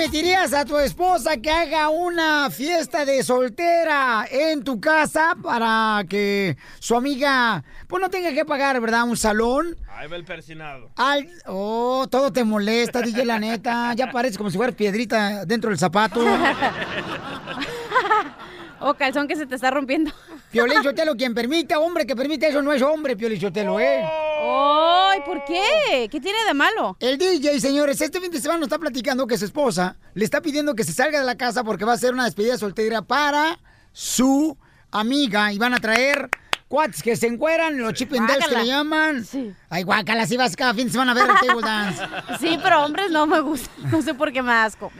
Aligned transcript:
Permitirías 0.00 0.54
a 0.54 0.64
tu 0.64 0.78
esposa 0.78 1.36
que 1.36 1.50
haga 1.50 1.90
una 1.90 2.48
fiesta 2.48 3.04
de 3.04 3.22
soltera 3.22 4.26
en 4.30 4.64
tu 4.64 4.80
casa 4.80 5.36
para 5.42 6.02
que 6.08 6.56
su 6.78 6.96
amiga 6.96 7.62
pues 7.86 8.00
no 8.00 8.08
tenga 8.08 8.32
que 8.32 8.46
pagar, 8.46 8.80
¿verdad? 8.80 9.04
Un 9.04 9.18
salón. 9.18 9.76
Ahí 9.90 10.08
va 10.08 10.16
el 10.16 10.24
persinado. 10.24 10.90
Al... 10.96 11.28
Oh, 11.44 12.06
todo 12.10 12.32
te 12.32 12.44
molesta, 12.44 13.02
DJ, 13.02 13.26
la 13.26 13.38
neta. 13.38 13.92
Ya 13.92 14.10
parece 14.10 14.38
como 14.38 14.50
si 14.50 14.56
fuera 14.56 14.72
piedrita 14.72 15.44
dentro 15.44 15.68
del 15.68 15.78
zapato. 15.78 16.24
O 18.80 18.94
calzón 18.94 19.28
que 19.28 19.36
se 19.36 19.46
te 19.46 19.54
está 19.54 19.70
rompiendo. 19.70 20.10
Piolín 20.50 20.82
Sotelo, 20.82 21.14
quien 21.16 21.34
permita, 21.34 21.78
hombre 21.78 22.06
que 22.06 22.16
permite 22.16 22.48
eso 22.48 22.62
no 22.62 22.72
es 22.72 22.82
hombre, 22.82 23.16
Piolín 23.16 23.40
Sotelo, 23.40 23.78
¿eh? 23.78 24.02
¡Ay! 24.02 25.20
¿Por 25.24 25.44
qué? 25.44 26.08
¿Qué 26.10 26.20
tiene 26.20 26.38
de 26.46 26.54
malo? 26.54 26.96
El 26.98 27.18
DJ, 27.18 27.60
señores, 27.60 28.00
este 28.00 28.20
fin 28.20 28.30
de 28.30 28.40
semana 28.40 28.60
nos 28.60 28.66
está 28.66 28.78
platicando 28.78 29.26
que 29.26 29.36
su 29.36 29.44
esposa 29.44 29.96
le 30.14 30.24
está 30.24 30.40
pidiendo 30.40 30.74
que 30.74 30.84
se 30.84 30.92
salga 30.92 31.20
de 31.20 31.26
la 31.26 31.36
casa 31.36 31.62
porque 31.62 31.84
va 31.84 31.92
a 31.92 31.94
hacer 31.96 32.12
una 32.14 32.24
despedida 32.24 32.56
soltera 32.56 33.02
para 33.02 33.58
su 33.92 34.56
amiga 34.90 35.52
y 35.52 35.58
van 35.58 35.74
a 35.74 35.78
traer 35.78 36.30
cuates 36.68 37.02
que 37.02 37.16
se 37.16 37.26
encueran, 37.26 37.76
los 37.78 37.92
chip 37.94 38.12
and 38.14 38.28
que 38.48 38.56
le 38.56 38.66
llaman. 38.66 39.24
Sí. 39.24 39.52
Ay, 39.68 39.82
guácala, 39.82 40.24
si 40.26 40.36
vas 40.36 40.54
cada 40.56 40.72
fin 40.72 40.86
de 40.86 40.92
semana 40.92 41.12
a 41.12 41.14
ver 41.14 41.28
el 41.28 41.46
table 41.46 41.62
dance. 41.62 42.02
Sí, 42.40 42.58
pero 42.62 42.84
hombres 42.84 43.10
no 43.10 43.26
me 43.26 43.40
gusta. 43.40 43.68
No 43.90 44.00
sé 44.00 44.14
por 44.14 44.32
qué 44.32 44.40
me 44.40 44.52
asco. 44.52 44.90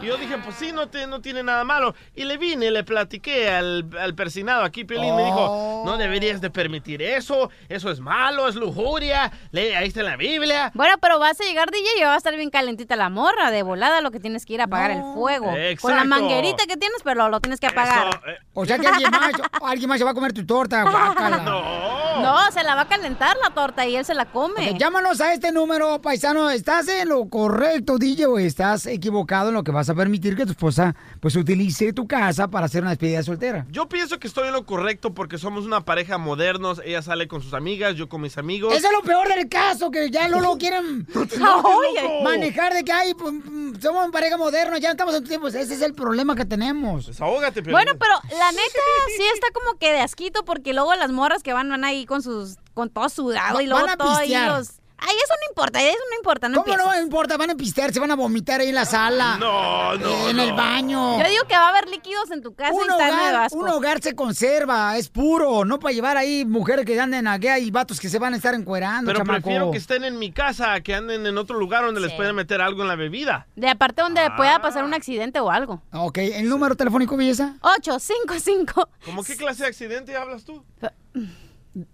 Y 0.00 0.06
yo 0.06 0.16
dije, 0.16 0.38
pues 0.38 0.54
sí, 0.56 0.70
no, 0.72 0.88
te- 0.88 1.06
no 1.08 1.20
tiene 1.20 1.42
nada 1.42 1.64
malo. 1.64 1.94
Y 2.14 2.24
le 2.24 2.36
vine, 2.38 2.70
le 2.70 2.84
platiqué 2.84 3.50
al, 3.50 3.84
al 3.98 4.14
persinado 4.14 4.62
aquí, 4.62 4.84
Piolín, 4.84 5.14
me 5.16 5.24
dijo, 5.24 5.82
no 5.84 5.96
deberías 5.96 6.40
de 6.40 6.50
permitir 6.50 7.02
eso, 7.02 7.27
eso 7.68 7.90
es 7.90 8.00
malo, 8.00 8.48
es 8.48 8.54
lujuria, 8.54 9.30
lee, 9.50 9.72
ahí 9.74 9.88
está 9.88 10.00
en 10.00 10.06
la 10.06 10.16
Biblia. 10.16 10.70
Bueno, 10.74 10.96
pero 11.00 11.18
vas 11.18 11.40
a 11.40 11.44
llegar 11.44 11.70
DJ 11.70 11.86
y 11.98 12.02
va 12.02 12.14
a 12.14 12.16
estar 12.16 12.34
bien 12.36 12.50
calentita 12.50 12.96
la 12.96 13.08
morra, 13.10 13.50
de 13.50 13.62
volada 13.62 14.00
lo 14.00 14.10
que 14.10 14.20
tienes 14.20 14.44
que 14.46 14.54
ir 14.54 14.60
a 14.60 14.64
apagar 14.64 14.90
el 14.90 15.02
fuego. 15.14 15.52
Con 15.80 15.94
la 15.96 16.04
manguerita 16.04 16.66
que 16.66 16.76
tienes, 16.76 17.00
pero 17.04 17.28
lo 17.28 17.40
tienes 17.40 17.60
que 17.60 17.66
apagar. 17.66 18.08
Eso, 18.08 18.20
eh, 18.26 18.38
O 18.54 18.64
sea 18.64 18.78
que 18.78 18.86
alguien 18.86 19.10
más, 19.10 19.32
alguien 19.62 19.88
más 19.88 19.98
se 19.98 20.04
va 20.04 20.10
a 20.10 20.14
comer 20.14 20.32
tu 20.32 20.44
torta, 20.46 20.82
guácala. 20.90 21.38
no. 21.38 21.98
No, 22.22 22.50
se 22.50 22.64
la 22.64 22.74
va 22.74 22.82
a 22.82 22.88
calentar 22.88 23.36
la 23.42 23.50
torta 23.50 23.86
y 23.86 23.94
él 23.96 24.04
se 24.04 24.14
la 24.14 24.24
come. 24.26 24.70
Ok, 24.70 24.78
llámanos 24.78 25.20
a 25.20 25.32
este 25.32 25.52
número, 25.52 26.00
paisano. 26.00 26.50
¿Estás 26.50 26.88
en 26.88 27.08
lo 27.08 27.28
correcto, 27.28 27.96
DJ, 27.98 28.26
o 28.26 28.38
estás 28.38 28.86
equivocado 28.86 29.48
en 29.48 29.54
lo 29.54 29.62
que 29.62 29.70
vas 29.70 29.88
a 29.88 29.94
permitir 29.94 30.36
que 30.36 30.44
tu 30.44 30.52
esposa 30.52 30.96
pues 31.20 31.36
utilice 31.36 31.92
tu 31.92 32.06
casa 32.08 32.48
para 32.48 32.66
hacer 32.66 32.82
una 32.82 32.90
despedida 32.90 33.22
soltera? 33.22 33.66
Yo 33.70 33.88
pienso 33.88 34.18
que 34.18 34.26
estoy 34.26 34.48
en 34.48 34.54
lo 34.54 34.64
correcto 34.66 35.14
porque 35.14 35.38
somos 35.38 35.64
una 35.64 35.82
pareja 35.82 36.18
modernos. 36.18 36.80
Ella 36.84 37.02
sale 37.02 37.17
con 37.26 37.42
sus 37.42 37.54
amigas, 37.54 37.96
yo 37.96 38.08
con 38.08 38.20
mis 38.20 38.38
amigos. 38.38 38.72
Eso 38.74 38.86
es 38.86 38.92
lo 38.92 39.00
peor 39.02 39.26
del 39.28 39.48
caso, 39.48 39.90
que 39.90 40.10
ya 40.10 40.28
no 40.28 40.40
lo 40.40 40.56
quieren 40.58 41.06
Oye. 41.14 42.20
manejar 42.22 42.72
de 42.74 42.84
que 42.84 42.92
hay, 42.92 43.14
pues, 43.14 43.34
somos 43.80 44.04
en 44.04 44.10
pareja 44.12 44.36
moderna, 44.36 44.78
ya 44.78 44.90
estamos 44.90 45.14
en 45.14 45.24
tiempos. 45.24 45.54
Ese 45.54 45.74
es 45.74 45.82
el 45.82 45.94
problema 45.94 46.36
que 46.36 46.44
tenemos. 46.44 47.06
Desahógate, 47.06 47.62
Piolín. 47.62 47.72
Bueno, 47.72 47.92
pero 47.98 48.12
la 48.38 48.50
neta 48.52 48.78
sí 49.16 49.22
está 49.34 49.48
como 49.52 49.78
que 49.78 49.92
de 49.92 50.00
asquito 50.00 50.44
porque 50.44 50.72
luego 50.72 50.94
las 50.94 51.10
morras 51.10 51.42
que 51.42 51.52
van 51.52 51.68
van 51.68 51.84
ahí 51.84 52.06
con 52.06 52.22
sus 52.22 52.56
con 52.74 52.90
todo 52.90 53.08
sudado 53.08 53.56
Va- 53.56 53.62
y 53.62 53.66
luego 53.66 53.80
van 53.86 53.90
a 53.90 53.96
todo 53.96 54.14
ahí 54.16 54.34
los 54.46 54.77
Ay, 55.00 55.14
eso 55.24 55.34
no 55.40 55.48
importa, 55.50 55.80
eso 55.80 55.98
no 56.10 56.16
importa, 56.16 56.48
no 56.48 56.62
¿Cómo 56.64 56.76
no 56.76 57.00
importa? 57.00 57.36
Van 57.36 57.50
a 57.50 57.54
pistear, 57.54 57.92
se 57.92 58.00
van 58.00 58.10
a 58.10 58.16
vomitar 58.16 58.60
ahí 58.60 58.68
en 58.70 58.74
la 58.74 58.84
sala. 58.84 59.36
No, 59.38 59.94
no, 59.96 60.28
En 60.28 60.38
el 60.40 60.52
baño. 60.54 61.18
Yo 61.22 61.28
digo 61.30 61.44
que 61.48 61.54
va 61.54 61.66
a 61.66 61.68
haber 61.68 61.88
líquidos 61.88 62.30
en 62.32 62.42
tu 62.42 62.52
casa 62.54 62.72
Un 62.72 62.80
y 62.80 62.88
está 62.90 62.94
hogar, 63.08 63.34
asco. 63.36 63.58
un 63.58 63.68
hogar 63.68 64.02
se 64.02 64.14
conserva, 64.16 64.96
es 64.96 65.08
puro, 65.08 65.64
no 65.64 65.78
para 65.78 65.92
llevar 65.94 66.16
ahí 66.16 66.44
mujeres 66.44 66.84
que 66.84 66.98
anden 67.00 67.26
aquí 67.28 67.46
y 67.48 67.70
vatos 67.70 68.00
que 68.00 68.08
se 68.08 68.18
van 68.18 68.34
a 68.34 68.36
estar 68.38 68.54
encuerando, 68.54 69.08
Pero 69.08 69.20
chamaco. 69.20 69.42
prefiero 69.44 69.70
que 69.70 69.78
estén 69.78 70.02
en 70.04 70.18
mi 70.18 70.32
casa 70.32 70.72
a 70.74 70.80
que 70.80 70.94
anden 70.94 71.26
en 71.26 71.38
otro 71.38 71.56
lugar 71.58 71.84
donde 71.84 72.00
les 72.00 72.10
Sí. 72.10 72.16
puedan 72.16 72.34
meter 72.34 72.60
algo 72.60 72.82
en 72.82 72.88
la 72.88 72.96
bebida. 72.96 73.46
De 73.54 73.68
aparte 73.68 74.02
donde 74.02 74.20
Ah. 74.20 74.34
pueda 74.36 74.60
pasar 74.60 74.82
un 74.84 74.94
accidente 74.94 75.38
o 75.40 75.50
algo. 75.50 75.80
Ok, 75.92 76.18
¿el 76.18 76.48
número 76.48 76.74
telefónico, 76.74 77.16
belleza? 77.16 77.54
855 77.62 78.88
¿Cómo 79.04 79.22
qué 79.22 79.36
clase 79.36 79.62
de 79.62 79.68
accidente 79.68 80.16
hablas 80.16 80.44
tú? 80.44 80.64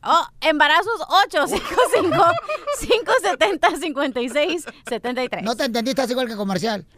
Oh, 0.02 0.26
embarazos 0.40 1.00
855 1.26 2.24
570 2.80 3.76
56 3.76 4.64
73. 4.88 5.42
No 5.42 5.56
te 5.56 5.64
entendí, 5.64 5.90
estás 5.90 6.10
igual 6.10 6.26
que 6.28 6.36
comercial. 6.36 6.84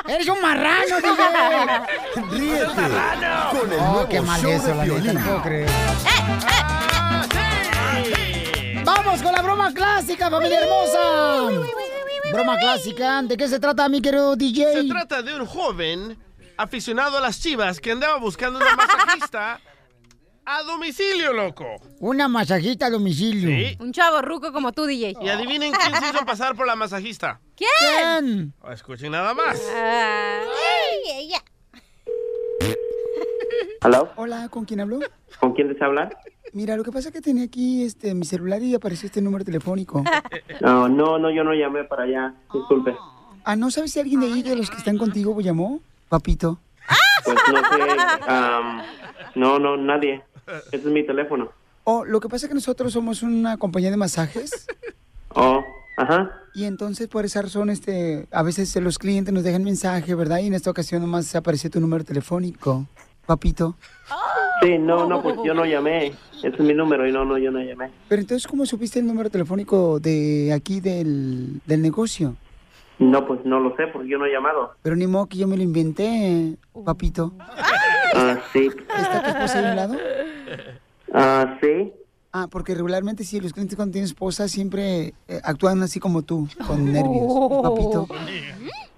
¡Eres 0.07 0.27
un 0.27 0.41
marrano, 0.41 0.97
DJ! 0.97 1.09
Ríete 2.31 2.65
con 2.65 2.85
el 3.71 3.79
Oh, 3.79 3.91
nuevo 3.91 4.09
qué 4.09 4.21
mal 4.21 4.41
show 4.41 4.51
eso, 4.51 4.67
de 4.67 4.75
la 4.75 4.85
neta, 4.85 5.13
no 5.13 5.25
puedo 5.25 5.41
creer. 5.43 5.69
Ah, 5.71 7.25
sí. 7.31 7.39
¡Vamos 8.83 9.21
con 9.21 9.31
la 9.33 9.41
broma 9.41 9.73
clásica, 9.73 10.29
familia 10.29 10.59
hermosa! 10.61 10.99
Broma 12.31 12.57
clásica, 12.57 13.21
¿de 13.23 13.37
qué 13.37 13.47
se 13.47 13.59
trata, 13.59 13.89
mi 13.89 14.01
querido 14.01 14.35
DJ? 14.35 14.73
Se 14.73 14.83
trata 14.85 15.21
de 15.21 15.35
un 15.35 15.45
joven 15.45 16.17
aficionado 16.57 17.17
a 17.17 17.21
las 17.21 17.41
chivas 17.41 17.79
que 17.79 17.91
andaba 17.91 18.17
buscando 18.17 18.59
una 18.59 18.75
masajista 18.75 19.59
a 20.45 20.63
domicilio, 20.63 21.33
loco. 21.33 21.65
Una 21.99 22.27
masajita 22.27 22.87
a 22.87 22.89
domicilio. 22.89 23.49
Sí. 23.49 23.77
Un 23.79 23.93
chavo 23.93 24.21
ruco 24.21 24.51
como 24.51 24.71
tú, 24.71 24.85
DJ. 24.85 25.15
Y 25.21 25.29
adivinen 25.29 25.71
quién 25.73 25.95
se 26.01 26.09
hizo 26.09 26.25
pasar 26.25 26.55
por 26.55 26.65
la 26.65 26.75
masajista. 26.75 27.39
¿Quién? 27.55 27.69
¿Quién? 28.59 28.73
Escuchen 28.73 29.11
nada 29.11 29.33
más. 29.33 29.61
Ella. 31.17 31.43
¿Aló? 33.81 34.09
Hola, 34.15 34.49
¿con 34.49 34.65
quién 34.65 34.79
hablo? 34.81 34.99
¿Con 35.39 35.53
quién 35.53 35.67
desea 35.69 35.87
hablar? 35.87 36.17
Mira, 36.53 36.75
lo 36.75 36.83
que 36.83 36.91
pasa 36.91 37.09
es 37.09 37.13
que 37.13 37.21
tenía 37.21 37.43
aquí 37.45 37.83
este 37.83 38.13
mi 38.15 38.25
celular 38.25 38.61
y 38.61 38.73
apareció 38.75 39.05
este 39.07 39.21
número 39.21 39.43
telefónico. 39.45 40.03
No, 40.61 40.89
no, 40.89 41.17
no, 41.17 41.31
yo 41.31 41.43
no 41.45 41.53
llamé 41.53 41.85
para 41.85 42.03
allá. 42.03 42.33
Disculpe. 42.53 42.93
Ah, 43.45 43.55
¿no 43.55 43.71
sabes 43.71 43.93
si 43.93 43.99
alguien 44.01 44.19
de 44.19 44.25
ahí 44.27 44.43
de 44.43 44.55
los 44.57 44.69
que 44.69 44.75
están 44.77 44.97
contigo 44.97 45.39
llamó? 45.39 45.79
Papito. 46.09 46.59
Pues 47.23 47.37
no 47.51 47.57
sé. 47.59 47.97
am, 48.27 48.81
no, 49.35 49.57
no, 49.59 49.77
nadie. 49.77 50.21
Ese 50.67 50.77
es 50.77 50.85
mi 50.85 51.05
teléfono. 51.05 51.49
Oh, 51.85 52.03
lo 52.03 52.19
que 52.19 52.27
pasa 52.27 52.45
es 52.45 52.49
que 52.49 52.55
nosotros 52.55 52.91
somos 52.91 53.23
una 53.23 53.55
compañía 53.57 53.89
de 53.89 53.97
masajes 53.97 54.67
Oh, 55.33 55.63
ajá. 55.97 56.31
y 56.53 56.65
entonces 56.65 57.07
por 57.07 57.23
esa 57.23 57.41
razón 57.41 57.69
este 57.69 58.27
a 58.31 58.43
veces 58.43 58.75
los 58.77 58.97
clientes 58.99 59.33
nos 59.33 59.43
dejan 59.43 59.63
mensaje, 59.63 60.13
¿verdad? 60.15 60.39
Y 60.39 60.47
en 60.47 60.55
esta 60.55 60.69
ocasión 60.71 61.01
nomás 61.01 61.33
apareció 61.35 61.69
tu 61.69 61.79
número 61.79 62.03
telefónico. 62.03 62.85
Papito. 63.29 63.75
Sí, 64.59 64.79
no, 64.79 65.07
no, 65.07 65.21
pues 65.21 65.35
yo 65.45 65.53
no 65.53 65.63
llamé. 65.63 66.07
Ese 66.37 66.47
es 66.47 66.59
mi 66.59 66.73
número 66.73 67.07
y 67.07 67.11
no, 67.11 67.25
no, 67.25 67.37
yo 67.37 67.51
no 67.51 67.59
llamé. 67.61 67.91
Pero 68.07 68.23
entonces, 68.23 68.47
¿cómo 68.47 68.65
supiste 68.65 68.97
el 68.97 69.05
número 69.05 69.29
telefónico 69.29 69.99
de 69.99 70.51
aquí 70.51 70.79
del, 70.79 71.61
del 71.63 71.79
negocio? 71.79 72.35
No, 72.97 73.27
pues 73.27 73.41
no 73.45 73.59
lo 73.59 73.75
sé 73.75 73.85
porque 73.85 74.09
yo 74.09 74.17
no 74.17 74.25
he 74.25 74.31
llamado. 74.31 74.73
Pero 74.81 74.95
ni 74.95 75.05
modo 75.05 75.27
que 75.27 75.37
yo 75.37 75.47
me 75.47 75.57
lo 75.57 75.61
inventé, 75.61 76.55
papito. 76.83 77.33
Ah, 78.15 78.39
sí. 78.51 78.67
¿Está 78.97 79.21
tu 79.21 79.29
esposa 79.29 79.59
ahí 79.59 79.65
a 79.65 79.69
un 79.69 79.75
lado? 79.75 79.95
Ah, 81.13 81.59
sí. 81.61 81.93
Ah, 82.31 82.47
porque 82.49 82.73
regularmente 82.73 83.23
sí, 83.23 83.39
los 83.39 83.53
clientes 83.53 83.75
cuando 83.75 83.91
tienen 83.91 84.05
esposa 84.05 84.47
siempre 84.47 85.13
eh, 85.27 85.39
actúan 85.43 85.83
así 85.83 85.99
como 85.99 86.23
tú, 86.23 86.47
con 86.65 86.91
nervios, 86.91 87.31
papito. 87.61 88.07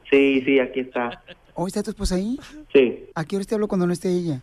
Sí, 0.10 0.42
sí, 0.46 0.58
aquí 0.60 0.82
está. 0.82 1.22
¿Oh, 1.56 1.68
está 1.68 1.84
tu 1.84 1.92
esposa 1.92 2.16
ahí? 2.16 2.40
Sí. 2.74 3.10
¿A 3.16 3.24
qué 3.26 3.36
horas 3.36 3.48
te 3.48 3.56
hablo 3.56 3.68
cuando 3.68 3.86
no 3.88 3.94
esté 3.94 4.10
ella? 4.10 4.42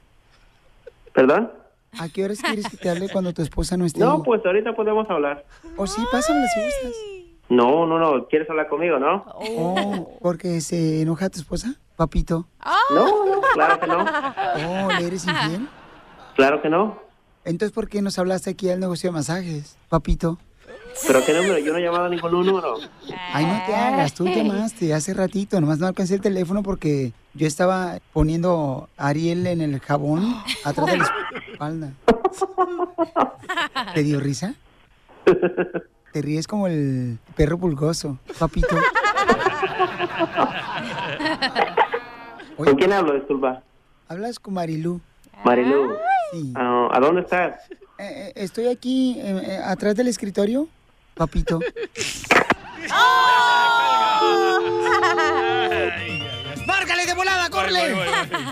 ¿Perdón? 1.15 1.51
¿A 1.99 2.09
qué 2.09 2.25
horas 2.25 2.39
quieres 2.41 2.69
que 2.69 2.77
te 2.77 2.91
hable 2.91 3.09
cuando 3.09 3.33
tu 3.33 3.43
esposa 3.43 3.77
no 3.77 3.87
esté 3.87 4.01
No, 4.01 4.17
ahí? 4.17 4.23
pues 4.25 4.45
ahorita 4.45 4.75
podemos 4.77 5.09
hablar. 5.11 5.45
¿O 5.77 5.87
sí? 5.87 6.03
Pásamela 6.13 6.47
si 6.49 6.61
gustas. 6.63 6.93
No, 7.49 7.87
no, 7.87 7.99
no. 7.99 8.27
¿Quieres 8.29 8.49
hablar 8.51 8.69
conmigo, 8.69 8.99
no? 8.99 9.25
Oh, 9.35 10.19
porque 10.21 10.61
se 10.61 11.01
enoja 11.03 11.31
tu 11.31 11.39
esposa, 11.41 11.75
papito. 11.97 12.47
No, 12.95 13.27
no, 13.27 13.41
claro 13.55 13.81
que 13.81 13.87
no. 13.87 14.05
Oh, 14.05 14.89
¿le 15.01 15.07
eres 15.07 15.27
infiel? 15.27 15.67
Claro 16.37 16.61
que 16.61 16.69
no. 16.69 16.99
Entonces, 17.45 17.73
¿por 17.75 17.89
qué 17.89 18.03
nos 18.03 18.19
hablaste 18.19 18.51
aquí 18.51 18.69
al 18.69 18.81
negocio 18.81 19.09
de 19.11 19.15
masajes, 19.15 19.79
papito? 19.89 20.39
¿Pero 21.07 21.25
qué 21.25 21.33
número? 21.33 21.59
Yo 21.59 21.73
no 21.73 21.79
he 21.79 21.83
llamado 21.83 22.05
a 22.07 22.09
ningún 22.09 22.31
número. 22.31 22.77
Ay, 23.33 23.47
no 23.47 23.63
te 23.67 23.75
hagas, 23.75 24.15
tú 24.15 24.27
llamaste 24.27 24.93
hace 24.95 25.15
ratito, 25.15 25.61
nomás 25.61 25.79
no 25.79 25.87
alcancé 25.87 26.15
el 26.15 26.21
teléfono 26.21 26.63
porque 26.63 27.13
yo 27.35 27.47
estaba 27.47 27.99
poniendo 28.13 28.89
a 28.97 29.09
Ariel 29.09 29.47
en 29.47 29.61
el 29.61 29.81
jabón 29.81 30.35
atrás 30.65 30.87
de 30.87 30.97
la 30.99 31.09
espalda. 31.53 31.93
¿Te 33.95 34.03
dio 34.03 34.21
risa? 34.21 34.55
Te 36.13 36.23
ríes 36.23 36.47
como 36.47 36.67
el 36.67 37.19
perro 37.37 37.59
pulgoso, 37.59 38.19
papito. 38.39 38.77
¿Con 42.57 42.75
quién 42.77 42.93
hablo, 42.93 43.15
disculpa? 43.15 43.63
Hablas 44.09 44.39
con 44.39 44.55
Marilú. 44.55 45.01
Marilu. 45.45 45.95
Sí. 46.33 46.53
Ah, 46.57 46.89
¿A 46.93 47.01
dónde 47.01 47.21
estás? 47.23 47.71
Eh, 47.71 47.77
eh, 47.99 48.33
estoy 48.37 48.67
aquí 48.69 49.19
eh, 49.19 49.43
eh, 49.45 49.59
atrás 49.65 49.95
del 49.95 50.09
escritorio, 50.09 50.69
papito. 51.19 51.61
¡Márcale 56.67 57.07
de 57.07 57.15
volada, 57.15 57.51
córrele! 57.51 57.95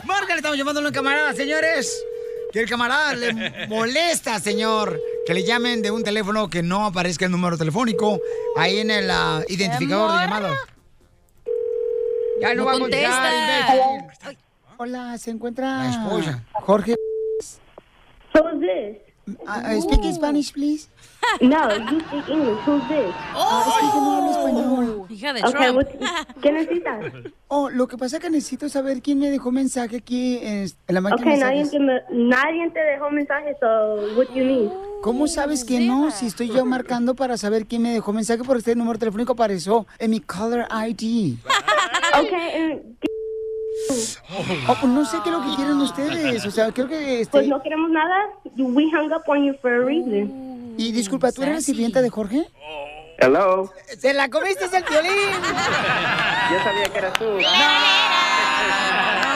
¡Márcale! 0.04 0.36
Estamos 0.36 0.58
llamándolo 0.58 0.88
a 0.88 0.90
un 0.90 0.94
camarada, 0.94 1.32
señores. 1.32 2.04
Que 2.52 2.60
el 2.60 2.68
camarada 2.68 3.14
le 3.14 3.66
molesta, 3.68 4.38
señor, 4.40 5.00
que 5.26 5.34
le 5.34 5.44
llamen 5.44 5.82
de 5.82 5.90
un 5.90 6.02
teléfono 6.02 6.48
que 6.48 6.62
no 6.62 6.86
aparezca 6.86 7.24
el 7.26 7.30
número 7.30 7.56
telefónico 7.56 8.20
ahí 8.56 8.78
en 8.78 8.90
el 8.90 9.10
ah, 9.10 9.42
identificador 9.48 10.12
de 10.12 10.18
llamadas. 10.18 10.58
Ya 12.40 12.54
no, 12.54 12.62
No 12.62 12.64
va 12.66 12.72
a 12.72 12.78
contestar. 12.78 14.36
Hola, 14.78 15.16
se 15.18 15.30
encuentra 15.30 15.78
La 15.78 15.90
esposa. 15.90 16.44
Jorge. 16.52 16.94
This? 18.60 19.05
Uh, 19.26 19.80
speak 19.80 20.14
Spanish, 20.14 20.52
please. 20.52 20.88
No, 21.40 21.68
you 21.74 22.00
speak 22.06 22.28
English. 22.28 22.60
Who's 22.64 22.86
this? 22.88 23.12
Ah, 23.34 23.64
es 23.66 23.74
que 23.74 23.86
yo 23.86 24.00
no 24.00 24.12
hablo 24.16 24.30
español. 24.30 25.06
Hija 25.10 25.32
de 25.32 25.40
Okay, 25.42 25.72
Trump. 25.72 25.88
¿qué 26.40 26.52
necesitas? 26.52 27.12
Oh, 27.48 27.68
lo 27.70 27.86
que 27.88 27.96
pasa 27.96 28.16
es 28.16 28.22
que 28.22 28.30
necesito 28.30 28.68
saber 28.68 29.02
quién 29.02 29.18
me 29.20 29.30
dejó 29.30 29.50
mensaje 29.52 29.96
aquí 29.98 30.38
en 30.42 30.68
la 30.88 31.00
máquina 31.00 31.20
Okay, 31.22 31.32
de 31.34 31.38
nadie 31.44 31.56
mensajes. 31.64 31.70
te, 31.70 31.78
me- 32.14 32.26
nadie 32.28 32.70
te 32.70 32.80
dejó 32.80 33.10
mensaje, 33.10 33.56
so 33.60 34.16
what 34.16 34.26
you 34.34 34.44
need? 34.44 34.68
¿Cómo 35.02 35.26
sabes 35.28 35.64
que 35.64 35.80
no? 35.80 36.10
Si 36.12 36.26
estoy 36.26 36.48
yo 36.48 36.64
marcando 36.64 37.14
para 37.14 37.36
saber 37.36 37.66
quién 37.66 37.82
me 37.82 37.92
dejó 37.92 38.12
mensaje 38.12 38.42
porque 38.44 38.58
este 38.58 38.74
número 38.76 38.98
telefónico 38.98 39.32
apareció 39.32 39.86
en 39.98 40.10
mi 40.12 40.20
caller 40.20 40.66
ID. 40.70 41.36
Okay, 42.18 42.70
and- 42.72 42.96
Oh, 44.68 44.74
pues 44.80 44.92
no 44.92 45.04
sé 45.04 45.18
qué 45.22 45.30
es 45.30 45.36
lo 45.36 45.42
que 45.42 45.54
quieren 45.56 45.80
ustedes. 45.80 46.46
O 46.46 46.50
sea, 46.50 46.72
creo 46.72 46.88
que 46.88 47.20
este... 47.20 47.30
pues 47.30 47.46
no 47.48 47.62
queremos 47.62 47.90
nada. 47.90 48.26
We 48.56 48.84
hung 48.84 49.12
up 49.12 49.22
on 49.28 49.44
you 49.44 49.54
for 49.60 49.72
a 49.72 49.84
reason. 49.84 50.74
Y 50.78 50.92
disculpa, 50.92 51.32
¿tú 51.32 51.42
eres 51.42 51.54
la 51.54 51.60
sirvienta 51.60 52.02
de 52.02 52.10
Jorge? 52.10 52.46
Hello. 53.18 53.70
¡Se 53.98 54.12
la 54.12 54.28
comiste 54.28 54.64
el 54.64 54.84
violín! 54.84 55.10
Yo 56.50 56.58
sabía 56.62 56.84
que 56.92 56.98
eras 56.98 57.12
tú. 57.14 57.24
No 57.24 57.40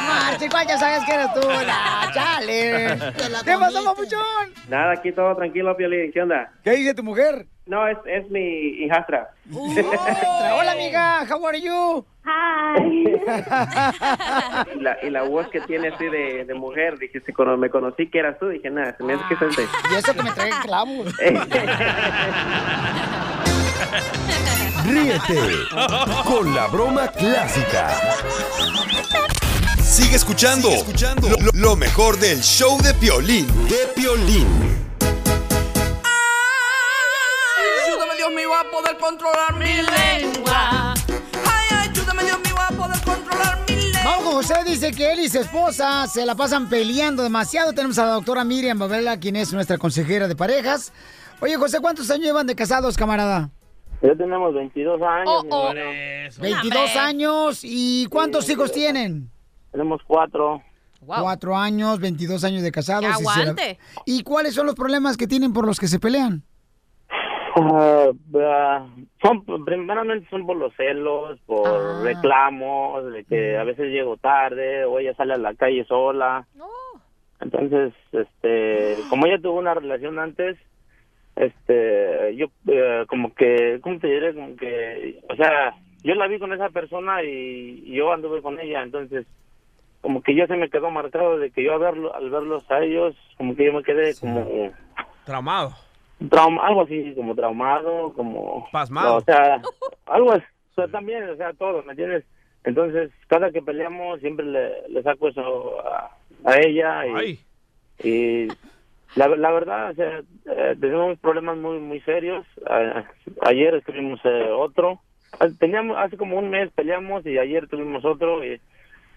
marches, 0.09 0.51
¿cuál 0.51 0.67
ya 0.67 0.79
sabes 0.79 1.03
que 1.07 1.15
eres 1.15 1.33
tú? 1.33 1.41
No, 1.41 2.13
chale. 2.13 2.99
¿Qué 3.45 3.57
pasó, 3.59 3.83
papuchón? 3.85 4.53
Nada, 4.69 4.93
aquí 4.93 5.13
todo 5.13 5.35
tranquilo, 5.35 5.75
Piolín. 5.77 6.13
¿Qué 6.13 6.21
onda? 6.21 6.53
¿Qué 6.63 6.73
dice 6.73 6.93
tu 6.95 7.03
mujer? 7.03 7.47
No, 7.70 7.87
es, 7.87 7.96
es 8.05 8.28
mi 8.31 8.40
hijastra. 8.84 9.31
Hola, 9.55 10.72
amiga. 10.72 11.25
How 11.31 11.46
are 11.46 11.61
you? 11.61 12.05
Hi. 12.25 12.81
y, 14.75 14.81
la, 14.81 14.96
y 15.05 15.11
la 15.11 15.22
voz 15.22 15.46
que 15.50 15.61
tiene 15.61 15.87
así 15.88 16.06
de, 16.06 16.44
de 16.46 16.55
mujer, 16.55 16.99
dije, 16.99 17.20
si 17.25 17.32
cono- 17.32 17.56
me 17.56 17.70
conocí 17.70 18.11
que 18.11 18.19
eras 18.19 18.40
tú, 18.40 18.49
dije, 18.49 18.70
nada, 18.70 18.96
se 18.96 19.05
me 19.05 19.12
hace 19.14 19.22
que 19.28 19.34
es 19.34 19.43
este. 19.43 19.69
Y 19.88 19.94
eso 19.94 20.12
que 20.14 20.22
me 20.25 20.32
trae 20.32 20.50
clavos. 20.64 21.14
Ríete 24.84 25.40
con 26.25 26.55
la 26.55 26.67
broma 26.67 27.08
clásica. 27.08 27.90
Sigue 29.81 30.17
escuchando, 30.17 30.69
lo 31.55 31.76
mejor 31.76 32.19
del 32.19 32.40
show 32.40 32.78
de 32.82 32.93
Piolín, 32.94 33.46
de 33.69 33.87
Piolín. 33.94 34.90
Mío, 38.50 38.58
a 38.58 38.70
poder 38.70 38.97
controlar 38.99 39.55
mi 39.56 39.67
lengua. 39.67 40.94
Ay, 41.47 41.88
ayúdame, 41.88 42.25
Dios 42.25 42.41
mío, 42.41 42.55
a 42.58 42.73
poder 42.73 43.00
controlar 43.05 43.58
mi 43.69 43.76
lengua. 43.76 44.00
Vamos 44.05 44.25
con 44.25 44.32
José, 44.35 44.55
dice 44.64 44.93
que 44.93 45.12
él 45.12 45.20
y 45.20 45.29
su 45.29 45.41
esposa 45.41 46.06
se 46.06 46.25
la 46.26 46.35
pasan 46.35 46.69
peleando 46.69 47.23
demasiado. 47.23 47.73
Tenemos 47.73 47.99
a 47.99 48.06
la 48.06 48.12
doctora 48.12 48.44
Miriam 48.44 48.79
Babela, 48.79 49.19
quien 49.19 49.37
es 49.37 49.52
nuestra 49.52 49.79
consejera 49.79 50.29
de 50.29 50.37
parejas. 50.37 50.93
Oye, 51.41 51.56
José, 51.56 51.81
¿cuántos 51.81 52.11
años 52.11 52.26
llevan 52.26 52.47
de 52.47 52.55
casados, 52.55 52.97
camarada? 52.97 53.50
Ya 54.02 54.14
tenemos 54.14 54.55
22 54.55 55.00
años. 55.03 55.26
Oh, 55.26 55.43
mi 55.44 55.50
oh. 55.50 55.69
amor. 55.69 55.76
22 56.41 56.96
años. 56.96 57.61
¿Y 57.62 58.06
cuántos 58.06 58.49
hijos 58.49 58.73
tienen? 58.73 59.31
Tenemos 59.70 60.00
cuatro. 60.06 60.62
Cuatro 61.05 61.56
años, 61.56 61.99
22 61.99 62.44
años 62.44 62.62
de 62.62 62.73
casados. 62.73 63.20
Y 63.20 63.25
se. 63.25 63.79
¿Y 64.05 64.23
cuáles 64.23 64.55
son 64.55 64.67
los 64.67 64.75
problemas 64.75 65.17
que 65.17 65.26
tienen 65.26 65.53
por 65.53 65.67
los 65.67 65.81
que 65.81 65.88
se 65.88 65.99
pelean? 65.99 66.44
Ah, 67.56 68.11
ah, 68.37 68.87
son, 69.23 69.44
primeramente 69.64 70.29
son 70.31 70.47
por 70.47 70.56
los 70.56 70.75
celos, 70.76 71.38
por 71.47 71.67
Ah. 71.69 72.00
reclamos, 72.05 73.12
de 73.12 73.25
que 73.25 73.56
a 73.56 73.64
veces 73.64 73.91
llego 73.91 74.17
tarde 74.17 74.85
o 74.85 74.99
ella 74.99 75.14
sale 75.14 75.35
a 75.35 75.38
la 75.38 75.55
calle 75.55 75.85
sola. 75.85 76.47
Entonces, 77.41 77.94
este, 78.12 78.97
como 79.08 79.26
ella 79.26 79.41
tuvo 79.41 79.58
una 79.58 79.75
relación 79.75 80.19
antes, 80.19 80.58
este, 81.37 82.37
yo 82.37 82.47
eh, 82.67 83.05
como 83.08 83.34
que, 83.34 83.81
¿cómo 83.82 83.98
te 83.98 84.08
diré? 84.08 84.34
Como 84.34 84.56
que, 84.56 85.20
o 85.29 85.34
sea, 85.36 85.75
yo 86.03 86.15
la 86.15 86.27
vi 86.27 86.39
con 86.39 86.53
esa 86.53 86.69
persona 86.69 87.22
y, 87.22 87.82
y 87.86 87.93
yo 87.94 88.13
anduve 88.13 88.43
con 88.43 88.60
ella, 88.60 88.82
entonces 88.82 89.27
como 90.03 90.22
que 90.22 90.34
ya 90.34 90.46
se 90.46 90.56
me 90.56 90.70
quedó 90.70 90.91
marcado 90.91 91.39
de 91.39 91.51
que 91.51 91.63
yo 91.63 91.75
al, 91.75 91.79
verlo, 91.81 92.15
al 92.15 92.31
verlos 92.31 92.70
a 92.70 92.81
ellos, 92.81 93.15
como 93.36 93.55
que 93.55 93.67
yo 93.67 93.72
me 93.72 93.82
quedé 93.82 94.15
como 94.19 94.46
Traumado. 95.25 95.72
Trauma, 96.29 96.67
algo 96.67 96.82
así, 96.82 97.12
como 97.15 97.34
traumado, 97.34 98.12
como... 98.15 98.69
Pasmado. 98.72 99.17
O 99.17 99.20
sea, 99.22 99.60
algo 100.06 100.32
así, 100.32 100.44
o 100.72 100.74
sea, 100.74 100.89
también, 100.89 101.29
o 101.29 101.36
sea, 101.36 101.53
todo, 101.55 101.82
¿me 101.84 101.93
entiendes? 101.93 102.24
Entonces, 102.65 103.10
cada 103.29 103.50
que 103.50 103.62
peleamos 103.62 104.20
siempre 104.20 104.44
le, 104.44 104.89
le 104.89 105.03
saco 105.03 105.29
eso 105.29 105.81
a, 105.81 106.10
a 106.44 106.58
ella 106.60 107.06
y, 107.06 107.10
y 108.05 108.48
la, 109.17 109.29
la 109.29 109.50
verdad, 109.50 109.91
o 109.91 109.94
sea, 109.94 110.19
eh, 110.46 110.77
tenemos 110.79 111.19
problemas 111.20 111.56
muy 111.56 111.79
muy 111.79 112.00
serios. 112.03 112.46
A- 112.69 113.05
ayer 113.43 113.74
estuvimos 113.77 114.20
eh, 114.24 114.50
otro. 114.53 115.00
Ah, 115.41 115.48
Teníamos, 115.58 115.96
hace 115.96 116.17
como 116.19 116.36
un 116.39 116.50
mes 116.50 116.70
peleamos 116.74 117.24
y 117.24 117.39
ayer 117.39 117.67
tuvimos 117.67 118.05
otro 118.05 118.44
y 118.44 118.60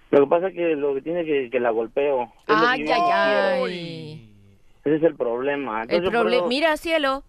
lo 0.09 0.21
que 0.21 0.27
pasa 0.27 0.47
es 0.47 0.53
que 0.53 0.75
lo 0.75 0.93
que 0.95 1.01
tiene 1.01 1.25
que 1.25 1.49
que 1.49 1.59
la 1.59 1.71
golpeo. 1.71 2.23
Es 2.47 2.55
Ay, 2.55 2.85
ay, 2.87 3.01
ay. 3.11 4.32
Ese 4.85 4.95
es 4.97 5.03
el 5.03 5.15
problema. 5.15 5.83
El 5.83 6.03
Entonces, 6.05 6.33
eso- 6.33 6.47
mira, 6.47 6.75
cielo. 6.77 7.23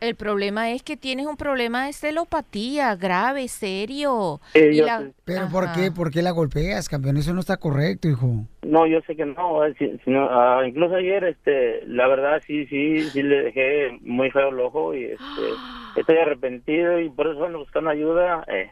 El 0.00 0.16
problema 0.16 0.70
es 0.70 0.82
que 0.82 0.96
tienes 0.98 1.24
un 1.26 1.36
problema 1.36 1.86
de 1.86 1.92
celopatía 1.94 2.94
grave, 2.94 3.48
serio. 3.48 4.38
Sí, 4.52 4.58
Y 4.72 4.76
yo 4.76 4.84
la- 4.86 4.98
sé. 4.98 5.12
¿Pero 5.24 5.48
por 5.48 5.72
qué? 5.72 5.90
¿Por 5.90 6.10
qué 6.10 6.20
la 6.20 6.32
golpeas, 6.32 6.88
campeón? 6.90 7.16
Eso 7.16 7.32
no 7.32 7.40
está 7.40 7.56
correcto, 7.56 8.08
hijo. 8.08 8.44
No, 8.62 8.86
yo 8.86 9.00
sé 9.06 9.16
que 9.16 9.24
no. 9.24 9.64
eh, 9.64 9.74
si- 9.78 9.96
si 10.04 10.10
no, 10.10 10.28
ah, 10.30 10.66
incluso 10.66 10.96
ayer, 10.96 11.24
este, 11.24 11.86
la 11.86 12.06
verdad, 12.06 12.42
sí, 12.46 12.66
sí, 12.66 13.08
sí 13.12 13.22
le 13.22 13.44
dejé 13.44 13.98
muy 14.02 14.30
feo 14.30 14.50
el 14.50 14.60
ojo 14.60 14.94
y 14.94 15.04
este, 15.04 15.16
estoy 15.96 16.18
arrepentido 16.18 17.00
y 17.00 17.08
por 17.08 17.28
eso 17.28 17.44
ando 17.46 17.60
buscando 17.60 17.88
ayuda. 17.88 18.44
Eh. 18.48 18.70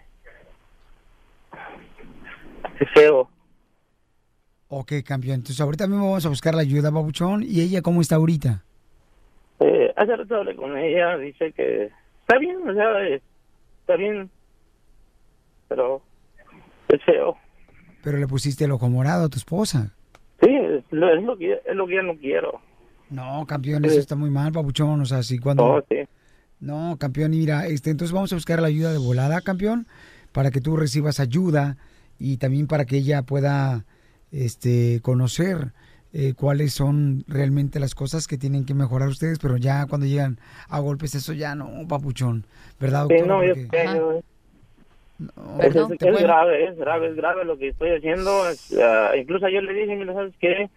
Es 2.80 2.88
feo. 2.90 3.30
Ok, 4.74 4.92
campeón. 5.04 5.34
Entonces 5.34 5.60
ahorita 5.60 5.86
mismo 5.86 6.06
vamos 6.06 6.24
a 6.24 6.30
buscar 6.30 6.54
la 6.54 6.62
ayuda, 6.62 6.88
babuchón. 6.88 7.42
¿Y 7.42 7.60
ella 7.60 7.82
cómo 7.82 8.00
está 8.00 8.16
ahorita? 8.16 8.64
Eh, 9.60 9.92
hace 9.94 10.16
rato 10.16 10.36
hablé 10.36 10.56
con 10.56 10.78
ella, 10.78 11.18
dice 11.18 11.52
que 11.52 11.90
está 12.22 12.38
bien, 12.38 12.56
o 12.66 12.72
sea, 12.72 13.04
eh, 13.06 13.20
está 13.80 13.96
bien, 13.96 14.30
pero 15.68 16.00
es 16.88 17.04
feo. 17.04 17.36
Pero 18.02 18.16
le 18.16 18.26
pusiste 18.26 18.64
el 18.64 18.70
ojo 18.70 18.88
morado 18.88 19.26
a 19.26 19.28
tu 19.28 19.36
esposa. 19.36 19.92
Sí, 20.40 20.48
es 20.48 20.82
lo, 20.90 21.12
es 21.12 21.22
lo 21.22 21.36
que 21.36 21.52
es 21.52 21.76
lo 21.76 21.86
que 21.86 21.94
ya 21.96 22.02
no 22.02 22.16
quiero. 22.16 22.62
No, 23.10 23.44
campeón, 23.46 23.84
eso 23.84 23.98
está 23.98 24.16
muy 24.16 24.30
mal, 24.30 24.52
papuchón. 24.52 25.02
O 25.02 25.04
sea, 25.04 25.22
si 25.22 25.38
cuando. 25.38 25.64
Oh, 25.64 25.82
sí. 25.90 25.98
No, 26.60 26.96
campeón, 26.98 27.34
y 27.34 27.40
mira, 27.40 27.66
este, 27.66 27.90
entonces 27.90 28.14
vamos 28.14 28.32
a 28.32 28.36
buscar 28.36 28.62
la 28.62 28.68
ayuda 28.68 28.90
de 28.90 28.98
volada, 28.98 29.42
campeón, 29.42 29.86
para 30.32 30.50
que 30.50 30.62
tú 30.62 30.78
recibas 30.78 31.20
ayuda 31.20 31.76
y 32.18 32.38
también 32.38 32.66
para 32.68 32.86
que 32.86 32.96
ella 32.96 33.20
pueda 33.20 33.84
este, 34.32 35.00
conocer 35.02 35.72
eh, 36.14 36.34
cuáles 36.34 36.72
son 36.74 37.24
realmente 37.28 37.78
las 37.80 37.94
cosas 37.94 38.26
que 38.26 38.36
tienen 38.38 38.64
que 38.66 38.74
mejorar 38.74 39.08
ustedes, 39.08 39.38
pero 39.38 39.56
ya 39.56 39.86
cuando 39.86 40.06
llegan 40.06 40.38
a 40.68 40.80
golpes, 40.80 41.14
eso 41.14 41.32
ya 41.32 41.54
no, 41.54 41.70
papuchón, 41.88 42.44
¿verdad, 42.80 43.06
Sí, 43.08 43.14
doctor? 43.14 43.28
no, 43.28 43.44
yo 43.44 43.54
yo- 43.54 44.22
No, 45.18 45.62
es, 45.62 45.74
¿te 45.74 45.80
es 45.82 45.98
pueden- 45.98 46.22
grave, 46.26 46.64
es 46.64 46.76
grave, 46.76 47.08
es 47.08 47.16
grave 47.16 47.44
lo 47.44 47.56
que 47.56 47.68
estoy 47.68 47.90
haciendo. 47.90 48.48
es, 48.48 48.58
ah, 48.82 49.12
incluso 49.16 49.46
ayer 49.46 49.62
le 49.62 49.72
dije, 49.72 49.94
mira, 49.94 50.12
¿sabes 50.14 50.34
qué? 50.40 50.68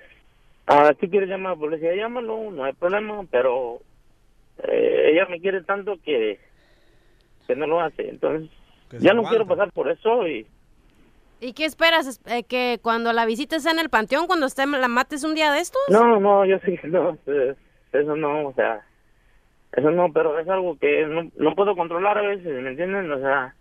Ah, 0.68 0.94
si 1.00 1.08
quieres 1.10 1.30
llamar 1.30 1.54
a 1.54 1.56
la 1.56 1.60
policía, 1.60 1.96
llámalo, 1.96 2.52
no 2.52 2.64
hay 2.64 2.74
problema, 2.74 3.24
pero 3.32 3.80
eh, 4.64 5.12
ella 5.14 5.26
me 5.30 5.40
quiere 5.40 5.64
tanto 5.64 5.96
que, 6.04 6.40
que 7.48 7.56
no 7.56 7.68
lo 7.68 7.82
hace. 7.82 8.10
Entonces, 8.10 8.50
ya 9.00 9.14
no 9.14 9.24
quiero 9.24 9.46
pasar 9.48 9.72
por 9.72 9.90
eso 9.90 10.28
y 10.28 10.46
¿Y 11.40 11.54
qué 11.54 11.66
esperas? 11.66 12.08
Es- 12.08 12.22
eh, 12.28 12.44
¿Que 12.44 12.80
cuando 12.82 13.14
la 13.14 13.26
visites 13.26 13.66
en 13.66 13.80
el 13.80 13.90
panteón, 13.90 14.28
cuando 14.28 14.46
esté, 14.46 14.66
la 14.66 14.88
mates 14.88 15.24
un 15.24 15.36
día 15.36 15.52
de 15.52 15.60
estos? 15.60 15.82
No, 15.90 16.20
no, 16.20 16.46
yo 16.46 16.58
sí 16.66 16.78
no, 16.84 17.18
eh, 17.28 17.56
eso 17.92 18.16
no, 18.16 18.48
o 18.48 18.54
sea, 18.54 18.82
eso 19.74 19.92
no, 19.92 20.12
pero 20.14 20.40
es 20.40 20.48
algo 20.48 20.78
que 20.80 21.06
no, 21.06 21.30
no 21.36 21.56
puedo 21.56 21.76
controlar 21.76 22.18
a 22.18 22.22
veces, 22.22 22.46
¿me 22.64 22.70
entienden? 22.70 23.12
O 23.12 23.20
sea, 23.20 23.54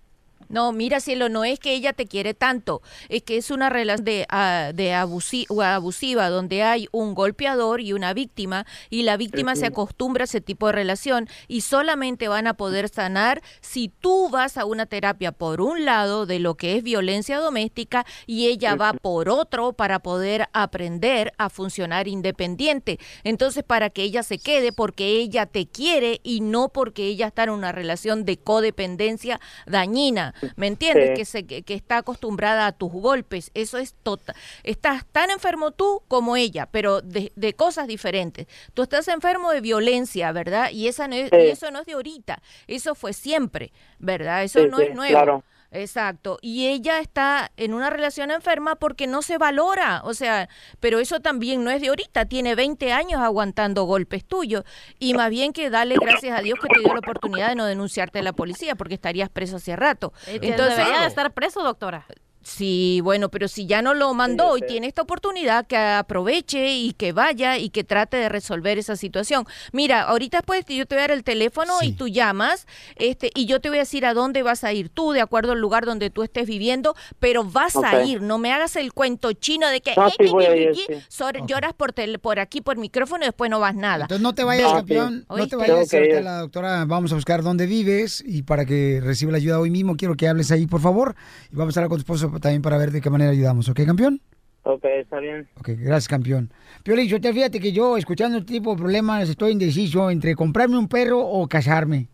No, 0.50 0.73
mira, 0.73 1.00
cielo, 1.00 1.31
no 1.31 1.43
es 1.45 1.59
que 1.59 1.73
ella 1.75 1.95
te 1.95 2.07
quiere 2.07 2.35
tanto, 2.35 2.83
es 3.09 3.23
que 3.23 3.38
es 3.38 3.50
una 3.50 3.71
relación 3.71 4.05
de, 4.05 4.26
ah, 4.29 4.73
de 4.75 4.93
abusi- 4.93 5.47
o 5.49 5.62
abusiva 5.62 6.29
donde 6.29 6.62
hay 6.62 6.87
un 6.93 7.14
golpeador 7.14 7.81
y 7.81 7.95
una 7.95 8.12
víctima 8.12 8.67
y 8.91 9.03
la 9.05 9.17
víctima 9.17 9.57
se 9.57 9.67
acostumbra 9.67 10.25
a 10.25 10.26
ese 10.26 10.43
tipo 10.43 10.67
de 10.67 10.75
relación 10.75 11.29
y 11.49 11.62
solamente 11.62 12.29
van 12.29 12.47
a 12.47 12.55
poder 12.55 12.91
sanar 12.91 13.43
si 13.62 13.88
tú 13.88 14.29
vas 14.29 14.59
a 14.59 14.67
una 14.67 14.85
terapia 14.85 15.33
por 15.33 15.62
un 15.62 15.87
lado 15.87 16.26
de 16.26 16.38
lo 16.38 16.57
que 16.57 16.76
es 16.76 16.83
violencia 16.85 17.38
doméstica 17.38 18.05
y 18.26 18.47
ella 18.47 18.76
va 18.76 18.93
por 18.93 19.31
otro 19.31 19.73
para 19.73 20.00
poder 20.00 20.49
aprender 20.53 21.33
a 21.38 21.49
funcionar 21.49 22.07
independiente. 22.07 23.00
Entonces, 23.25 23.64
para 23.64 23.88
que 23.88 24.03
ella 24.03 24.23
se 24.23 24.38
quede 24.38 24.73
porque 24.73 25.17
ella 25.21 25.47
te 25.47 25.67
quiere 25.67 26.21
y 26.23 26.43
no 26.43 26.69
porque 26.69 27.07
ella 27.07 27.29
está 27.29 27.45
en 27.45 27.50
una 27.50 27.73
relación 27.73 28.25
de 28.26 28.37
codependencia 28.37 29.41
dañina. 29.67 30.24
¿Me 30.57 30.66
entiendes? 30.69 31.11
Sí. 31.11 31.14
Que, 31.16 31.25
se, 31.25 31.47
que, 31.47 31.62
que 31.62 31.75
está 31.75 31.99
acostumbrada 31.99 32.66
a 32.66 32.73
tus 32.73 32.93
golpes. 32.93 33.50
Eso 33.54 33.78
es 33.78 33.95
total. 34.02 34.37
Estás 34.62 35.04
tan 35.12 35.31
enfermo 35.31 35.73
tú 35.73 36.02
como 36.09 36.37
ella, 36.37 36.66
pero 36.71 37.00
de, 37.02 37.33
de 37.37 37.54
cosas 37.54 37.87
diferentes. 37.88 38.47
Tú 38.75 38.83
estás 38.85 39.09
enfermo 39.09 39.50
de 39.50 39.61
violencia, 39.61 40.33
¿verdad? 40.33 40.71
Y, 40.71 40.88
esa 40.88 41.09
no 41.09 41.16
es- 41.16 41.31
Sí. 41.31 41.37
y 41.37 41.49
eso 41.50 41.71
no 41.71 41.81
es 41.81 41.87
de 41.87 41.93
ahorita. 41.93 42.40
Eso 42.66 42.95
fue 42.95 43.12
siempre, 43.12 43.73
¿verdad? 43.99 44.45
Eso 44.45 44.61
Sí, 44.61 44.69
no 44.71 44.78
es 44.81 44.95
nuevo. 44.95 45.11
claro. 45.12 45.45
Exacto. 45.75 46.38
Y 46.40 46.69
ella 46.69 47.00
está 47.00 47.50
en 47.57 47.75
una 47.75 47.90
relación 47.90 48.31
enferma 48.31 48.76
porque 48.76 49.07
no 49.07 49.23
se 49.23 49.38
valora. 49.38 50.00
O 50.04 50.14
sea, 50.14 50.49
pero 50.81 51.00
eso 51.00 51.21
también 51.21 51.64
no 51.64 51.71
es 51.71 51.83
de 51.83 51.88
ahorita. 51.88 52.26
Tiene 52.26 52.54
20 52.54 52.93
años 52.93 53.21
aguantando 53.21 53.85
golpes 53.85 54.25
tuyos. 54.25 54.64
Y 54.99 55.14
más 55.14 55.31
bien 55.31 55.52
que 55.52 55.71
dale 55.71 55.97
gracias 56.00 56.38
a 56.38 56.43
Dios 56.43 56.59
que 56.62 56.69
te 56.69 56.78
dio 56.78 56.93
la 56.93 57.00
oportunidad 57.00 57.49
de 57.49 57.57
no 57.57 57.66
denunciarte 57.66 58.21
a 58.21 58.23
la 58.23 58.33
policía 58.33 58.76
porque 58.76 58.95
estarías 58.95 59.28
preso 59.28 59.57
hace 59.57 59.75
rato. 59.75 60.12
Entonces, 60.26 60.50
Entonces, 60.50 60.76
debería 60.76 61.00
de 61.00 61.07
estar 61.09 61.33
preso, 61.33 61.62
doctora. 61.62 62.07
Sí, 62.45 63.01
bueno, 63.03 63.31
pero 63.31 63.49
si 63.49 63.67
ya 63.67 63.83
no 63.83 63.95
lo 63.95 64.13
mandó 64.15 64.57
yo 64.59 64.65
y 64.65 64.69
tiene 64.69 64.87
esta 64.87 65.03
oportunidad, 65.03 65.67
que 65.67 65.77
aproveche 65.77 66.75
y 66.77 66.93
que 66.93 67.13
vaya 67.13 67.59
y 67.59 67.71
que 67.71 67.85
trate 67.85 68.17
de 68.19 68.29
resolver 68.29 68.79
esa 68.79 68.97
situación. 68.97 69.47
Mira, 69.73 70.03
ahorita 70.03 70.39
después 70.39 70.65
yo 70.69 70.87
te 70.87 70.95
voy 70.95 71.01
a 71.01 71.09
dar 71.09 71.11
el 71.13 71.25
teléfono 71.25 71.73
y 71.83 71.87
Sí. 71.87 71.93
tú 71.93 72.09
llamas, 72.09 72.67
este, 72.97 73.31
y 73.35 73.47
yo 73.47 73.61
te 73.61 73.69
voy 73.71 73.79
a 73.79 73.81
decir 73.83 74.05
a 74.07 74.15
dónde 74.15 74.43
vas 74.43 74.63
a 74.65 74.73
ir 74.73 74.91
tú, 74.91 75.13
de 75.13 75.21
acuerdo 75.23 75.53
al 75.53 75.61
lugar 75.61 75.87
donde 75.87 76.11
tú 76.11 76.23
estés 76.23 76.47
viviendo, 76.47 76.95
pero 77.19 77.45
vas 77.45 77.77
a 77.77 78.03
ir, 78.05 78.21
no 78.21 78.39
me 78.39 78.53
hagas 78.53 78.77
el 78.77 78.93
cuento 78.93 79.33
chino 79.33 79.69
de 79.69 79.81
que 79.81 79.95
No, 79.97 80.09
"Eh, 80.09 80.11
sí 80.19 80.25
eh, 80.27 80.31
voy 80.31 80.45
a 80.45 80.57
ir, 80.57 80.69
eh", 80.69 80.75
sí. 80.75 80.95
sor- 81.09 81.47
lloras 81.47 81.73
por, 81.73 81.93
tel- 81.93 82.19
por 82.19 82.39
aquí 82.41 82.61
por 82.61 82.77
micrófono 82.77 83.25
y 83.25 83.29
después 83.29 83.51
no 83.51 83.59
vas 83.61 83.75
nada. 83.75 84.05
Entonces 84.05 84.23
no 84.23 84.35
te 84.35 84.45
vayas, 84.45 84.71
No, 84.71 84.77
campeón. 84.77 85.27
No 85.29 85.47
te 85.49 85.57
vayas. 85.57 85.93
Ir. 85.93 86.23
la 86.23 86.41
doctora, 86.41 86.85
vamos 86.85 87.11
a 87.13 87.15
buscar 87.15 87.43
dónde 87.43 87.67
vives 87.67 88.23
y 88.27 88.43
para 88.43 88.65
que 88.67 89.01
reciba 89.03 89.33
la 89.33 89.39
ayuda 89.39 89.59
hoy 89.59 89.71
mismo, 89.71 89.97
quiero 89.97 90.15
que 90.15 90.29
hables 90.29 90.51
ahí, 90.51 90.67
por 90.67 90.81
favor. 90.81 91.15
Y 91.51 91.57
vamos 91.57 91.77
a 91.77 91.81
hablar 91.81 91.89
con 91.89 91.99
tu 91.99 92.03
esposo 92.03 92.31
también 92.41 92.62
para 92.62 92.79
ver 92.79 92.91
de 92.91 93.00
qué 93.00 93.11
manera 93.11 93.31
ayudamos. 93.31 93.69
¿Ok, 93.69 93.81
campeón? 93.85 94.21
ok, 94.64 94.85
está 94.85 95.19
bien. 95.19 95.47
Ok, 95.59 95.71
gracias, 95.76 96.09
campeón. 96.09 96.50
Piolín, 96.83 97.07
yo 97.07 97.21
te 97.21 97.33
fíjate 97.33 97.61
que 97.61 97.73
yo, 97.73 97.97
escuchando 97.97 98.38
este 98.38 98.55
tipo 98.55 98.73
de 98.73 98.79
problemas, 98.79 99.29
estoy 99.29 99.53
indeciso 99.53 100.11
entre 100.11 100.35
comprarme 100.35 100.79
un 100.79 100.88
perro 100.88 101.21
o 101.21 101.47
casarme. 101.47 102.09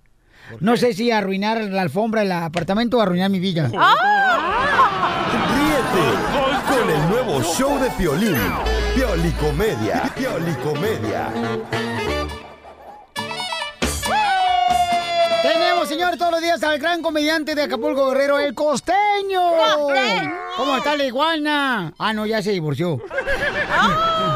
No 0.59 0.77
sé 0.77 0.93
si 0.95 1.12
arruinar 1.12 1.62
la 1.62 1.83
alfombra 1.83 2.23
del 2.23 2.33
apartamento 2.33 2.99
o 2.99 3.00
arruinar 3.00 3.31
mi 3.31 3.39
vida. 3.39 3.69
Ríete 3.69 3.81
con 6.69 6.91
el 6.91 7.09
nuevo 7.09 7.41
show 7.43 7.79
de 7.79 7.89
Piolín. 7.91 8.37
Piolicomedia. 8.95 10.11
Piolicomedia. 10.17 11.33
Tenemos, 15.90 16.06
señor, 16.06 16.18
todos 16.18 16.30
los 16.30 16.40
días 16.40 16.62
al 16.62 16.78
gran 16.78 17.02
comediante 17.02 17.56
de 17.56 17.62
Acapulco 17.62 18.11
Guerrero, 18.11 18.38
el 18.38 18.54
costeño. 18.54 19.40
¿Cómo 20.56 20.76
está 20.76 20.97
la 20.97 21.04
iguana? 21.04 21.92
Ah, 21.99 22.12
no, 22.12 22.26
ya 22.26 22.40
se 22.42 22.52
divorció. 22.52 23.00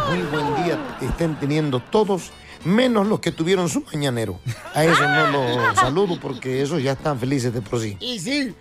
Muy 0.08 0.22
buen 0.32 0.64
día 0.64 0.78
estén 1.00 1.38
teniendo 1.38 1.78
todos, 1.78 2.32
menos 2.64 3.06
los 3.06 3.20
que 3.20 3.30
tuvieron 3.30 3.68
su 3.68 3.84
mañanero. 3.92 4.40
A 4.74 4.84
eso 4.84 5.06
no 5.06 5.30
los 5.30 5.76
saludo 5.76 6.18
porque 6.20 6.60
esos 6.60 6.82
ya 6.82 6.92
están 6.92 7.20
felices 7.20 7.54
de 7.54 7.62
por 7.62 7.80
sí. 7.80 7.96
Y 8.00 8.18
sí. 8.18 8.52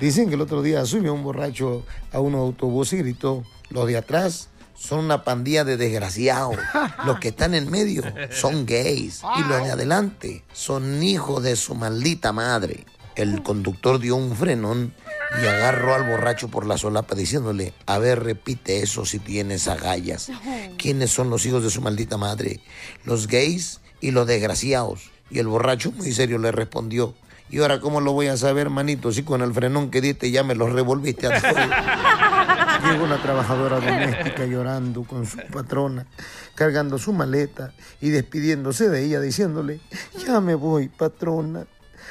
Dicen 0.00 0.28
que 0.28 0.34
el 0.34 0.40
otro 0.40 0.60
día 0.60 0.84
subió 0.84 1.14
un 1.14 1.22
borracho 1.22 1.84
a 2.12 2.18
un 2.18 2.34
autobús 2.34 2.92
y 2.94 2.98
gritó, 2.98 3.44
los 3.70 3.86
de 3.86 3.96
atrás 3.96 4.48
son 4.82 4.98
una 4.98 5.22
pandilla 5.22 5.64
de 5.64 5.76
desgraciados, 5.76 6.56
los 7.06 7.20
que 7.20 7.28
están 7.28 7.54
en 7.54 7.70
medio 7.70 8.02
son 8.30 8.66
gays 8.66 9.22
y 9.38 9.48
los 9.48 9.62
de 9.64 9.70
adelante 9.70 10.44
son 10.52 11.02
hijos 11.02 11.42
de 11.42 11.54
su 11.54 11.74
maldita 11.76 12.32
madre. 12.32 12.84
El 13.14 13.42
conductor 13.42 14.00
dio 14.00 14.16
un 14.16 14.34
frenón 14.34 14.92
y 15.40 15.46
agarró 15.46 15.94
al 15.94 16.08
borracho 16.10 16.48
por 16.48 16.66
la 16.66 16.78
solapa 16.78 17.14
diciéndole, 17.14 17.74
a 17.86 17.98
ver, 17.98 18.24
repite 18.24 18.82
eso 18.82 19.04
si 19.04 19.18
tienes 19.18 19.68
agallas. 19.68 20.30
¿Quiénes 20.78 21.10
son 21.10 21.30
los 21.30 21.46
hijos 21.46 21.62
de 21.62 21.70
su 21.70 21.80
maldita 21.80 22.16
madre? 22.16 22.60
Los 23.04 23.28
gays 23.28 23.80
y 24.00 24.10
los 24.10 24.26
desgraciados. 24.26 25.10
Y 25.30 25.38
el 25.38 25.46
borracho 25.46 25.92
muy 25.92 26.10
serio 26.12 26.38
le 26.38 26.52
respondió, 26.52 27.14
¿y 27.50 27.58
ahora 27.60 27.80
cómo 27.80 28.00
lo 28.00 28.12
voy 28.12 28.28
a 28.28 28.36
saber, 28.36 28.70
manito, 28.70 29.12
si 29.12 29.22
con 29.22 29.42
el 29.42 29.52
frenón 29.52 29.90
que 29.90 30.00
diste 30.00 30.30
ya 30.30 30.42
me 30.42 30.54
los 30.54 30.72
revolviste 30.72 31.26
a 31.28 31.40
todos? 31.40 32.58
Llegó 32.84 33.04
una 33.04 33.22
trabajadora 33.22 33.76
doméstica 33.76 34.44
llorando 34.44 35.04
con 35.04 35.24
su 35.24 35.38
patrona, 35.52 36.06
cargando 36.54 36.98
su 36.98 37.12
maleta 37.12 37.72
y 38.00 38.10
despidiéndose 38.10 38.88
de 38.88 39.04
ella, 39.04 39.20
diciéndole, 39.20 39.80
ya 40.26 40.40
me 40.40 40.54
voy, 40.54 40.88
patrona. 40.88 41.66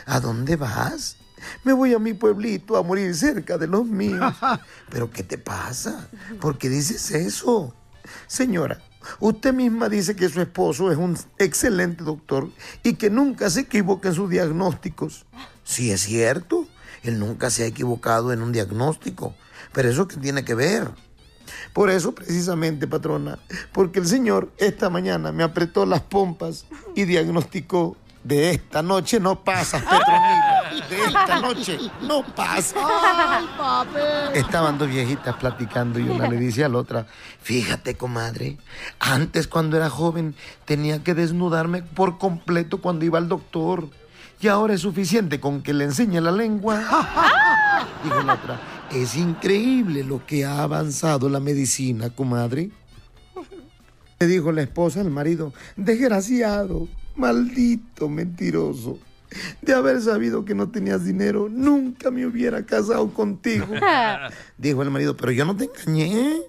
¿A 0.06 0.20
dónde 0.20 0.56
vas? 0.56 1.18
Me 1.63 1.74
voy 1.74 1.94
a 1.94 2.00
mi 2.00 2.13
pueblito 2.13 2.78
a 2.78 2.84
morir 2.84 3.13
cerca 3.16 3.58
de 3.58 3.68
los 3.68 3.86
míos. 3.86 4.34
¿Pero 4.90 5.12
qué 5.12 5.24
te 5.24 5.38
pasa? 5.38 6.08
¿Por 6.40 6.58
qué 6.58 6.70
dices 6.70 7.12
eso? 7.12 7.75
Señora, 8.28 8.80
usted 9.20 9.54
misma 9.54 9.90
dice 9.90 10.16
que 10.16 10.30
su 10.30 10.42
esposo 10.42 10.92
es 10.92 10.98
un 10.98 11.18
excelente 11.38 12.04
doctor 12.04 12.50
y 12.84 12.94
que 12.94 13.10
nunca 13.10 13.50
se 13.50 13.62
equivoca 13.62 14.10
en 14.10 14.16
sus 14.16 14.30
diagnósticos. 14.30 15.25
Sí, 15.63 15.92
es 15.92 16.01
cierto. 16.01 16.68
Él 17.04 17.20
nunca 17.20 17.50
se 17.50 17.63
ha 17.63 17.68
equivocado 17.68 18.32
en 18.32 18.42
un 18.42 18.51
diagnóstico. 18.51 19.36
Pero 19.74 19.90
eso 19.90 20.08
qué 20.08 20.18
tiene 20.18 20.44
que 20.44 20.56
ver. 20.56 20.90
Por 21.74 21.90
eso, 21.90 22.13
precisamente, 22.13 22.88
patrona, 22.88 23.40
porque 23.72 24.00
el 24.00 24.08
señor 24.08 24.51
esta 24.58 24.90
mañana 24.90 25.32
me 25.32 25.44
apretó 25.44 25.86
las 25.86 26.01
pompas 26.01 26.66
y 26.96 27.06
diagnosticó 27.06 27.98
de 28.24 28.51
esta 28.51 28.84
noche 28.84 29.20
no 29.20 29.44
pasa, 29.44 29.80
Petronila. 29.80 30.63
De 30.90 31.06
esta 31.06 31.42
noche 31.42 31.80
no 32.04 32.24
pasa. 32.24 32.75
¡Ay, 32.78 33.46
papi! 33.58 34.38
Estaban 34.38 34.78
dos 34.78 34.90
viejitas 34.90 35.36
platicando 35.38 36.00
y 36.00 36.08
una 36.08 36.28
le 36.28 36.38
dice 36.38 36.63
a 36.63 36.70
la 36.70 36.78
otra, 36.78 37.08
fíjate 37.42 37.96
comadre, 37.96 38.58
antes 39.00 39.48
cuando 39.48 39.75
era 39.78 39.90
joven 39.90 40.36
tenía 40.66 41.04
que 41.04 41.16
desnudarme 41.16 41.82
por 41.82 42.20
completo 42.20 42.80
cuando 42.80 43.06
iba 43.06 43.18
al 43.18 43.28
doctor 43.28 43.88
y 44.40 44.48
ahora 44.48 44.74
es 44.75 44.82
suficiente 44.82 45.40
con 45.40 45.62
que 45.62 45.74
le 45.74 45.86
enseñe 45.86 46.22
la 46.22 46.32
lengua. 46.32 46.78
Dijo 48.04 48.22
la 48.22 48.34
otra, 48.34 48.60
es 48.93 49.15
increíble 49.15 50.03
lo 50.03 50.25
que 50.25 50.45
ha 50.45 50.63
avanzado 50.63 51.29
la 51.29 51.39
medicina, 51.39 52.10
comadre. 52.10 52.71
Le 54.19 54.27
dijo 54.27 54.51
la 54.51 54.62
esposa 54.62 55.01
al 55.01 55.10
marido, 55.10 55.53
desgraciado, 55.75 56.88
maldito 57.15 58.10
mentiroso. 58.10 59.00
De 59.62 59.74
haber 59.74 60.01
sabido 60.01 60.43
que 60.43 60.53
no 60.53 60.69
tenías 60.69 61.05
dinero, 61.05 61.48
nunca 61.50 62.12
me 62.12 62.25
hubiera 62.25 62.65
casado 62.65 63.13
contigo. 63.13 63.65
Dijo 64.57 64.83
el 64.83 64.91
marido, 64.91 65.15
pero 65.15 65.31
yo 65.31 65.45
no 65.45 65.55
te 65.55 65.65
engañé. 65.65 66.41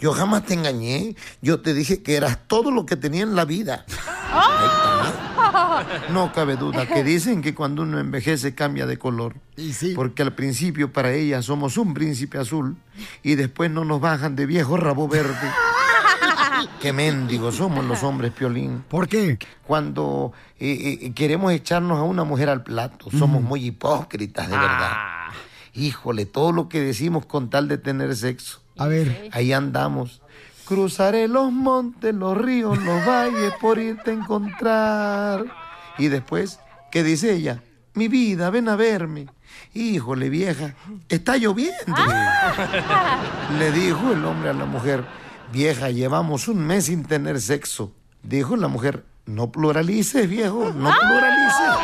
Yo 0.00 0.12
jamás 0.12 0.44
te 0.44 0.54
engañé. 0.54 1.14
Yo 1.40 1.60
te 1.60 1.74
dije 1.74 2.02
que 2.02 2.16
eras 2.16 2.40
todo 2.48 2.72
lo 2.72 2.86
que 2.86 2.96
tenía 2.96 3.22
en 3.22 3.36
la 3.36 3.44
vida. 3.44 3.86
No 6.10 6.32
cabe 6.32 6.56
duda 6.56 6.86
que 6.86 7.04
dicen 7.04 7.42
que 7.42 7.54
cuando 7.54 7.82
uno 7.82 7.98
envejece 7.98 8.54
cambia 8.54 8.86
de 8.86 8.98
color. 8.98 9.34
Porque 9.94 10.22
al 10.22 10.34
principio 10.34 10.92
para 10.92 11.12
ella 11.12 11.42
somos 11.42 11.76
un 11.76 11.94
príncipe 11.94 12.38
azul 12.38 12.76
y 13.22 13.34
después 13.34 13.70
no 13.70 13.84
nos 13.84 14.00
bajan 14.00 14.36
de 14.36 14.46
viejo 14.46 14.76
rabo 14.76 15.08
verde. 15.08 15.34
Qué 16.80 16.92
mendigos 16.92 17.56
somos 17.56 17.84
los 17.84 18.02
hombres, 18.02 18.32
Piolín. 18.32 18.84
¿Por 18.88 19.08
qué? 19.08 19.38
Cuando 19.66 20.32
eh, 20.58 20.98
eh, 21.02 21.12
queremos 21.12 21.52
echarnos 21.52 21.98
a 21.98 22.02
una 22.02 22.24
mujer 22.24 22.48
al 22.48 22.62
plato, 22.62 23.10
somos 23.10 23.42
muy 23.42 23.64
hipócritas, 23.66 24.48
de 24.48 24.56
verdad. 24.56 24.92
Híjole, 25.74 26.26
todo 26.26 26.52
lo 26.52 26.68
que 26.68 26.80
decimos 26.80 27.26
con 27.26 27.50
tal 27.50 27.68
de 27.68 27.78
tener 27.78 28.14
sexo. 28.14 28.60
A 28.78 28.86
ver. 28.86 29.28
Ahí 29.32 29.52
andamos. 29.52 30.22
Cruzaré 30.66 31.28
los 31.28 31.52
montes, 31.52 32.14
los 32.14 32.38
ríos, 32.38 32.78
los 32.78 33.04
valles 33.06 33.52
por 33.60 33.78
irte 33.78 34.10
a 34.10 34.14
encontrar. 34.14 35.44
Y 35.98 36.08
después, 36.08 36.58
¿qué 36.90 37.02
dice 37.02 37.34
ella? 37.34 37.62
Mi 37.92 38.08
vida, 38.08 38.48
ven 38.48 38.70
a 38.70 38.76
verme. 38.76 39.26
Híjole, 39.74 40.30
vieja, 40.30 40.74
está 41.08 41.36
lloviendo. 41.36 41.74
Le 43.58 43.72
dijo 43.72 44.10
el 44.12 44.24
hombre 44.24 44.50
a 44.50 44.54
la 44.54 44.64
mujer, 44.64 45.04
vieja, 45.52 45.90
llevamos 45.90 46.48
un 46.48 46.66
mes 46.66 46.86
sin 46.86 47.04
tener 47.04 47.40
sexo. 47.42 47.92
Dijo 48.22 48.56
la 48.56 48.68
mujer, 48.68 49.04
no 49.26 49.52
pluralices, 49.52 50.28
viejo, 50.28 50.72
no 50.74 50.90
pluralices. 50.98 51.78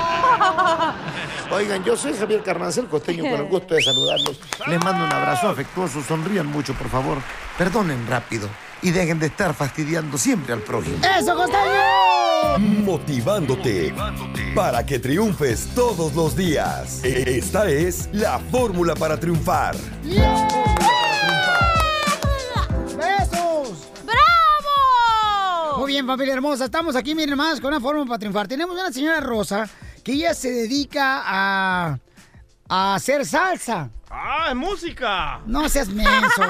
Oigan, 1.52 1.84
yo 1.84 1.96
soy 1.96 2.14
Javier 2.14 2.42
Carnancel 2.42 2.86
Costeño, 2.86 3.24
con 3.24 3.40
el 3.40 3.48
gusto 3.48 3.74
de 3.74 3.82
saludarlos. 3.82 4.40
Les 4.66 4.82
mando 4.82 5.04
un 5.04 5.12
abrazo 5.12 5.50
afectuoso, 5.50 6.02
sonrían 6.02 6.46
mucho, 6.46 6.72
por 6.74 6.88
favor. 6.88 7.18
Perdonen 7.58 8.06
rápido 8.06 8.48
y 8.82 8.90
dejen 8.90 9.18
de 9.18 9.26
estar 9.26 9.54
fastidiando 9.54 10.16
siempre 10.18 10.52
al 10.52 10.60
prójimo. 10.60 10.96
¡Eso, 11.18 11.34
Costeño! 11.36 12.58
Motivándote 12.58 13.94
para 14.54 14.84
que 14.84 14.98
triunfes 14.98 15.68
todos 15.74 16.14
los 16.14 16.34
días. 16.36 17.04
Esta 17.04 17.68
es 17.68 18.08
la 18.12 18.38
fórmula 18.38 18.94
para 18.94 19.18
triunfar. 19.18 19.76
¡Besos! 22.96 23.88
¡Bravo! 24.04 25.78
Muy 25.80 25.92
bien, 25.92 26.06
familia 26.06 26.34
hermosa. 26.34 26.64
Estamos 26.64 26.96
aquí, 26.96 27.14
miren 27.14 27.36
más, 27.36 27.60
con 27.60 27.68
una 27.68 27.80
forma 27.80 28.04
para 28.06 28.18
triunfar. 28.18 28.48
Tenemos 28.48 28.74
una 28.74 28.92
señora 28.92 29.20
Rosa 29.20 29.68
que 30.02 30.12
ella 30.12 30.34
se 30.34 30.50
dedica 30.50 31.22
a, 31.24 31.98
a 32.68 32.94
hacer 32.94 33.26
salsa. 33.26 33.90
¡Ah, 34.10 34.48
es 34.50 34.56
música! 34.56 35.40
No 35.46 35.68
seas 35.68 35.88
menso. 35.88 36.42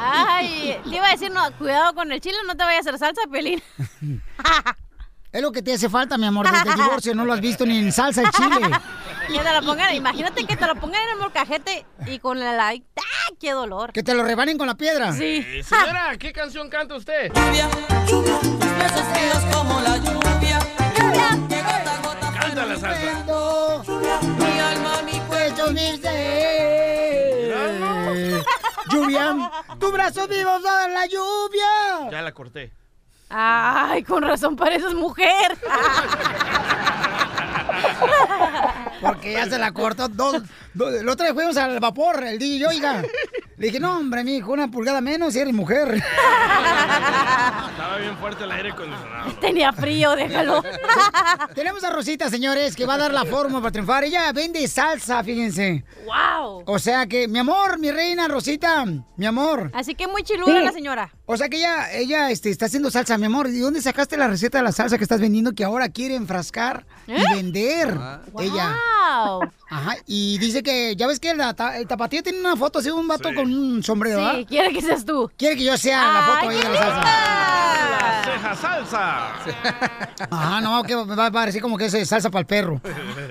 Ay, 0.00 0.80
te 0.84 0.96
iba 0.96 1.08
a 1.08 1.10
decir, 1.10 1.32
no, 1.32 1.42
cuidado 1.58 1.94
con 1.94 2.12
el 2.12 2.20
chile, 2.20 2.36
no 2.46 2.56
te 2.56 2.62
vayas 2.62 2.86
a 2.86 2.90
hacer 2.90 2.98
salsa, 2.98 3.22
Pelín. 3.30 3.60
Es 5.32 5.40
lo 5.40 5.50
que 5.50 5.62
te 5.62 5.72
hace 5.72 5.88
falta, 5.88 6.18
mi 6.18 6.26
amor, 6.26 6.46
desde 6.46 6.68
el 6.68 6.74
divorcio. 6.74 7.14
No 7.14 7.24
lo 7.24 7.32
has 7.32 7.40
visto 7.40 7.64
ni 7.64 7.78
en 7.78 7.90
salsa 7.90 8.20
el 8.20 8.30
chile. 8.32 8.68
Que 9.28 9.38
te 9.38 9.52
lo 9.54 9.62
pongan, 9.64 9.94
imagínate 9.94 10.44
que 10.44 10.56
te 10.58 10.66
lo 10.66 10.74
pongan 10.74 11.00
en 11.04 11.08
el 11.14 11.18
molcajete 11.20 11.86
y 12.06 12.18
con 12.18 12.36
el 12.36 12.54
like. 12.54 12.84
¡Ah, 12.98 13.32
qué 13.40 13.52
dolor! 13.52 13.94
Que 13.94 14.02
te 14.02 14.12
lo 14.12 14.24
rebanen 14.24 14.58
con 14.58 14.66
la 14.66 14.74
piedra. 14.74 15.10
Sí. 15.14 15.42
Eh, 15.46 15.62
señora, 15.64 16.18
¿qué 16.18 16.34
canción 16.34 16.68
canta 16.68 16.96
usted? 16.96 17.32
besos 17.32 19.06
fríos 19.14 19.56
como 19.56 19.80
la 19.80 19.96
lluvia. 19.96 20.51
Lluvia, 29.12 29.50
tu 29.78 29.92
brazo 29.92 30.28
vivo 30.28 30.56
en 30.56 30.94
la 30.94 31.06
lluvia. 31.06 32.10
Ya 32.10 32.22
la 32.22 32.32
corté. 32.32 32.72
Ay, 33.28 34.02
con 34.02 34.22
razón 34.22 34.56
pareces 34.56 34.94
mujer. 34.94 35.58
Porque 39.00 39.32
ya 39.32 39.46
se 39.46 39.58
la 39.58 39.72
cortó 39.72 40.08
dos. 40.08 40.42
dos 40.74 40.94
el 40.94 41.08
otro 41.08 41.24
día 41.24 41.34
fuimos 41.34 41.56
al 41.56 41.80
vapor, 41.80 42.22
el 42.22 42.38
DJ, 42.38 42.66
oiga. 42.66 43.02
Le 43.62 43.68
dije, 43.68 43.78
no, 43.78 43.96
hombre, 43.96 44.24
mi 44.24 44.38
hijo, 44.38 44.50
una 44.50 44.68
pulgada 44.68 45.00
menos 45.00 45.36
y 45.36 45.38
eres 45.38 45.54
mujer. 45.54 45.94
Estaba 47.70 47.96
bien 47.98 48.16
fuerte 48.16 48.42
el 48.42 48.50
aire 48.50 48.72
acondicionado. 48.72 49.32
Tenía 49.40 49.72
frío, 49.72 50.10
déjalo. 50.16 50.64
Tenemos 51.54 51.84
a 51.84 51.90
Rosita, 51.90 52.28
señores, 52.28 52.74
que 52.74 52.86
va 52.86 52.94
a 52.94 52.98
dar 52.98 53.14
la 53.14 53.24
forma 53.24 53.60
para 53.60 53.70
triunfar. 53.70 54.02
Ella 54.02 54.32
vende 54.32 54.66
salsa, 54.66 55.22
fíjense. 55.22 55.84
¡Wow! 56.04 56.64
O 56.66 56.78
sea 56.80 57.06
que, 57.06 57.28
mi 57.28 57.38
amor, 57.38 57.78
mi 57.78 57.92
reina, 57.92 58.26
Rosita, 58.26 58.84
mi 59.16 59.26
amor. 59.26 59.70
Así 59.74 59.94
que 59.94 60.08
muy 60.08 60.24
chiluda 60.24 60.58
Sí. 60.58 60.64
la 60.64 60.72
señora. 60.72 61.12
O 61.32 61.36
sea 61.38 61.48
que 61.48 61.56
ella, 61.56 61.90
ella 61.92 62.30
este, 62.30 62.50
está 62.50 62.66
haciendo 62.66 62.90
salsa, 62.90 63.16
mi 63.16 63.24
amor. 63.24 63.48
¿Y 63.48 63.58
dónde 63.58 63.80
sacaste 63.80 64.18
la 64.18 64.28
receta 64.28 64.58
de 64.58 64.64
la 64.64 64.72
salsa 64.72 64.98
que 64.98 65.04
estás 65.04 65.18
vendiendo 65.18 65.54
que 65.54 65.64
ahora 65.64 65.88
quiere 65.88 66.14
enfrascar 66.14 66.84
¿Eh? 67.06 67.16
y 67.16 67.34
vender? 67.36 67.96
Ella. 68.38 68.76
¡Wow! 69.18 69.50
Ajá, 69.70 69.96
y 70.06 70.36
dice 70.38 70.62
que, 70.62 70.94
ya 70.94 71.06
ves 71.06 71.18
que 71.18 71.34
la 71.34 71.54
el 71.76 71.86
tapatío 71.88 72.22
tiene 72.22 72.38
una 72.40 72.54
foto 72.54 72.80
así 72.80 72.88
de 72.88 72.92
un 72.92 73.08
vato 73.08 73.30
con 73.34 73.50
un 73.50 73.82
sombrero, 73.82 74.18
Sí, 74.18 74.24
¿verdad? 74.24 74.46
quiere 74.46 74.72
que 74.74 74.82
seas 74.82 75.04
tú. 75.06 75.30
Quiere 75.38 75.56
que 75.56 75.64
yo 75.64 75.76
sea 75.78 76.12
la 76.12 76.22
foto 76.22 76.48
ahí 76.50 76.58
de 76.58 76.68
la 76.68 76.78
salsa. 76.78 77.00
La 77.90 78.22
ceja 78.24 78.56
salsa. 78.56 80.28
Ajá, 80.30 80.60
no, 80.60 80.82
que 80.82 80.94
me 80.94 81.16
va 81.16 81.26
a 81.26 81.30
parecer 81.30 81.62
como 81.62 81.78
que 81.78 81.86
es 81.86 81.94
eh, 81.94 82.04
salsa 82.04 82.28
para 82.30 82.40
el 82.40 82.46
perro. 82.46 82.80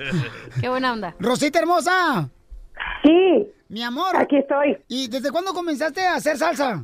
Qué 0.60 0.68
buena 0.68 0.92
onda. 0.92 1.14
Rosita 1.20 1.60
hermosa. 1.60 2.28
Sí. 3.04 3.46
Mi 3.68 3.82
amor. 3.82 4.16
Aquí 4.16 4.36
estoy. 4.38 4.76
¿Y 4.88 5.06
desde 5.06 5.30
cuándo 5.30 5.54
comenzaste 5.54 6.04
a 6.04 6.16
hacer 6.16 6.36
salsa? 6.36 6.82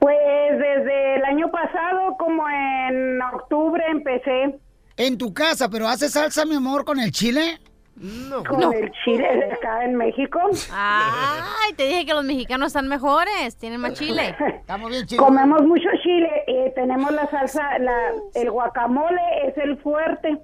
Pues 0.00 0.58
desde 0.58 1.16
el 1.16 1.24
año 1.24 1.50
pasado, 1.50 2.16
como 2.18 2.48
en 2.48 3.20
octubre, 3.22 3.84
empecé. 3.88 4.58
En 4.96 5.16
tu 5.16 5.32
casa, 5.32 5.68
pero 5.68 5.86
haces 5.86 6.12
salsa, 6.12 6.44
mi 6.44 6.56
amor, 6.56 6.84
con 6.84 6.98
el 6.98 7.12
chile. 7.12 7.58
No. 7.96 8.42
Con 8.44 8.72
el 8.72 8.90
chile 9.04 9.28
de 9.36 9.52
acá 9.52 9.84
en 9.84 9.94
México. 9.94 10.40
Ay, 10.72 11.74
te 11.76 11.86
dije 11.86 12.06
que 12.06 12.14
los 12.14 12.24
mexicanos 12.24 12.68
están 12.68 12.88
mejores, 12.88 13.56
tienen 13.58 13.80
más 13.80 13.92
chile. 13.92 14.34
Estamos 14.60 14.90
bien 14.90 15.06
Comemos 15.18 15.62
mucho 15.62 15.88
chile, 16.02 16.30
eh, 16.46 16.72
tenemos 16.74 17.12
la 17.12 17.28
salsa, 17.28 17.78
la, 17.78 18.12
el 18.34 18.50
guacamole 18.50 19.20
es 19.46 19.58
el 19.58 19.76
fuerte 19.78 20.38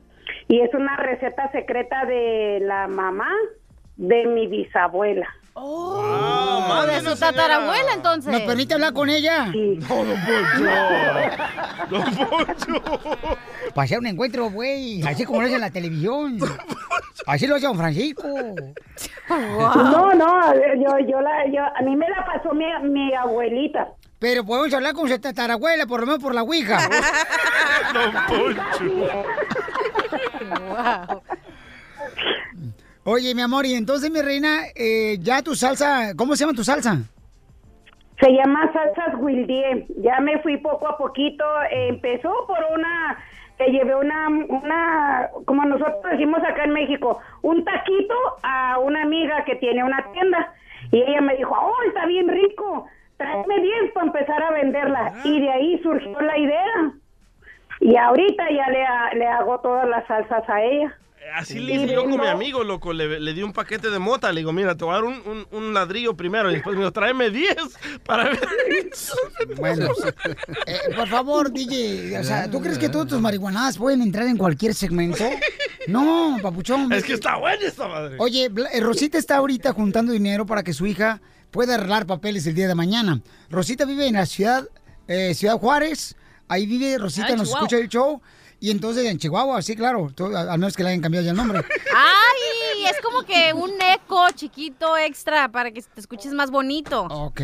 y 0.48 0.60
es 0.60 0.74
una 0.74 0.96
receta 0.96 1.50
secreta 1.50 2.04
de 2.04 2.58
la 2.60 2.88
mamá 2.88 3.30
de 3.96 4.26
mi 4.26 4.48
bisabuela. 4.48 5.26
Oh, 5.58 6.84
de 6.86 7.00
su 7.00 7.18
tatarabuela, 7.18 7.94
entonces. 7.94 8.30
¿Nos 8.30 8.42
permite 8.42 8.74
hablar 8.74 8.92
con 8.92 9.08
ella? 9.08 9.48
Sí. 9.50 9.78
No, 9.88 10.04
don 10.04 10.18
Poncho. 10.26 10.64
Don 11.90 12.28
Poncho. 12.28 12.82
Para 13.74 13.84
hacer 13.84 13.98
un 13.98 14.06
encuentro, 14.06 14.50
güey. 14.50 15.02
Así 15.02 15.24
como 15.24 15.40
lo 15.40 15.46
hace 15.46 15.54
en 15.54 15.62
la 15.62 15.70
televisión. 15.70 16.38
Así 17.26 17.46
lo 17.46 17.54
hace 17.56 17.66
don 17.66 17.76
Francisco. 17.78 18.28
No, 19.28 20.12
no, 20.12 20.54
yo, 20.54 20.98
yo 21.08 21.20
la, 21.20 21.46
yo, 21.50 21.62
a 21.62 21.82
mí 21.82 21.96
me 21.96 22.08
la 22.10 22.24
pasó 22.26 22.52
mi, 22.54 22.66
mi 22.90 23.14
abuelita. 23.14 23.88
Pero 24.18 24.44
podemos 24.44 24.72
hablar 24.74 24.92
con 24.94 25.08
su 25.08 25.18
tatarabuela, 25.18 25.86
por 25.86 26.00
lo 26.00 26.06
menos 26.06 26.22
por 26.22 26.34
la 26.34 26.42
ouija. 26.42 26.78
Don 27.94 28.12
Poncho. 28.26 29.24
Wow. 30.68 31.22
Oye, 33.08 33.36
mi 33.36 33.42
amor, 33.42 33.64
y 33.66 33.74
entonces, 33.74 34.10
mi 34.10 34.20
reina, 34.20 34.62
eh, 34.74 35.18
ya 35.20 35.40
tu 35.40 35.54
salsa, 35.54 36.16
¿cómo 36.16 36.34
se 36.34 36.42
llama 36.42 36.56
tu 36.56 36.64
salsa? 36.64 36.96
Se 38.20 38.32
llama 38.32 38.68
salsas 38.72 39.14
Wildie. 39.20 39.86
Ya 39.98 40.18
me 40.18 40.40
fui 40.42 40.56
poco 40.56 40.88
a 40.88 40.98
poquito. 40.98 41.44
Empezó 41.70 42.32
por 42.48 42.58
una, 42.74 43.16
le 43.60 43.66
llevé 43.68 43.94
una, 43.94 44.28
una, 44.28 45.30
como 45.44 45.64
nosotros 45.66 46.02
decimos 46.10 46.40
acá 46.42 46.64
en 46.64 46.72
México, 46.72 47.20
un 47.42 47.64
taquito 47.64 48.14
a 48.42 48.80
una 48.80 49.02
amiga 49.02 49.44
que 49.44 49.54
tiene 49.54 49.84
una 49.84 50.04
tienda. 50.12 50.52
Y 50.90 51.00
ella 51.00 51.20
me 51.20 51.36
dijo, 51.36 51.54
oh, 51.54 51.82
está 51.86 52.06
bien 52.06 52.26
rico, 52.26 52.86
tráeme 53.18 53.60
10 53.60 53.92
para 53.92 54.06
empezar 54.06 54.42
a 54.42 54.50
venderla. 54.50 55.12
Y 55.22 55.42
de 55.42 55.50
ahí 55.52 55.78
surgió 55.80 56.20
la 56.20 56.36
idea. 56.36 56.92
Y 57.78 57.96
ahorita 57.96 58.50
ya 58.50 58.68
le, 58.68 59.18
le 59.20 59.26
hago 59.28 59.60
todas 59.60 59.88
las 59.88 60.04
salsas 60.08 60.42
a 60.48 60.60
ella. 60.60 60.92
Así 61.34 61.58
le 61.58 61.74
hice 61.74 61.92
yo 61.94 62.04
con 62.04 62.20
mi 62.20 62.26
amigo, 62.26 62.64
loco. 62.64 62.92
Le, 62.92 63.20
le 63.20 63.32
di 63.34 63.42
un 63.42 63.52
paquete 63.52 63.90
de 63.90 63.98
mota. 63.98 64.32
Le 64.32 64.40
digo, 64.40 64.52
mira, 64.52 64.74
te 64.76 64.84
voy 64.84 64.92
a 64.92 64.96
dar 64.96 65.04
un, 65.04 65.14
un- 65.26 65.46
un 65.50 65.74
ladrillo 65.74 66.16
primero. 66.16 66.50
Y 66.50 66.54
después 66.54 66.74
me 66.76 66.80
dijo, 66.82 66.92
tráeme 66.92 67.30
10 67.30 67.56
para 68.04 68.24
ver. 68.30 68.40
Bueno, 69.56 69.88
eh, 70.66 70.78
por 70.96 71.08
favor, 71.08 71.52
DJ, 71.52 72.18
o 72.18 72.24
sea, 72.24 72.50
¿tú 72.50 72.60
crees 72.60 72.78
que 72.78 72.88
todas 72.88 73.06
tus 73.08 73.20
marihuanadas 73.20 73.78
pueden 73.78 74.02
entrar 74.02 74.26
en 74.26 74.36
cualquier 74.36 74.74
segmento? 74.74 75.24
No, 75.86 76.38
papuchón. 76.42 76.92
Es 76.92 77.04
que 77.04 77.14
está 77.14 77.36
buena 77.36 77.62
esta 77.66 77.86
madre. 77.88 78.16
Oye, 78.18 78.50
eh, 78.72 78.80
Rosita 78.80 79.18
está 79.18 79.36
ahorita 79.36 79.72
juntando 79.72 80.12
dinero 80.12 80.46
para 80.46 80.62
que 80.62 80.72
su 80.72 80.86
hija 80.86 81.20
pueda 81.50 81.74
arreglar 81.74 82.06
papeles 82.06 82.46
el 82.46 82.54
día 82.54 82.68
de 82.68 82.74
mañana. 82.74 83.20
Rosita 83.50 83.84
vive 83.84 84.06
en 84.06 84.14
la 84.14 84.26
ciudad, 84.26 84.66
eh, 85.08 85.34
Ciudad 85.34 85.58
Juárez. 85.58 86.16
Ahí 86.48 86.66
vive 86.66 86.98
Rosita, 86.98 87.34
nos 87.36 87.48
escucha 87.50 87.76
el 87.78 87.88
show. 87.88 88.20
Y 88.58 88.70
entonces 88.70 89.04
en 89.06 89.18
Chihuahua, 89.18 89.60
sí, 89.62 89.76
claro, 89.76 90.10
a- 90.34 90.52
al 90.52 90.58
menos 90.58 90.74
que 90.76 90.82
le 90.82 90.90
hayan 90.90 91.02
cambiado 91.02 91.24
ya 91.24 91.32
el 91.32 91.36
nombre. 91.36 91.58
¡Ay! 91.94 92.86
es 92.88 93.00
como 93.02 93.22
que 93.22 93.52
un 93.52 93.72
eco 93.82 94.26
chiquito 94.34 94.96
extra 94.96 95.48
para 95.50 95.72
que 95.72 95.82
te 95.82 96.00
escuches 96.00 96.32
más 96.32 96.52
bonito. 96.52 97.02
Ok. 97.10 97.40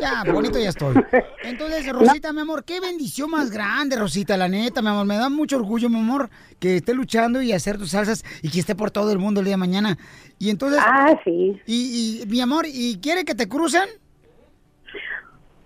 Ya, 0.00 0.24
bonito 0.32 0.58
ya 0.58 0.70
estoy. 0.70 0.94
Entonces, 1.42 1.86
Rosita, 1.92 2.32
mi 2.32 2.40
amor, 2.40 2.64
qué 2.64 2.80
bendición 2.80 3.30
más 3.30 3.50
grande, 3.50 3.96
Rosita, 3.96 4.36
la 4.38 4.48
neta, 4.48 4.80
mi 4.80 4.88
amor. 4.88 5.04
Me 5.04 5.16
da 5.16 5.28
mucho 5.28 5.56
orgullo, 5.56 5.90
mi 5.90 5.98
amor, 5.98 6.30
que 6.58 6.76
esté 6.76 6.94
luchando 6.94 7.42
y 7.42 7.52
hacer 7.52 7.76
tus 7.76 7.90
salsas 7.90 8.24
y 8.40 8.48
que 8.48 8.60
esté 8.60 8.74
por 8.74 8.90
todo 8.90 9.12
el 9.12 9.18
mundo 9.18 9.40
el 9.40 9.44
día 9.46 9.54
de 9.54 9.58
mañana. 9.58 9.98
Y 10.38 10.48
entonces. 10.48 10.80
Ah, 10.82 11.14
sí. 11.22 11.60
Y, 11.66 12.22
y 12.22 12.26
mi 12.26 12.40
amor, 12.40 12.64
¿y 12.66 12.98
quiere 13.02 13.24
que 13.26 13.34
te 13.34 13.46
crucen? 13.46 13.88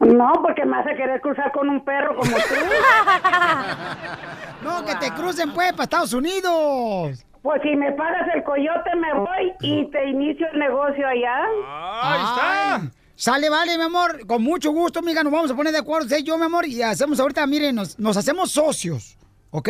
No, 0.02 0.32
porque 0.42 0.64
me 0.64 0.78
hace 0.78 0.96
querer 0.96 1.20
cruzar 1.20 1.52
con 1.52 1.68
un 1.68 1.84
perro 1.84 2.16
como 2.16 2.30
tú. 2.30 2.54
No, 4.62 4.84
que 4.84 4.94
te 4.94 5.10
crucen, 5.12 5.52
pues, 5.52 5.72
para 5.72 5.84
Estados 5.84 6.12
Unidos. 6.12 7.24
Pues 7.42 7.60
si 7.62 7.74
me 7.74 7.90
pagas 7.92 8.28
el 8.32 8.44
coyote 8.44 8.94
me 8.94 9.12
voy 9.14 9.52
y 9.60 9.90
te 9.90 10.08
inicio 10.08 10.46
el 10.52 10.60
negocio 10.60 11.04
allá. 11.04 11.40
Ahí 12.00 12.22
está. 12.22 12.80
Sale, 13.16 13.50
vale, 13.50 13.76
mi 13.76 13.82
amor. 13.82 14.24
Con 14.26 14.44
mucho 14.44 14.70
gusto, 14.70 15.00
amiga. 15.00 15.24
Nos 15.24 15.32
vamos 15.32 15.50
a 15.50 15.56
poner 15.56 15.72
de 15.72 15.80
acuerdo, 15.80 16.04
usted 16.04 16.18
y 16.18 16.22
yo, 16.22 16.38
mi 16.38 16.44
amor. 16.44 16.64
Y 16.66 16.80
hacemos 16.82 17.18
ahorita, 17.18 17.44
miren, 17.48 17.74
nos, 17.74 17.98
nos 17.98 18.16
hacemos 18.16 18.52
socios. 18.52 19.18
¿Ok? 19.50 19.68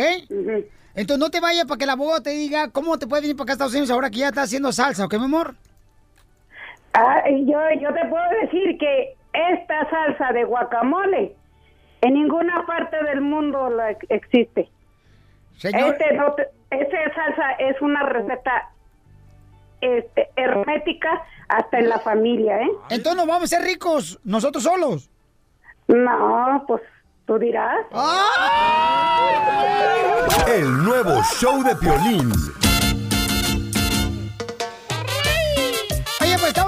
Entonces 0.95 1.18
no 1.18 1.31
te 1.31 1.40
vayas 1.40 1.64
para 1.64 1.79
que 1.79 1.85
el 1.85 1.90
abogado 1.90 2.23
te 2.23 2.31
diga 2.31 2.71
cómo 2.71 2.99
te 2.99 3.07
puede 3.07 3.23
venir 3.23 3.37
para 3.37 3.45
acá 3.45 3.53
a 3.53 3.55
Estados 3.55 3.73
Unidos 3.73 3.90
ahora 3.90 4.11
que 4.11 4.18
ya 4.18 4.29
está 4.29 4.42
haciendo 4.42 4.71
salsa, 4.73 5.07
¿ok, 5.07 5.14
mi 5.14 5.25
amor? 5.25 5.55
Ah, 6.92 7.23
y 7.31 7.51
yo, 7.51 7.59
yo 7.81 7.88
te 7.95 8.05
puedo 8.09 8.25
decir 8.42 8.77
que 8.79 9.16
esta 9.33 9.88
salsa 9.90 10.33
de 10.33 10.45
guacamole 10.45 11.35
en 12.01 12.14
ninguna 12.14 12.64
parte 12.66 13.03
del 13.05 13.21
mundo 13.21 13.71
la 13.71 13.90
ex- 13.92 14.07
existe. 14.11 14.68
Señor- 15.59 15.92
Este 15.92 16.14
no 16.14 16.33
te- 16.33 16.49
esta 16.71 17.14
salsa 17.14 17.53
es 17.59 17.81
una 17.81 18.03
receta 18.03 18.71
este, 19.81 20.29
hermética 20.37 21.23
hasta 21.49 21.79
en 21.79 21.88
la 21.88 21.99
familia, 22.01 22.61
¿eh? 22.61 22.71
Entonces 22.90 23.16
nos 23.16 23.27
vamos 23.27 23.45
a 23.45 23.57
ser 23.57 23.62
ricos 23.66 24.18
nosotros 24.25 24.62
solos. 24.64 25.11
No, 25.88 26.64
pues 26.66 26.83
tú 27.27 27.38
dirás. 27.38 27.79
El 30.49 30.85
nuevo 30.85 31.21
show 31.38 31.62
de 31.64 31.75
Piolín. 31.77 32.31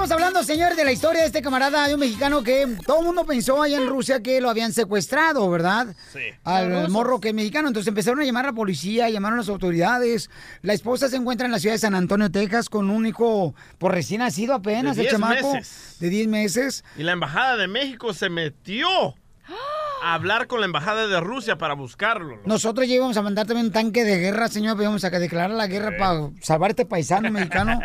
Estamos 0.05 0.23
hablando, 0.23 0.43
señores, 0.43 0.77
de 0.77 0.85
la 0.85 0.91
historia 0.91 1.21
de 1.21 1.27
este 1.27 1.41
camarada 1.41 1.87
de 1.87 1.95
un 1.95 1.99
mexicano 1.99 2.43
que 2.43 2.67
todo 2.85 2.99
el 2.99 3.05
mundo 3.05 3.25
pensó 3.25 3.63
allá 3.63 3.77
en 3.77 3.87
Rusia 3.87 4.21
que 4.21 4.39
lo 4.39 4.51
habían 4.51 4.71
secuestrado, 4.71 5.49
¿verdad? 5.49 5.95
Sí. 6.13 6.19
Al 6.43 6.89
morro 6.89 7.19
que 7.19 7.29
es 7.29 7.33
mexicano. 7.33 7.69
Entonces 7.69 7.87
empezaron 7.87 8.19
a 8.19 8.23
llamar 8.23 8.45
a 8.45 8.49
la 8.49 8.53
policía, 8.53 9.09
llamaron 9.09 9.39
a 9.39 9.41
las 9.41 9.49
autoridades. 9.49 10.29
La 10.61 10.73
esposa 10.73 11.09
se 11.09 11.15
encuentra 11.15 11.47
en 11.47 11.51
la 11.51 11.57
ciudad 11.57 11.73
de 11.73 11.79
San 11.79 11.95
Antonio, 11.95 12.29
Texas, 12.29 12.69
con 12.69 12.91
un 12.91 13.07
hijo 13.07 13.55
por 13.79 13.93
recién 13.93 14.19
nacido 14.19 14.53
apenas, 14.53 14.95
De 14.95 15.01
el 15.03 15.07
10 15.09 15.11
chamaco. 15.13 15.53
meses. 15.53 15.95
De 15.99 16.09
10 16.09 16.27
meses. 16.27 16.83
Y 16.97 17.01
la 17.01 17.13
embajada 17.13 17.57
de 17.57 17.67
México 17.67 18.13
se 18.13 18.29
metió 18.29 18.87
a 20.01 20.13
hablar 20.13 20.47
con 20.47 20.59
la 20.59 20.65
embajada 20.65 21.07
de 21.07 21.19
Rusia 21.19 21.57
para 21.57 21.73
buscarlo. 21.73 22.39
Nosotros 22.45 22.87
ya 22.87 22.95
íbamos 22.95 23.17
a 23.17 23.21
mandar 23.21 23.47
también 23.47 23.67
un 23.67 23.71
tanque 23.71 24.03
de 24.03 24.17
guerra, 24.19 24.47
señor. 24.47 24.79
Íbamos 24.79 25.03
a 25.03 25.09
declarar 25.09 25.51
la 25.51 25.67
guerra 25.67 25.97
para 25.97 26.29
salvar 26.41 26.69
a 26.69 26.71
este 26.71 26.85
paisano 26.85 27.31
mexicano 27.31 27.79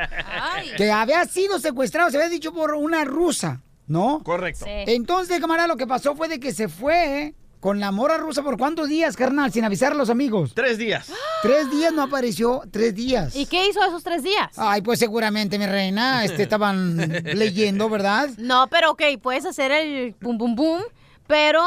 que 0.76 0.90
había 0.90 1.24
sido 1.26 1.58
secuestrado, 1.58 2.10
se 2.10 2.16
había 2.16 2.28
dicho 2.28 2.52
por 2.52 2.74
una 2.74 3.04
rusa, 3.04 3.62
¿no? 3.86 4.22
Correcto. 4.22 4.64
Sí. 4.64 4.70
Entonces, 4.92 5.40
camarada, 5.40 5.68
lo 5.68 5.76
que 5.76 5.86
pasó 5.86 6.14
fue 6.14 6.28
de 6.28 6.40
que 6.40 6.52
se 6.52 6.68
fue 6.68 7.34
con 7.60 7.78
la 7.78 7.92
mora 7.92 8.16
rusa 8.16 8.42
por 8.42 8.56
cuántos 8.56 8.88
días, 8.88 9.16
carnal, 9.16 9.52
sin 9.52 9.64
avisar 9.64 9.92
a 9.92 9.94
los 9.94 10.08
amigos. 10.10 10.52
Tres 10.54 10.78
días. 10.78 11.12
Tres 11.42 11.70
días 11.70 11.92
no 11.92 12.02
apareció, 12.02 12.62
tres 12.70 12.94
días. 12.94 13.34
¿Y 13.34 13.46
qué 13.46 13.66
hizo 13.66 13.82
esos 13.82 14.02
tres 14.02 14.22
días? 14.22 14.50
Ay, 14.56 14.82
pues 14.82 14.98
seguramente, 14.98 15.58
mi 15.58 15.64
reina, 15.66 16.22
este, 16.22 16.42
estaban 16.42 16.98
leyendo, 17.24 17.88
¿verdad? 17.88 18.28
No, 18.36 18.66
pero 18.68 18.90
ok, 18.90 19.02
puedes 19.22 19.46
hacer 19.46 19.72
el 19.72 20.12
pum 20.14 20.36
pum 20.36 20.54
pum, 20.54 20.82
pero 21.30 21.62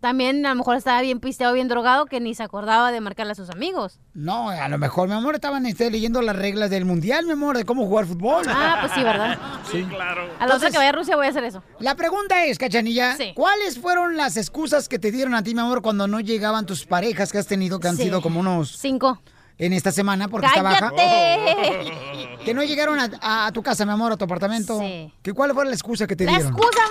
también 0.00 0.44
a 0.44 0.50
lo 0.50 0.56
mejor 0.56 0.76
estaba 0.76 1.00
bien 1.00 1.18
pisteado, 1.20 1.54
bien 1.54 1.66
drogado, 1.68 2.04
que 2.04 2.20
ni 2.20 2.34
se 2.34 2.42
acordaba 2.42 2.92
de 2.92 3.00
marcarle 3.00 3.32
a 3.32 3.34
sus 3.36 3.48
amigos. 3.48 4.00
No, 4.12 4.50
a 4.50 4.68
lo 4.68 4.76
mejor, 4.76 5.08
mi 5.08 5.14
amor, 5.14 5.36
estaban 5.36 5.64
este, 5.64 5.90
leyendo 5.90 6.20
las 6.20 6.36
reglas 6.36 6.68
del 6.68 6.84
mundial, 6.84 7.24
mi 7.24 7.32
amor, 7.32 7.56
de 7.56 7.64
cómo 7.64 7.86
jugar 7.86 8.04
fútbol. 8.04 8.44
Ah, 8.48 8.78
pues 8.80 8.92
sí, 8.92 9.02
¿verdad? 9.02 9.38
Sí, 9.72 9.82
claro. 9.84 10.28
A 10.38 10.46
la 10.46 10.56
otra 10.56 10.70
que 10.70 10.76
vaya 10.76 10.90
a 10.90 10.92
Rusia 10.92 11.16
voy 11.16 11.26
a 11.26 11.30
hacer 11.30 11.44
eso. 11.44 11.62
La 11.78 11.94
pregunta 11.94 12.44
es, 12.44 12.58
Cachanilla, 12.58 13.16
¿cuáles 13.34 13.78
fueron 13.78 14.16
las 14.18 14.36
excusas 14.36 14.88
que 14.90 14.98
te 14.98 15.10
dieron 15.10 15.34
a 15.34 15.42
ti, 15.42 15.54
mi 15.54 15.60
amor, 15.60 15.80
cuando 15.80 16.06
no 16.06 16.20
llegaban 16.20 16.66
tus 16.66 16.84
parejas 16.84 17.32
que 17.32 17.38
has 17.38 17.46
tenido, 17.46 17.80
que 17.80 17.88
han 17.88 17.96
Sí. 17.96 18.02
sido 18.02 18.20
como 18.20 18.40
unos... 18.40 18.76
Cinco. 18.76 19.22
En 19.56 19.72
esta 19.72 19.90
semana, 19.92 20.26
porque 20.28 20.48
está 20.48 20.62
baja. 20.62 20.92
Que 22.44 22.52
no 22.52 22.62
llegaron 22.62 22.98
a, 22.98 23.46
a 23.46 23.52
tu 23.52 23.62
casa, 23.62 23.86
mi 23.86 23.92
amor, 23.92 24.12
a 24.12 24.16
tu 24.18 24.24
apartamento. 24.24 24.78
Sí. 24.80 25.10
¿Que 25.22 25.32
¿Cuál 25.32 25.54
fue 25.54 25.64
la 25.64 25.72
excusa 25.72 26.06
que 26.06 26.14
te 26.16 26.24
La 26.24 26.32
dieron? 26.32 26.48
excusa... 26.52 26.82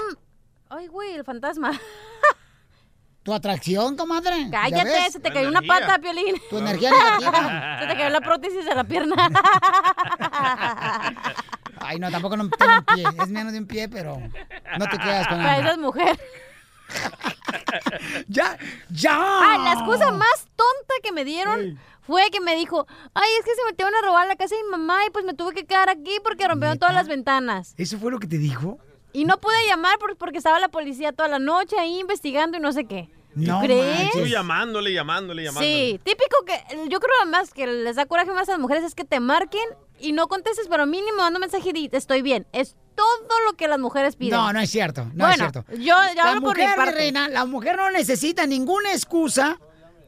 Ay, 0.75 0.87
güey, 0.87 1.13
el 1.13 1.23
fantasma. 1.23 1.79
¿Tu 3.21 3.31
atracción, 3.31 3.95
comadre? 3.95 4.45
¿Ya 4.49 4.63
Cállate, 4.63 5.11
se 5.11 5.19
te 5.19 5.31
cayó 5.31 5.47
una 5.47 5.61
pata, 5.61 5.99
Piolín. 5.99 6.35
Tu 6.49 6.57
energía 6.57 6.89
negativa. 6.89 7.77
se 7.81 7.87
te 7.87 7.95
cayó 7.95 8.09
la 8.09 8.21
prótesis 8.21 8.65
de 8.65 8.73
la 8.73 8.83
pierna. 8.83 9.15
Ay, 11.79 11.99
no, 11.99 12.09
tampoco 12.09 12.37
no 12.37 12.49
tengo 12.49 12.73
un 12.73 12.85
pie. 12.85 13.03
Es 13.21 13.29
menos 13.29 13.53
de 13.53 13.59
un 13.59 13.67
pie, 13.67 13.87
pero 13.87 14.17
no 14.17 14.87
te 14.87 14.97
quedas 14.97 15.27
con 15.27 15.37
Para 15.37 15.57
nada. 15.57 15.61
esas 15.61 15.77
mujer. 15.77 16.19
¡Ya! 18.27 18.57
¡Ya! 18.89 19.15
Ah, 19.15 19.59
la 19.63 19.73
excusa 19.73 20.11
más 20.11 20.47
tonta 20.55 20.95
que 21.03 21.11
me 21.11 21.23
dieron 21.23 21.79
fue 22.01 22.31
que 22.31 22.41
me 22.41 22.55
dijo, 22.55 22.87
ay, 23.13 23.29
es 23.39 23.45
que 23.45 23.53
se 23.53 23.63
metieron 23.69 23.93
a 23.93 24.01
robar 24.01 24.27
la 24.27 24.35
casa 24.35 24.55
de 24.55 24.63
mi 24.63 24.69
mamá 24.71 25.05
y 25.05 25.11
pues 25.11 25.23
me 25.23 25.35
tuve 25.35 25.53
que 25.53 25.65
quedar 25.65 25.89
aquí 25.89 26.17
porque 26.23 26.47
rompieron 26.47 26.79
todas 26.79 26.95
las 26.95 27.07
ventanas. 27.07 27.75
¿Eso 27.77 27.99
fue 27.99 28.09
lo 28.11 28.17
que 28.19 28.27
te 28.27 28.39
dijo? 28.39 28.79
Y 29.13 29.25
no 29.25 29.37
pude 29.39 29.55
llamar 29.67 29.97
por- 29.99 30.17
porque 30.17 30.37
estaba 30.39 30.59
la 30.59 30.69
policía 30.69 31.11
toda 31.13 31.29
la 31.29 31.39
noche 31.39 31.77
ahí 31.79 31.99
investigando 31.99 32.57
y 32.57 32.59
no 32.59 32.71
sé 32.71 32.85
qué. 32.85 33.09
No 33.35 33.59
¿Tú 33.61 33.65
crees? 33.65 34.11
Tú 34.11 34.25
llamándole, 34.27 34.93
llamándole, 34.93 35.43
llamándole. 35.43 35.91
Sí, 35.91 35.99
típico 36.03 36.45
que 36.45 36.87
yo 36.89 36.99
creo 36.99 37.31
más 37.31 37.51
que 37.51 37.65
les 37.65 37.95
da 37.95 38.05
coraje 38.05 38.31
más 38.31 38.47
a 38.49 38.53
las 38.53 38.59
mujeres 38.59 38.83
es 38.83 38.93
que 38.93 39.05
te 39.05 39.19
marquen 39.19 39.63
y 39.99 40.11
no 40.11 40.27
contestes, 40.27 40.67
pero 40.69 40.85
mínimo 40.85 41.17
manda 41.17 41.37
un 41.37 41.41
mensaje 41.41 41.71
y 41.73 41.89
estoy 41.91 42.21
bien. 42.21 42.45
Es 42.53 42.75
todo 42.95 43.39
lo 43.49 43.53
que 43.57 43.67
las 43.67 43.79
mujeres 43.79 44.15
piden. 44.17 44.37
No, 44.37 44.53
no 44.53 44.59
es 44.59 44.69
cierto. 44.69 45.05
No 45.15 45.25
bueno, 45.25 45.31
es 45.31 45.37
cierto. 45.51 45.65
yo, 45.71 45.77
yo 45.79 45.93
la 46.15 46.29
hablo 46.29 46.41
por 46.41 46.49
mujer, 46.57 46.69
mi 46.69 46.75
parte. 46.75 46.91
reina, 46.95 47.27
la 47.27 47.45
mujer 47.45 47.75
no 47.75 47.89
necesita 47.89 48.45
ninguna 48.45 48.91
excusa 48.93 49.59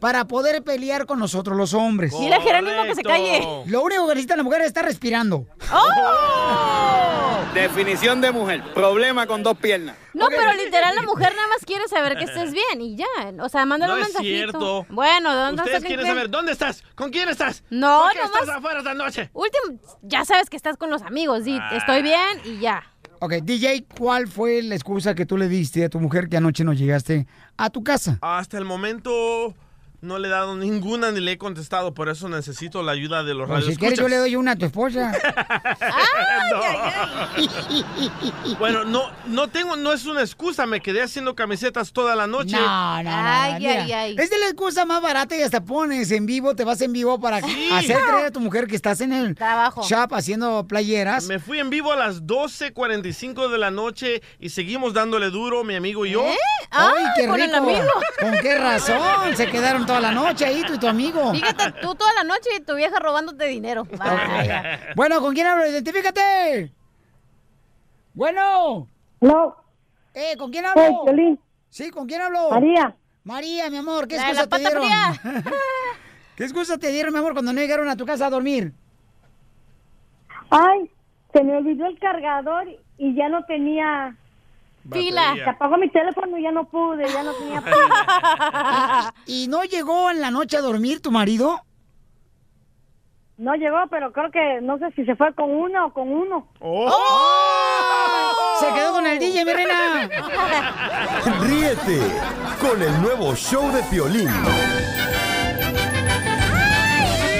para 0.06 0.26
poder 0.26 0.64
pelear 0.64 1.08
con 1.08 1.18
nosotros 1.18 1.58
los 1.58 1.74
hombres. 1.74 2.12
Dile 2.16 2.36
a 2.36 2.40
Jerónimo 2.40 2.84
que 2.84 2.94
se 2.94 3.02
calle. 3.02 3.42
Lo 3.66 3.82
único 3.82 4.04
que 4.08 4.10
necesita 4.14 4.36
la 4.36 4.44
mujer 4.44 4.62
es 4.62 4.68
estar 4.68 4.86
respirando. 4.86 5.48
¡Oh! 5.74 7.40
Definición 7.56 8.22
de 8.22 8.32
mujer. 8.32 8.62
Problema 8.76 9.26
con 9.26 9.42
dos 9.42 9.58
piernas. 9.58 9.96
No, 10.14 10.28
pero 10.28 10.54
literal 10.54 10.94
la 10.94 11.02
mujer 11.02 11.34
nada 11.36 11.48
más 11.48 11.66
quiere 11.66 11.88
saber 11.88 12.18
que 12.20 12.26
estés 12.26 12.52
bien 12.52 12.82
y 12.82 12.96
ya. 12.98 13.06
O 13.42 13.50
sea, 13.50 13.66
mándale 13.66 13.94
No 13.94 13.98
un 13.98 14.04
es 14.04 14.10
mensajito. 14.10 14.36
cierto. 14.52 14.86
Bueno, 14.90 15.32
¿de 15.34 15.42
dónde 15.42 15.62
Ustedes 15.64 15.78
estás? 15.78 15.88
quieren 15.88 16.06
saber 16.06 16.30
dónde 16.30 16.52
estás, 16.52 16.84
con 16.94 17.10
quién 17.10 17.28
estás. 17.28 17.64
No, 17.72 18.02
¿Por 18.04 18.12
qué 18.12 18.20
nomás- 18.20 18.42
estás 18.42 18.56
afuera 18.58 18.78
esta 18.82 18.94
noche? 18.94 19.32
Último, 19.34 19.80
ya 20.04 20.24
sabes 20.24 20.52
que 20.52 20.58
estás 20.58 20.78
con 20.78 20.92
los 20.92 21.02
amigos. 21.02 21.46
Di, 21.46 21.60
estoy 21.72 22.04
bien 22.04 22.42
y 22.46 22.60
ya. 22.60 22.84
Ok, 23.22 23.34
DJ, 23.42 23.86
¿cuál 23.98 24.28
fue 24.28 24.62
la 24.62 24.76
excusa 24.76 25.16
que 25.16 25.26
tú 25.26 25.36
le 25.36 25.48
diste 25.48 25.84
a 25.86 25.90
tu 25.90 26.00
mujer 26.00 26.30
que 26.30 26.38
anoche 26.38 26.64
no 26.64 26.74
llegaste 26.74 27.26
a 27.58 27.72
tu 27.72 27.84
casa? 27.84 28.20
Hasta 28.22 28.60
el 28.60 28.66
momento 28.66 29.56
no 30.06 30.20
le 30.20 30.28
he 30.28 30.32
dado 30.32 30.56
ninguna 30.56 31.12
ni 31.12 31.20
le 31.20 31.34
he 31.34 31.38
contestado, 31.38 31.94
por 31.94 32.10
eso 32.10 32.30
necesito 32.30 32.84
la 32.84 32.92
ayuda 32.94 33.24
de 33.24 33.34
los 33.34 33.48
Pues, 33.50 33.66
si 33.66 33.76
quieres, 33.76 34.00
yo 34.00 34.08
le 34.08 34.18
doy 34.18 34.36
una 34.36 34.52
a 34.52 34.56
tu 34.56 34.66
esposa. 34.66 35.12
Bueno, 38.60 38.86
no, 38.86 39.04
no 39.26 39.48
tengo, 39.50 39.76
no 39.76 39.92
es 39.94 40.06
una 40.06 40.22
excusa, 40.22 40.66
me 40.66 40.80
quedé 40.82 41.02
haciendo 41.02 41.36
camisetas 41.36 41.92
toda 41.92 42.16
la 42.16 42.28
noche. 42.28 42.56
No, 42.56 43.04
no, 43.04 43.12
no, 43.12 43.52
no, 43.54 43.60
mira, 43.60 44.08
Es 44.08 44.30
de 44.30 44.38
la 44.38 44.46
excusa 44.48 44.86
más 44.86 45.02
barata 45.02 45.36
y 45.36 45.42
hasta 45.42 45.62
pones 45.64 46.12
en 46.12 46.26
vivo, 46.26 46.56
te 46.56 46.64
vas 46.64 46.82
en 46.82 46.94
vivo 46.94 47.20
para 47.20 47.42
Sí. 47.42 47.70
hacer 47.72 47.98
creer 48.08 48.26
a 48.28 48.32
tu 48.32 48.40
mujer 48.40 48.68
que 48.68 48.76
estás 48.76 49.02
en 49.02 49.12
el 49.14 49.36
shop 49.36 50.14
haciendo 50.14 50.66
playeras. 50.68 51.26
Me 51.26 51.40
fui 51.40 51.60
en 51.60 51.70
vivo 51.70 51.92
a 51.92 51.96
las 51.96 52.24
12.45 52.24 53.50
de 53.50 53.58
la 53.58 53.72
noche 53.72 54.22
y 54.40 54.50
seguimos 54.50 54.94
dándole 54.94 55.30
duro, 55.30 55.64
mi 55.64 55.76
amigo 55.76 56.06
y 56.06 56.12
yo. 56.12 56.24
¿Eh? 56.26 56.38
¡Ay, 56.72 57.06
qué 57.18 57.32
rico! 57.32 57.66
¿Con 58.20 58.32
qué 58.42 58.58
razón? 58.58 59.36
Se 59.36 59.48
quedaron 59.48 59.86
toda 59.96 60.12
la 60.12 60.12
noche 60.12 60.46
ahí 60.46 60.62
tú 60.66 60.74
y 60.74 60.78
tu 60.80 60.88
amigo. 60.88 61.32
Fíjate, 61.32 61.72
tú 61.82 61.96
toda 61.96 62.14
la 62.14 62.24
noche 62.24 62.50
y 62.58 62.62
tu 62.62 62.76
vieja 62.76 63.00
robándote 63.00 63.46
dinero. 63.46 63.86
Vaya. 63.98 64.80
Bueno, 64.96 65.20
¿con 65.22 65.34
quién 65.34 65.48
hablo? 65.48 65.66
Identifícate. 65.68 66.72
Bueno. 68.14 68.88
No. 69.22 69.56
Eh, 70.14 70.36
¿con 70.38 70.52
quién 70.52 70.66
hablo? 70.66 71.06
Hey. 71.08 71.40
Sí, 71.70 71.92
¿con 71.92 72.08
quién 72.08 72.22
hablo? 72.22 72.50
María. 72.52 72.96
María, 73.24 73.70
mi 73.70 73.78
amor, 73.78 74.08
¿qué 74.08 74.18
La 74.18 74.22
excusa 74.30 74.42
la 74.42 74.48
te 74.48 74.50
pata 74.50 74.70
dieron? 74.70 74.84
fría. 74.84 75.44
¿Qué 76.36 76.44
excusa 76.44 76.78
te 76.78 76.92
dieron, 76.92 77.12
mi 77.14 77.20
amor, 77.20 77.34
cuando 77.34 77.52
no 77.54 77.60
llegaron 77.60 77.90
a 77.90 77.96
tu 77.96 78.06
casa 78.06 78.28
a 78.28 78.30
dormir? 78.30 78.72
Ay, 80.50 80.92
se 81.34 81.44
me 81.44 81.58
olvidó 81.58 81.88
el 81.88 81.98
cargador 82.00 82.68
y 82.98 83.16
ya 83.16 83.28
no 83.30 83.44
tenía 83.46 84.16
Pila. 84.92 85.34
Se 85.36 85.50
apagó 85.50 85.78
mi 85.78 85.90
teléfono 85.90 86.38
y 86.38 86.44
ya 86.44 86.52
no 86.52 86.66
pude, 86.66 87.08
ya 87.12 87.24
no 87.24 87.32
tenía 87.34 87.62
pila. 87.64 89.14
¿Y 89.26 89.48
no 89.48 89.64
llegó 89.64 90.10
en 90.12 90.22
la 90.22 90.32
noche 90.32 90.58
a 90.58 90.62
dormir 90.62 91.02
tu 91.02 91.12
marido? 91.12 91.62
No 93.38 93.54
llegó, 93.56 93.78
pero 93.90 94.14
creo 94.14 94.32
que 94.32 94.62
no 94.62 94.78
sé 94.78 94.92
si 94.96 95.04
se 95.06 95.16
fue 95.18 95.34
con 95.34 95.52
uno 95.52 95.88
o 95.88 95.94
con 95.94 96.10
uno. 96.10 96.48
¡Oh! 96.62 96.90
Se 98.62 98.74
quedó 98.74 98.94
con 98.94 99.06
el 99.06 99.20
DJ, 99.20 99.44
mi 99.44 99.52
reina. 99.52 100.08
Ríete 101.42 102.00
con 102.62 102.82
el 102.82 103.02
nuevo 103.02 103.36
show 103.36 103.70
de 103.74 103.84
Piolín. 103.84 104.30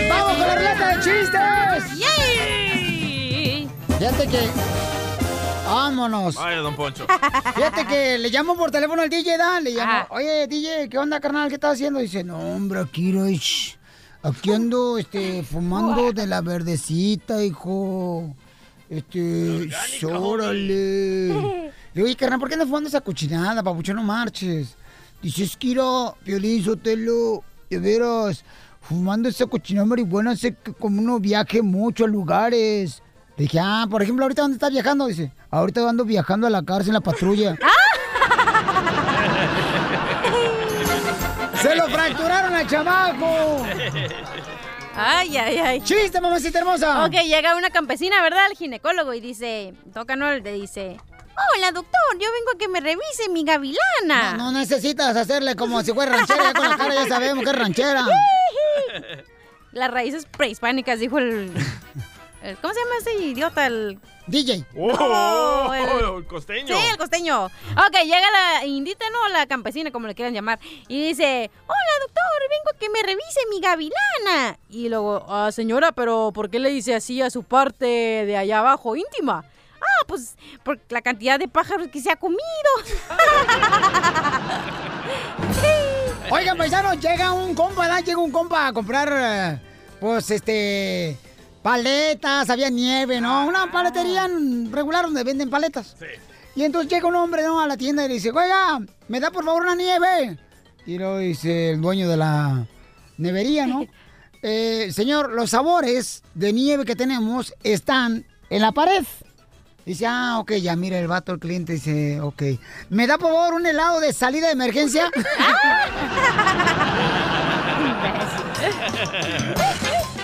¡Vamos 0.10 0.34
con 0.38 0.48
la 0.48 0.56
ruleta 0.56 0.88
de 0.88 0.96
chistes! 0.96 1.98
¡Yay! 2.00 3.70
Fíjate 3.98 4.28
que. 4.28 4.50
Vámonos. 5.76 6.36
Vaya, 6.36 6.58
don 6.60 6.76
Poncho. 6.76 7.06
Fíjate 7.56 7.86
que 7.86 8.18
le 8.18 8.30
llamo 8.30 8.56
por 8.56 8.72
teléfono 8.72 9.02
al 9.02 9.10
DJ, 9.10 9.38
Dan. 9.38 9.64
Le 9.64 9.72
llamo, 9.72 10.08
oye, 10.12 10.48
DJ, 10.48 10.88
¿qué 10.90 10.98
onda, 10.98 11.20
carnal? 11.20 11.50
¿Qué 11.50 11.56
estás 11.56 11.74
haciendo? 11.74 12.00
Dice, 12.00 12.24
no, 12.24 12.40
hombre, 12.40 12.80
aquí, 12.80 13.14
aquí 14.24 14.54
ando 14.54 14.98
este, 14.98 15.44
fumando 15.44 16.14
de 16.14 16.28
la 16.28 16.40
verdecita, 16.40 17.44
hijo. 17.44 18.34
Este, 18.90 19.70
órale. 20.06 21.28
Le 21.28 21.72
digo, 21.94 22.06
oye, 22.06 22.16
carnal, 22.16 22.40
¿por 22.40 22.48
qué 22.48 22.56
andas 22.56 22.70
fumando 22.70 22.88
esa 22.88 23.02
cochinada, 23.02 23.62
papucho? 23.62 23.94
No 23.94 24.04
marches. 24.04 24.78
Dice, 25.22 25.44
es 25.44 25.58
que 25.58 25.74
era, 25.74 26.14
Piolín 26.24 26.64
Sotelo, 26.64 27.44
de 27.70 27.80
veras, 27.80 28.46
fumando 28.80 29.28
esa 29.28 29.46
cochinada 29.46 29.86
marihuana 29.86 30.32
hace 30.32 30.56
que 30.56 30.72
como 30.72 31.02
uno 31.02 31.20
viaje 31.20 31.62
mucho 31.62 32.06
a 32.06 32.08
lugares. 32.08 33.02
Le 33.38 33.44
dije, 33.44 33.60
ah, 33.62 33.86
por 33.90 34.02
ejemplo, 34.02 34.24
¿ahorita 34.24 34.44
dónde 34.44 34.56
estás 34.56 34.72
viajando? 34.72 35.08
Dice, 35.08 35.34
ahorita 35.52 35.90
ando 35.90 36.06
viajando 36.06 36.48
a 36.48 36.50
la 36.50 36.64
cárcel 36.64 36.90
en 36.90 36.94
la 36.94 37.02
patrulla. 37.02 37.58
¡Se 41.62 41.76
lo 41.76 41.88
fracturaron 41.90 42.54
al 42.54 42.66
chamaco! 42.68 43.66
Ay, 44.96 45.36
ay, 45.36 45.58
ay. 45.58 45.82
¡Chiste, 45.82 46.22
mamacita 46.22 46.60
hermosa! 46.60 47.04
Ok, 47.06 47.12
llega 47.26 47.58
una 47.58 47.70
campesina, 47.72 48.22
¿verdad? 48.24 48.46
Al 48.46 48.56
ginecólogo 48.56 49.14
y 49.14 49.20
dice, 49.20 49.74
toca 49.94 50.16
no, 50.16 50.32
le 50.32 50.54
dice, 50.54 50.96
hola 51.58 51.74
doctor, 51.74 52.00
yo 52.14 52.32
vengo 52.32 52.52
a 52.56 52.58
que 52.58 52.70
me 52.70 52.80
revise 52.80 53.28
mi 53.30 53.44
gavilana. 53.44 54.38
No, 54.38 54.52
no 54.52 54.60
necesitas 54.60 55.18
hacerle 55.18 55.58
como 55.58 55.82
si 55.84 55.92
fuera 55.92 56.16
ranchera, 56.16 56.44
ya 56.44 56.54
con 56.54 56.70
la 56.70 56.78
cara 56.78 56.94
ya 56.94 57.08
sabemos 57.10 57.44
que 57.44 57.50
es 57.50 57.56
ranchera. 57.58 58.06
Las 59.74 59.92
raíces 59.92 60.26
prehispánicas, 60.26 61.00
dijo 61.00 61.18
el, 61.18 61.52
el- 62.50 62.58
¿Cómo 62.58 62.74
se 62.74 62.80
llama 62.80 62.92
ese 63.00 63.14
idiota? 63.24 63.66
El 63.68 64.00
DJ. 64.28 64.66
¡Oh! 64.78 65.72
el- 65.74 66.16
el 66.18 66.28
costeño. 66.28 66.76
Sí, 66.78 66.84
el 66.92 66.98
costeño. 66.98 67.46
Ok, 67.46 67.96
llega 68.04 68.32
la 68.32 68.66
indita, 68.66 69.06
no, 69.12 69.28
la 69.30 69.46
campesina, 69.46 69.92
como 69.92 70.08
le 70.08 70.16
quieran 70.16 70.34
llamar, 70.34 70.60
y 70.88 71.08
dice, 71.10 71.50
hola 71.68 71.94
doctor, 72.02 72.24
vengo 72.50 72.70
a 72.74 72.78
que 72.80 72.90
me 72.90 73.02
revise 73.04 73.40
mi 73.50 73.60
gavilana. 73.60 74.58
Y 74.70 74.90
luego, 74.90 75.26
ah, 75.30 75.52
señora, 75.52 75.92
pero 75.92 76.32
¿por 76.34 76.50
qué 76.50 76.60
le 76.60 76.70
dice 76.70 76.96
así 76.96 77.22
a 77.22 77.30
su 77.30 77.44
parte 77.44 77.86
de 77.86 78.38
allá 78.38 78.60
abajo 78.60 78.96
íntima? 78.96 79.44
Ah, 79.82 80.06
pues 80.08 80.36
por 80.64 80.80
la 80.90 81.02
cantidad 81.02 81.38
de 81.38 81.48
pájaros 81.48 81.90
que 81.90 82.02
se 82.02 82.12
ha 82.12 82.16
comido. 82.16 82.40
Oigan, 86.32 86.58
paisanos, 86.58 87.00
llega 87.00 87.32
un 87.32 87.54
compa, 87.54 87.82
¿verdad? 87.82 88.04
Llega 88.04 88.18
un 88.18 88.32
compa 88.32 88.68
a 88.68 88.74
comprar, 88.74 89.10
eh, 89.16 89.60
pues, 90.00 90.32
este, 90.32 91.16
paletas, 91.66 92.48
había 92.52 92.70
nieve, 92.70 93.20
¿no? 93.20 93.48
Una 93.48 93.72
paletería 93.72 94.30
regular 94.70 95.06
donde 95.06 95.24
venden 95.24 95.50
paletas. 95.50 95.96
Y 96.56 96.64
entonces 96.64 96.92
llega 96.92 97.08
un 97.08 97.16
hombre, 97.16 97.42
¿no? 97.42 97.60
A 97.60 97.66
la 97.66 97.76
tienda 97.76 98.06
y 98.06 98.08
le 98.08 98.14
dice, 98.14 98.30
oiga, 98.30 98.80
¿me 99.08 99.20
da 99.20 99.32
por 99.32 99.44
favor 99.44 99.64
una 99.64 99.74
nieve? 99.74 100.38
Y 100.86 101.00
lo 101.00 101.18
dice 101.18 101.72
el 101.72 101.82
dueño 101.82 102.08
de 102.08 102.18
la 102.18 102.68
nevería, 103.18 103.66
¿no? 103.66 103.84
Eh, 104.48 104.92
señor, 104.92 105.32
los 105.32 105.50
sabores 105.50 106.22
de 106.36 106.54
nieve 106.54 106.86
que 106.86 106.96
tenemos 106.96 107.56
están 107.64 108.28
en 108.52 108.62
la 108.62 108.74
pared. 108.74 109.04
Dice, 109.88 110.06
ah, 110.06 110.38
ok, 110.38 110.52
ya 110.62 110.76
mira 110.76 111.00
el 111.00 111.08
vato, 111.08 111.32
el 111.32 111.40
cliente 111.40 111.74
dice, 111.74 112.22
ok. 112.22 112.44
¿Me 112.92 113.08
da 113.08 113.18
por 113.18 113.32
favor 113.32 113.56
un 113.56 113.66
helado 113.66 114.00
de 114.00 114.14
salida 114.14 114.46
de 114.46 114.54
emergencia? 114.54 115.10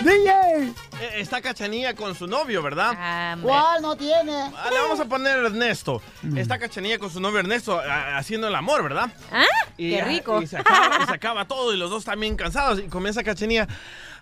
DJ. 0.04 0.40
Eh, 0.62 1.12
Está 1.17 1.41
Cachanilla 1.41 1.93
con 1.95 2.15
su 2.15 2.28
novio, 2.28 2.62
¿verdad? 2.62 3.38
¿Cuál 3.41 3.82
no 3.82 3.95
tiene? 3.95 4.52
Ah, 4.56 4.69
le 4.71 4.80
vamos 4.80 5.00
a 5.00 5.06
poner 5.06 5.39
Ernesto. 5.39 6.02
Está 6.36 6.60
Cachanilla 6.60 7.00
con 7.00 7.10
su 7.10 7.19
novio 7.19 7.39
Ernesto 7.39 7.80
a- 7.80 8.17
haciendo 8.17 8.47
el 8.47 8.56
amor, 8.56 8.84
¿verdad? 8.84 9.10
¿Ah? 9.32 9.43
Y, 9.78 9.91
Qué 9.91 10.02
ah, 10.02 10.06
rico. 10.06 10.41
Y 10.41 10.47
se, 10.47 10.58
acaba, 10.58 11.04
y 11.04 11.06
se 11.08 11.13
acaba 11.15 11.45
todo 11.47 11.74
y 11.74 11.78
los 11.78 11.89
dos 11.89 12.00
están 12.00 12.19
bien 12.19 12.36
cansados. 12.36 12.80
Y 12.80 12.84
comienza 12.88 13.24
Cachanilla. 13.24 13.67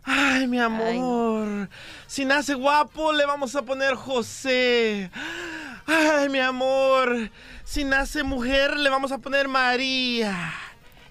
Ay, 0.04 0.48
mi 0.48 0.60
amor. 0.60 1.68
Si 2.08 2.24
nace 2.26 2.54
guapo, 2.54 3.12
le 3.12 3.26
vamos 3.26 3.56
a 3.56 3.64
poner 3.64 3.96
José. 3.96 5.12
Ay, 5.86 6.30
mi 6.30 6.40
amor. 6.40 7.30
Si 7.66 7.84
nace 7.84 8.24
mujer, 8.24 8.78
le 8.78 8.90
vamos 8.90 9.12
a 9.12 9.18
poner 9.18 9.48
María. 9.48 10.54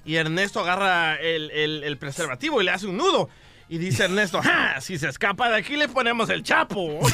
Y 0.04 0.16
Ernesto 0.16 0.60
agarra 0.60 1.16
el, 1.16 1.50
el- 1.50 1.84
el 1.84 1.98
preservativo 1.98 2.60
y 2.62 2.64
le 2.64 2.70
hace 2.70 2.86
un 2.86 2.96
nudo. 2.96 3.28
Y 3.68 3.78
dice 3.78 4.04
Ernesto, 4.04 4.40
¡Ja! 4.42 4.80
si 4.80 4.98
se 4.98 5.08
escapa 5.08 5.50
de 5.50 5.56
aquí 5.56 5.76
le 5.76 5.88
ponemos 5.88 6.30
el 6.30 6.42
chapo. 6.42 7.00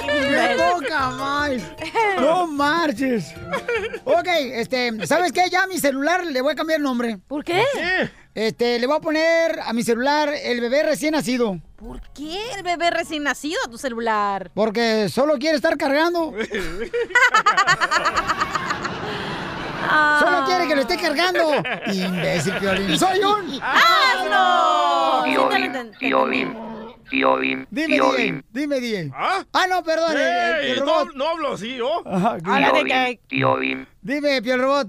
¡Qué 0.00 0.56
más! 0.90 1.50
¡No 2.20 2.46
marches! 2.46 3.32
Ok, 4.04 4.26
este, 4.26 5.06
¿sabes 5.06 5.32
qué? 5.32 5.48
Ya 5.50 5.62
a 5.64 5.66
mi 5.66 5.78
celular 5.78 6.24
le 6.26 6.40
voy 6.40 6.52
a 6.52 6.56
cambiar 6.56 6.78
el 6.78 6.84
nombre. 6.84 7.18
¿Por 7.28 7.44
qué? 7.44 7.62
Este, 8.34 8.78
le 8.78 8.86
voy 8.86 8.96
a 8.96 9.00
poner 9.00 9.60
a 9.64 9.72
mi 9.72 9.82
celular 9.84 10.32
el 10.42 10.60
bebé 10.60 10.82
recién 10.82 11.12
nacido. 11.12 11.60
¿Por 11.76 12.00
qué 12.12 12.38
el 12.56 12.62
bebé 12.62 12.90
recién 12.90 13.22
nacido 13.22 13.60
a 13.64 13.70
tu 13.70 13.78
celular? 13.78 14.50
Porque 14.54 15.08
solo 15.08 15.38
quiere 15.38 15.56
estar 15.56 15.76
cargando. 15.76 16.32
Solo 20.18 20.44
quiere 20.46 20.66
que 20.68 20.74
lo 20.74 20.80
esté 20.82 20.96
cargando. 20.96 21.40
Imbécil, 21.92 22.54
Piolín. 22.54 22.98
¡Soy 22.98 23.18
un 23.20 23.58
¡Ah, 23.62 25.22
no! 25.24 25.24
Piolín, 25.24 25.90
Piolín, 25.98 26.56
Piolín, 27.10 27.66
Dime, 27.70 27.86
Piolín. 27.96 28.44
Dime, 28.50 28.80
DJ. 28.80 29.10
¿Ah? 29.14 29.44
Ah, 29.52 29.66
no, 29.68 29.82
perdón. 29.82 30.12
el- 30.12 30.18
el- 30.20 30.64
¡Ey! 30.64 30.70
el 30.72 30.80
no, 30.80 30.84
robot. 31.00 31.14
no 31.14 31.28
hablo 31.28 31.52
así, 31.54 31.76
¿yo? 31.76 32.02
Ajá, 32.06 32.38
Piolín, 32.38 33.20
Piolín. 33.28 33.88
Dime, 34.02 34.42
Piel 34.42 34.60
Robot. 34.60 34.88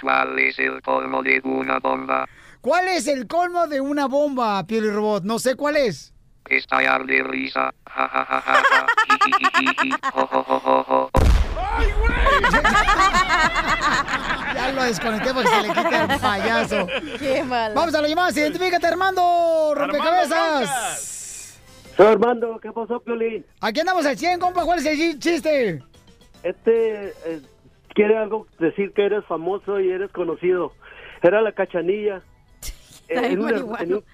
¿Cuál 0.00 0.38
es 0.38 0.58
el 0.58 0.82
colmo 0.82 1.22
de 1.22 1.40
una 1.44 1.78
bomba? 1.78 2.26
¿Cuál 2.60 2.88
es 2.88 3.06
el 3.08 3.26
colmo 3.26 3.66
de 3.66 3.80
una 3.80 4.06
bomba, 4.06 4.64
Piel 4.66 4.92
Robot? 4.92 5.24
No 5.24 5.38
sé 5.38 5.54
cuál 5.56 5.76
es. 5.76 6.12
Estallar 6.48 7.04
de 7.06 7.22
risa. 7.22 7.72
Ja, 7.88 8.08
ja, 8.08 8.24
ja, 8.24 8.40
ja, 8.40 8.62
ja. 8.70 8.86
Jo, 10.14 10.26
jo, 10.26 10.42
jo, 10.44 10.60
jo, 10.60 10.84
jo. 10.84 11.10
Ya 14.54 14.72
lo 14.72 14.82
desconecté 14.82 15.34
porque 15.34 15.48
se 15.48 15.62
le 15.62 15.68
quita 15.68 16.04
el 16.14 16.20
payaso. 16.20 16.86
Qué 17.18 17.42
mal. 17.44 17.72
Vamos 17.74 17.94
a 17.94 18.00
lo 18.02 18.08
llamadas. 18.08 18.36
Identifícate, 18.36 18.86
Armando. 18.86 19.72
Rompecabezas. 19.74 21.60
Soy 21.96 22.06
Armando, 22.06 22.58
¿qué 22.60 22.70
pasó, 22.72 23.00
Piolín? 23.00 23.44
Aquí 23.60 23.80
andamos 23.80 24.04
al 24.04 24.16
100, 24.18 24.38
compa. 24.38 24.64
¿Cuál 24.64 24.80
es 24.80 24.86
el 24.86 24.96
chi- 24.98 25.18
chiste? 25.18 25.82
Este 26.42 27.08
eh, 27.08 27.40
quiere 27.94 28.18
algo 28.18 28.46
decir 28.58 28.92
que 28.92 29.06
eres 29.06 29.24
famoso 29.26 29.80
y 29.80 29.90
eres 29.90 30.10
conocido. 30.12 30.72
Era 31.22 31.40
la 31.40 31.52
cachanilla. 31.52 32.20
En 33.08 33.24
en 33.24 33.40
un- 33.40 34.04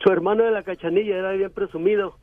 su 0.00 0.10
hermano 0.10 0.44
de 0.44 0.52
la 0.52 0.62
cachanilla 0.62 1.16
era 1.16 1.32
bien 1.32 1.50
presumido. 1.50 2.16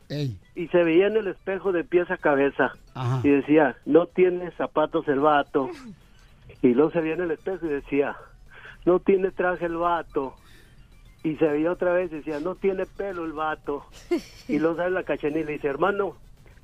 Y 0.55 0.67
se 0.67 0.83
veía 0.83 1.07
en 1.07 1.17
el 1.17 1.27
espejo 1.27 1.71
de 1.71 1.83
pies 1.83 2.09
a 2.09 2.17
cabeza. 2.17 2.73
Ajá. 2.93 3.21
Y 3.23 3.29
decía, 3.29 3.75
no 3.85 4.05
tiene 4.07 4.51
zapatos 4.51 5.07
el 5.07 5.19
vato. 5.19 5.69
Y 6.61 6.73
luego 6.73 6.91
se 6.91 7.01
veía 7.01 7.15
en 7.15 7.21
el 7.21 7.31
espejo 7.31 7.65
y 7.65 7.69
decía, 7.69 8.15
no 8.85 8.99
tiene 8.99 9.31
traje 9.31 9.65
el 9.65 9.77
vato. 9.77 10.35
Y 11.23 11.35
se 11.35 11.45
veía 11.45 11.71
otra 11.71 11.91
vez 11.91 12.11
y 12.11 12.17
decía, 12.17 12.39
no 12.39 12.55
tiene 12.55 12.85
pelo 12.85 13.25
el 13.25 13.33
vato. 13.33 13.85
Y 14.47 14.59
luego 14.59 14.77
sale 14.77 14.91
la 14.91 15.03
cachanilla 15.03 15.41
y 15.41 15.45
le 15.45 15.53
dice, 15.53 15.67
hermano, 15.67 16.15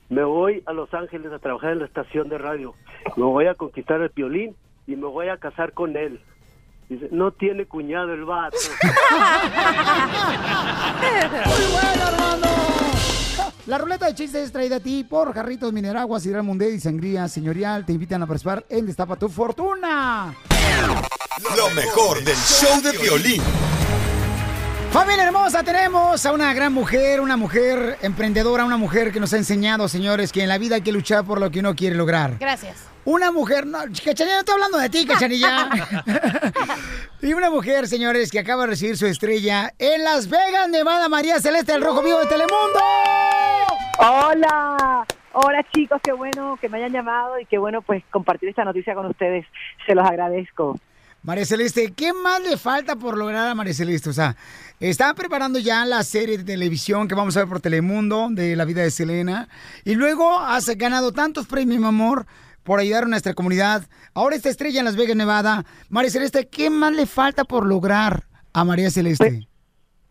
me 0.10 0.24
voy 0.24 0.62
a 0.66 0.74
Los 0.74 0.94
Ángeles 0.94 1.32
a 1.32 1.40
trabajar 1.40 1.72
en 1.72 1.80
la 1.80 1.86
estación 1.86 2.30
de 2.30 2.38
radio. 2.38 2.74
Me 3.18 3.24
voy 3.24 3.48
a 3.48 3.56
conquistar 3.56 4.02
el 4.02 4.12
piolín 4.12 4.56
y 4.86 4.96
me 4.96 5.08
voy 5.08 5.30
a 5.30 5.38
casar 5.38 5.74
con 5.74 5.98
él. 5.98 6.20
Dice, 6.92 7.08
no 7.10 7.32
tiene 7.32 7.66
cuñado 7.68 8.14
el 8.14 8.26
vato. 8.26 8.58
Muy 11.46 11.66
bueno, 11.72 12.06
Armando. 12.06 12.48
La 13.66 13.78
ruleta 13.78 14.08
de 14.08 14.16
chistes 14.16 14.44
es 14.44 14.52
traída 14.52 14.76
a 14.76 14.80
ti 14.82 15.06
por 15.06 15.34
Jarritos 15.34 15.72
Mineraguas, 15.72 16.26
Hidral 16.26 16.44
Mundial 16.44 16.74
y 16.74 16.82
Sangría 16.82 17.30
Señorial. 17.30 17.86
Te 17.86 17.94
invitan 17.94 18.22
a 18.24 18.28
participar 18.28 18.66
en 18.68 18.88
Destapa 18.88 19.16
tu 19.16 19.30
Fortuna. 19.30 20.36
Lo 21.56 21.70
mejor 21.70 22.22
del 22.26 22.36
show 22.36 22.82
de 22.82 22.92
violín. 22.98 23.42
Familia 24.92 25.24
hermosa, 25.24 25.64
tenemos 25.64 26.26
a 26.26 26.34
una 26.34 26.54
gran 26.54 26.74
mujer, 26.74 27.22
una 27.22 27.38
mujer 27.38 27.98
emprendedora, 28.02 28.66
una 28.66 28.76
mujer 28.76 29.14
que 29.14 29.22
nos 29.22 29.32
ha 29.32 29.38
enseñado, 29.38 29.88
señores, 29.88 30.34
que 30.34 30.44
en 30.44 30.50
la 30.50 30.58
vida 30.58 30.76
hay 30.76 30.82
que 30.82 30.92
luchar 30.92 31.24
por 31.24 31.40
lo 31.40 31.50
que 31.50 31.62
uno 31.62 31.74
quiere 31.74 31.96
lograr. 31.96 32.38
Gracias. 32.38 32.90
Una 33.06 33.32
mujer, 33.32 33.66
no, 33.66 33.80
Cachanilla, 33.80 34.34
no 34.34 34.40
estoy 34.40 34.54
hablando 34.56 34.78
de 34.80 34.90
ti, 34.90 35.06
Cachanilla. 35.08 35.70
y 37.22 37.34
una 37.34 37.50
mujer, 37.50 37.88
señores, 37.88 38.32
que 38.32 38.40
acaba 38.40 38.64
de 38.64 38.68
recibir 38.68 38.98
su 38.98 39.06
estrella 39.06 39.72
en 39.80 40.04
Las 40.04 40.30
Vegas, 40.30 40.68
Nevada, 40.68 41.08
María 41.08 41.40
Celeste 41.40 41.72
del 41.72 41.84
Rojo 41.84 42.04
Vivo 42.04 42.20
de 42.20 42.26
Telemundo. 42.26 42.80
Hola, 43.98 45.06
hola 45.32 45.66
chicos, 45.74 46.02
qué 46.04 46.12
bueno 46.12 46.58
que 46.60 46.68
me 46.68 46.80
hayan 46.80 46.92
llamado 46.92 47.40
y 47.40 47.46
qué 47.46 47.58
bueno 47.58 47.82
pues 47.82 48.04
compartir 48.12 48.50
esta 48.50 48.66
noticia 48.66 48.94
con 48.94 49.06
ustedes. 49.06 49.46
Se 49.88 49.96
los 49.96 50.06
agradezco. 50.06 50.78
María 51.24 51.46
Celeste, 51.46 51.94
¿qué 51.96 52.14
más 52.14 52.42
le 52.42 52.58
falta 52.58 52.96
por 52.96 53.16
lograr 53.16 53.48
a 53.48 53.54
María 53.54 53.76
Celeste? 53.76 54.10
O 54.10 54.14
sea, 54.14 54.36
están 54.80 55.14
preparando 55.14 55.60
ya 55.60 55.86
la 55.86 56.02
serie 56.02 56.40
de 56.40 56.44
televisión 56.44 57.08
que 57.08 57.14
vamos 57.14 57.38
a 57.38 57.42
ver 57.42 57.50
por 57.50 57.60
Telemundo 57.60 58.30
de 58.32 58.56
la 58.56 58.66
vida 58.66 58.82
de 58.82 58.90
Selena. 58.90 59.48
Y 59.86 59.94
luego 59.94 60.40
has 60.40 60.76
ganado 60.78 61.12
tantos 61.12 61.46
premios, 61.46 61.80
mi 61.80 61.86
amor, 61.86 62.26
por 62.64 62.80
ayudar 62.80 63.04
a 63.04 63.08
nuestra 63.08 63.36
comunidad. 63.36 63.84
Ahora 64.16 64.36
esta 64.36 64.50
estrella 64.50 64.80
en 64.80 64.86
Las 64.86 64.96
Vegas, 64.96 65.16
Nevada. 65.16 65.64
María 65.90 66.10
Celeste, 66.10 66.48
¿qué 66.48 66.72
más 66.72 66.92
le 66.94 67.06
falta 67.06 67.44
por 67.44 67.68
lograr 67.68 68.24
a 68.52 68.66
María 68.66 68.90
Celeste? 68.90 69.48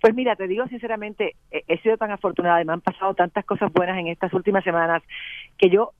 Pues 0.01 0.14
mira, 0.14 0.37
te 0.37 0.46
digo 0.46 0.64
sinceramente, 0.68 1.35
he 1.51 1.79
sido 1.81 1.96
tan 1.96 2.12
afortunada 2.12 2.62
y 2.62 2.64
me 2.64 2.73
han 2.73 2.83
pasado 2.83 3.14
tantas 3.14 3.44
cosas 3.44 3.73
buenas 3.73 3.99
en 3.99 4.07
estas 4.07 4.33
últimas 4.33 4.62
semanas 4.62 5.03
que 5.59 5.70
yo 5.70 5.90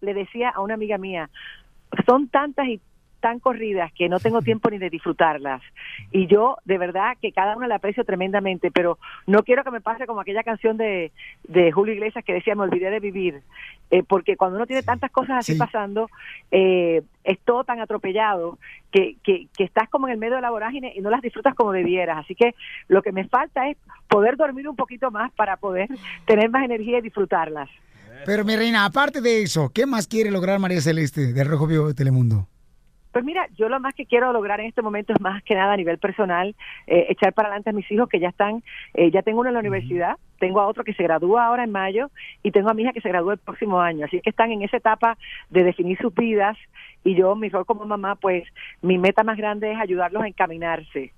le 0.00 0.14
decía 0.14 0.50
a 0.50 0.60
una 0.60 0.74
amiga 0.74 0.96
mía, 0.96 1.28
son 2.06 2.28
tantas 2.28 2.66
y 2.68 2.80
tan 3.20 3.40
corridas 3.40 3.92
que 3.92 4.08
no 4.08 4.20
tengo 4.20 4.42
tiempo 4.42 4.70
ni 4.70 4.78
de 4.78 4.90
disfrutarlas. 4.90 5.62
Y 6.10 6.26
yo, 6.26 6.56
de 6.64 6.78
verdad, 6.78 7.16
que 7.20 7.32
cada 7.32 7.56
una 7.56 7.66
la 7.66 7.76
aprecio 7.76 8.04
tremendamente, 8.04 8.70
pero 8.70 8.98
no 9.26 9.42
quiero 9.42 9.64
que 9.64 9.70
me 9.70 9.80
pase 9.80 10.06
como 10.06 10.20
aquella 10.20 10.42
canción 10.42 10.76
de, 10.76 11.12
de 11.44 11.72
Julio 11.72 11.94
Iglesias 11.94 12.24
que 12.24 12.34
decía, 12.34 12.54
me 12.54 12.62
olvidé 12.62 12.90
de 12.90 13.00
vivir. 13.00 13.42
Eh, 13.90 14.02
porque 14.06 14.36
cuando 14.36 14.56
uno 14.56 14.66
tiene 14.66 14.82
tantas 14.82 15.10
cosas 15.10 15.38
así 15.38 15.54
pasando, 15.54 16.10
eh, 16.50 17.02
es 17.24 17.38
todo 17.40 17.64
tan 17.64 17.80
atropellado 17.80 18.58
que, 18.92 19.16
que, 19.22 19.46
que 19.56 19.64
estás 19.64 19.88
como 19.88 20.08
en 20.08 20.12
el 20.12 20.18
medio 20.18 20.36
de 20.36 20.42
la 20.42 20.50
vorágine 20.50 20.92
y 20.94 21.00
no 21.00 21.10
las 21.10 21.22
disfrutas 21.22 21.54
como 21.54 21.72
debieras. 21.72 22.18
Así 22.18 22.34
que 22.34 22.54
lo 22.88 23.02
que 23.02 23.12
me 23.12 23.26
falta 23.28 23.68
es 23.68 23.76
poder 24.08 24.36
dormir 24.36 24.68
un 24.68 24.76
poquito 24.76 25.10
más 25.10 25.32
para 25.32 25.56
poder 25.56 25.88
tener 26.26 26.50
más 26.50 26.64
energía 26.64 26.98
y 26.98 27.02
disfrutarlas. 27.02 27.68
Pero 28.26 28.44
mi 28.44 28.56
reina, 28.56 28.84
aparte 28.84 29.20
de 29.20 29.42
eso, 29.42 29.70
¿qué 29.72 29.86
más 29.86 30.06
quiere 30.06 30.30
lograr 30.30 30.58
María 30.58 30.80
Celeste 30.80 31.32
del 31.32 31.48
Rojo 31.48 31.66
Vivo 31.66 31.88
de 31.88 31.94
Telemundo? 31.94 32.46
Pues 33.12 33.24
mira, 33.24 33.48
yo 33.56 33.68
lo 33.68 33.80
más 33.80 33.94
que 33.94 34.06
quiero 34.06 34.32
lograr 34.32 34.60
en 34.60 34.66
este 34.66 34.82
momento 34.82 35.12
es 35.12 35.20
más 35.20 35.42
que 35.42 35.54
nada 35.54 35.72
a 35.72 35.76
nivel 35.76 35.98
personal, 35.98 36.54
eh, 36.86 37.06
echar 37.08 37.32
para 37.32 37.48
adelante 37.48 37.70
a 37.70 37.72
mis 37.72 37.90
hijos 37.90 38.08
que 38.08 38.20
ya 38.20 38.28
están, 38.28 38.62
eh, 38.94 39.10
ya 39.10 39.22
tengo 39.22 39.40
uno 39.40 39.48
en 39.48 39.54
la 39.54 39.60
universidad, 39.60 40.16
tengo 40.38 40.60
a 40.60 40.66
otro 40.66 40.84
que 40.84 40.92
se 40.92 41.02
gradúa 41.02 41.46
ahora 41.46 41.64
en 41.64 41.72
mayo 41.72 42.10
y 42.42 42.50
tengo 42.50 42.68
a 42.68 42.74
mi 42.74 42.82
hija 42.82 42.92
que 42.92 43.00
se 43.00 43.08
gradúa 43.08 43.34
el 43.34 43.38
próximo 43.38 43.80
año. 43.80 44.04
Así 44.04 44.20
que 44.20 44.30
están 44.30 44.52
en 44.52 44.62
esa 44.62 44.76
etapa 44.76 45.16
de 45.50 45.64
definir 45.64 45.98
sus 45.98 46.14
vidas 46.14 46.56
y 47.02 47.14
yo, 47.14 47.34
mi 47.34 47.48
rol 47.48 47.64
como 47.64 47.86
mamá, 47.86 48.16
pues 48.16 48.44
mi 48.82 48.98
meta 48.98 49.24
más 49.24 49.36
grande 49.36 49.72
es 49.72 49.78
ayudarlos 49.80 50.22
a 50.22 50.28
encaminarse. 50.28 51.12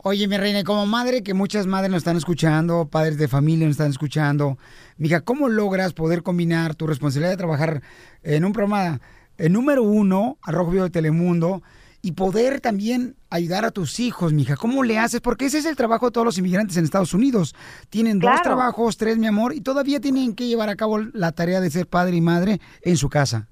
Oye, 0.00 0.28
mi 0.28 0.36
reina, 0.36 0.62
como 0.62 0.86
madre, 0.86 1.24
que 1.24 1.34
muchas 1.34 1.66
madres 1.66 1.90
nos 1.90 1.98
están 1.98 2.16
escuchando, 2.16 2.88
padres 2.88 3.18
de 3.18 3.26
familia 3.26 3.66
nos 3.66 3.72
están 3.72 3.90
escuchando, 3.90 4.56
mija, 4.96 5.22
¿cómo 5.22 5.48
logras 5.48 5.92
poder 5.92 6.22
combinar 6.22 6.76
tu 6.76 6.86
responsabilidad 6.86 7.32
de 7.32 7.36
trabajar 7.36 7.82
en 8.22 8.44
un 8.44 8.52
programa 8.52 9.00
el 9.38 9.52
número 9.52 9.82
uno, 9.82 10.36
al 10.42 10.54
Rojo 10.54 10.72
Vivo 10.72 10.84
de 10.84 10.90
Telemundo, 10.90 11.62
y 12.02 12.12
poder 12.12 12.60
también 12.60 13.16
ayudar 13.30 13.64
a 13.64 13.70
tus 13.70 13.98
hijos, 14.00 14.32
mija? 14.32 14.56
¿Cómo 14.56 14.82
le 14.84 14.98
haces? 14.98 15.20
Porque 15.20 15.46
ese 15.46 15.58
es 15.58 15.66
el 15.66 15.76
trabajo 15.76 16.06
de 16.06 16.12
todos 16.12 16.24
los 16.24 16.38
inmigrantes 16.38 16.76
en 16.76 16.84
Estados 16.84 17.14
Unidos. 17.14 17.54
Tienen 17.90 18.18
dos 18.18 18.40
trabajos, 18.42 18.96
tres, 18.96 19.18
mi 19.18 19.26
amor, 19.26 19.54
y 19.54 19.60
todavía 19.60 20.00
tienen 20.00 20.34
que 20.34 20.46
llevar 20.46 20.68
a 20.68 20.76
cabo 20.76 20.98
la 20.98 21.32
tarea 21.32 21.60
de 21.60 21.70
ser 21.70 21.86
padre 21.86 22.16
y 22.16 22.20
madre 22.20 22.60
en 22.82 22.96
su 22.96 23.08
casa. 23.08 23.48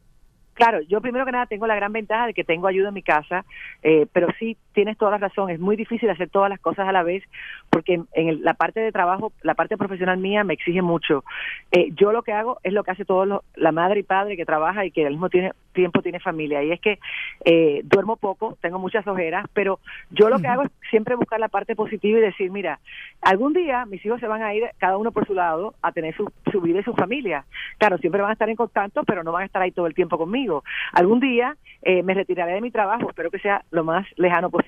Claro, 0.54 0.80
yo 0.88 1.02
primero 1.02 1.26
que 1.26 1.32
nada 1.32 1.46
tengo 1.46 1.66
la 1.66 1.76
gran 1.76 1.92
ventaja 1.92 2.26
de 2.26 2.34
que 2.34 2.42
tengo 2.42 2.66
ayuda 2.66 2.88
en 2.88 2.94
mi 2.94 3.02
casa, 3.02 3.44
eh, 3.82 4.06
pero 4.12 4.28
sí 4.38 4.56
tienes 4.76 4.98
toda 4.98 5.12
la 5.12 5.18
razón, 5.18 5.48
es 5.48 5.58
muy 5.58 5.74
difícil 5.74 6.10
hacer 6.10 6.28
todas 6.28 6.50
las 6.50 6.60
cosas 6.60 6.86
a 6.86 6.92
la 6.92 7.02
vez 7.02 7.24
porque 7.70 7.94
en, 7.94 8.06
en 8.12 8.28
el- 8.28 8.42
la 8.42 8.52
parte 8.54 8.78
de 8.80 8.92
trabajo, 8.92 9.32
la 9.42 9.54
parte 9.54 9.78
profesional 9.78 10.18
mía 10.18 10.44
me 10.44 10.52
exige 10.52 10.82
mucho. 10.82 11.24
Eh, 11.72 11.88
yo 11.96 12.12
lo 12.12 12.22
que 12.22 12.32
hago 12.34 12.58
es 12.62 12.74
lo 12.74 12.84
que 12.84 12.90
hace 12.90 13.06
todo 13.06 13.24
lo- 13.24 13.42
la 13.54 13.72
madre 13.72 14.00
y 14.00 14.02
padre 14.02 14.36
que 14.36 14.44
trabaja 14.44 14.84
y 14.84 14.90
que 14.90 15.06
al 15.06 15.12
mismo 15.14 15.30
tiene- 15.30 15.52
tiempo 15.72 16.02
tiene 16.02 16.20
familia 16.20 16.62
y 16.62 16.72
es 16.72 16.80
que 16.80 16.98
eh, 17.44 17.80
duermo 17.84 18.16
poco, 18.16 18.56
tengo 18.60 18.78
muchas 18.78 19.06
ojeras, 19.06 19.46
pero 19.54 19.78
yo 20.10 20.28
lo 20.28 20.38
que 20.38 20.46
hago 20.48 20.62
es 20.64 20.70
siempre 20.90 21.14
buscar 21.16 21.40
la 21.40 21.48
parte 21.48 21.74
positiva 21.74 22.18
y 22.18 22.22
decir, 22.22 22.50
mira, 22.50 22.78
algún 23.22 23.52
día 23.54 23.86
mis 23.86 24.04
hijos 24.04 24.20
se 24.20 24.26
van 24.28 24.42
a 24.42 24.54
ir 24.54 24.64
cada 24.78 24.98
uno 24.98 25.10
por 25.10 25.26
su 25.26 25.32
lado 25.34 25.74
a 25.82 25.92
tener 25.92 26.14
su, 26.16 26.30
su 26.52 26.60
vida 26.60 26.80
y 26.80 26.84
su 26.84 26.92
familia. 26.94 27.44
Claro, 27.78 27.96
siempre 27.98 28.20
van 28.20 28.30
a 28.30 28.34
estar 28.34 28.48
en 28.50 28.56
contacto, 28.56 29.04
pero 29.04 29.22
no 29.24 29.32
van 29.32 29.42
a 29.42 29.46
estar 29.46 29.62
ahí 29.62 29.70
todo 29.70 29.86
el 29.86 29.94
tiempo 29.94 30.18
conmigo. 30.18 30.64
Algún 30.92 31.20
día 31.20 31.56
eh, 31.82 32.02
me 32.02 32.14
retiraré 32.14 32.52
de 32.52 32.60
mi 32.60 32.70
trabajo, 32.70 33.08
espero 33.08 33.30
que 33.30 33.38
sea 33.38 33.62
lo 33.70 33.84
más 33.84 34.06
lejano 34.16 34.50
posible. 34.50 34.65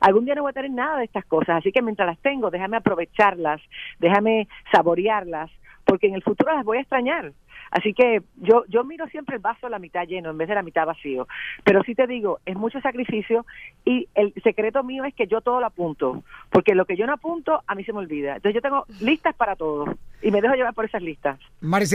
Algún 0.00 0.24
día 0.24 0.34
no 0.34 0.42
voy 0.42 0.50
a 0.50 0.54
tener 0.54 0.70
nada 0.70 0.98
de 0.98 1.04
estas 1.04 1.24
cosas, 1.24 1.56
así 1.58 1.72
que 1.72 1.82
mientras 1.82 2.06
las 2.06 2.18
tengo, 2.18 2.50
déjame 2.50 2.76
aprovecharlas, 2.76 3.60
déjame 3.98 4.48
saborearlas, 4.72 5.50
porque 5.84 6.06
en 6.06 6.14
el 6.14 6.22
futuro 6.22 6.54
las 6.54 6.64
voy 6.64 6.78
a 6.78 6.80
extrañar. 6.80 7.32
Así 7.70 7.92
que 7.92 8.22
yo 8.36 8.64
yo 8.68 8.84
miro 8.84 9.06
siempre 9.08 9.36
el 9.36 9.42
vaso 9.42 9.66
a 9.66 9.70
la 9.70 9.80
mitad 9.80 10.06
lleno 10.06 10.30
en 10.30 10.38
vez 10.38 10.48
de 10.48 10.54
la 10.54 10.62
mitad 10.62 10.86
vacío. 10.86 11.26
Pero 11.64 11.82
sí 11.82 11.96
te 11.96 12.06
digo, 12.06 12.38
es 12.46 12.56
mucho 12.56 12.80
sacrificio 12.80 13.44
y 13.84 14.08
el 14.14 14.32
secreto 14.44 14.84
mío 14.84 15.04
es 15.04 15.14
que 15.14 15.26
yo 15.26 15.40
todo 15.40 15.58
lo 15.58 15.66
apunto, 15.66 16.22
porque 16.50 16.76
lo 16.76 16.84
que 16.84 16.96
yo 16.96 17.04
no 17.06 17.14
apunto 17.14 17.62
a 17.66 17.74
mí 17.74 17.84
se 17.84 17.92
me 17.92 17.98
olvida. 17.98 18.36
Entonces 18.36 18.54
yo 18.54 18.62
tengo 18.62 18.84
listas 19.00 19.34
para 19.34 19.56
todo 19.56 19.86
y 20.22 20.30
me 20.30 20.40
dejo 20.40 20.54
llevar 20.54 20.74
por 20.74 20.84
esas 20.84 21.02
listas. 21.02 21.40
María 21.60 21.88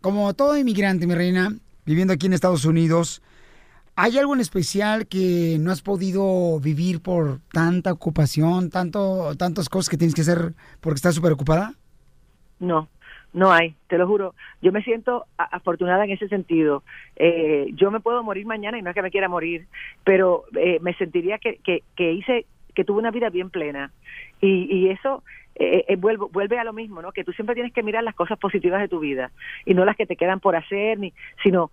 como 0.00 0.34
todo 0.34 0.58
inmigrante, 0.58 1.06
mi 1.06 1.14
reina, 1.14 1.50
viviendo 1.86 2.12
aquí 2.12 2.26
en 2.26 2.32
Estados 2.32 2.64
Unidos, 2.64 3.22
¿hay 3.96 4.18
algo 4.18 4.34
en 4.34 4.40
especial 4.40 5.06
que 5.06 5.56
no 5.60 5.70
has 5.70 5.82
podido 5.82 6.58
vivir 6.60 7.00
por 7.00 7.40
tanta 7.52 7.92
ocupación, 7.92 8.70
tanto, 8.70 9.36
tantas 9.36 9.68
cosas 9.68 9.88
que 9.88 9.96
tienes 9.96 10.14
que 10.14 10.22
hacer 10.22 10.54
porque 10.80 10.96
estás 10.96 11.14
súper 11.14 11.32
ocupada? 11.32 11.74
No, 12.60 12.88
no 13.32 13.52
hay, 13.52 13.74
te 13.88 13.98
lo 13.98 14.06
juro. 14.06 14.34
Yo 14.60 14.72
me 14.72 14.82
siento 14.82 15.26
afortunada 15.36 16.04
en 16.04 16.10
ese 16.10 16.28
sentido. 16.28 16.82
Eh, 17.16 17.70
yo 17.74 17.90
me 17.90 18.00
puedo 18.00 18.22
morir 18.22 18.46
mañana 18.46 18.78
y 18.78 18.82
no 18.82 18.90
es 18.90 18.94
que 18.94 19.02
me 19.02 19.10
quiera 19.10 19.28
morir, 19.28 19.66
pero 20.04 20.44
eh, 20.56 20.78
me 20.80 20.94
sentiría 20.94 21.38
que, 21.38 21.56
que, 21.64 21.82
que 21.96 22.12
hice, 22.12 22.46
que 22.74 22.84
tuve 22.84 22.98
una 22.98 23.10
vida 23.10 23.30
bien 23.30 23.50
plena. 23.50 23.90
Y 24.44 24.88
eso 24.88 25.22
eh, 25.56 25.84
eh, 25.88 25.96
vuelvo- 25.96 26.30
vuelve 26.30 26.58
a 26.58 26.64
lo 26.64 26.72
mismo, 26.72 27.02
¿no? 27.02 27.12
Que 27.12 27.24
tú 27.24 27.32
siempre 27.32 27.54
tienes 27.54 27.72
que 27.72 27.82
mirar 27.82 28.02
las 28.04 28.14
cosas 28.14 28.38
positivas 28.38 28.80
de 28.80 28.88
tu 28.88 29.00
vida 29.00 29.30
y 29.66 29.74
no 29.74 29.84
las 29.84 29.96
que 29.96 30.06
te 30.06 30.16
quedan 30.16 30.40
por 30.40 30.56
hacer, 30.56 30.98
ni 30.98 31.12
sino 31.42 31.70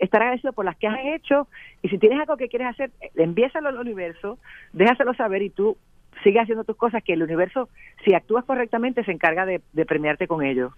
estar 0.00 0.22
agradecido 0.22 0.52
por 0.52 0.64
las 0.64 0.76
que 0.76 0.86
has 0.88 0.98
hecho 1.14 1.48
y 1.82 1.88
si 1.88 1.98
tienes 1.98 2.18
algo 2.20 2.36
que 2.36 2.48
quieres 2.48 2.68
hacer, 2.68 2.90
eh, 3.00 3.10
envíaselo 3.16 3.68
al 3.68 3.78
universo, 3.78 4.38
déjaselo 4.72 5.14
saber 5.14 5.42
y 5.42 5.50
tú 5.50 5.76
sigue 6.22 6.40
haciendo 6.40 6.64
tus 6.64 6.76
cosas 6.76 7.02
que 7.02 7.12
el 7.12 7.22
universo, 7.22 7.68
si 8.04 8.14
actúas 8.14 8.44
correctamente, 8.44 9.04
se 9.04 9.12
encarga 9.12 9.46
de, 9.46 9.60
de 9.72 9.84
premiarte 9.86 10.26
con 10.26 10.42
ello. 10.44 10.72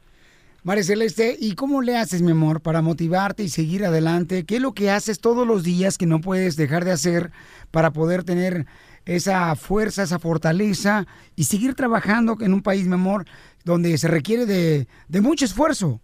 María 0.64 0.82
Celeste, 0.82 1.36
¿y 1.38 1.54
cómo 1.54 1.80
le 1.80 1.96
haces, 1.96 2.22
mi 2.22 2.32
amor, 2.32 2.60
para 2.60 2.82
motivarte 2.82 3.44
y 3.44 3.48
seguir 3.48 3.84
adelante? 3.84 4.44
¿Qué 4.44 4.56
es 4.56 4.60
lo 4.60 4.72
que 4.72 4.90
haces 4.90 5.20
todos 5.20 5.46
los 5.46 5.62
días 5.62 5.96
que 5.96 6.06
no 6.06 6.20
puedes 6.20 6.56
dejar 6.56 6.84
de 6.84 6.90
hacer 6.90 7.30
para 7.70 7.92
poder 7.92 8.24
tener 8.24 8.66
esa 9.06 9.54
fuerza, 9.56 10.02
esa 10.02 10.18
fortaleza 10.18 11.06
y 11.36 11.44
seguir 11.44 11.74
trabajando 11.74 12.36
en 12.40 12.52
un 12.52 12.62
país, 12.62 12.86
mi 12.86 12.94
amor, 12.94 13.24
donde 13.64 13.96
se 13.96 14.08
requiere 14.08 14.44
de, 14.44 14.86
de 15.08 15.20
mucho 15.20 15.44
esfuerzo? 15.44 16.00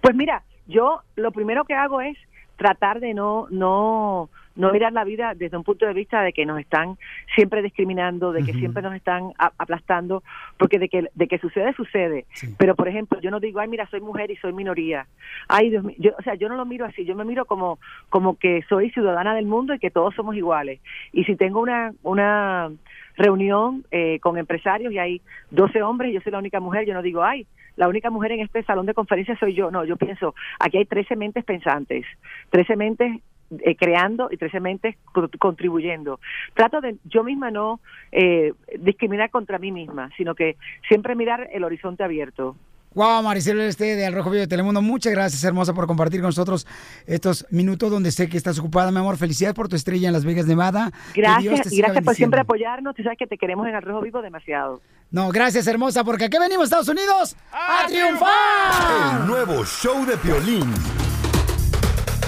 Pues 0.00 0.16
mira, 0.16 0.42
yo 0.66 1.02
lo 1.14 1.30
primero 1.30 1.64
que 1.64 1.74
hago 1.74 2.00
es 2.00 2.16
tratar 2.56 3.00
de 3.00 3.14
no 3.14 3.46
no 3.50 4.30
no 4.56 4.72
mirar 4.72 4.92
la 4.92 5.04
vida 5.04 5.34
desde 5.34 5.56
un 5.56 5.64
punto 5.64 5.86
de 5.86 5.92
vista 5.92 6.22
de 6.22 6.32
que 6.32 6.46
nos 6.46 6.58
están 6.58 6.96
siempre 7.34 7.62
discriminando, 7.62 8.32
de 8.32 8.44
que 8.44 8.54
siempre 8.54 8.82
nos 8.82 8.94
están 8.94 9.32
aplastando, 9.38 10.22
porque 10.58 10.78
de 10.78 10.88
que 10.88 11.08
de 11.14 11.28
que 11.28 11.38
sucede 11.38 11.72
sucede. 11.74 12.26
Pero 12.58 12.74
por 12.74 12.88
ejemplo, 12.88 13.20
yo 13.20 13.30
no 13.30 13.40
digo, 13.40 13.60
"Ay, 13.60 13.68
mira, 13.68 13.86
soy 13.90 14.00
mujer 14.00 14.30
y 14.30 14.36
soy 14.36 14.52
minoría." 14.52 15.06
Ay, 15.48 15.70
Dios 15.70 15.84
mío, 15.84 15.96
yo, 15.98 16.12
o 16.18 16.22
sea, 16.22 16.34
yo 16.34 16.48
no 16.48 16.56
lo 16.56 16.64
miro 16.66 16.84
así, 16.84 17.04
yo 17.04 17.14
me 17.14 17.24
miro 17.24 17.44
como 17.44 17.78
como 18.08 18.38
que 18.38 18.62
soy 18.68 18.90
ciudadana 18.90 19.34
del 19.34 19.46
mundo 19.46 19.74
y 19.74 19.78
que 19.78 19.90
todos 19.90 20.14
somos 20.14 20.36
iguales. 20.36 20.80
Y 21.12 21.24
si 21.24 21.36
tengo 21.36 21.60
una 21.60 21.92
una 22.02 22.70
reunión 23.16 23.84
eh, 23.90 24.18
con 24.20 24.38
empresarios 24.38 24.92
y 24.92 24.98
hay 24.98 25.20
12 25.50 25.82
hombres 25.82 26.10
y 26.10 26.14
yo 26.14 26.20
soy 26.20 26.32
la 26.32 26.38
única 26.38 26.60
mujer, 26.60 26.86
yo 26.86 26.94
no 26.94 27.02
digo, 27.02 27.22
ay, 27.22 27.46
la 27.76 27.88
única 27.88 28.10
mujer 28.10 28.32
en 28.32 28.40
este 28.40 28.62
salón 28.62 28.86
de 28.86 28.94
conferencias 28.94 29.38
soy 29.38 29.54
yo. 29.54 29.70
No, 29.70 29.84
yo 29.84 29.96
pienso, 29.96 30.34
aquí 30.58 30.78
hay 30.78 30.86
13 30.86 31.16
mentes 31.16 31.44
pensantes, 31.44 32.04
13 32.50 32.76
mentes 32.76 33.20
eh, 33.64 33.76
creando 33.76 34.28
y 34.30 34.36
13 34.36 34.60
mentes 34.60 34.96
co- 35.12 35.28
contribuyendo. 35.38 36.20
Trato 36.54 36.80
de 36.80 36.96
yo 37.04 37.24
misma 37.24 37.50
no 37.50 37.80
eh, 38.12 38.52
discriminar 38.78 39.30
contra 39.30 39.58
mí 39.58 39.72
misma, 39.72 40.10
sino 40.16 40.34
que 40.34 40.56
siempre 40.88 41.14
mirar 41.14 41.48
el 41.52 41.64
horizonte 41.64 42.02
abierto. 42.04 42.56
Wow, 42.94 43.22
Maricel 43.22 43.60
este 43.60 43.94
de 43.94 44.06
Al 44.06 44.14
Rojo 44.14 44.30
Vivo 44.30 44.40
de 44.40 44.46
Telemundo, 44.46 44.80
muchas 44.80 45.12
gracias, 45.12 45.44
hermosa, 45.44 45.74
por 45.74 45.86
compartir 45.86 46.20
con 46.22 46.28
nosotros 46.28 46.66
estos 47.06 47.46
minutos 47.50 47.90
donde 47.90 48.10
sé 48.10 48.26
que 48.26 48.38
estás 48.38 48.58
ocupada, 48.58 48.90
mi 48.90 48.96
amor. 48.98 49.18
Felicidades 49.18 49.54
por 49.54 49.68
tu 49.68 49.76
estrella 49.76 50.06
en 50.08 50.14
Las 50.14 50.24
Vegas, 50.24 50.46
Nevada. 50.46 50.90
Gracias, 51.14 51.70
y 51.74 51.76
gracias 51.76 52.02
por 52.02 52.14
siempre 52.14 52.40
apoyarnos. 52.40 52.94
Tú 52.94 53.02
sabes 53.02 53.18
que 53.18 53.26
te 53.26 53.36
queremos 53.36 53.68
en 53.68 53.74
el 53.74 53.82
Rojo 53.82 54.00
Vivo 54.00 54.22
demasiado. 54.22 54.80
No, 55.10 55.28
gracias, 55.28 55.66
hermosa, 55.66 56.04
porque 56.04 56.24
aquí 56.24 56.38
venimos, 56.38 56.64
Estados 56.64 56.88
Unidos, 56.88 57.36
a 57.52 57.86
triunfar. 57.86 59.20
El 59.20 59.26
nuevo 59.26 59.62
show 59.66 60.06
de 60.06 60.16
Piolín. 60.16 60.72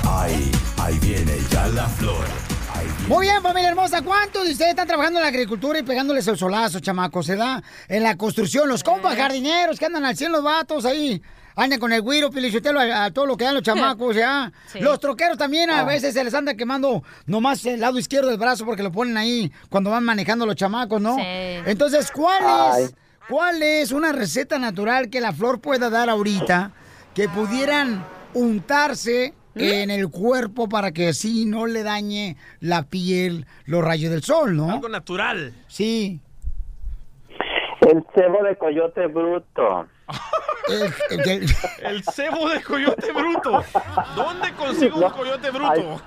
Ahí, 0.06 0.47
ahí 0.88 0.98
viene 1.00 1.36
ya 1.50 1.66
la 1.68 1.86
flor. 1.86 2.24
Muy 3.08 3.26
bien, 3.26 3.42
familia 3.42 3.68
hermosa. 3.70 4.00
¿Cuántos 4.02 4.44
de 4.46 4.52
ustedes 4.52 4.70
están 4.70 4.86
trabajando 4.86 5.18
en 5.18 5.22
la 5.22 5.28
agricultura 5.28 5.78
y 5.78 5.82
pegándoles 5.82 6.26
el 6.28 6.38
solazo, 6.38 6.80
chamacos? 6.80 7.26
¿Se 7.26 7.36
da? 7.36 7.62
En 7.88 8.02
la 8.02 8.16
construcción, 8.16 8.68
los 8.70 8.82
compas 8.82 9.14
jardineros 9.16 9.78
que 9.78 9.84
andan 9.86 10.04
al 10.06 10.16
cielo, 10.16 10.36
los 10.36 10.44
vatos 10.44 10.84
ahí. 10.86 11.20
Andan 11.56 11.78
con 11.80 11.92
el 11.92 12.00
güiro, 12.00 12.30
pilichotelo, 12.30 12.80
a, 12.80 13.04
a 13.06 13.10
todo 13.10 13.26
lo 13.26 13.36
que 13.36 13.44
dan 13.44 13.54
los 13.54 13.62
chamacos, 13.64 14.16
¿ya? 14.16 14.50
Sí. 14.72 14.78
Los 14.80 14.98
troqueros 15.00 15.36
también 15.36 15.68
a 15.70 15.80
Ah. 15.80 15.84
veces 15.84 16.14
se 16.14 16.24
les 16.24 16.32
anda 16.32 16.54
quemando 16.54 17.02
nomás 17.26 17.64
el 17.66 17.80
lado 17.80 17.98
izquierdo 17.98 18.28
del 18.30 18.38
brazo 18.38 18.64
porque 18.64 18.82
lo 18.82 18.90
ponen 18.92 19.16
ahí 19.18 19.52
cuando 19.68 19.90
van 19.90 20.04
manejando 20.04 20.46
los 20.46 20.56
chamacos, 20.56 21.00
¿no? 21.02 21.16
Sí. 21.16 21.22
Entonces, 21.66 22.10
¿cuál 22.12 22.80
es, 22.82 22.94
¿cuál 23.28 23.62
es 23.62 23.92
una 23.92 24.12
receta 24.12 24.58
natural 24.58 25.10
que 25.10 25.20
la 25.20 25.32
flor 25.32 25.60
pueda 25.60 25.90
dar 25.90 26.08
ahorita 26.08 26.72
que 27.14 27.28
pudieran 27.28 28.06
untarse 28.34 29.34
en 29.58 29.90
el 29.90 30.08
cuerpo 30.08 30.68
para 30.68 30.92
que 30.92 31.08
así 31.08 31.44
no 31.44 31.66
le 31.66 31.82
dañe 31.82 32.36
la 32.60 32.84
piel 32.84 33.46
los 33.66 33.84
rayos 33.84 34.10
del 34.10 34.22
sol, 34.22 34.56
¿no? 34.56 34.70
Algo 34.70 34.88
natural. 34.88 35.52
Sí. 35.66 36.20
El 37.80 38.04
cebo 38.14 38.42
de 38.44 38.56
coyote 38.56 39.06
bruto. 39.06 39.86
El 41.82 42.04
cebo 42.04 42.48
de 42.48 42.62
coyote 42.62 43.12
bruto. 43.12 43.64
¿Dónde 44.14 44.52
consigo 44.52 44.98
un 44.98 45.10
coyote 45.10 45.50
bruto? 45.50 46.00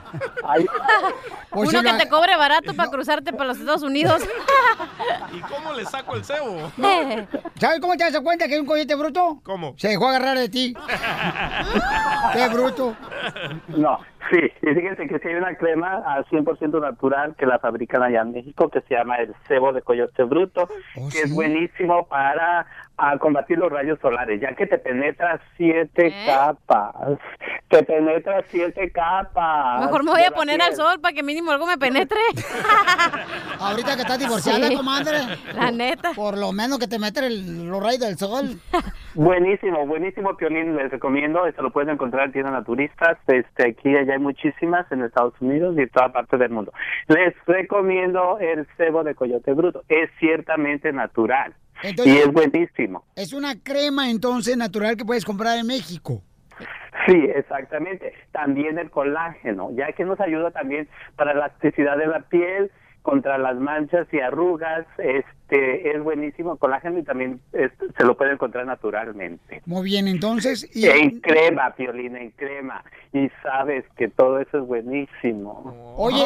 Uno 1.51 1.81
que 1.81 1.93
te 1.93 2.09
cobre 2.09 2.37
barato 2.37 2.73
para 2.73 2.89
cruzarte 2.89 3.33
para 3.33 3.45
los 3.45 3.59
Estados 3.59 3.83
Unidos. 3.83 4.21
¿Y 5.33 5.39
cómo 5.41 5.73
le 5.73 5.85
saco 5.85 6.15
el 6.15 6.23
cebo? 6.23 6.71
¿Sabes 7.59 7.79
cómo 7.79 7.95
te 7.97 8.03
das 8.09 8.21
cuenta 8.21 8.47
que 8.47 8.55
es 8.55 8.59
un 8.59 8.67
coyote 8.67 8.95
bruto? 8.95 9.39
¿Cómo? 9.43 9.73
Se 9.77 9.89
dejó 9.89 10.07
agarrar 10.09 10.37
de 10.37 10.49
ti. 10.49 10.75
¡Qué 12.33 12.47
bruto! 12.49 12.95
No, 13.67 13.99
sí, 14.29 14.39
y 14.61 14.73
fíjense 14.73 15.07
que 15.07 15.19
sí 15.19 15.27
hay 15.27 15.35
una 15.35 15.55
crema 15.55 16.03
al 16.05 16.25
100% 16.25 16.79
natural 16.81 17.35
que 17.37 17.45
la 17.45 17.59
fabrican 17.59 18.03
allá 18.03 18.21
en 18.21 18.31
México 18.31 18.69
que 18.69 18.81
se 18.81 18.95
llama 18.95 19.15
el 19.17 19.33
cebo 19.47 19.73
de 19.73 19.81
coyote 19.81 20.23
bruto, 20.23 20.67
que 21.11 21.21
es 21.23 21.33
buenísimo 21.33 22.07
para 22.07 22.65
ah, 22.97 23.17
combatir 23.17 23.57
los 23.57 23.71
rayos 23.71 23.97
solares, 23.99 24.39
ya 24.41 24.53
que 24.55 24.67
te 24.67 24.77
penetra 24.77 25.39
siete 25.57 26.13
capas, 26.25 26.93
te 27.69 27.83
penetra 27.83 28.43
siete 28.49 28.91
capas. 28.91 29.81
Mejor 29.85 30.03
me 30.03 30.11
voy 30.11 30.23
a 30.23 30.31
poner 30.31 30.61
al 30.61 30.75
sol 30.75 30.99
para 31.01 31.13
que 31.13 31.23
mínimo 31.23 31.51
algo 31.51 31.65
me 31.65 31.77
penetre. 31.77 32.19
Ahorita 33.59 33.95
que 33.95 34.01
estás 34.01 34.19
divorciada, 34.19 34.67
Sí. 34.67 34.75
comadre. 34.75 35.17
La 35.55 35.71
neta. 35.71 36.11
Por 36.15 36.37
lo 36.37 36.51
menos 36.51 36.79
que 36.79 36.87
te 36.87 36.99
meten 36.99 37.23
el- 37.25 37.69
los 37.69 37.81
rayos 37.81 37.99
del 38.01 38.17
sol. 38.17 38.59
Buenísimo, 39.13 39.85
buenísimo 39.85 40.35
Pionín, 40.37 40.75
les 40.77 40.89
recomiendo, 40.91 41.45
esto 41.45 41.61
lo 41.61 41.71
pueden 41.71 41.89
encontrar 41.89 42.25
en 42.27 42.31
tiendas 42.31 42.53
naturistas, 42.53 43.17
este, 43.27 43.69
aquí 43.69 43.95
allá 43.95 44.10
hay 44.13 44.19
muchísimas 44.19 44.91
en 44.91 45.03
Estados 45.03 45.33
Unidos 45.39 45.75
y 45.77 45.81
en 45.81 45.89
toda 45.89 46.11
parte 46.11 46.37
del 46.37 46.49
mundo. 46.51 46.73
Les 47.07 47.33
recomiendo 47.45 48.37
el 48.39 48.67
cebo 48.77 49.03
de 49.03 49.15
coyote 49.15 49.53
bruto, 49.53 49.83
es 49.89 50.09
ciertamente 50.19 50.91
natural 50.93 51.53
Entonces- 51.83 52.13
y 52.15 52.17
es 52.19 52.31
buenísimo. 52.31 53.05
Es 53.15 53.33
una 53.33 53.53
crema 53.61 54.09
entonces 54.09 54.55
natural 54.57 54.97
que 54.97 55.05
puedes 55.05 55.25
comprar 55.25 55.57
en 55.57 55.67
México. 55.67 56.21
Sí, 57.07 57.29
exactamente. 57.33 58.13
También 58.31 58.77
el 58.77 58.91
colágeno, 58.91 59.69
ya 59.73 59.91
que 59.93 60.05
nos 60.05 60.19
ayuda 60.19 60.51
también 60.51 60.87
para 61.15 61.33
la 61.33 61.45
elasticidad 61.47 61.97
de 61.97 62.05
la 62.07 62.19
piel, 62.21 62.69
contra 63.01 63.37
las 63.37 63.57
manchas 63.57 64.07
y 64.13 64.19
arrugas, 64.19 64.85
este 64.97 65.91
es 65.95 66.03
buenísimo 66.03 66.55
colágeno 66.57 66.99
y 66.99 67.03
también 67.03 67.41
es- 67.51 67.71
se 67.97 68.05
lo 68.05 68.15
puede 68.15 68.33
encontrar 68.33 68.65
naturalmente. 68.65 69.61
Muy 69.65 69.83
bien, 69.85 70.07
entonces. 70.07 70.69
Y, 70.75 70.87
En 70.87 71.19
crema, 71.19 71.73
Piolina, 71.75 72.19
en 72.21 72.31
crema. 72.31 72.83
Y 73.13 73.27
sabes 73.43 73.83
que 73.97 74.07
todo 74.07 74.39
eso 74.39 74.59
es 74.59 74.65
buenísimo. 74.65 75.95
Oye, 75.97 76.23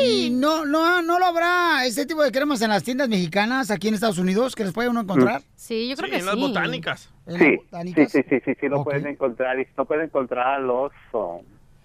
y, 0.00 0.26
y 0.26 0.30
no, 0.30 0.64
no, 0.64 1.02
no 1.02 1.18
lo 1.18 1.24
habrá 1.26 1.84
este 1.84 2.06
tipo 2.06 2.22
de 2.22 2.32
cremas 2.32 2.62
en 2.62 2.70
las 2.70 2.82
tiendas 2.84 3.08
mexicanas 3.08 3.70
aquí 3.70 3.88
en 3.88 3.94
Estados 3.94 4.18
Unidos 4.18 4.54
que 4.54 4.64
les 4.64 4.72
puede 4.72 4.88
uno 4.88 5.00
encontrar. 5.00 5.42
Sí, 5.56 5.88
yo 5.88 5.96
creo 5.96 6.10
Sí, 6.10 6.16
en 6.20 6.26
las 6.26 6.36
botánicas. 6.36 7.12
¿En 7.26 7.38
Sí, 7.38 7.44
las 7.50 7.56
botánicas? 7.64 8.12
sí, 8.12 8.22
sí, 8.22 8.28
sí, 8.30 8.42
sí, 8.44 8.52
sí, 8.60 8.68
lo 8.68 8.84
pueden 8.84 9.06
encontrar 9.06 9.58
y 9.60 9.66
no 9.76 9.84
pueden 9.84 10.04
encontrar 10.06 10.46
al 10.60 10.70
oso. 10.70 11.40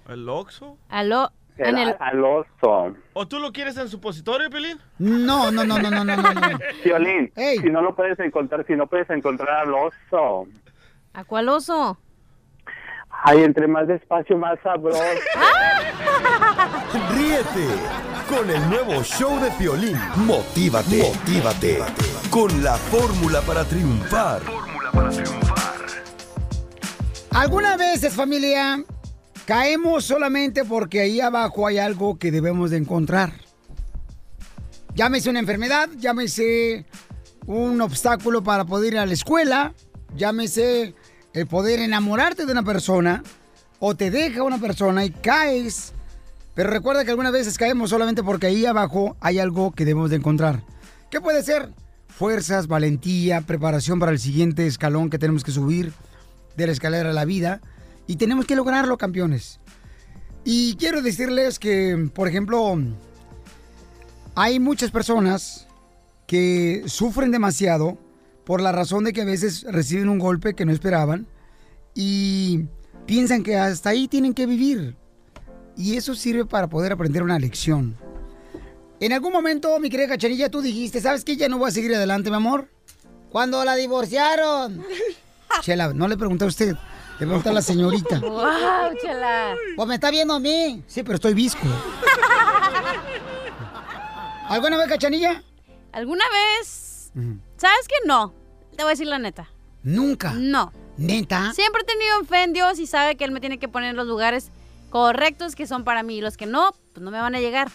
¿El 0.08 0.28
Oxxo? 0.30 0.78
Aló. 0.90 1.32
El- 1.60 1.68
En 1.70 1.78
el... 1.78 1.96
Al 2.00 2.24
oso. 2.24 2.96
¿O 3.14 3.28
tú 3.28 3.40
lo 3.40 3.52
quieres 3.52 3.78
en 3.78 3.88
supositorio, 3.90 4.50
Pelín? 4.50 4.78
No, 4.98 5.52
no, 5.52 5.64
no, 5.64 5.78
no, 5.80 5.90
no, 5.92 6.04
no, 6.04 6.16
no. 6.16 6.24
Ey. 7.36 7.58
si 7.60 7.70
no 7.70 7.82
lo 7.82 7.96
puedes 7.96 8.20
encontrar, 8.20 8.66
si 8.66 8.74
no 8.74 8.88
puedes 8.88 9.10
encontrar 9.10 9.68
al 9.68 9.74
oso. 9.74 10.48
¿A 11.14 11.24
cuál 11.26 11.50
oso? 11.50 11.98
Ay, 13.24 13.44
entre 13.44 13.68
más 13.68 13.88
despacio, 13.88 14.38
más 14.38 14.58
sabroso. 14.64 15.02
Ríete 17.16 17.68
con 18.30 18.50
el 18.50 18.70
nuevo 18.70 19.04
show 19.04 19.40
de 19.42 19.52
Piolín. 19.52 19.98
Motívate, 20.26 21.04
motívate 21.04 21.80
con 22.30 22.64
la 22.64 22.76
fórmula 22.76 23.42
para 23.42 23.66
triunfar. 23.66 24.42
Algunas 27.32 27.78
veces, 27.78 28.14
familia, 28.16 28.84
caemos 29.50 30.06
solamente 30.06 30.64
porque 30.64 31.00
ahí 31.00 31.20
abajo 31.20 31.66
hay 31.66 31.80
algo 31.80 32.20
que 32.20 32.30
debemos 32.30 32.70
de 32.70 32.78
encontrar. 32.78 33.34
Llámese 34.94 35.32
una 35.32 35.40
enfermedad, 35.40 35.90
llámese 35.98 36.86
un 37.48 37.82
obstáculo 37.82 38.44
para 38.44 38.66
poder 38.66 38.94
ir 38.94 39.00
a 39.00 39.08
la 39.08 39.14
escuela, 39.14 39.74
llámese 40.16 40.94
el 41.34 41.48
poder 41.48 41.80
enamorarte 41.80 42.46
de 42.46 42.52
una 42.52 42.62
persona 42.62 43.24
o 43.80 43.96
te 43.96 44.12
deja 44.12 44.44
una 44.44 44.60
persona 44.60 45.04
y 45.04 45.10
caes. 45.10 45.94
Pero 46.54 46.70
recuerda 46.70 47.04
que 47.04 47.10
algunas 47.10 47.32
veces 47.32 47.58
caemos 47.58 47.90
solamente 47.90 48.22
porque 48.22 48.46
ahí 48.46 48.68
abajo 48.68 49.18
hay 49.20 49.40
algo 49.40 49.72
que 49.72 49.84
debemos 49.84 50.12
de 50.12 50.18
encontrar. 50.18 50.62
¿Qué 51.10 51.22
puede 51.22 51.42
ser? 51.42 51.72
Fuerzas, 52.08 52.68
valentía, 52.68 53.42
preparación 53.42 53.98
para 53.98 54.12
el 54.12 54.20
siguiente 54.20 54.68
escalón 54.68 55.10
que 55.10 55.18
tenemos 55.18 55.44
que 55.44 55.52
subir 55.52 55.92
de 56.56 56.68
la 56.68 56.72
escalera 56.72 57.10
a 57.10 57.14
la 57.14 57.26
vida 57.26 57.62
y 58.10 58.16
tenemos 58.16 58.48
que 58.48 58.56
lograrlo, 58.56 58.98
campeones. 58.98 59.60
Y 60.44 60.76
quiero 60.78 61.04
decirles 61.04 61.60
que, 61.60 62.10
por 62.12 62.28
ejemplo, 62.28 62.76
hay 64.34 64.60
muchas 64.60 64.90
personas 64.90 65.68
que 66.26 66.82
sufren 66.88 67.30
demasiado 67.30 68.00
por 68.46 68.62
la 68.62 68.72
razón 68.72 69.04
de 69.04 69.14
que 69.14 69.22
a 69.22 69.26
veces 69.26 69.64
reciben 69.70 70.10
un 70.10 70.18
golpe 70.18 70.56
que 70.56 70.66
no 70.66 70.72
esperaban 70.72 71.28
y 71.94 72.66
piensan 73.06 73.44
que 73.44 73.58
hasta 73.58 73.92
ahí 73.92 74.08
tienen 74.08 74.34
que 74.34 74.48
vivir. 74.48 74.96
Y 75.78 75.96
eso 75.96 76.16
sirve 76.16 76.46
para 76.46 76.68
poder 76.68 76.92
aprender 76.92 77.22
una 77.22 77.38
lección. 77.38 77.96
En 79.00 79.14
algún 79.14 79.32
momento, 79.32 79.80
mi 79.80 79.92
querida 79.92 80.08
Cachanilla, 80.08 80.50
tú 80.50 80.64
dijiste, 80.64 81.00
¿sabes 81.00 81.24
qué? 81.24 81.38
Ya 81.38 81.48
no 81.48 81.60
voy 81.60 81.70
a 81.70 81.72
seguir 81.72 81.94
adelante, 81.94 82.32
mi 82.32 82.38
amor. 82.38 82.70
Cuando 83.30 83.64
la 83.64 83.76
divorciaron. 83.76 84.84
Chela, 85.62 85.94
no 85.94 86.08
le 86.08 86.18
pregunté 86.18 86.46
a 86.46 86.48
usted, 86.48 86.76
le 87.20 87.26
pregunté 87.26 87.50
a 87.50 87.54
la 87.54 87.62
señorita. 87.62 88.20
¡Wow, 88.22 88.98
chela! 89.02 89.56
Pues 89.76 89.88
me 89.88 89.96
está 89.96 90.10
viendo 90.10 90.34
a 90.34 90.40
mí. 90.40 90.84
Sí, 90.88 91.04
pero 91.04 91.16
estoy 91.16 91.34
visco. 91.34 91.68
¿Alguna 94.48 94.78
vez, 94.78 94.88
Cachanilla? 94.88 95.44
¿Alguna 95.92 96.24
vez? 96.32 97.12
¿Sabes 97.58 97.88
que 97.88 98.08
no? 98.08 98.34
Te 98.76 98.84
voy 98.84 98.92
a 98.92 98.94
decir 98.94 99.08
la 99.08 99.20
neta. 99.20 99.50
Nunca. 99.84 100.34
No. 100.34 100.72
¿Neta? 100.98 101.54
Siempre 101.54 101.82
he 101.82 101.86
tenido 101.86 102.24
fe 102.26 102.44
en 102.44 102.54
Dios 102.54 102.80
y 102.80 102.88
sabe 102.88 103.16
que 103.16 103.26
Él 103.26 103.32
me 103.32 103.40
tiene 103.40 103.60
que 103.60 103.68
poner 103.68 103.92
en 103.92 103.96
los 103.96 104.08
lugares 104.08 104.52
correctos 104.90 105.56
que 105.56 105.68
son 105.68 105.84
para 105.84 106.04
mí. 106.04 106.18
Y 106.18 106.22
los 106.22 106.38
que 106.38 106.46
no, 106.46 106.72
pues 106.94 107.04
no 107.04 107.12
me 107.12 107.20
van 107.20 107.36
a 107.36 107.40
llegar. 107.40 107.70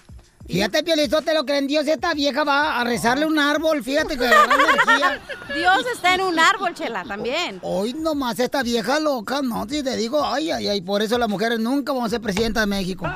Fíjate, 0.46 0.82
Piolizotelo, 0.82 1.46
que 1.46 1.56
en 1.56 1.66
Dios 1.66 1.86
esta 1.86 2.12
vieja 2.12 2.44
va 2.44 2.80
a 2.80 2.84
rezarle 2.84 3.24
un 3.24 3.38
árbol. 3.38 3.82
Fíjate 3.82 4.16
que 4.18 4.26
agarra 4.26 4.54
energía. 4.54 5.20
Dios 5.54 5.86
está 5.94 6.14
en 6.14 6.20
un 6.20 6.38
árbol, 6.38 6.74
chela, 6.74 7.02
también. 7.04 7.60
Hoy 7.62 7.94
nomás 7.94 8.38
esta 8.38 8.62
vieja 8.62 9.00
loca, 9.00 9.40
¿no? 9.42 9.66
Si 9.68 9.82
te 9.82 9.96
digo, 9.96 10.24
ay, 10.24 10.50
ay, 10.50 10.68
ay, 10.68 10.80
por 10.82 11.00
eso 11.02 11.16
las 11.16 11.28
mujeres 11.28 11.58
nunca 11.58 11.92
vamos 11.92 12.08
a 12.08 12.10
ser 12.10 12.20
presidenta 12.20 12.60
de 12.60 12.66
México. 12.66 13.06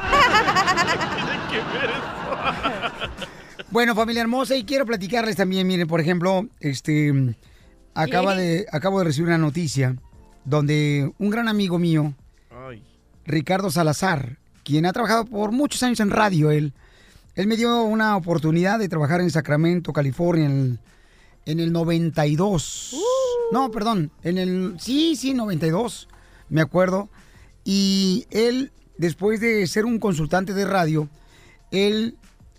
Bueno, 3.71 3.95
familia 3.95 4.23
hermosa, 4.23 4.57
y 4.57 4.65
quiero 4.65 4.87
platicarles 4.87 5.37
también, 5.37 5.67
miren, 5.67 5.87
por 5.87 6.01
ejemplo, 6.01 6.49
este, 6.59 7.37
acaba 7.93 8.35
de, 8.35 8.67
acabo 8.73 8.99
de 8.99 9.05
recibir 9.05 9.29
una 9.29 9.37
noticia 9.37 9.95
donde 10.47 11.13
un 11.19 11.29
gran 11.29 11.49
amigo 11.49 11.79
mío, 11.79 12.15
Ricardo 13.27 13.71
Salazar, 13.71 14.39
quien 14.65 14.87
ha 14.87 14.93
trabajado 14.95 15.27
por 15.27 15.53
muchos 15.53 15.83
años 15.83 16.01
en 16.01 16.11
radio, 16.11 16.51
él, 16.51 16.73
él 17.39 17.47
me 17.47 17.57
dio 17.57 17.85
una 17.85 18.17
oportunidad 18.17 18.81
de 18.81 18.89
trabajar 18.89 19.21
en 19.21 19.31
Sacramento, 19.31 19.93
California, 19.93 20.47
en 20.47 20.51
el, 20.51 20.81
en 21.47 21.61
el 21.61 21.73
92. 21.73 22.97
No, 23.53 23.71
perdón, 23.71 24.11
en 24.25 24.39
el, 24.39 24.75
sí, 24.81 25.15
sí, 25.15 25.35
92, 25.35 26.09
me 26.49 26.61
acuerdo. 26.61 27.09
Y 27.63 28.27
él, 28.33 28.73
después 28.97 29.41
de 29.41 29.65
ser 29.69 29.85
un 29.85 30.01
consultante 30.01 30.53
de 30.53 30.65
radio, 30.65 31.09
él 31.71 32.17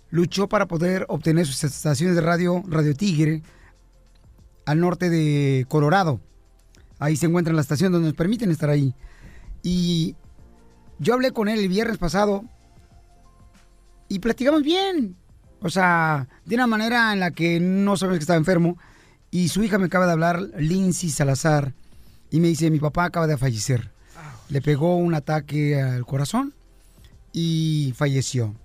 luchó 0.08 0.48
para 0.48 0.66
poder 0.66 1.04
obtener 1.10 1.44
sus 1.44 1.62
estaciones 1.62 2.16
de 2.16 2.22
radio, 2.22 2.64
Radio 2.66 2.94
Tigre, 2.94 3.42
al 4.64 4.80
norte 4.80 5.10
de 5.10 5.66
Colorado. 5.68 6.20
Ahí 6.98 7.16
se 7.16 7.26
encuentra 7.26 7.52
la 7.52 7.60
estación 7.60 7.92
donde 7.92 8.08
nos 8.08 8.16
permiten 8.16 8.50
estar 8.50 8.70
ahí. 8.70 8.94
Y 9.62 10.16
yo 10.98 11.12
hablé 11.12 11.32
con 11.32 11.48
él 11.48 11.60
el 11.60 11.68
viernes 11.68 11.98
pasado 11.98 12.46
y 14.10 14.18
platicamos 14.18 14.62
bien. 14.62 15.16
O 15.62 15.70
sea, 15.70 16.28
de 16.44 16.56
una 16.56 16.66
manera 16.66 17.12
en 17.12 17.20
la 17.20 17.30
que 17.30 17.60
no 17.60 17.96
sabes 17.96 18.18
que 18.18 18.22
estaba 18.22 18.36
enfermo. 18.36 18.76
Y 19.30 19.48
su 19.48 19.62
hija 19.62 19.78
me 19.78 19.86
acaba 19.86 20.06
de 20.06 20.12
hablar, 20.12 20.40
Lindsay 20.58 21.08
Salazar, 21.10 21.72
y 22.30 22.40
me 22.40 22.48
dice, 22.48 22.70
mi 22.70 22.80
papá 22.80 23.04
acaba 23.04 23.28
de 23.28 23.38
fallecer. 23.38 23.92
Le 24.48 24.60
pegó 24.60 24.96
un 24.96 25.14
ataque 25.14 25.80
al 25.80 26.04
corazón 26.04 26.52
y 27.32 27.94
falleció. 27.96 28.56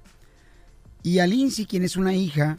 Y 1.03 1.19
a 1.19 1.27
Lindsay, 1.27 1.67
quien 1.67 1.83
es 1.83 1.95
una 1.95 2.15
hija 2.15 2.57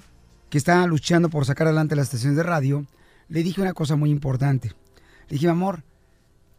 que 0.49 0.59
está 0.59 0.87
luchando 0.87 1.29
por 1.29 1.45
sacar 1.45 1.67
adelante 1.67 1.97
las 1.97 2.07
estaciones 2.07 2.37
de 2.37 2.45
radio, 2.45 2.87
le 3.29 3.43
dije 3.43 3.61
una 3.61 3.73
cosa 3.73 3.97
muy 3.97 4.11
importante. 4.11 4.69
Le 5.29 5.35
dije, 5.35 5.47
mi 5.47 5.53
amor, 5.53 5.83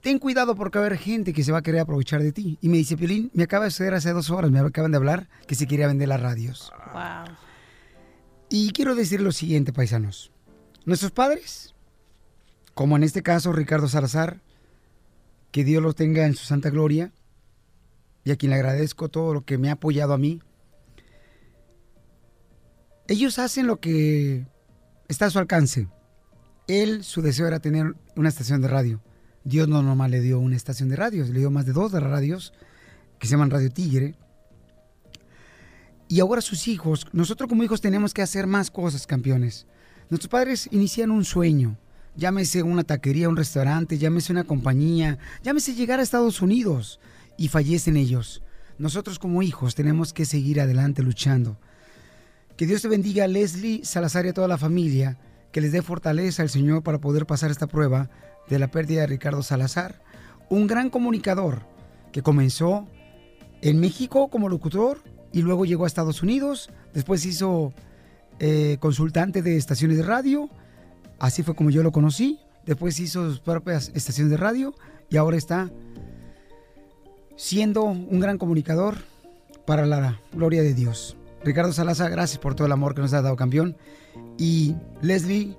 ten 0.02 0.20
cuidado 0.20 0.56
porque 0.56 0.80
va 0.80 0.86
a 0.86 0.88
haber 0.88 1.00
gente 1.00 1.34
que 1.34 1.44
se 1.44 1.52
va 1.52 1.60
a 1.60 1.62
querer 1.62 1.82
aprovechar 1.82 2.22
de 2.22 2.32
ti. 2.32 2.58
Y 2.62 2.70
me 2.70 2.78
dice, 2.78 2.98
Piolín, 2.98 3.32
me 3.34 3.44
acaba 3.44 3.66
de 3.66 3.72
suceder 3.72 3.94
hace 3.94 4.14
dos 4.14 4.30
horas, 4.30 4.52
me 4.52 4.60
acaban 4.60 4.92
de 4.92 4.98
hablar 4.98 5.30
que 5.48 5.56
se 5.56 5.68
quería 5.68 5.88
vender 5.88 6.08
las 6.08 6.22
radios. 6.22 6.72
Wow. 6.94 7.36
Y 8.50 8.72
quiero 8.72 8.96
decir 8.96 9.22
lo 9.22 9.32
siguiente, 9.32 9.74
paisanos. 9.74 10.32
Nuestros 10.86 11.12
padres, 11.12 11.76
como 12.74 12.96
en 12.96 13.04
este 13.04 13.22
caso 13.24 13.52
Ricardo 13.52 13.90
Salazar, 13.90 14.40
que 15.52 15.64
Dios 15.64 15.84
los 15.84 15.96
tenga 15.96 16.26
en 16.26 16.36
su 16.36 16.46
santa 16.46 16.70
gloria, 16.70 17.12
y 18.24 18.32
a 18.32 18.36
quien 18.36 18.50
le 18.50 18.58
agradezco 18.58 19.10
todo 19.10 19.34
lo 19.34 19.46
que 19.46 19.58
me 19.58 19.70
ha 19.70 19.74
apoyado 19.74 20.14
a 20.14 20.18
mí, 20.18 20.42
ellos 23.08 23.40
hacen 23.40 23.68
lo 23.68 23.80
que 23.80 24.46
está 25.08 25.28
a 25.28 25.30
su 25.30 25.40
alcance. 25.40 25.88
Él, 26.68 27.04
su 27.04 27.22
deseo 27.22 27.48
era 27.48 27.60
tener 27.60 27.96
una 28.16 28.30
estación 28.30 28.62
de 28.62 28.68
radio. 28.68 29.02
Dios 29.48 29.70
no 29.70 29.82
nomás 29.82 30.12
le 30.12 30.20
dio 30.20 30.40
una 30.40 30.58
estación 30.58 30.90
de 30.90 30.98
radio, 30.98 31.24
le 31.24 31.40
dio 31.40 31.50
más 31.50 31.66
de 31.66 31.72
dos 31.72 31.94
de 31.94 32.02
radios 32.02 32.52
que 33.18 33.28
se 33.28 33.32
llaman 33.32 33.50
Radio 33.50 33.72
Tigre. 33.72 34.16
Y 36.10 36.20
ahora 36.20 36.42
sus 36.42 36.68
hijos, 36.68 37.08
nosotros 37.14 37.48
como 37.48 37.64
hijos 37.64 37.80
tenemos 37.80 38.14
que 38.14 38.22
hacer 38.22 38.46
más 38.46 38.70
cosas, 38.70 39.08
campeones. 39.08 39.66
Nuestros 40.10 40.30
padres 40.30 40.68
inician 40.72 41.12
un 41.12 41.24
sueño, 41.24 41.78
llámese 42.18 42.62
una 42.62 42.84
taquería, 42.84 43.30
un 43.30 43.38
restaurante, 43.38 43.98
llámese 43.98 44.34
una 44.34 44.44
compañía, 44.44 45.18
llámese 45.44 45.76
llegar 45.76 46.02
a 46.02 46.04
Estados 46.04 46.42
Unidos 46.42 47.00
y 47.38 47.48
fallecen 47.48 47.96
ellos. 47.96 48.44
Nosotros 48.78 49.18
como 49.18 49.44
hijos 49.44 49.76
tenemos 49.76 50.12
que 50.12 50.26
seguir 50.26 50.60
adelante 50.60 51.04
luchando. 51.04 51.58
Que 52.58 52.68
Dios 52.68 52.82
te 52.82 52.90
bendiga 52.90 53.24
a 53.24 53.28
Leslie 53.30 53.86
Salazar 53.86 54.26
y 54.26 54.30
a 54.30 54.34
toda 54.34 54.50
la 54.50 54.58
familia, 54.58 55.18
que 55.54 55.62
les 55.62 55.72
dé 55.72 55.82
fortaleza 55.82 56.44
al 56.44 56.50
Señor 56.50 56.84
para 56.84 57.00
poder 57.00 57.26
pasar 57.26 57.50
esta 57.50 57.68
prueba 57.68 58.10
de 58.50 58.60
la 58.60 58.70
pérdida 58.70 59.02
de 59.02 59.08
Ricardo 59.08 59.44
Salazar, 59.44 60.02
un 60.50 60.68
gran 60.68 60.90
comunicador 60.90 61.62
que 62.12 62.22
comenzó 62.22 62.88
en 63.62 63.80
México 63.80 64.30
como 64.30 64.50
locutor 64.50 65.02
y 65.32 65.42
luego 65.42 65.66
llegó 65.66 65.84
a 65.84 65.88
Estados 65.88 66.24
Unidos, 66.24 66.70
después 66.94 67.26
hizo 67.26 67.74
eh, 68.40 68.78
consultante 68.80 69.42
de 69.42 69.58
estaciones 69.58 69.98
de 69.98 70.04
radio, 70.04 70.50
así 71.20 71.44
fue 71.44 71.56
como 71.56 71.70
yo 71.70 71.84
lo 71.84 71.92
conocí, 71.92 72.40
después 72.66 73.00
hizo 73.00 73.30
sus 73.30 73.40
propias 73.40 73.92
estaciones 73.94 74.32
de 74.32 74.38
radio 74.38 74.74
y 75.10 75.18
ahora 75.18 75.38
está 75.38 75.70
siendo 77.36 77.84
un 77.84 78.20
gran 78.20 78.38
comunicador 78.38 78.96
para 79.66 79.86
la 79.86 80.20
gloria 80.32 80.64
de 80.64 80.74
Dios. 80.74 81.18
Ricardo 81.44 81.72
Salazar, 81.72 82.10
gracias 82.10 82.40
por 82.40 82.56
todo 82.56 82.68
el 82.68 82.74
amor 82.74 82.96
que 82.96 83.02
nos 83.02 83.14
has 83.14 83.24
dado, 83.24 83.36
campeón. 83.36 83.78
Y 84.38 84.76
Leslie, 85.02 85.56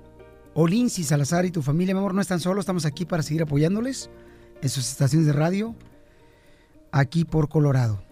Olinsi 0.53 1.03
Salazar 1.03 1.45
y 1.45 1.51
tu 1.51 1.61
familia, 1.61 1.93
mi 1.93 1.99
amor, 1.99 2.13
no 2.13 2.21
están 2.21 2.39
solos, 2.39 2.63
estamos 2.63 2.85
aquí 2.85 3.05
para 3.05 3.23
seguir 3.23 3.43
apoyándoles 3.43 4.09
en 4.61 4.69
sus 4.69 4.89
estaciones 4.89 5.27
de 5.27 5.33
radio, 5.33 5.75
aquí 6.91 7.25
por 7.25 7.49
Colorado. 7.49 8.03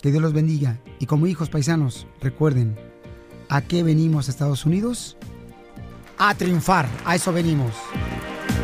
Que 0.00 0.10
Dios 0.10 0.22
los 0.22 0.32
bendiga. 0.32 0.80
Y 1.00 1.06
como 1.06 1.26
hijos 1.26 1.50
paisanos, 1.50 2.06
recuerden, 2.20 2.76
¿a 3.48 3.62
qué 3.62 3.82
venimos 3.82 4.28
a 4.28 4.30
Estados 4.30 4.64
Unidos? 4.64 5.16
A 6.18 6.34
triunfar, 6.34 6.88
a 7.04 7.16
eso 7.16 7.32
venimos. 7.32 7.74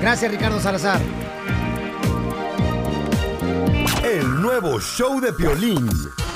Gracias, 0.00 0.30
Ricardo 0.30 0.60
Salazar. 0.60 1.00
El 4.04 4.42
nuevo 4.42 4.80
show 4.80 5.20
de 5.20 5.32
Piolín. 5.32 5.88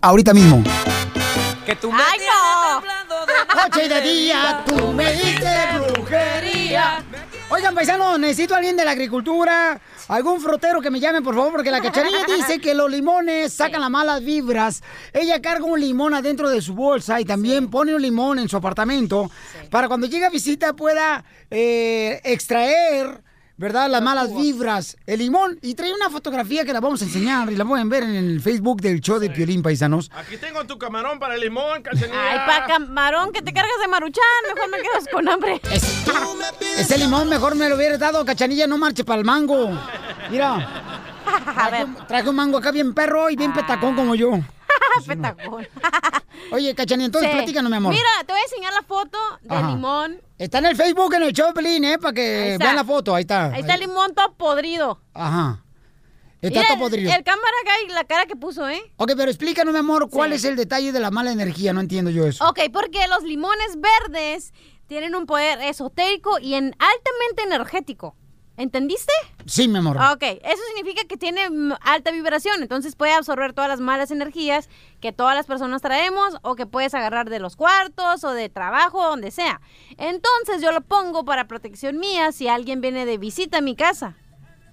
ahorita 0.00 0.34
mismo. 0.34 0.62
Que 1.64 1.76
tú 1.76 1.90
¡Ay, 1.92 2.18
no! 2.20 2.80
Noche 3.62 3.86
y 3.86 3.88
de 3.88 4.00
día, 4.00 4.64
tú 4.66 4.92
me 4.92 5.12
diste 5.12 5.48
brujería. 5.78 7.04
Oigan, 7.52 7.74
paisanos, 7.74 8.18
necesito 8.18 8.54
a 8.54 8.58
alguien 8.58 8.76
de 8.76 8.84
la 8.84 8.92
agricultura, 8.92 9.80
algún 10.06 10.40
frutero 10.40 10.80
que 10.80 10.88
me 10.88 11.00
llame, 11.00 11.20
por 11.20 11.34
favor, 11.34 11.50
porque 11.50 11.70
la 11.72 11.80
cacharilla 11.80 12.24
dice 12.24 12.60
que 12.60 12.74
los 12.74 12.88
limones 12.88 13.52
sacan 13.52 13.80
las 13.80 13.90
malas 13.90 14.24
vibras. 14.24 14.82
Ella 15.12 15.42
carga 15.42 15.64
un 15.64 15.80
limón 15.80 16.14
adentro 16.14 16.48
de 16.48 16.62
su 16.62 16.74
bolsa 16.74 17.20
y 17.20 17.24
también 17.24 17.68
pone 17.68 17.92
un 17.92 18.02
limón 18.02 18.38
en 18.38 18.48
su 18.48 18.56
apartamento 18.56 19.30
para 19.68 19.88
cuando 19.88 20.06
llegue 20.06 20.26
a 20.26 20.30
visita 20.30 20.74
pueda 20.74 21.24
eh, 21.50 22.20
extraer. 22.22 23.20
¿Verdad? 23.60 23.90
Las 23.90 24.00
malas 24.00 24.34
vibras. 24.34 24.96
El 25.06 25.18
limón. 25.18 25.58
Y 25.60 25.74
trae 25.74 25.92
una 25.92 26.08
fotografía 26.08 26.64
que 26.64 26.72
la 26.72 26.80
vamos 26.80 27.02
a 27.02 27.04
enseñar 27.04 27.52
y 27.52 27.56
la 27.56 27.66
pueden 27.66 27.90
ver 27.90 28.04
en 28.04 28.14
el 28.14 28.40
Facebook 28.40 28.80
del 28.80 29.02
show 29.02 29.18
de 29.18 29.28
Piolín 29.28 29.62
Paisanos. 29.62 30.10
Aquí 30.14 30.38
tengo 30.38 30.64
tu 30.64 30.78
camarón 30.78 31.18
para 31.18 31.34
el 31.34 31.42
limón, 31.42 31.82
cachanilla. 31.82 32.30
Ay, 32.32 32.38
pa' 32.46 32.66
camarón, 32.66 33.34
que 33.34 33.42
te 33.42 33.52
cargas 33.52 33.74
de 33.82 33.88
maruchan. 33.88 34.24
Mejor 34.54 34.70
me 34.70 34.78
quedas 34.78 35.04
con 35.12 35.28
hambre. 35.28 35.60
Ese 36.78 36.96
limón 36.96 37.28
mejor 37.28 37.54
me 37.54 37.68
lo 37.68 37.76
hubiera 37.76 37.98
dado, 37.98 38.24
cachanilla, 38.24 38.66
no 38.66 38.78
marche 38.78 39.04
para 39.04 39.18
el 39.18 39.26
mango. 39.26 39.78
Mira. 40.30 40.66
Traje, 41.54 41.84
un- 41.84 41.96
traje 42.08 42.28
un 42.30 42.36
mango 42.36 42.56
acá 42.56 42.70
bien 42.70 42.94
perro 42.94 43.28
y 43.28 43.36
bien 43.36 43.52
petacón 43.52 43.94
como 43.94 44.14
yo. 44.14 44.40
Petacón. 45.06 45.68
Oye, 46.52 46.74
cachanilla, 46.74 47.06
entonces 47.06 47.30
Sí. 47.30 47.36
platícanos, 47.36 47.70
mi 47.70 47.76
amor. 47.76 47.92
Mira, 47.92 48.08
te 48.26 48.32
voy 48.32 48.40
a 48.40 48.44
enseñar 48.44 48.72
la 48.72 48.82
foto 48.82 49.18
del 49.42 49.52
Ajá. 49.52 49.68
limón. 49.70 50.20
Está 50.38 50.58
en 50.58 50.66
el 50.66 50.76
Facebook, 50.76 51.12
en 51.14 51.22
el 51.22 51.32
show 51.32 51.48
de 51.48 51.52
Pelín, 51.52 51.84
¿eh? 51.84 51.98
Para 51.98 52.12
que 52.14 52.56
vean 52.58 52.76
la 52.76 52.84
foto. 52.84 53.14
Ahí 53.14 53.22
está. 53.22 53.52
Ahí 53.52 53.60
está 53.60 53.74
el 53.74 53.80
limón 53.80 54.14
todo 54.14 54.32
podrido. 54.34 55.00
Ajá. 55.14 55.62
Está 56.40 56.62
todo 56.68 56.78
podrido. 56.78 57.12
El 57.12 57.22
cámara 57.22 57.52
acá 57.62 57.72
y 57.86 57.88
la 57.92 58.04
cara 58.04 58.24
que 58.26 58.34
puso, 58.34 58.66
¿eh? 58.68 58.80
Ok, 58.96 59.12
pero 59.16 59.30
explícanos, 59.30 59.74
mi 59.74 59.80
amor, 59.80 60.08
¿cuál 60.08 60.30
Sí. 60.30 60.36
es 60.36 60.44
el 60.46 60.56
detalle 60.56 60.90
de 60.92 60.98
la 61.00 61.10
mala 61.10 61.30
energía? 61.32 61.72
No 61.74 61.80
entiendo 61.80 62.10
yo 62.10 62.26
eso. 62.26 62.42
Ok, 62.48 62.60
porque 62.72 63.06
los 63.08 63.22
limones 63.24 63.78
verdes 63.78 64.54
tienen 64.86 65.14
un 65.14 65.26
poder 65.26 65.60
esotérico 65.60 66.38
y 66.40 66.54
en 66.54 66.74
altamente 66.78 67.42
energético. 67.44 68.16
¿Entendiste? 68.60 69.12
Sí, 69.46 69.68
mi 69.68 69.78
amor. 69.78 69.96
Ok, 70.12 70.22
eso 70.22 70.62
significa 70.74 71.06
que 71.08 71.16
tiene 71.16 71.48
alta 71.80 72.10
vibración, 72.10 72.60
entonces 72.62 72.94
puede 72.94 73.14
absorber 73.14 73.54
todas 73.54 73.70
las 73.70 73.80
malas 73.80 74.10
energías 74.10 74.68
que 75.00 75.12
todas 75.12 75.34
las 75.34 75.46
personas 75.46 75.80
traemos 75.80 76.36
o 76.42 76.56
que 76.56 76.66
puedes 76.66 76.92
agarrar 76.92 77.30
de 77.30 77.38
los 77.38 77.56
cuartos 77.56 78.22
o 78.22 78.32
de 78.32 78.50
trabajo, 78.50 79.02
donde 79.08 79.30
sea. 79.30 79.62
Entonces 79.96 80.60
yo 80.60 80.72
lo 80.72 80.82
pongo 80.82 81.24
para 81.24 81.46
protección 81.48 81.98
mía 81.98 82.32
si 82.32 82.48
alguien 82.48 82.82
viene 82.82 83.06
de 83.06 83.16
visita 83.16 83.58
a 83.58 83.62
mi 83.62 83.74
casa. 83.74 84.14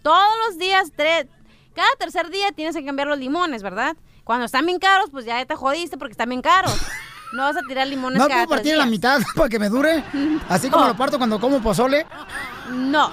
Todos 0.04 0.34
los 0.48 0.58
días, 0.58 0.92
tre- 0.92 1.30
cada 1.74 1.88
tercer 1.98 2.30
día 2.30 2.52
tienes 2.52 2.76
que 2.76 2.84
cambiar 2.84 3.08
los 3.08 3.18
limones, 3.20 3.64
¿verdad? 3.64 3.96
Cuando 4.26 4.46
están 4.46 4.66
bien 4.66 4.80
caros, 4.80 5.10
pues 5.12 5.24
ya 5.24 5.46
te 5.46 5.56
jodiste 5.56 5.98
porque 5.98 6.12
están 6.12 6.28
bien 6.30 6.42
caros. 6.42 6.76
No 7.34 7.44
vas 7.44 7.58
a 7.58 7.62
tirar 7.68 7.86
limones 7.88 8.20
¿No 8.20 8.28
cada 8.30 8.46
puedo 8.46 8.56
partir 8.56 8.72
tres 8.72 8.78
la 8.78 8.86
mitad 8.86 9.20
para 9.36 9.50
que 9.50 9.60
me 9.60 9.68
dure? 9.68 10.02
Así 10.48 10.70
como 10.70 10.86
Oh. 10.86 10.88
lo 10.88 10.96
parto 10.96 11.18
cuando 11.18 11.42
como 11.42 11.62
pozole. 11.62 12.06
No. 12.72 13.12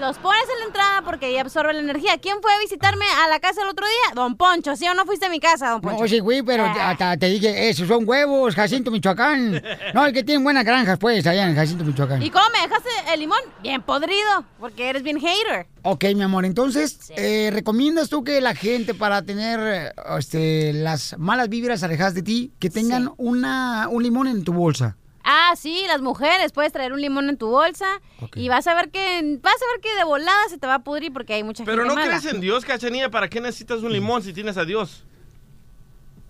Los 0.00 0.16
pones 0.18 0.42
en 0.54 0.58
la 0.60 0.64
entrada 0.66 1.02
porque 1.02 1.26
ahí 1.26 1.36
absorbe 1.36 1.74
la 1.74 1.80
energía. 1.80 2.16
¿Quién 2.18 2.36
fue 2.40 2.50
a 2.54 2.58
visitarme 2.58 3.04
a 3.22 3.28
la 3.28 3.38
casa 3.38 3.60
el 3.62 3.68
otro 3.68 3.84
día? 3.86 4.14
Don 4.14 4.34
Poncho. 4.34 4.74
¿Sí 4.74 4.88
o 4.88 4.94
no 4.94 5.04
fuiste 5.04 5.26
a 5.26 5.28
mi 5.28 5.40
casa, 5.40 5.66
don 5.70 5.82
No, 5.82 5.88
Poncho? 5.90 6.04
oye, 6.04 6.20
güey, 6.20 6.42
pero 6.42 6.64
Ah. 6.64 6.90
hasta 6.90 7.16
te 7.18 7.26
dije, 7.26 7.68
esos 7.68 7.86
son 7.86 8.08
huevos, 8.08 8.54
Jacinto, 8.54 8.90
Michoacán. 8.90 9.62
No, 9.92 10.06
el 10.06 10.12
que 10.14 10.24
tienen 10.24 10.42
buenas 10.42 10.64
granjas, 10.64 10.98
pues, 10.98 11.26
allá 11.26 11.46
en 11.46 11.54
Jacinto, 11.54 11.84
Michoacán. 11.84 12.22
¿Y 12.22 12.30
cómo 12.30 12.44
me 12.50 12.66
dejaste 12.66 12.88
el 13.12 13.20
limón? 13.20 13.38
Bien 13.62 13.82
podrido, 13.82 14.44
porque 14.58 14.88
eres 14.88 15.02
bien 15.02 15.20
hater. 15.20 15.66
Ok, 15.82 16.04
mi 16.14 16.22
amor, 16.22 16.44
entonces, 16.46 17.12
eh, 17.16 17.50
¿recomiendas 17.52 18.08
tú 18.08 18.24
que 18.24 18.40
la 18.40 18.54
gente 18.54 18.94
para 18.94 19.22
tener 19.22 19.92
este, 20.18 20.72
las 20.72 21.14
malas 21.18 21.48
vibras 21.50 21.82
alejadas 21.82 22.14
de 22.14 22.22
ti, 22.22 22.52
que 22.58 22.70
tengan 22.70 23.10
una, 23.18 23.88
un 23.90 24.02
limón 24.02 24.28
en 24.28 24.44
tu 24.44 24.52
bolsa? 24.54 24.96
Ah, 25.24 25.52
sí, 25.56 25.84
las 25.86 26.00
mujeres. 26.00 26.52
Puedes 26.52 26.72
traer 26.72 26.92
un 26.92 27.00
limón 27.00 27.28
en 27.28 27.36
tu 27.36 27.48
bolsa 27.48 28.00
y 28.34 28.48
vas 28.48 28.66
a 28.66 28.74
ver 28.74 28.90
que 28.90 29.38
vas 29.42 29.54
a 29.54 29.66
ver 29.72 29.80
que 29.82 29.94
de 29.94 30.04
volada 30.04 30.48
se 30.48 30.58
te 30.58 30.66
va 30.66 30.76
a 30.76 30.82
pudrir 30.82 31.12
porque 31.12 31.34
hay 31.34 31.42
mucha 31.42 31.64
Pero 31.64 31.82
gente 31.82 31.88
no 31.88 31.94
mala. 32.00 32.18
crees 32.18 32.32
en 32.34 32.40
Dios, 32.40 32.64
cachanilla. 32.64 33.10
¿Para 33.10 33.28
qué 33.28 33.40
necesitas 33.40 33.80
un 33.82 33.92
limón 33.92 34.22
si 34.22 34.32
tienes 34.32 34.56
a 34.56 34.64
Dios? 34.64 35.04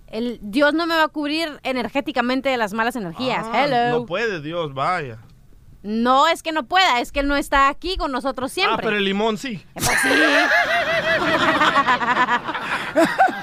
El 0.09 0.39
Dios 0.43 0.75
no 0.75 0.87
me 0.87 0.97
va 0.97 1.05
a 1.05 1.09
cubrir 1.09 1.61
energéticamente 1.63 2.49
de 2.49 2.57
las 2.57 2.73
malas 2.73 2.97
energías. 2.97 3.47
Ah, 3.53 3.65
Hello. 3.65 4.01
No 4.01 4.07
puede 4.07 4.41
Dios, 4.41 4.75
vaya. 4.75 5.19
No 5.83 6.29
es 6.29 6.43
que 6.43 6.53
no 6.53 6.65
pueda, 6.67 7.01
es 7.01 7.11
que 7.13 7.21
él 7.21 7.29
no 7.29 7.37
está 7.37 7.69
aquí 7.69 7.97
con 7.97 8.13
nosotros 8.13 8.53
siempre. 8.53 8.75
Ah, 8.75 8.81
pero 8.83 8.97
el 8.99 9.05
limón 9.05 9.39
sí. 9.39 9.65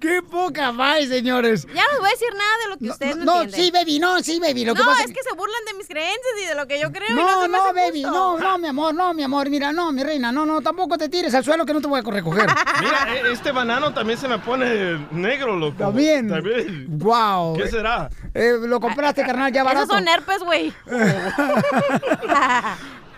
¡Qué 0.00 0.20
poca 0.22 0.72
más, 0.72 1.06
señores! 1.08 1.66
Ya 1.74 1.82
no 1.84 1.90
les 1.92 1.98
voy 2.00 2.08
a 2.08 2.12
decir 2.12 2.28
nada 2.32 2.50
de 2.62 2.68
lo 2.70 2.76
que 2.78 2.90
ustedes 2.90 3.16
no, 3.16 3.24
No, 3.24 3.42
entienden. 3.42 3.60
sí, 3.64 3.70
baby, 3.70 3.98
no, 3.98 4.20
sí, 4.22 4.40
baby. 4.40 4.64
Lo 4.64 4.74
que 4.74 4.80
no, 4.82 4.86
pasa 4.86 5.04
es 5.04 5.12
que 5.12 5.22
se 5.22 5.34
burlan 5.34 5.64
de 5.66 5.74
mis 5.74 5.86
creencias 5.88 6.34
y 6.42 6.46
de 6.46 6.54
lo 6.54 6.66
que 6.66 6.80
yo 6.80 6.90
creo. 6.92 7.10
y 7.10 7.14
No, 7.14 7.46
no, 7.48 7.62
hace 7.62 7.72
baby, 7.74 8.02
justo. 8.02 8.18
no, 8.18 8.38
no, 8.38 8.58
mi 8.58 8.68
amor, 8.68 8.94
no, 8.94 9.14
mi 9.14 9.22
amor, 9.22 9.48
mira, 9.50 9.72
no, 9.72 9.92
mi 9.92 10.02
reina, 10.02 10.32
no, 10.32 10.44
no, 10.46 10.60
tampoco 10.60 10.98
te 10.98 11.08
tires 11.08 11.34
al 11.34 11.44
suelo 11.44 11.64
que 11.64 11.72
no 11.74 11.80
te 11.80 11.86
voy 11.86 12.00
a 12.00 12.02
recoger. 12.10 12.46
Mira, 12.80 13.14
e- 13.14 13.32
este 13.32 13.52
banano 13.52 13.92
también 13.94 14.18
se 14.18 14.28
me 14.28 14.38
pone 14.38 15.06
negro, 15.12 15.56
loco. 15.56 15.76
También. 15.78 16.28
También. 16.28 16.86
Wow. 16.98 17.56
¿Qué 17.56 17.68
será? 17.68 18.10
Eh, 18.34 18.56
lo 18.60 18.80
compraste, 18.80 19.24
carnal, 19.24 19.52
ya 19.52 19.62
barato. 19.64 19.84
Esos 19.84 19.96
son 19.96 20.08
herpes, 20.08 20.38
güey. 20.42 20.72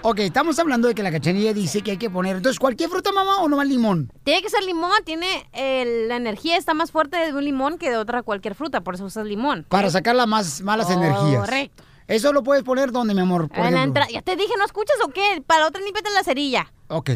Ok, 0.09 0.21
estamos 0.21 0.57
hablando 0.61 0.87
de 0.87 0.95
que 0.95 1.03
la 1.03 1.11
cachanilla 1.11 1.53
dice 1.53 1.83
que 1.83 1.91
hay 1.91 1.97
que 1.97 2.09
poner. 2.09 2.37
Entonces, 2.37 2.61
¿cualquier 2.61 2.89
fruta, 2.89 3.11
mamá, 3.11 3.39
o 3.39 3.49
nomás 3.49 3.67
limón? 3.67 4.09
Tiene 4.23 4.41
que 4.41 4.49
ser 4.49 4.63
limón, 4.63 4.93
tiene 5.05 5.49
eh, 5.53 6.05
la 6.07 6.15
energía 6.15 6.57
está 6.57 6.75
más 6.75 6.93
fuerte 6.93 7.17
de 7.17 7.33
un 7.33 7.45
limón 7.45 7.77
que 7.77 7.91
de 7.91 7.97
otra 7.97 8.23
cualquier 8.23 8.55
fruta, 8.55 8.83
por 8.83 8.95
eso 8.95 9.05
usas 9.07 9.27
limón. 9.27 9.67
Para 9.69 9.91
sacar 9.91 10.15
las 10.15 10.29
más 10.29 10.61
malas 10.63 10.91
energías. 10.91 11.41
Correcto. 11.41 11.83
Eso 12.07 12.33
lo 12.33 12.45
puedes 12.45 12.63
poner 12.63 12.93
donde, 12.93 13.15
mi 13.15 13.23
amor, 13.23 13.49
por 13.49 13.59
En 13.59 13.65
la 13.75 13.81
ejemplo? 13.81 14.03
entra- 14.05 14.13
ya 14.13 14.23
te 14.23 14.37
dije, 14.37 14.53
¿no 14.57 14.65
escuchas 14.65 14.95
o 15.05 15.09
qué? 15.09 15.43
Para 15.45 15.63
la 15.63 15.67
otra 15.71 15.81
límpiate 15.83 16.07
en 16.09 16.15
la 16.15 16.23
cerilla. 16.23 16.73
Ok. 16.87 17.11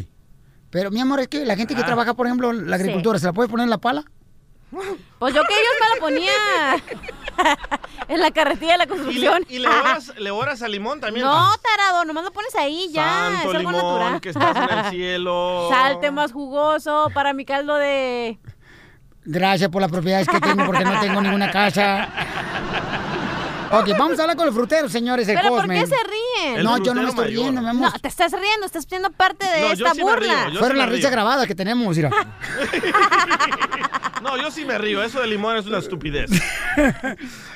Pero, 0.71 0.91
mi 0.91 0.99
amor, 0.99 1.21
es 1.21 1.29
que 1.29 1.45
la 1.45 1.55
gente 1.55 1.77
que 1.77 1.83
Ah. 1.83 1.87
trabaja, 1.87 2.15
por 2.15 2.27
ejemplo, 2.27 2.53
la 2.53 2.77
Sí. 2.77 2.83
agricultura, 2.83 3.21
¿se 3.21 3.27
la 3.27 3.33
puede 3.33 3.49
poner 3.49 3.63
en 3.65 3.71
la 3.71 3.79
pala? 3.79 4.03
Pues 5.19 5.35
yo 5.35 5.43
que 5.45 5.55
ellos 5.55 5.73
me 5.81 5.95
la 5.95 6.01
ponía 6.01 6.33
en 8.09 8.21
la 8.21 8.31
carretilla 8.31 8.73
de 8.73 8.79
la 8.79 8.85
¿Y 8.85 8.87
le, 8.87 8.93
construcción. 8.95 9.47
y 9.49 9.59
le 9.59 9.69
oras, 9.69 10.13
le 10.19 10.31
oras 10.31 10.63
al 10.63 10.71
limón 10.73 11.01
también? 11.01 11.27
No, 11.27 11.51
tarado, 11.59 12.05
nomás 12.05 12.25
lo 12.25 12.33
pones 12.33 12.55
ahí 12.55 12.89
ya. 12.93 13.31
Santo 13.33 13.51
es 13.51 13.57
algo 13.57 13.71
limón, 13.73 13.75
natural. 13.99 14.21
que 14.21 14.29
estás 14.31 14.57
en 14.57 14.79
el 14.79 14.85
cielo. 14.91 15.69
Salte 15.71 16.11
más 16.11 16.33
jugoso 16.33 17.09
para 17.13 17.33
mi 17.33 17.45
caldo 17.45 17.75
de. 17.77 18.39
Gracias 19.25 19.69
por 19.71 19.83
las 19.83 19.91
propiedades 19.91 20.29
que 20.29 20.41
tengo 20.41 20.65
porque 20.65 20.85
no 20.85 20.99
tengo 21.01 21.21
ninguna 21.21 21.51
casa. 21.51 22.09
Ok, 23.73 23.91
vamos 23.97 24.19
a 24.19 24.23
hablar 24.23 24.37
con 24.37 24.49
el 24.49 24.53
frutero, 24.55 24.89
señores, 24.89 25.29
el 25.29 25.37
¿Pero 25.37 25.51
por 25.51 25.69
qué 25.69 25.87
se 25.87 25.95
ríen? 26.45 26.65
No, 26.65 26.79
yo 26.79 26.93
no 26.93 27.03
me 27.05 27.09
estoy 27.11 27.29
riendo, 27.29 27.61
mi 27.63 27.69
amor. 27.69 27.93
No, 27.93 27.99
te 28.01 28.09
estás 28.09 28.33
riendo, 28.33 28.67
estás 28.67 28.85
siendo 28.89 29.11
parte 29.13 29.47
de 29.47 29.61
No, 29.61 29.67
yo 29.75 29.87
esta 29.87 29.95
sí 29.95 30.03
me 30.05 30.17
río, 30.17 30.29
burla. 30.29 30.49
yo 30.53 30.59
Fueron 30.59 30.77
sí 30.77 30.83
las 30.83 30.89
risas 30.91 31.11
grabadas 31.13 31.47
que 31.47 31.55
tenemos, 31.55 31.95
mira. 31.97 32.11
No, 34.23 34.37
yo 34.37 34.51
sí 34.51 34.65
me 34.65 34.79
río. 34.79 35.03
Eso 35.03 35.21
de 35.21 35.27
limón 35.27 35.57
es 35.57 35.67
una 35.67 35.79
estupidez. 35.79 36.31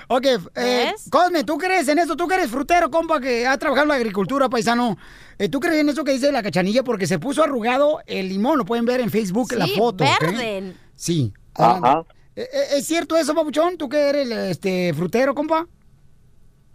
Ok, 0.07 0.27
eh, 0.57 0.93
Cosme, 1.11 1.45
¿tú 1.45 1.57
crees 1.57 1.89
en 1.89 1.99
eso? 1.99 2.15
¿Tú 2.15 2.29
que 2.29 2.35
eres 2.35 2.51
frutero, 2.51 2.91
compa, 2.91 3.21
que 3.21 3.47
ha 3.47 3.57
trabajado 3.57 3.85
en 3.85 3.89
la 3.89 3.95
agricultura, 3.95 4.51
paisano? 4.51 4.99
Eh, 5.39 5.49
¿Tú 5.49 5.61
crees 5.61 5.81
en 5.81 5.89
eso 5.89 6.05
que 6.05 6.13
dice 6.13 6.31
la 6.31 6.43
cachanilla? 6.43 6.83
Porque 6.83 7.07
se 7.07 7.19
puso 7.19 7.43
arrugado 7.43 8.01
el 8.07 8.29
limón, 8.29 8.59
lo 8.59 8.67
pueden 8.67 8.85
ver 8.85 9.01
en 9.01 9.11
Facebook, 9.11 9.53
la 9.53 9.67
foto. 9.67 10.05
verde. 10.21 10.75
Sí. 10.95 11.33
Ajá. 11.55 12.05
Eh, 12.37 12.49
eh, 12.53 12.67
¿Es 12.77 12.87
cierto 12.87 13.17
eso, 13.17 13.35
papuchón? 13.35 13.79
¿Tú 13.79 13.89
que 13.89 14.11
eres 14.11 14.31
este, 14.31 14.93
frutero, 14.93 15.35
compa? 15.35 15.67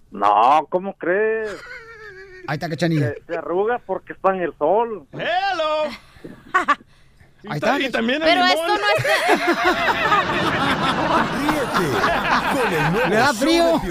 No, 0.10 0.66
¿cómo 0.70 0.96
crees? 0.96 1.52
Ahí 2.48 2.56
está, 2.56 2.68
cachanilla. 2.68 3.14
Se, 3.14 3.24
se 3.28 3.38
arruga 3.38 3.80
porque 3.86 4.14
está 4.14 4.34
en 4.34 4.42
el 4.42 4.58
sol. 4.58 5.06
¡Hello! 5.12 5.92
Ahí 7.48 7.58
está. 7.58 7.80
Y 7.80 7.90
también 7.90 8.22
Pero 8.24 8.46
limón. 8.46 8.50
esto 8.50 8.68
no 8.68 8.76
Con 12.54 12.74
el 12.74 12.92
nuevo 12.92 13.08
¿Le 13.10 13.16
da 13.16 13.34
frío? 13.34 13.82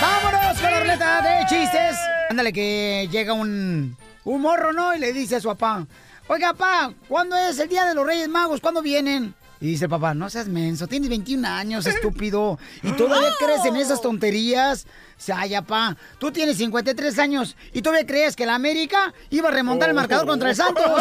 ¡Vámonos 0.00 0.60
con 0.60 0.70
la 0.70 0.80
ruleta 0.80 1.22
de 1.22 1.46
chistes! 1.46 1.96
Ándale, 2.30 2.52
que 2.52 3.08
llega 3.10 3.32
un, 3.32 3.96
un 4.24 4.40
morro, 4.40 4.72
¿no? 4.72 4.94
Y 4.94 4.98
le 4.98 5.12
dice 5.12 5.36
a 5.36 5.40
su 5.40 5.48
papá, 5.48 5.86
oiga, 6.26 6.52
papá, 6.52 6.92
¿cuándo 7.08 7.36
es 7.36 7.58
el 7.58 7.68
Día 7.68 7.84
de 7.84 7.94
los 7.94 8.06
Reyes 8.06 8.28
Magos? 8.28 8.60
¿Cuándo 8.60 8.82
vienen? 8.82 9.34
Y 9.60 9.68
dice 9.68 9.84
el 9.84 9.90
papá, 9.90 10.12
no 10.14 10.28
seas 10.28 10.48
menso, 10.48 10.86
tienes 10.86 11.08
21 11.08 11.48
años, 11.48 11.86
estúpido, 11.86 12.58
y 12.82 12.92
todavía 12.92 13.30
crees 13.38 13.64
en 13.64 13.76
esas 13.76 14.02
tonterías. 14.02 14.86
Dice, 15.16 15.32
ay, 15.32 15.54
papá, 15.54 15.96
tú 16.18 16.30
tienes 16.30 16.58
53 16.58 17.18
años 17.18 17.56
y 17.72 17.80
todavía 17.80 18.06
crees 18.06 18.36
que 18.36 18.44
la 18.44 18.54
América 18.54 19.14
iba 19.30 19.48
a 19.48 19.52
remontar 19.52 19.88
el 19.88 19.94
marcador 19.94 20.26
contra 20.26 20.50
el 20.50 20.56
Santos. 20.56 20.84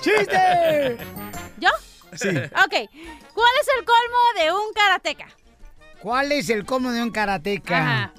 ¡Chiste! 0.00 0.98
¿Yo? 1.58 1.70
Sí. 2.14 2.28
Ok. 2.28 2.90
¿Cuál 3.34 3.52
es 3.60 3.68
el 3.78 3.84
colmo 3.84 4.18
de 4.36 4.52
un 4.52 4.72
karateca? 4.74 5.28
¿Cuál 6.00 6.32
es 6.32 6.50
el 6.50 6.64
colmo 6.64 6.92
de 6.92 7.02
un 7.02 7.10
karateca? 7.10 8.12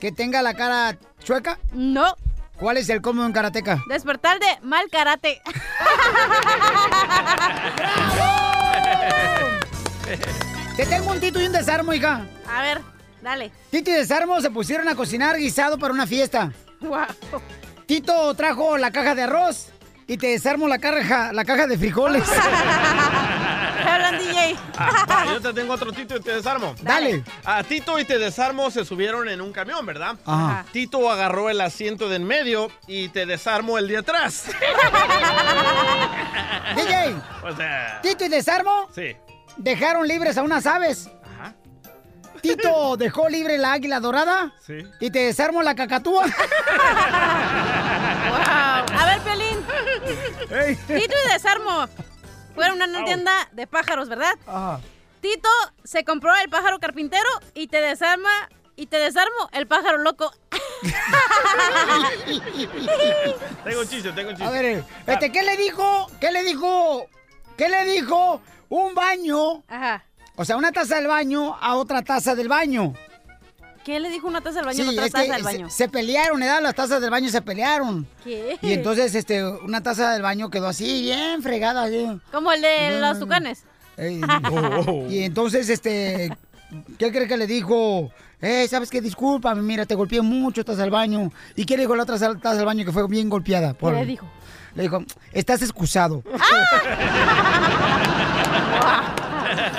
¿Que 0.00 0.12
tenga 0.12 0.42
la 0.42 0.54
cara 0.54 0.96
chueca? 1.22 1.58
No. 1.72 2.16
¿Cuál 2.60 2.76
es 2.76 2.88
el 2.90 3.00
colmo 3.00 3.22
de 3.22 3.28
un 3.28 3.32
karateca? 3.32 3.82
Despertar 3.88 4.38
de 4.38 4.46
mal 4.62 4.84
karate. 4.92 5.40
Te 10.76 10.84
tengo 10.84 11.10
un 11.10 11.20
Tito 11.20 11.40
y 11.40 11.46
un 11.46 11.52
desarmo, 11.52 11.94
hija. 11.94 12.26
A 12.46 12.60
ver, 12.60 12.82
dale. 13.22 13.50
Tito 13.70 13.88
y 13.90 13.94
desarmo 13.94 14.42
se 14.42 14.50
pusieron 14.50 14.86
a 14.88 14.94
cocinar 14.94 15.38
guisado 15.38 15.78
para 15.78 15.94
una 15.94 16.06
fiesta. 16.06 16.52
Wow. 16.80 17.06
Tito 17.86 18.34
trajo 18.34 18.76
la 18.76 18.90
caja 18.90 19.14
de 19.14 19.22
arroz 19.22 19.68
y 20.06 20.18
te 20.18 20.26
desarmo 20.26 20.68
la 20.68 20.78
caja, 20.78 21.32
la 21.32 21.46
caja 21.46 21.66
de 21.66 21.78
frijoles. 21.78 22.24
¿Qué 23.90 23.96
hablan, 24.04 24.18
DJ? 24.24 24.56
Ah, 24.78 25.24
yo 25.32 25.40
te 25.40 25.52
tengo 25.52 25.74
otro 25.74 25.92
Tito 25.92 26.16
y 26.16 26.20
te 26.20 26.34
desarmo. 26.36 26.74
Dale. 26.80 27.24
A 27.44 27.62
Tito 27.64 27.98
y 27.98 28.04
te 28.04 28.18
desarmo 28.18 28.70
se 28.70 28.84
subieron 28.84 29.28
en 29.28 29.40
un 29.40 29.52
camión, 29.52 29.84
¿verdad? 29.84 30.14
Ajá. 30.24 30.64
Tito 30.72 31.10
agarró 31.10 31.50
el 31.50 31.60
asiento 31.60 32.08
de 32.08 32.16
en 32.16 32.24
medio 32.24 32.70
y 32.86 33.08
te 33.08 33.26
desarmo 33.26 33.78
el 33.78 33.88
de 33.88 33.98
atrás. 33.98 34.44
DJ, 36.76 37.16
O 37.42 37.56
sea, 37.56 38.00
Tito 38.02 38.24
y 38.24 38.28
desarmo 38.28 38.88
sí. 38.94 39.16
dejaron 39.56 40.06
libres 40.06 40.36
a 40.38 40.42
unas 40.42 40.66
aves. 40.66 41.10
Ajá. 41.38 41.54
Tito 42.40 42.96
dejó 42.96 43.28
libre 43.28 43.58
la 43.58 43.72
águila 43.72 44.00
dorada 44.00 44.52
Sí. 44.66 44.86
y 45.00 45.10
te 45.10 45.18
desarmo 45.20 45.62
la 45.62 45.74
cacatúa. 45.74 46.24
Wow. 48.28 48.98
A 48.98 49.06
ver, 49.06 49.20
Pelín. 49.20 50.76
Tito 50.86 51.14
y 51.26 51.32
desarmo. 51.32 51.88
Fueron 52.54 52.82
a 52.82 52.86
una 52.86 53.04
tienda 53.04 53.48
de 53.52 53.66
pájaros, 53.66 54.08
¿verdad? 54.08 54.34
Ajá. 54.46 54.80
Tito 55.20 55.48
se 55.84 56.04
compró 56.04 56.34
el 56.36 56.48
pájaro 56.48 56.78
carpintero 56.78 57.28
y 57.54 57.68
te 57.68 57.80
desarma 57.80 58.30
y 58.76 58.86
te 58.86 58.98
desarmo 58.98 59.48
el 59.52 59.66
pájaro 59.66 59.98
loco. 59.98 60.32
Tengo 63.64 63.80
un 63.80 63.88
chiste, 63.88 64.12
tengo 64.12 64.30
un 64.30 64.36
chiste. 64.36 64.44
A 64.44 64.50
ver, 64.50 64.82
este, 65.06 65.30
¿qué 65.30 65.42
le 65.42 65.56
dijo? 65.58 66.06
¿Qué 66.18 66.32
le 66.32 66.42
dijo? 66.42 67.06
¿Qué 67.58 67.68
le 67.68 67.84
dijo 67.84 68.40
un 68.70 68.94
baño? 68.94 69.62
Ajá. 69.68 70.04
O 70.36 70.44
sea, 70.46 70.56
una 70.56 70.72
taza 70.72 70.96
del 70.96 71.08
baño 71.08 71.56
a 71.60 71.76
otra 71.76 72.00
taza 72.02 72.34
del 72.34 72.48
baño. 72.48 72.94
¿Qué 73.84 73.98
le 73.98 74.10
dijo 74.10 74.28
una 74.28 74.42
taza 74.42 74.56
del 74.56 74.66
baño 74.66 74.76
Sí, 74.76 74.88
a 74.88 74.90
otra 74.90 75.06
es 75.06 75.12
taza 75.12 75.24
del 75.32 75.36
se- 75.36 75.42
baño? 75.42 75.70
Se, 75.70 75.88
pelearon, 75.88 76.40
¿verdad? 76.40 76.60
Las 76.62 76.74
tazas 76.74 77.00
del 77.00 77.10
baño 77.10 77.30
se 77.30 77.40
pelearon. 77.40 78.06
¿Qué? 78.22 78.58
Y 78.60 78.72
entonces, 78.72 79.14
este, 79.14 79.42
una 79.44 79.82
taza 79.82 80.12
del 80.12 80.20
baño 80.22 80.50
quedó 80.50 80.68
así, 80.68 81.02
bien 81.02 81.42
fregada. 81.42 81.84
así. 81.84 82.06
Como 82.30 82.52
el 82.52 82.60
de 82.60 83.00
los 83.00 83.18
tucanes. 83.18 83.64
Ey, 83.96 84.20
y 85.10 85.22
entonces, 85.24 85.68
este, 85.70 86.30
¿qué 86.98 87.10
cree 87.10 87.26
que 87.26 87.36
le 87.38 87.46
dijo? 87.46 88.10
Eh, 88.42 88.66
¿sabes 88.68 88.90
qué? 88.90 89.00
Discúlpame, 89.00 89.62
mira, 89.62 89.86
te 89.86 89.94
golpeé 89.94 90.20
mucho, 90.22 90.64
taza 90.64 90.82
del 90.82 90.90
baño. 90.90 91.32
¿Y 91.56 91.64
qué 91.64 91.76
le 91.76 91.82
dijo 91.84 91.96
la 91.96 92.02
otra 92.04 92.18
taza 92.18 92.54
del 92.56 92.66
baño 92.66 92.84
que 92.84 92.92
fue 92.92 93.06
bien 93.08 93.28
golpeada? 93.30 93.74
¿Qué 93.74 93.90
le 93.92 94.04
dijo? 94.06 94.26
Le 94.74 94.82
dijo, 94.84 95.02
estás 95.32 95.62
excusado. 95.62 96.22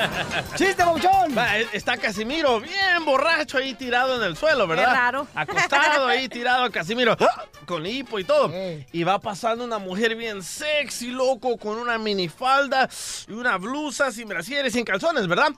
¡Chiste, 0.56 0.84
Bauchón! 0.84 1.38
Va, 1.38 1.60
eh, 1.60 1.68
Está 1.74 1.98
Casimiro 1.98 2.60
bien 2.60 3.06
borracho 3.06 3.58
ahí 3.58 3.74
tirado 3.74 4.18
en 4.18 4.24
el 4.24 4.36
suelo, 4.36 4.68
¿verdad? 4.68 4.86
Qué 4.86 4.92
raro. 4.94 5.28
Acostado 5.36 6.08
ahí 6.08 6.28
tirado 6.28 6.70
Casimiro, 6.72 7.16
¡ah! 7.20 7.46
con 7.66 7.86
hipo 7.86 8.20
y 8.20 8.24
todo. 8.24 8.52
Y 8.92 9.04
va 9.04 9.20
pasando 9.20 9.64
una 9.64 9.78
mujer 9.78 10.16
bien 10.16 10.44
sexy, 10.44 11.12
loco, 11.12 11.58
con 11.58 11.78
una 11.78 11.98
minifalda 11.98 12.90
y 13.28 13.34
una 13.34 13.58
blusa 13.58 14.12
sin 14.12 14.28
brasieres, 14.28 14.74
sin 14.74 14.86
calzones, 14.86 15.28
¿verdad? 15.28 15.50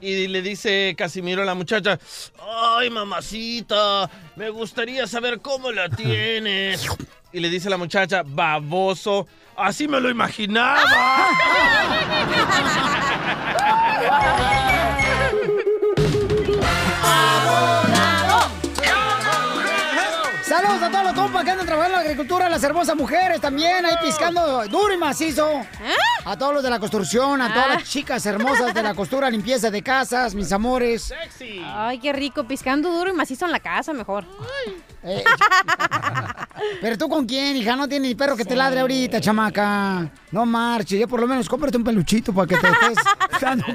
Y 0.00 0.28
le 0.28 0.42
dice 0.42 0.94
Casimiro 0.96 1.42
a 1.42 1.44
la 1.44 1.54
muchacha, 1.54 1.98
ay 2.40 2.88
mamacita, 2.88 4.08
me 4.36 4.48
gustaría 4.50 5.06
saber 5.06 5.40
cómo 5.40 5.72
la 5.72 5.88
tienes. 5.88 6.86
Y 7.30 7.40
le 7.40 7.50
dice 7.50 7.68
la 7.68 7.76
muchacha, 7.76 8.22
baboso, 8.24 9.26
así 9.54 9.86
me 9.86 10.00
lo 10.00 10.08
imaginaba. 10.08 10.82
a 20.88 20.90
todos 20.90 21.04
los 21.04 21.12
compas 21.12 21.44
que 21.44 21.50
andan 21.50 21.66
trabajando 21.66 21.98
en 21.98 22.04
la 22.04 22.10
agricultura, 22.10 22.48
las 22.48 22.62
hermosas 22.62 22.96
mujeres 22.96 23.40
también, 23.42 23.84
ahí 23.84 23.94
piscando 24.02 24.66
duro 24.68 24.94
y 24.94 24.96
macizo. 24.96 25.60
A 26.24 26.36
todos 26.38 26.54
los 26.54 26.62
de 26.62 26.70
la 26.70 26.78
construcción, 26.78 27.42
a 27.42 27.52
todas 27.52 27.68
las 27.68 27.84
chicas 27.84 28.24
hermosas 28.24 28.72
de 28.72 28.82
la 28.82 28.94
costura, 28.94 29.28
limpieza 29.30 29.70
de 29.70 29.82
casas, 29.82 30.34
mis 30.34 30.50
amores. 30.50 31.12
Ay, 31.62 31.98
qué 31.98 32.12
rico, 32.14 32.44
piscando 32.44 32.90
duro 32.90 33.10
y 33.10 33.12
macizo 33.12 33.44
en 33.44 33.52
la 33.52 33.60
casa, 33.60 33.92
mejor. 33.92 34.24
Eh, 35.02 35.22
Pero 36.80 36.96
tú 36.96 37.08
con 37.08 37.26
quién, 37.26 37.56
hija, 37.56 37.76
no 37.76 37.86
tienes 37.86 38.08
ni 38.08 38.14
perro 38.14 38.34
que 38.34 38.46
te 38.46 38.56
ladre 38.56 38.80
ahorita, 38.80 39.20
chamaca. 39.20 40.10
No 40.32 40.46
marches, 40.46 40.98
ya 41.00 41.06
por 41.06 41.20
lo 41.20 41.26
menos 41.26 41.48
cómprate 41.48 41.76
un 41.76 41.84
peluchito 41.84 42.32
para 42.32 42.46
que 42.46 42.56
te 42.56 42.66
estés 42.66 42.98
dando 43.40 43.66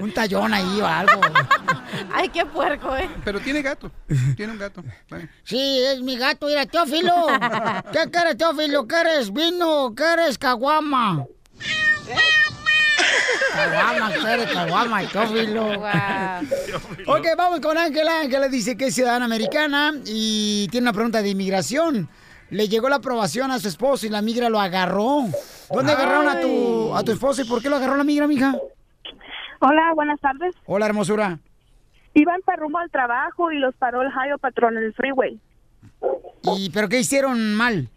un 0.00 0.12
tallón 0.12 0.54
ahí 0.54 0.80
o 0.80 0.86
algo. 0.86 1.20
Ay, 2.12 2.28
qué 2.28 2.44
puerco, 2.46 2.96
eh. 2.96 3.08
Pero 3.24 3.40
tiene 3.40 3.62
gato. 3.62 3.90
Tiene 4.36 4.52
un 4.52 4.58
gato. 4.58 4.82
Sí, 5.42 5.82
es 5.84 6.00
mi 6.00 6.16
gato, 6.16 6.46
mira, 6.46 6.66
Teófilo. 6.66 7.14
¿Qué 7.92 8.10
quieres, 8.10 8.36
Teófilo? 8.36 8.86
¿Quieres 8.86 9.32
vino? 9.32 9.94
¿Quieres 9.94 10.38
caguama? 10.38 11.24
Caguama, 13.54 14.10
¿quieres 14.12 14.52
caguama, 14.52 15.02
Teófilo? 15.08 15.66
Ok, 17.06 17.26
vamos 17.36 17.60
con 17.60 17.78
Ángela. 17.78 18.20
Ángela 18.20 18.48
dice 18.48 18.76
que 18.76 18.86
es 18.86 18.94
ciudadana 18.94 19.24
americana 19.24 19.92
y 20.04 20.68
tiene 20.70 20.86
una 20.86 20.92
pregunta 20.92 21.22
de 21.22 21.30
inmigración. 21.30 22.08
Le 22.50 22.68
llegó 22.68 22.88
la 22.88 22.96
aprobación 22.96 23.50
a 23.50 23.58
su 23.58 23.68
esposo 23.68 24.06
y 24.06 24.10
la 24.10 24.22
migra 24.22 24.48
lo 24.48 24.60
agarró. 24.60 25.24
¿Dónde 25.70 25.92
agarraron 25.92 26.28
a 26.28 26.40
tu, 26.40 26.94
a 26.94 27.02
tu 27.02 27.12
esposo 27.12 27.42
y 27.42 27.44
por 27.44 27.62
qué 27.62 27.68
lo 27.68 27.76
agarró 27.76 27.96
la 27.96 28.04
migra, 28.04 28.26
mija? 28.26 28.54
Hola, 29.60 29.92
buenas 29.94 30.20
tardes. 30.20 30.54
Hola, 30.66 30.86
hermosura. 30.86 31.38
Iban 32.14 32.40
para 32.42 32.58
rumbo 32.58 32.78
al 32.78 32.90
trabajo 32.90 33.50
y 33.52 33.58
los 33.58 33.74
paró 33.74 34.02
el 34.02 34.08
Hayo 34.08 34.38
Patrón 34.38 34.76
en 34.76 34.84
el 34.84 34.94
freeway. 34.94 35.38
¿Y 36.56 36.70
pero 36.70 36.88
qué 36.88 37.00
hicieron 37.00 37.54
mal? 37.54 37.88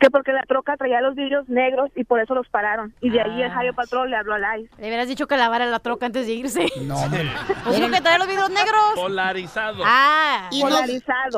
Que 0.00 0.10
porque 0.10 0.32
la 0.32 0.42
troca 0.42 0.76
traía 0.76 1.00
los 1.00 1.14
vidrios 1.14 1.48
negros 1.48 1.90
y 1.96 2.04
por 2.04 2.20
eso 2.20 2.34
los 2.34 2.46
pararon. 2.48 2.92
Y 3.00 3.08
de 3.10 3.20
ahí 3.20 3.42
el 3.42 3.50
Ah. 3.50 3.58
Hayo 3.60 3.72
Patrón 3.74 4.10
le 4.10 4.16
habló 4.16 4.34
al 4.34 4.60
ICE. 4.60 4.70
Le 4.78 4.86
hubieras 4.88 5.08
dicho 5.08 5.26
que 5.26 5.36
lavara 5.38 5.64
la 5.66 5.78
troca 5.78 6.06
antes 6.06 6.26
de 6.26 6.32
irse. 6.34 6.66
No, 6.82 6.96
hombre. 7.02 7.30
Pues 7.64 7.76
dijo 7.76 7.88
que 7.90 8.00
traía 8.00 8.18
los 8.18 8.26
vidrios 8.28 8.50
negros. 8.50 8.82
Polarizado. 8.94 9.82
Ah, 9.86 10.48
Y 10.50 10.62
no, 10.64 10.68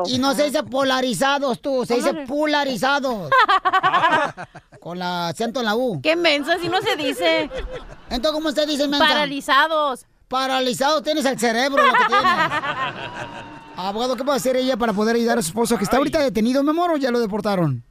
y 0.06 0.18
no 0.18 0.34
se 0.34 0.44
dice 0.44 0.62
polarizados 0.64 1.60
tú, 1.60 1.84
se 1.84 1.96
dice 1.96 2.14
polarizados. 2.26 3.30
Con 4.80 4.98
la 4.98 5.28
acento 5.28 5.60
en 5.60 5.66
la 5.66 5.76
U. 5.76 6.00
Qué 6.02 6.16
mensa, 6.16 6.58
si 6.58 6.68
no 6.68 6.80
se 6.80 6.96
dice. 6.96 7.50
Entonces, 8.10 8.32
¿cómo 8.32 8.50
se 8.50 8.66
dice 8.66 8.88
mensa? 8.88 9.06
Paralizados. 9.06 10.06
Paralizados 10.28 11.02
tienes 11.02 11.24
el 11.24 11.38
cerebro, 11.38 11.82
lo 11.82 11.92
que 11.92 12.04
tienes. 12.06 12.26
Abogado, 13.76 14.16
¿qué 14.16 14.24
puede 14.24 14.36
hacer 14.36 14.56
ella 14.56 14.76
para 14.76 14.92
poder 14.92 15.16
ayudar 15.16 15.38
a 15.38 15.42
su 15.42 15.48
esposo 15.48 15.78
que 15.78 15.84
está 15.84 15.96
ahorita 15.96 16.20
detenido, 16.20 16.62
mi 16.62 16.70
amor, 16.70 16.90
o 16.90 16.96
ya 16.96 17.10
lo 17.10 17.20
deportaron? 17.20 17.84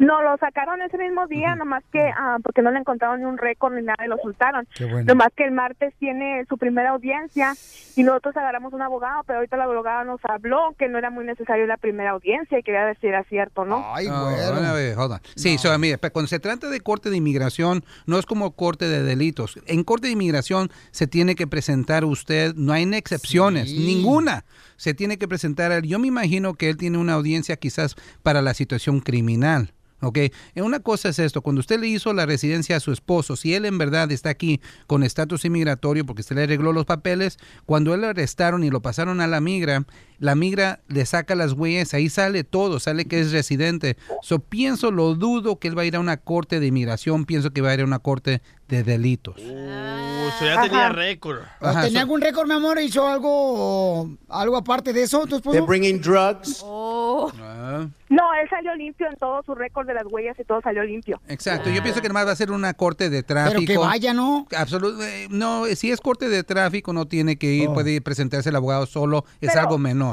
No, 0.00 0.22
lo 0.22 0.36
sacaron 0.38 0.80
ese 0.80 0.96
mismo 0.96 1.26
día, 1.26 1.54
nomás 1.54 1.84
que, 1.92 2.00
ah, 2.00 2.38
porque 2.42 2.62
no 2.62 2.70
le 2.70 2.78
encontraron 2.78 3.20
ni 3.20 3.26
un 3.26 3.36
récord 3.36 3.74
ni 3.74 3.82
nada 3.82 4.02
y 4.04 4.08
lo 4.08 4.16
soltaron. 4.16 4.66
Qué 4.74 4.86
bueno. 4.86 5.04
Nomás 5.06 5.28
que 5.36 5.44
el 5.44 5.52
martes 5.52 5.92
tiene 5.98 6.44
su 6.48 6.56
primera 6.56 6.90
audiencia 6.90 7.52
y 7.96 8.02
nosotros 8.02 8.34
agarramos 8.36 8.72
un 8.72 8.80
abogado, 8.80 9.22
pero 9.26 9.40
ahorita 9.40 9.56
el 9.56 9.62
abogado 9.62 10.04
nos 10.04 10.20
habló 10.24 10.74
que 10.78 10.88
no 10.88 10.96
era 10.96 11.10
muy 11.10 11.26
necesario 11.26 11.66
la 11.66 11.76
primera 11.76 12.12
audiencia 12.12 12.58
y 12.58 12.62
quería 12.62 12.94
si 12.98 13.08
era 13.08 13.24
cierto, 13.24 13.66
¿no? 13.66 13.84
Ay, 13.94 14.08
No, 14.08 14.26
a 14.26 14.72
ver, 14.72 14.96
hold 14.98 15.12
on. 15.12 15.20
Sí, 15.36 15.58
so, 15.58 15.78
mire, 15.78 15.98
cuando 15.98 16.28
se 16.28 16.38
trata 16.38 16.70
de 16.70 16.80
corte 16.80 17.10
de 17.10 17.18
inmigración, 17.18 17.84
no 18.06 18.18
es 18.18 18.24
como 18.24 18.52
corte 18.52 18.88
de 18.88 19.02
delitos. 19.02 19.58
En 19.66 19.84
corte 19.84 20.06
de 20.06 20.14
inmigración 20.14 20.70
se 20.92 21.06
tiene 21.06 21.34
que 21.34 21.46
presentar 21.46 22.06
usted, 22.06 22.54
no 22.54 22.72
hay 22.72 22.90
excepciones, 22.94 23.68
Sí. 23.68 23.78
ninguna. 23.78 24.44
Se 24.76 24.94
tiene 24.94 25.18
que 25.18 25.28
presentar, 25.28 25.72
él. 25.72 25.82
yo 25.82 25.98
me 25.98 26.08
imagino 26.08 26.54
que 26.54 26.70
él 26.70 26.78
tiene 26.78 26.96
una 26.96 27.12
audiencia 27.12 27.56
quizás 27.56 27.96
para 28.22 28.40
la 28.40 28.54
situación 28.54 29.00
criminal. 29.00 29.74
¿Ok? 30.00 30.16
Eh, 30.18 30.32
Una 30.62 30.80
cosa 30.80 31.10
es 31.10 31.18
esto, 31.18 31.42
cuando 31.42 31.60
usted 31.60 31.80
le 31.80 31.88
hizo 31.88 32.12
la 32.12 32.26
residencia 32.26 32.76
a 32.76 32.80
su 32.80 32.92
esposo, 32.92 33.36
si 33.36 33.54
él 33.54 33.64
en 33.64 33.78
verdad 33.78 34.10
está 34.12 34.30
aquí 34.30 34.60
con 34.86 35.02
estatus 35.02 35.44
inmigratorio 35.44 36.04
porque 36.06 36.22
usted 36.22 36.36
le 36.36 36.44
arregló 36.44 36.72
los 36.72 36.86
papeles, 36.86 37.38
cuando 37.66 37.94
él 37.94 38.02
lo 38.02 38.08
arrestaron 38.08 38.64
y 38.64 38.70
lo 38.70 38.82
pasaron 38.82 39.20
a 39.20 39.26
la 39.26 39.40
migra, 39.40 39.84
la 40.20 40.36
migra 40.36 40.78
le 40.86 41.04
saca 41.06 41.34
las 41.34 41.54
huellas, 41.54 41.92
ahí 41.94 42.08
sale 42.08 42.44
todo, 42.44 42.78
sale 42.78 43.06
que 43.06 43.18
es 43.20 43.32
residente. 43.32 43.96
So 44.22 44.38
pienso, 44.38 44.92
lo 44.92 45.14
dudo 45.16 45.58
que 45.58 45.66
él 45.66 45.76
va 45.76 45.82
a 45.82 45.86
ir 45.86 45.96
a 45.96 46.00
una 46.00 46.18
corte 46.18 46.60
de 46.60 46.66
inmigración, 46.68 47.24
pienso 47.24 47.50
que 47.50 47.60
va 47.62 47.70
a 47.70 47.74
ir 47.74 47.80
a 47.80 47.84
una 47.84 47.98
corte 47.98 48.40
de 48.68 48.84
delitos. 48.84 49.34
Uh, 49.38 50.30
so 50.38 50.44
ya 50.44 50.62
tenía 50.62 50.90
récord. 50.90 51.40
Ajá, 51.58 51.82
¿Tenía 51.82 51.98
so- 52.00 52.02
algún 52.04 52.20
récord, 52.20 52.46
mi 52.46 52.54
amor? 52.54 52.78
¿Hizo 52.80 53.04
algo 53.08 54.10
algo 54.28 54.56
aparte 54.56 54.92
de 54.92 55.02
eso, 55.02 55.26
tu 55.26 55.36
esposo? 55.36 55.52
They're 55.52 55.66
bringing 55.66 56.00
drugs. 56.00 56.60
Oh. 56.64 57.32
Ah, 57.40 57.86
No, 58.08 58.22
él 58.40 58.48
salió 58.48 58.74
limpio 58.76 59.08
en 59.08 59.16
todo 59.16 59.42
su 59.44 59.54
récord 59.54 59.86
de 59.86 59.94
las 59.94 60.04
huellas 60.08 60.36
y 60.38 60.44
todo 60.44 60.60
salió 60.62 60.84
limpio. 60.84 61.20
Exacto, 61.28 61.68
yo 61.70 61.82
pienso 61.82 62.00
que 62.00 62.06
además 62.08 62.26
va 62.26 62.32
a 62.32 62.36
ser 62.36 62.50
una 62.52 62.74
corte 62.74 63.10
de 63.10 63.22
tráfico. 63.22 63.60
Pero 63.66 63.66
que 63.66 63.78
vaya, 63.78 64.12
¿no? 64.14 64.46
Absolutamente, 64.56 65.28
no, 65.30 65.64
si 65.74 65.90
es 65.90 66.00
corte 66.00 66.28
de 66.28 66.42
tráfico 66.44 66.92
no 66.92 67.06
tiene 67.06 67.36
que 67.36 67.52
ir, 67.52 67.68
Oh. 67.68 67.74
puede 67.74 68.00
presentarse 68.00 68.50
el 68.50 68.56
abogado 68.56 68.86
solo, 68.86 69.24
es 69.40 69.48
Pero- 69.50 69.60
algo 69.62 69.78
menor. 69.78 70.09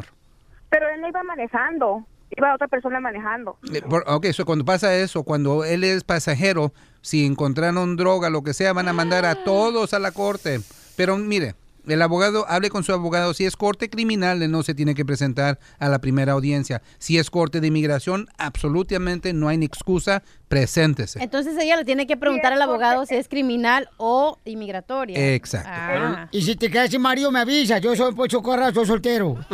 Pero 0.70 0.89
él 0.89 1.01
no 1.01 1.07
iba 1.07 1.24
manejando, 1.24 2.05
iba 2.36 2.53
otra 2.53 2.68
persona 2.68 2.99
manejando. 2.99 3.57
Eh, 3.74 3.82
Ok, 4.07 4.28
so 4.28 4.45
cuando 4.45 4.65
pasa 4.65 4.95
eso, 4.95 5.24
cuando 5.24 5.63
él 5.63 5.84
es 5.84 6.03
pasajero, 6.03 6.74
si 7.01 7.26
encontraron 7.26 7.95
droga, 7.95 8.30
lo 8.30 8.43
que 8.43 8.53
sea, 8.53 8.74
van 8.74 8.88
a 8.88 8.93
mandar 8.93 9.26
a 9.26 9.43
todos 9.43 9.93
a 9.93 9.99
la 9.99 10.11
corte. 10.11 10.59
Pero 10.95 11.18
mire, 11.18 11.55
el 11.88 12.02
abogado, 12.02 12.46
hable 12.50 12.70
con 12.70 12.84
su 12.84 12.94
abogado. 12.94 13.34
Si 13.34 13.46
es 13.46 13.56
corte 13.56 13.90
criminal, 13.90 14.42
él 14.44 14.52
no 14.52 14.64
se 14.64 14.74
tiene 14.74 14.96
que 14.96 15.06
presentar 15.06 15.60
a 15.80 15.90
la 15.90 16.00
primera 16.00 16.34
audiencia. 16.34 16.82
Si 16.98 17.18
es 17.18 17.30
corte 17.30 17.62
de 17.62 17.68
inmigración, 17.68 18.28
absolutamente 18.38 19.34
no 19.34 19.48
hay 19.48 19.58
ni 19.58 19.66
excusa, 19.66 20.24
preséntese. 20.48 21.22
Entonces 21.22 21.58
ella 21.58 21.78
le 21.78 21.86
tiene 21.86 22.08
que 22.08 22.18
preguntar 22.18 22.54
al 22.54 22.62
abogado 22.62 23.06
si 23.06 23.16
es 23.16 23.28
criminal 23.28 23.90
o 23.98 24.40
inmigratoria. 24.46 25.34
Exacto. 25.36 25.70
Ah. 25.72 26.28
Y 26.32 26.42
si 26.42 26.56
te 26.56 26.70
quedas 26.70 26.90
sin 26.90 27.02
marido, 27.02 27.32
me 27.32 27.40
avisa. 27.40 27.78
Yo 27.80 27.96
soy 27.96 28.14
Pocho 28.14 28.42
Corra, 28.42 28.74
soy 28.74 28.86
soltero. 28.86 29.38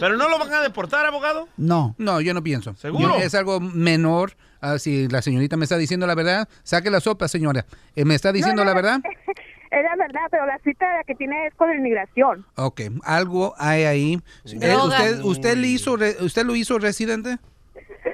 ¿Pero 0.00 0.16
no 0.16 0.28
lo 0.28 0.38
van 0.38 0.52
a 0.52 0.60
deportar, 0.60 1.06
abogado? 1.06 1.48
No. 1.56 1.94
No, 1.98 2.20
yo 2.20 2.34
no 2.34 2.42
pienso. 2.42 2.74
¿Seguro? 2.76 3.18
Yo- 3.18 3.24
es 3.24 3.34
algo 3.34 3.60
menor. 3.60 4.36
Ah, 4.60 4.78
si 4.78 5.08
la 5.08 5.22
señorita 5.22 5.56
me 5.56 5.64
está 5.64 5.76
diciendo 5.76 6.06
la 6.06 6.14
verdad, 6.14 6.48
saque 6.62 6.88
la 6.88 7.00
sopa, 7.00 7.26
señora. 7.26 7.66
Eh, 7.96 8.04
¿Me 8.04 8.14
está 8.14 8.30
diciendo 8.32 8.64
No, 8.64 8.70
no, 8.70 8.70
la 8.70 8.74
verdad? 8.74 9.00
Es 9.72 9.82
la 9.82 9.96
verdad, 9.96 10.20
pero 10.30 10.44
la 10.44 10.58
cita 10.58 10.86
que 11.06 11.14
tiene 11.14 11.46
es 11.46 11.54
con 11.54 11.68
la 11.70 11.76
inmigración. 11.76 12.44
Ok, 12.56 12.82
algo 13.04 13.54
hay 13.58 13.84
ahí. 13.84 14.12
Eh. 14.44 14.76
¿Usted, 14.76 15.20
usted, 15.24 15.56
le 15.56 15.68
hizo, 15.68 15.96
re- 15.96 16.16
¿Usted 16.20 16.44
lo 16.44 16.54
hizo 16.54 16.78
residente? 16.78 17.38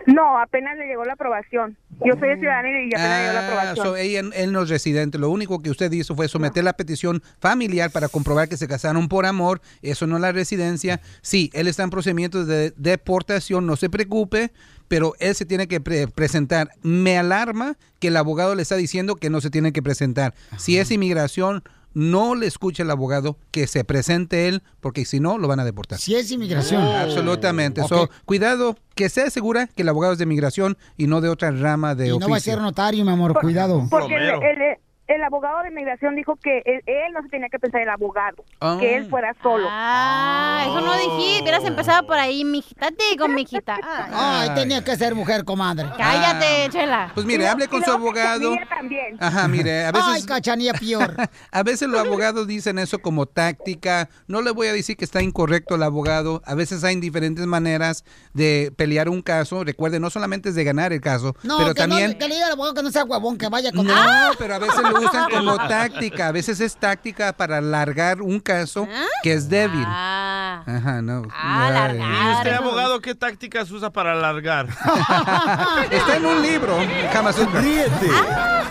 No, 0.07 0.39
apenas 0.39 0.77
le 0.77 0.87
llegó 0.87 1.05
la 1.05 1.15
aprobación. 1.15 1.77
Yo 2.05 2.15
soy 2.19 2.37
ciudadana 2.39 2.69
y 2.69 2.89
apenas 2.89 3.11
le 3.19 3.23
llegó 3.25 3.33
la 3.33 3.41
Ah, 3.41 3.47
aprobación. 3.47 3.87
so 3.87 3.97
ella, 3.97 4.21
él 4.35 4.53
no 4.53 4.63
es 4.63 4.69
residente. 4.69 5.19
Lo 5.19 5.31
único 5.31 5.61
que 5.63 5.71
usted 5.71 5.91
hizo 5.93 6.15
fue 6.15 6.29
someter 6.29 6.63
la 6.65 6.73
petición 6.75 7.23
familiar 7.41 7.91
para 7.91 8.09
comprobar 8.09 8.49
que 8.49 8.57
se 8.57 8.69
casaron 8.69 9.09
por 9.09 9.25
amor. 9.27 9.61
Eso 9.83 10.07
no 10.07 10.17
es 10.17 10.23
la 10.23 10.33
residencia. 10.33 11.01
Sí, 11.23 11.51
él 11.55 11.69
está 11.69 11.83
en 11.85 11.91
procedimientos 11.91 12.47
de 12.47 12.73
deportación, 12.77 13.67
no 13.67 13.77
se 13.77 13.89
preocupe, 13.91 14.51
pero 14.89 15.15
él 15.21 15.35
se 15.35 15.45
tiene 15.47 15.69
que 15.69 15.81
pre- 15.81 16.09
presentar. 16.09 16.71
Me 16.83 17.17
alarma 17.19 17.77
que 17.99 18.09
el 18.09 18.17
abogado 18.17 18.55
le 18.55 18.63
está 18.63 18.77
diciendo 18.77 19.17
que 19.17 19.31
no 19.31 19.41
se 19.41 19.51
tiene 19.51 19.73
que 19.73 19.83
presentar. 19.83 20.35
Si 20.57 20.79
es 20.79 20.91
inmigración, 20.91 21.63
no 21.99 22.37
le 22.37 22.47
escuche 22.47 22.85
al 22.85 22.91
abogado, 22.93 23.37
que 23.51 23.67
se 23.67 23.83
presente 23.83 24.47
él, 24.47 24.63
porque 24.79 25.05
si 25.05 25.19
no, 25.19 25.37
lo 25.37 25.49
van 25.49 25.59
a 25.59 25.65
deportar. 25.65 25.99
Si 25.99 26.15
es 26.15 26.31
inmigración. 26.31 26.81
Absolutamente. 26.81 27.81
Ok. 27.81 27.89
So, 27.89 28.11
cuidado, 28.25 28.77
que 28.95 29.09
sea 29.09 29.31
segura 29.31 29.67
que 29.67 29.83
el 29.83 29.89
abogado 29.89 30.13
es 30.13 30.19
de 30.19 30.23
inmigración 30.25 30.79
y 30.97 31.09
no 31.09 31.21
de 31.21 31.29
otra 31.29 31.51
rama 31.51 31.97
de 31.97 32.07
Y 32.07 32.19
no 32.19 32.29
va 32.29 32.37
a 32.37 32.41
ser 32.41 32.61
notario, 32.61 33.05
mi 33.05 33.11
amor, 33.11 33.35
cuidado. 33.41 33.85
Porque 33.91 34.15
el, 34.15 34.23
el- 34.31 34.77
el 35.09 35.23
abogado 35.25 35.63
de 35.63 35.69
inmigración 35.71 36.15
dijo 36.15 36.37
que 36.37 36.59
él, 36.65 36.83
él 36.87 37.13
no 37.15 37.23
se 37.23 37.29
tenía 37.29 37.49
que 37.49 37.59
pensar 37.59 37.81
el 37.81 37.89
abogado, 37.89 38.45
Ah. 38.61 38.77
que 38.79 38.97
él 38.97 39.09
fuera 39.09 39.35
solo. 39.43 39.67
Ah, 39.71 40.65
eso 40.67 40.81
no 40.81 40.93
dijiste. 40.99 41.43
Hubieras 41.43 41.65
empezado 41.65 42.07
por 42.07 42.19
ahí, 42.19 42.45
mijita. 42.45 42.89
Te 42.91 43.05
digo, 43.11 43.27
mijita. 43.29 43.79
Ay. 43.83 44.13
Ay, 44.49 44.55
tenía 44.55 44.85
que 44.85 44.97
ser 44.97 45.15
mujer, 45.15 45.45
comadre. 45.45 45.89
Cállate, 45.97 46.69
chela. 46.71 47.11
Pues 47.15 47.27
mire, 47.27 47.49
hable 47.49 47.69
con 47.69 47.83
su 47.83 47.91
abogado. 47.91 48.55
también. 48.69 49.17
Ajá, 49.21 49.49
mire, 49.49 49.85
a 49.87 49.93
veces... 49.93 50.09
Ay, 50.09 50.23
cachanilla 50.25 50.73
peor. 50.75 51.15
A 51.51 51.63
veces 51.63 51.89
los 51.89 52.01
abogados 52.01 52.47
dicen 52.47 52.79
eso 52.79 52.99
como 53.01 53.27
táctica. 53.27 54.09
No 54.27 54.43
le 54.43 54.51
voy 54.51 54.67
a 54.69 54.73
decir 54.73 54.97
que 54.97 55.05
está 55.05 55.23
incorrecto 55.23 55.75
el 55.77 55.83
abogado. 55.83 56.43
A 56.45 56.55
veces 56.55 56.85
hay 56.85 56.97
diferentes 56.97 57.47
maneras 57.47 58.05
de 58.35 58.73
pelear 58.77 59.09
un 59.09 59.23
caso. 59.23 59.65
Recuerde, 59.65 59.99
no 60.01 60.11
solamente 60.11 60.51
es 60.51 60.55
de 60.55 60.65
ganar 60.65 60.93
el 60.93 61.01
caso, 61.01 61.35
No, 61.43 61.59
pero 61.59 61.75
que, 61.75 61.81
también... 61.81 62.13
no, 62.13 62.19
que 62.19 62.29
le 62.29 62.35
diga 62.35 62.47
al 62.47 62.53
abogado 62.53 62.75
que 62.75 62.83
no 62.83 62.91
sea 62.91 63.05
huevón, 63.05 63.39
que 63.39 63.49
vaya 63.49 63.73
con 63.73 63.87
No, 63.87 63.95
pero 64.39 64.55
a 64.55 64.59
veces 64.59 64.83
lo 64.83 64.98
usan 64.99 65.31
como 65.31 65.57
táctica. 65.57 66.29
A 66.29 66.33
veces 66.33 66.61
es 66.61 66.77
táctica 66.77 67.33
para 67.33 67.59
alargar 67.59 68.23
un 68.23 68.41
caso 68.41 68.87
que 69.23 69.33
es 69.33 69.49
débil. 69.49 69.85
Ah. 69.87 70.63
Ajá, 70.67 71.03
no. 71.03 71.23
¿Y 71.25 71.31
Ay. 71.33 72.01
usted, 72.37 72.53
abogado, 72.53 73.01
qué 73.01 73.15
tácticas 73.15 73.71
usa 73.71 73.91
para 73.91 74.13
alargar? 74.13 74.67
Está 75.91 76.17
en 76.17 76.27
un 76.27 76.43
libro, 76.43 76.77
Kama 77.13 77.33
Sutra. 77.33 77.61
Ríete 77.61 78.09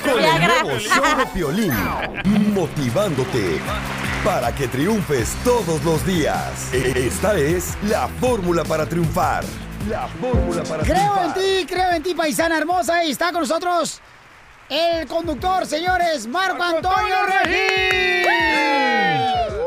con 0.04 0.24
el 0.24 0.48
nuevo 0.48 0.80
show 0.80 1.04
de 1.18 1.26
Piolín, 1.28 1.74
motivándote 2.54 3.60
para 4.24 4.54
que 4.54 4.68
triunfes 4.68 5.36
todos 5.44 5.84
los 5.84 6.06
días. 6.06 6.74
Esta 6.74 7.38
es 7.38 7.78
la 7.84 8.08
fórmula 8.20 8.64
para 8.64 8.86
triunfar. 8.86 9.44
La 9.90 10.08
fórmula 10.20 10.64
para 10.64 10.84
Creo 10.84 11.24
en 11.24 11.34
triunfar. 11.34 11.34
ti, 11.36 11.66
creo 11.68 11.92
en 11.94 12.04
ti, 12.04 12.14
paisana 12.14 12.58
hermosa. 12.58 13.04
Y 13.06 13.12
está 13.12 13.32
con 13.32 13.42
nosotros 13.42 14.02
el 14.70 15.08
conductor, 15.08 15.66
señores, 15.66 16.28
Marco 16.28 16.62
Antonio 16.62 17.16
Regil. 17.44 18.28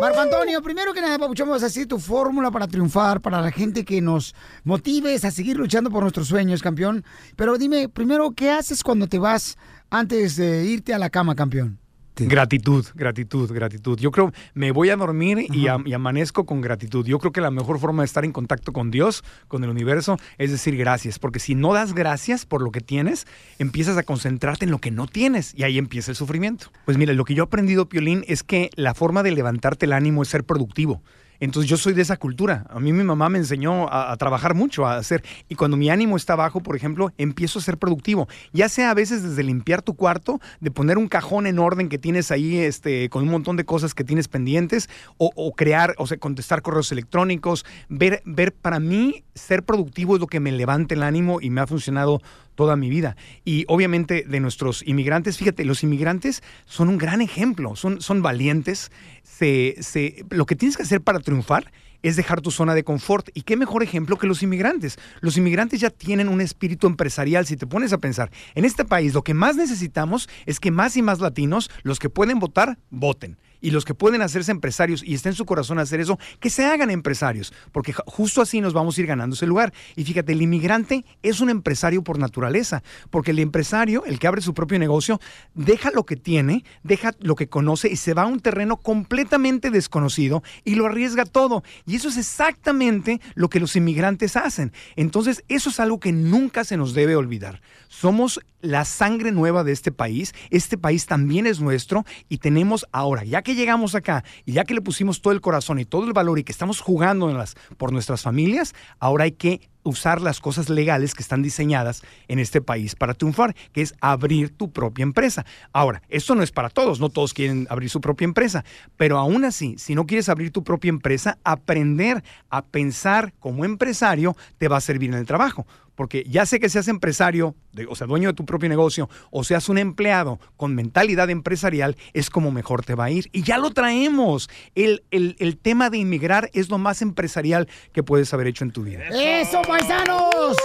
Marco 0.00 0.20
Antonio, 0.20 0.62
primero 0.62 0.94
que 0.94 1.00
nada, 1.00 1.18
Papuchón, 1.18 1.48
vamos 1.48 1.62
a 1.62 1.66
decir 1.66 1.86
tu 1.86 1.98
fórmula 1.98 2.50
para 2.50 2.66
triunfar, 2.66 3.20
para 3.20 3.40
la 3.40 3.50
gente 3.50 3.84
que 3.84 4.00
nos 4.00 4.34
motives 4.64 5.24
a 5.24 5.30
seguir 5.30 5.56
luchando 5.56 5.90
por 5.90 6.02
nuestros 6.02 6.28
sueños, 6.28 6.62
campeón. 6.62 7.04
Pero 7.36 7.58
dime, 7.58 7.88
primero, 7.88 8.30
¿qué 8.30 8.50
haces 8.50 8.82
cuando 8.82 9.08
te 9.08 9.18
vas 9.18 9.58
antes 9.90 10.36
de 10.36 10.64
irte 10.64 10.94
a 10.94 10.98
la 10.98 11.10
cama, 11.10 11.34
campeón? 11.34 11.79
Gratitud, 12.28 12.86
gratitud, 12.94 13.52
gratitud. 13.52 13.98
Yo 13.98 14.10
creo, 14.10 14.32
me 14.54 14.72
voy 14.72 14.90
a 14.90 14.96
dormir 14.96 15.38
y, 15.38 15.66
y 15.84 15.92
amanezco 15.92 16.44
con 16.46 16.60
gratitud. 16.60 17.06
Yo 17.06 17.18
creo 17.18 17.32
que 17.32 17.40
la 17.40 17.50
mejor 17.50 17.78
forma 17.78 18.02
de 18.02 18.06
estar 18.06 18.24
en 18.24 18.32
contacto 18.32 18.72
con 18.72 18.90
Dios, 18.90 19.24
con 19.48 19.64
el 19.64 19.70
universo, 19.70 20.18
es 20.38 20.50
decir 20.50 20.76
gracias. 20.76 21.18
Porque 21.18 21.38
si 21.38 21.54
no 21.54 21.72
das 21.72 21.94
gracias 21.94 22.46
por 22.46 22.62
lo 22.62 22.70
que 22.70 22.80
tienes, 22.80 23.26
empiezas 23.58 23.96
a 23.96 24.02
concentrarte 24.02 24.64
en 24.64 24.70
lo 24.70 24.78
que 24.78 24.90
no 24.90 25.06
tienes 25.06 25.54
y 25.56 25.64
ahí 25.64 25.78
empieza 25.78 26.10
el 26.10 26.16
sufrimiento. 26.16 26.66
Pues 26.84 26.98
mira, 26.98 27.12
lo 27.12 27.24
que 27.24 27.34
yo 27.34 27.44
he 27.44 27.46
aprendido, 27.46 27.88
Piolín, 27.88 28.24
es 28.26 28.42
que 28.42 28.70
la 28.74 28.94
forma 28.94 29.22
de 29.22 29.32
levantarte 29.32 29.86
el 29.86 29.92
ánimo 29.92 30.22
es 30.22 30.28
ser 30.28 30.44
productivo. 30.44 31.02
Entonces 31.40 31.68
yo 31.68 31.76
soy 31.76 31.94
de 31.94 32.02
esa 32.02 32.16
cultura. 32.16 32.66
A 32.70 32.78
mí 32.78 32.92
mi 32.92 33.02
mamá 33.02 33.28
me 33.28 33.38
enseñó 33.38 33.92
a, 33.92 34.16
trabajar 34.16 34.54
mucho, 34.54 34.86
a 34.86 34.96
hacer. 34.96 35.24
Y 35.48 35.54
cuando 35.54 35.76
mi 35.76 35.90
ánimo 35.90 36.16
está 36.16 36.36
bajo, 36.36 36.60
por 36.60 36.76
ejemplo, 36.76 37.12
empiezo 37.18 37.58
a 37.58 37.62
ser 37.62 37.78
productivo. 37.78 38.28
Ya 38.52 38.68
sea 38.68 38.90
a 38.90 38.94
veces 38.94 39.22
desde 39.22 39.42
limpiar 39.42 39.82
tu 39.82 39.94
cuarto, 39.94 40.40
de 40.60 40.70
poner 40.70 40.98
un 40.98 41.08
cajón 41.08 41.46
en 41.46 41.58
orden 41.58 41.88
que 41.88 41.98
tienes 41.98 42.30
ahí 42.30 42.58
este, 42.58 43.08
con 43.08 43.22
un 43.22 43.30
montón 43.30 43.56
de 43.56 43.64
cosas 43.64 43.94
que 43.94 44.04
tienes 44.04 44.28
pendientes, 44.28 44.88
o, 45.16 45.30
o 45.34 45.52
crear, 45.52 45.94
o 45.98 46.06
sea, 46.06 46.18
contestar 46.18 46.62
correos 46.62 46.92
electrónicos. 46.92 47.64
Ver, 47.88 48.22
ver, 48.24 48.52
para 48.52 48.78
mí, 48.78 49.24
ser 49.34 49.64
productivo 49.64 50.14
es 50.14 50.20
lo 50.20 50.26
que 50.26 50.40
me 50.40 50.52
levanta 50.52 50.94
el 50.94 51.02
ánimo 51.02 51.40
y 51.40 51.50
me 51.50 51.60
ha 51.60 51.66
funcionado 51.66 52.20
toda 52.54 52.76
mi 52.76 52.90
vida. 52.90 53.16
Y 53.44 53.64
obviamente 53.68 54.24
de 54.26 54.40
nuestros 54.40 54.82
inmigrantes, 54.86 55.38
fíjate, 55.38 55.64
los 55.64 55.82
inmigrantes 55.82 56.42
son 56.66 56.88
un 56.88 56.98
gran 56.98 57.20
ejemplo, 57.20 57.76
son, 57.76 58.00
son 58.00 58.22
valientes. 58.22 58.90
Se, 59.22 59.76
se, 59.80 60.24
lo 60.30 60.46
que 60.46 60.56
tienes 60.56 60.76
que 60.76 60.82
hacer 60.82 61.00
para 61.00 61.20
triunfar 61.20 61.72
es 62.02 62.16
dejar 62.16 62.40
tu 62.40 62.50
zona 62.50 62.74
de 62.74 62.84
confort. 62.84 63.28
¿Y 63.34 63.42
qué 63.42 63.56
mejor 63.56 63.82
ejemplo 63.82 64.16
que 64.18 64.26
los 64.26 64.42
inmigrantes? 64.42 64.98
Los 65.20 65.36
inmigrantes 65.36 65.80
ya 65.80 65.90
tienen 65.90 66.28
un 66.28 66.40
espíritu 66.40 66.86
empresarial. 66.86 67.46
Si 67.46 67.56
te 67.56 67.66
pones 67.66 67.92
a 67.92 67.98
pensar, 67.98 68.30
en 68.54 68.64
este 68.64 68.84
país 68.84 69.14
lo 69.14 69.22
que 69.22 69.34
más 69.34 69.56
necesitamos 69.56 70.28
es 70.46 70.60
que 70.60 70.70
más 70.70 70.96
y 70.96 71.02
más 71.02 71.20
latinos, 71.20 71.70
los 71.82 71.98
que 71.98 72.10
pueden 72.10 72.38
votar, 72.38 72.78
voten. 72.90 73.38
Y 73.62 73.72
los 73.72 73.84
que 73.84 73.92
pueden 73.92 74.22
hacerse 74.22 74.52
empresarios 74.52 75.02
y 75.04 75.12
está 75.12 75.28
en 75.28 75.34
su 75.34 75.44
corazón 75.44 75.78
hacer 75.78 76.00
eso, 76.00 76.18
que 76.40 76.48
se 76.48 76.64
hagan 76.64 76.90
empresarios, 76.90 77.52
porque 77.72 77.92
ju- 77.92 78.02
justo 78.06 78.40
así 78.40 78.62
nos 78.62 78.72
vamos 78.72 78.96
a 78.96 79.00
ir 79.02 79.06
ganando 79.06 79.34
ese 79.34 79.46
lugar. 79.46 79.74
Y 79.96 80.04
fíjate, 80.04 80.32
el 80.32 80.40
inmigrante 80.40 81.04
es 81.22 81.42
un 81.42 81.50
empresario 81.50 82.02
por 82.02 82.18
naturaleza, 82.18 82.82
porque 83.10 83.32
el 83.32 83.38
empresario, 83.38 84.02
el 84.06 84.18
que 84.18 84.26
abre 84.26 84.40
su 84.40 84.54
propio 84.54 84.78
negocio, 84.78 85.20
deja 85.52 85.90
lo 85.90 86.06
que 86.06 86.16
tiene, 86.16 86.64
deja 86.84 87.12
lo 87.20 87.34
que 87.34 87.50
conoce 87.50 87.90
y 87.90 87.96
se 87.96 88.14
va 88.14 88.22
a 88.22 88.26
un 88.26 88.40
terreno 88.40 88.78
completamente 88.78 89.68
desconocido 89.70 90.42
y 90.64 90.76
lo 90.76 90.86
arriesga 90.86 91.26
todo. 91.26 91.62
Y 91.90 91.96
eso 91.96 92.08
es 92.08 92.16
exactamente 92.16 93.20
lo 93.34 93.48
que 93.48 93.58
los 93.58 93.74
inmigrantes 93.74 94.36
hacen. 94.36 94.72
Entonces, 94.94 95.42
eso 95.48 95.70
es 95.70 95.80
algo 95.80 95.98
que 95.98 96.12
nunca 96.12 96.62
se 96.64 96.76
nos 96.76 96.94
debe 96.94 97.16
olvidar. 97.16 97.60
Somos 97.88 98.40
la 98.60 98.84
sangre 98.84 99.32
nueva 99.32 99.64
de 99.64 99.72
este 99.72 99.90
país, 99.90 100.32
este 100.50 100.78
país 100.78 101.06
también 101.06 101.46
es 101.46 101.60
nuestro 101.60 102.04
y 102.28 102.38
tenemos 102.38 102.86
ahora, 102.92 103.24
ya 103.24 103.42
que 103.42 103.54
llegamos 103.54 103.94
acá 103.94 104.22
y 104.44 104.52
ya 104.52 104.64
que 104.64 104.74
le 104.74 104.82
pusimos 104.82 105.20
todo 105.20 105.32
el 105.32 105.40
corazón 105.40 105.78
y 105.80 105.84
todo 105.84 106.04
el 106.06 106.12
valor 106.12 106.38
y 106.38 106.44
que 106.44 106.52
estamos 106.52 106.80
jugando 106.80 107.28
en 107.28 107.38
las- 107.38 107.56
por 107.76 107.92
nuestras 107.92 108.22
familias, 108.22 108.74
ahora 109.00 109.24
hay 109.24 109.32
que 109.32 109.68
usar 109.82 110.20
las 110.20 110.40
cosas 110.40 110.68
legales 110.68 111.14
que 111.14 111.22
están 111.22 111.42
diseñadas 111.42 112.02
en 112.28 112.38
este 112.38 112.60
país 112.60 112.94
para 112.94 113.14
triunfar, 113.14 113.54
que 113.72 113.82
es 113.82 113.94
abrir 114.00 114.50
tu 114.50 114.70
propia 114.70 115.02
empresa. 115.02 115.44
Ahora, 115.72 116.02
esto 116.08 116.34
no 116.34 116.42
es 116.42 116.52
para 116.52 116.68
todos, 116.70 117.00
no 117.00 117.08
todos 117.08 117.34
quieren 117.34 117.66
abrir 117.70 117.90
su 117.90 118.00
propia 118.00 118.24
empresa, 118.24 118.64
pero 118.96 119.18
aún 119.18 119.44
así, 119.44 119.76
si 119.78 119.94
no 119.94 120.06
quieres 120.06 120.28
abrir 120.28 120.50
tu 120.50 120.64
propia 120.64 120.88
empresa, 120.88 121.38
aprender 121.44 122.22
a 122.48 122.62
pensar 122.62 123.32
como 123.38 123.64
empresario 123.64 124.36
te 124.58 124.68
va 124.68 124.76
a 124.76 124.80
servir 124.80 125.10
en 125.10 125.16
el 125.16 125.26
trabajo. 125.26 125.66
Porque 126.00 126.24
ya 126.26 126.46
sé 126.46 126.60
que 126.60 126.70
seas 126.70 126.88
empresario, 126.88 127.54
de- 127.74 127.84
o 127.86 127.94
sea, 127.94 128.06
dueño 128.06 128.28
de 128.30 128.32
tu 128.32 128.46
propio 128.46 128.70
negocio, 128.70 129.10
o 129.30 129.44
seas 129.44 129.68
un 129.68 129.76
empleado 129.76 130.40
con 130.56 130.74
mentalidad 130.74 131.28
empresarial, 131.28 131.94
es 132.14 132.30
como 132.30 132.50
mejor 132.50 132.82
te 132.86 132.94
va 132.94 133.04
a 133.04 133.10
ir. 133.10 133.28
Y 133.32 133.42
ya 133.42 133.58
lo 133.58 133.70
traemos. 133.72 134.48
El, 134.74 135.04
el- 135.10 135.36
el 135.40 135.58
tema 135.58 135.90
de 135.90 135.98
inmigrar 135.98 136.48
es 136.54 136.70
lo 136.70 136.78
más 136.78 137.02
empresarial 137.02 137.68
que 137.92 138.02
puedes 138.02 138.32
haber 138.32 138.46
hecho 138.46 138.64
en 138.64 138.70
tu 138.70 138.82
vida. 138.82 139.02
¡Eso, 139.12 139.60
paisanos! 139.60 140.56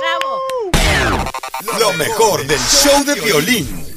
Lo 1.82 1.92
mejor 1.98 2.48
del 2.48 2.60
show 2.60 3.04
de 3.04 3.16
violín. 3.20 3.95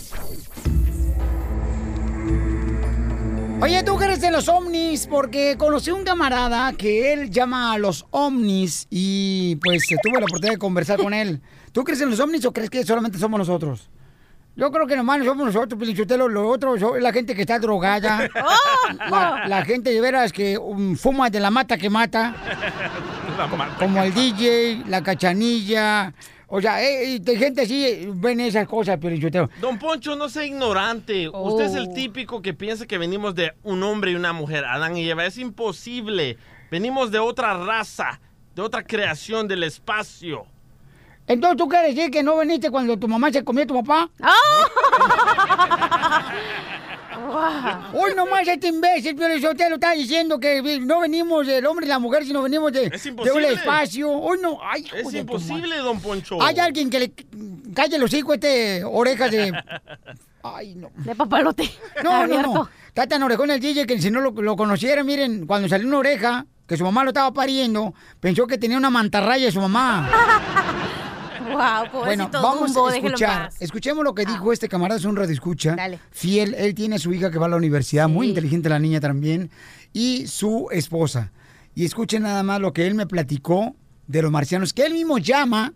Oye, 3.60 3.82
¿tú 3.82 3.96
crees 3.96 4.22
en 4.22 4.32
los 4.32 4.48
ovnis? 4.48 5.08
Porque 5.08 5.56
conocí 5.58 5.90
un 5.90 6.04
camarada 6.04 6.72
que 6.74 7.12
él 7.12 7.28
llama 7.28 7.72
a 7.72 7.78
los 7.78 8.06
ovnis 8.12 8.86
y 8.88 9.56
pues 9.56 9.82
tuve 10.00 10.20
la 10.20 10.26
oportunidad 10.26 10.52
de 10.52 10.58
conversar 10.58 11.02
con 11.02 11.12
él. 11.12 11.42
¿Tú 11.72 11.82
crees 11.82 12.00
en 12.00 12.10
los 12.10 12.20
ovnis 12.20 12.44
o 12.44 12.52
crees 12.52 12.70
que 12.70 12.84
solamente 12.84 13.18
somos 13.18 13.36
nosotros? 13.36 13.90
Yo 14.54 14.70
creo 14.70 14.86
que 14.86 14.96
nomás 14.96 15.24
somos 15.24 15.46
nosotros, 15.46 15.78
Pelichotelo, 15.78 16.28
lo 16.28 16.48
otro 16.48 16.76
es 16.76 17.02
la 17.02 17.12
gente 17.12 17.34
que 17.34 17.40
está 17.42 17.58
drogada. 17.58 18.28
La, 19.10 19.44
la 19.46 19.64
gente 19.64 19.90
de 19.90 20.00
veras 20.00 20.32
que 20.32 20.56
um, 20.56 20.96
fuma 20.96 21.28
de 21.28 21.40
la 21.40 21.50
mata 21.50 21.76
que 21.76 21.90
mata, 21.90 22.34
como 23.78 24.02
el 24.02 24.14
DJ, 24.14 24.84
la 24.86 25.02
cachanilla. 25.02 26.14
O 26.50 26.62
sea, 26.62 26.82
eh, 26.82 27.16
eh, 27.16 27.18
de 27.20 27.36
gente 27.36 27.62
así 27.62 27.86
eh, 27.86 28.08
ven 28.10 28.40
esas 28.40 28.66
cosas, 28.66 28.98
Pelichotelo. 28.98 29.50
Don 29.60 29.78
Poncho, 29.78 30.16
no 30.16 30.30
sea 30.30 30.44
ignorante. 30.44 31.28
Usted 31.28 31.66
es 31.66 31.74
el 31.74 31.92
típico 31.92 32.40
que 32.40 32.54
piensa 32.54 32.86
que 32.86 32.96
venimos 32.96 33.34
de 33.34 33.52
un 33.62 33.82
hombre 33.82 34.12
y 34.12 34.14
una 34.14 34.32
mujer, 34.32 34.64
Adán 34.64 34.96
y 34.96 35.08
Eva. 35.08 35.26
Es 35.26 35.36
imposible. 35.36 36.38
Venimos 36.70 37.10
de 37.10 37.18
otra 37.18 37.52
raza, 37.52 38.18
de 38.54 38.62
otra 38.62 38.82
creación 38.82 39.46
del 39.46 39.62
espacio. 39.62 40.46
Entonces, 41.26 41.58
¿tú 41.58 41.68
quieres 41.68 41.94
decir 41.94 42.10
que 42.10 42.22
no 42.22 42.38
viniste 42.38 42.70
cuando 42.70 42.98
tu 42.98 43.06
mamá 43.06 43.30
se 43.30 43.44
comió 43.44 43.64
a 43.64 43.66
tu 43.66 43.84
papá? 43.84 44.10
Hoy 47.92 48.14
nomás 48.16 48.46
este 48.48 48.68
imbécil, 48.68 49.14
Pio 49.14 49.28
Lizotelo, 49.28 49.74
está 49.76 49.92
diciendo 49.92 50.38
que 50.38 50.80
no 50.80 51.00
venimos 51.00 51.46
del 51.46 51.66
hombre 51.66 51.86
y 51.86 51.88
la 51.88 51.98
mujer, 51.98 52.24
sino 52.24 52.42
venimos 52.42 52.72
de, 52.72 52.90
de 52.90 53.32
un 53.32 53.44
espacio. 53.44 54.10
Hoy 54.10 54.38
no, 54.40 54.58
ay, 54.62 54.84
hijo 54.86 55.08
Es 55.08 55.14
imposible, 55.14 55.76
don 55.78 56.00
Poncho. 56.00 56.40
Hay 56.42 56.58
alguien 56.58 56.90
que 56.90 57.00
le 57.00 57.12
calle 57.74 57.98
los 57.98 58.12
hijos 58.14 58.34
este 58.34 58.82
orejas 58.84 59.30
de... 59.30 59.52
Ay, 60.42 60.76
no. 60.76 60.90
De 60.94 61.14
papalote. 61.14 61.68
No, 62.02 62.26
no, 62.26 62.40
no. 62.42 62.70
Está 62.86 63.06
tan 63.06 63.22
orejón 63.22 63.50
el 63.50 63.60
DJ 63.60 63.86
que 63.86 64.00
si 64.00 64.10
no 64.10 64.20
lo, 64.20 64.30
lo 64.30 64.56
conociera, 64.56 65.02
miren, 65.02 65.46
cuando 65.46 65.68
salió 65.68 65.86
una 65.88 65.98
oreja, 65.98 66.46
que 66.66 66.76
su 66.76 66.84
mamá 66.84 67.02
lo 67.02 67.10
estaba 67.10 67.32
pariendo, 67.32 67.92
pensó 68.20 68.46
que 68.46 68.56
tenía 68.56 68.76
una 68.76 68.88
mantarraya 68.88 69.46
de 69.46 69.52
su 69.52 69.60
mamá. 69.60 70.08
Wow, 71.58 72.04
Bueno, 72.04 72.30
vamos 72.32 72.76
a 72.76 72.96
escuchar. 72.96 73.50
Escuchemos 73.58 74.04
lo 74.04 74.14
que 74.14 74.24
dijo 74.24 74.52
este 74.52 74.68
camarada, 74.68 74.98
es 74.98 75.04
un 75.04 75.16
radio 75.16 75.32
escucha. 75.32 75.74
Dale. 75.74 75.98
Fiel, 76.12 76.54
él 76.54 76.72
tiene 76.74 76.96
a 76.96 76.98
su 77.00 77.12
hija 77.12 77.32
que 77.32 77.38
va 77.38 77.46
a 77.46 77.48
la 77.48 77.56
universidad, 77.56 78.08
muy 78.08 78.28
inteligente 78.28 78.68
la 78.68 78.78
niña 78.78 79.00
también, 79.00 79.50
y 79.92 80.28
su 80.28 80.68
esposa. 80.70 81.32
Y 81.74 81.84
escuchen 81.84 82.22
nada 82.22 82.44
más 82.44 82.60
lo 82.60 82.72
que 82.72 82.86
él 82.86 82.94
me 82.94 83.06
platicó 83.08 83.74
de 84.06 84.22
los 84.22 84.30
marcianos, 84.30 84.72
que 84.72 84.86
él 84.86 84.92
mismo 84.92 85.18
llama. 85.18 85.72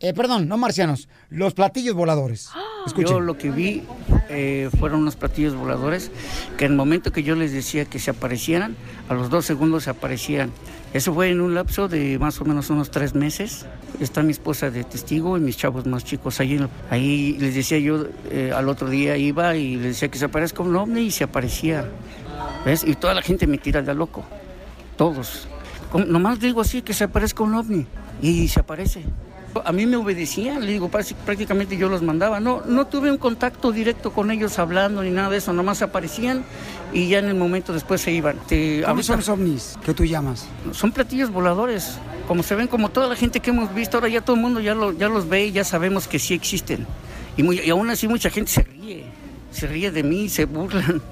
Eh, 0.00 0.12
perdón, 0.12 0.48
no 0.48 0.58
marcianos, 0.58 1.08
los 1.30 1.54
platillos 1.54 1.94
voladores. 1.94 2.50
Escuchen. 2.86 3.14
Yo 3.14 3.20
lo 3.20 3.38
que 3.38 3.50
vi 3.50 3.84
eh, 4.28 4.68
fueron 4.78 5.00
unos 5.00 5.16
platillos 5.16 5.54
voladores 5.54 6.10
que 6.58 6.66
en 6.66 6.72
el 6.72 6.76
momento 6.76 7.10
que 7.10 7.22
yo 7.22 7.34
les 7.34 7.52
decía 7.52 7.86
que 7.86 7.98
se 7.98 8.10
aparecieran, 8.10 8.76
a 9.08 9.14
los 9.14 9.30
dos 9.30 9.46
segundos 9.46 9.84
se 9.84 9.90
aparecían. 9.90 10.52
Eso 10.94 11.12
fue 11.12 11.28
en 11.30 11.40
un 11.40 11.54
lapso 11.54 11.88
de 11.88 12.18
más 12.20 12.40
o 12.40 12.44
menos 12.44 12.70
unos 12.70 12.90
tres 12.90 13.14
meses. 13.14 13.66
Está 14.00 14.22
mi 14.22 14.30
esposa 14.30 14.70
de 14.70 14.84
testigo 14.84 15.36
y 15.36 15.40
mis 15.40 15.56
chavos 15.56 15.84
más 15.86 16.04
chicos 16.04 16.38
ahí. 16.38 16.64
Ahí 16.88 17.36
les 17.40 17.54
decía 17.56 17.78
yo, 17.80 18.06
eh, 18.30 18.52
al 18.54 18.68
otro 18.68 18.88
día 18.88 19.16
iba 19.16 19.56
y 19.56 19.74
les 19.74 19.86
decía 19.94 20.08
que 20.08 20.18
se 20.18 20.26
aparezca 20.26 20.62
un 20.62 20.74
ovni 20.76 21.00
y 21.02 21.10
se 21.10 21.24
aparecía. 21.24 21.84
¿Ves? 22.64 22.84
Y 22.86 22.94
toda 22.94 23.12
la 23.12 23.22
gente 23.22 23.46
me 23.48 23.58
tira 23.58 23.82
de 23.82 23.92
loco. 23.92 24.24
Todos. 24.96 25.48
Como- 25.90 26.04
Nomás 26.04 26.38
digo 26.38 26.60
así, 26.60 26.80
que 26.80 26.94
se 26.94 27.04
aparezca 27.04 27.42
un 27.42 27.54
ovni. 27.54 27.86
Y 28.22 28.46
se 28.46 28.60
aparece. 28.60 29.02
A 29.64 29.70
mí 29.72 29.86
me 29.86 29.96
obedecían, 29.96 30.64
le 30.66 30.72
digo, 30.72 30.90
prácti- 30.90 31.14
prácticamente 31.14 31.76
yo 31.76 31.88
los 31.88 32.02
mandaba. 32.02 32.40
No, 32.40 32.62
no 32.66 32.86
tuve 32.86 33.10
un 33.10 33.18
contacto 33.18 33.70
directo 33.70 34.12
con 34.12 34.30
ellos 34.32 34.58
hablando 34.58 35.02
ni 35.02 35.10
nada 35.10 35.30
de 35.30 35.36
eso, 35.36 35.52
nomás 35.52 35.80
aparecían 35.82 36.44
y 36.94 37.08
ya 37.08 37.18
en 37.18 37.26
el 37.26 37.34
momento 37.34 37.72
después 37.74 38.00
se 38.00 38.12
iban. 38.12 38.36
Te- 38.46 38.80
¿Cómo 38.80 38.92
ahorita- 38.92 39.06
son 39.06 39.16
los 39.18 39.28
ovnis 39.28 39.76
que 39.84 39.92
tú 39.92 40.04
llamas? 40.06 40.46
son 40.72 40.92
platillos 40.92 41.30
voladores, 41.30 41.98
como 42.26 42.42
se 42.42 42.54
ven, 42.54 42.68
como 42.68 42.88
toda 42.88 43.08
la 43.08 43.16
gente 43.16 43.40
que 43.40 43.50
hemos 43.50 43.74
visto, 43.74 43.98
ahora 43.98 44.08
ya 44.08 44.20
todo 44.22 44.36
el 44.36 44.42
mundo 44.42 44.60
ya, 44.60 44.74
lo- 44.74 44.92
ya 44.92 45.08
los 45.08 45.28
ve 45.28 45.46
y 45.46 45.52
ya 45.52 45.64
sabemos 45.64 46.08
que 46.08 46.18
sí 46.18 46.32
existen. 46.32 46.86
Y, 47.36 47.42
muy- 47.42 47.60
y 47.60 47.68
aún 47.70 47.90
así 47.90 48.08
mucha 48.08 48.30
gente 48.30 48.50
se 48.52 48.62
ríe, 48.62 49.04
se 49.50 49.66
ríe 49.66 49.90
de 49.90 50.02
mí, 50.02 50.28
se 50.28 50.44
burlan. 50.46 51.02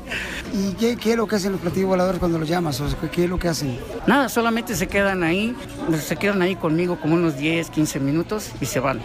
¿Y 0.54 0.72
qué, 0.74 0.96
qué 0.96 1.12
es 1.12 1.16
lo 1.16 1.26
que 1.26 1.36
hacen 1.36 1.52
los 1.52 1.60
platillos 1.60 1.88
voladores 1.88 2.18
cuando 2.20 2.38
los 2.38 2.48
llamas? 2.48 2.80
O 2.80 2.88
sea, 2.88 2.98
¿qué- 3.00 3.08
¿Qué 3.10 3.24
es 3.24 3.30
lo 3.30 3.38
que 3.38 3.48
hacen? 3.48 3.76
Nada, 4.06 4.28
solamente 4.28 4.74
se 4.76 4.86
quedan 4.86 5.22
ahí, 5.24 5.54
se 6.00 6.16
quedan 6.16 6.42
ahí 6.42 6.54
conmigo 6.56 6.98
como 7.00 7.14
unos 7.14 7.36
10, 7.36 7.70
15 7.70 7.98
minutos 7.98 8.50
y 8.60 8.66
se 8.66 8.78
van. 8.80 9.00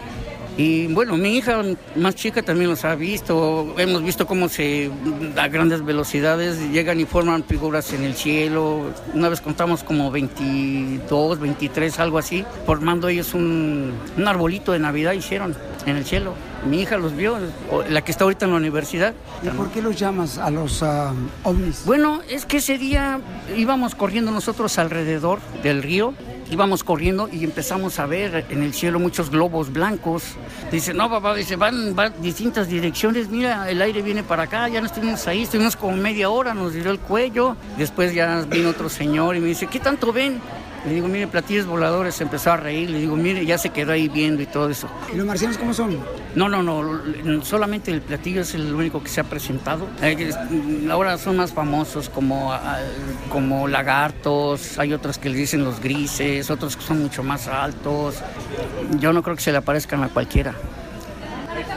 Y 0.58 0.88
bueno, 0.88 1.16
mi 1.16 1.36
hija 1.36 1.62
más 1.94 2.16
chica 2.16 2.42
también 2.42 2.68
los 2.68 2.84
ha 2.84 2.96
visto. 2.96 3.76
Hemos 3.78 4.02
visto 4.02 4.26
cómo 4.26 4.48
se 4.48 4.90
a 5.36 5.46
grandes 5.46 5.84
velocidades 5.84 6.58
llegan 6.72 6.98
y 6.98 7.04
forman 7.04 7.44
figuras 7.44 7.92
en 7.92 8.02
el 8.02 8.14
cielo. 8.14 8.90
Una 9.14 9.28
vez 9.28 9.40
contamos 9.40 9.84
como 9.84 10.10
22, 10.10 11.38
23, 11.38 12.00
algo 12.00 12.18
así, 12.18 12.44
formando 12.66 13.06
ellos 13.06 13.34
un, 13.34 13.92
un 14.16 14.28
arbolito 14.28 14.72
de 14.72 14.80
Navidad 14.80 15.12
hicieron 15.12 15.54
en 15.86 15.96
el 15.96 16.04
cielo. 16.04 16.34
Mi 16.68 16.82
hija 16.82 16.96
los 16.96 17.14
vio, 17.14 17.38
la 17.88 18.02
que 18.02 18.10
está 18.10 18.24
ahorita 18.24 18.46
en 18.46 18.50
la 18.50 18.56
universidad. 18.56 19.14
¿Y 19.44 19.48
por 19.50 19.70
qué 19.70 19.80
los 19.80 19.94
llamas 19.94 20.38
a 20.38 20.50
los 20.50 20.82
ah, 20.82 21.14
ovnis? 21.44 21.84
Bueno, 21.86 22.20
es 22.28 22.46
que 22.46 22.56
ese 22.56 22.78
día 22.78 23.20
íbamos 23.56 23.94
corriendo 23.94 24.32
nosotros 24.32 24.76
alrededor 24.78 25.38
del 25.62 25.84
río, 25.84 26.14
íbamos 26.50 26.84
corriendo 26.84 27.28
y 27.30 27.44
empezamos 27.44 27.98
a 27.98 28.06
ver 28.06 28.46
en 28.50 28.62
el 28.62 28.74
cielo 28.74 28.98
muchos 28.98 29.30
globos 29.30 29.72
blancos. 29.72 30.22
Dice, 30.70 30.94
no, 30.94 31.10
papá, 31.10 31.34
dice, 31.34 31.56
van, 31.56 31.94
van 31.94 32.12
distintas 32.20 32.68
direcciones, 32.68 33.28
mira, 33.28 33.70
el 33.70 33.80
aire 33.82 34.02
viene 34.02 34.22
para 34.22 34.44
acá, 34.44 34.68
ya 34.68 34.80
no 34.80 34.86
estuvimos 34.86 35.26
ahí, 35.26 35.42
estuvimos 35.42 35.76
como 35.76 35.96
media 35.96 36.30
hora, 36.30 36.54
nos 36.54 36.74
dio 36.74 36.90
el 36.90 36.98
cuello. 36.98 37.56
Después 37.76 38.14
ya 38.14 38.44
vino 38.48 38.70
otro 38.70 38.88
señor 38.88 39.36
y 39.36 39.40
me 39.40 39.48
dice, 39.48 39.66
¿qué 39.66 39.80
tanto 39.80 40.12
ven? 40.12 40.40
Le 40.88 40.94
digo, 40.94 41.06
mire, 41.08 41.26
platillos 41.26 41.66
voladores, 41.66 42.14
se 42.14 42.22
empezó 42.24 42.50
a 42.52 42.56
reír, 42.56 42.88
le 42.88 42.98
digo, 43.00 43.14
mire, 43.14 43.44
ya 43.44 43.58
se 43.58 43.68
quedó 43.68 43.92
ahí 43.92 44.08
viendo 44.08 44.40
y 44.42 44.46
todo 44.46 44.70
eso. 44.70 44.88
¿Y 45.12 45.16
los 45.16 45.26
marcianos 45.26 45.58
cómo 45.58 45.74
son? 45.74 45.98
No, 46.34 46.48
no, 46.48 46.62
no, 46.62 47.44
solamente 47.44 47.90
el 47.90 48.00
platillo 48.00 48.40
es 48.40 48.54
el 48.54 48.72
único 48.72 49.02
que 49.02 49.08
se 49.10 49.20
ha 49.20 49.24
presentado. 49.24 49.86
Eh, 50.00 50.16
es- 50.18 50.36
Ahora 50.90 51.18
son 51.18 51.36
más 51.36 51.52
famosos 51.52 52.08
como, 52.08 52.52
ah, 52.54 52.78
como 53.30 53.68
lagartos, 53.68 54.78
hay 54.78 54.94
otros 54.94 55.18
que 55.18 55.28
le 55.28 55.36
dicen 55.36 55.62
los 55.62 55.80
grises, 55.80 56.50
otros 56.50 56.76
que 56.76 56.82
son 56.82 57.02
mucho 57.02 57.22
más 57.22 57.48
altos. 57.48 58.16
Yo 58.98 59.12
no 59.12 59.22
creo 59.22 59.36
que 59.36 59.42
se 59.42 59.52
le 59.52 59.58
aparezcan 59.58 60.02
a 60.04 60.08
cualquiera. 60.08 60.54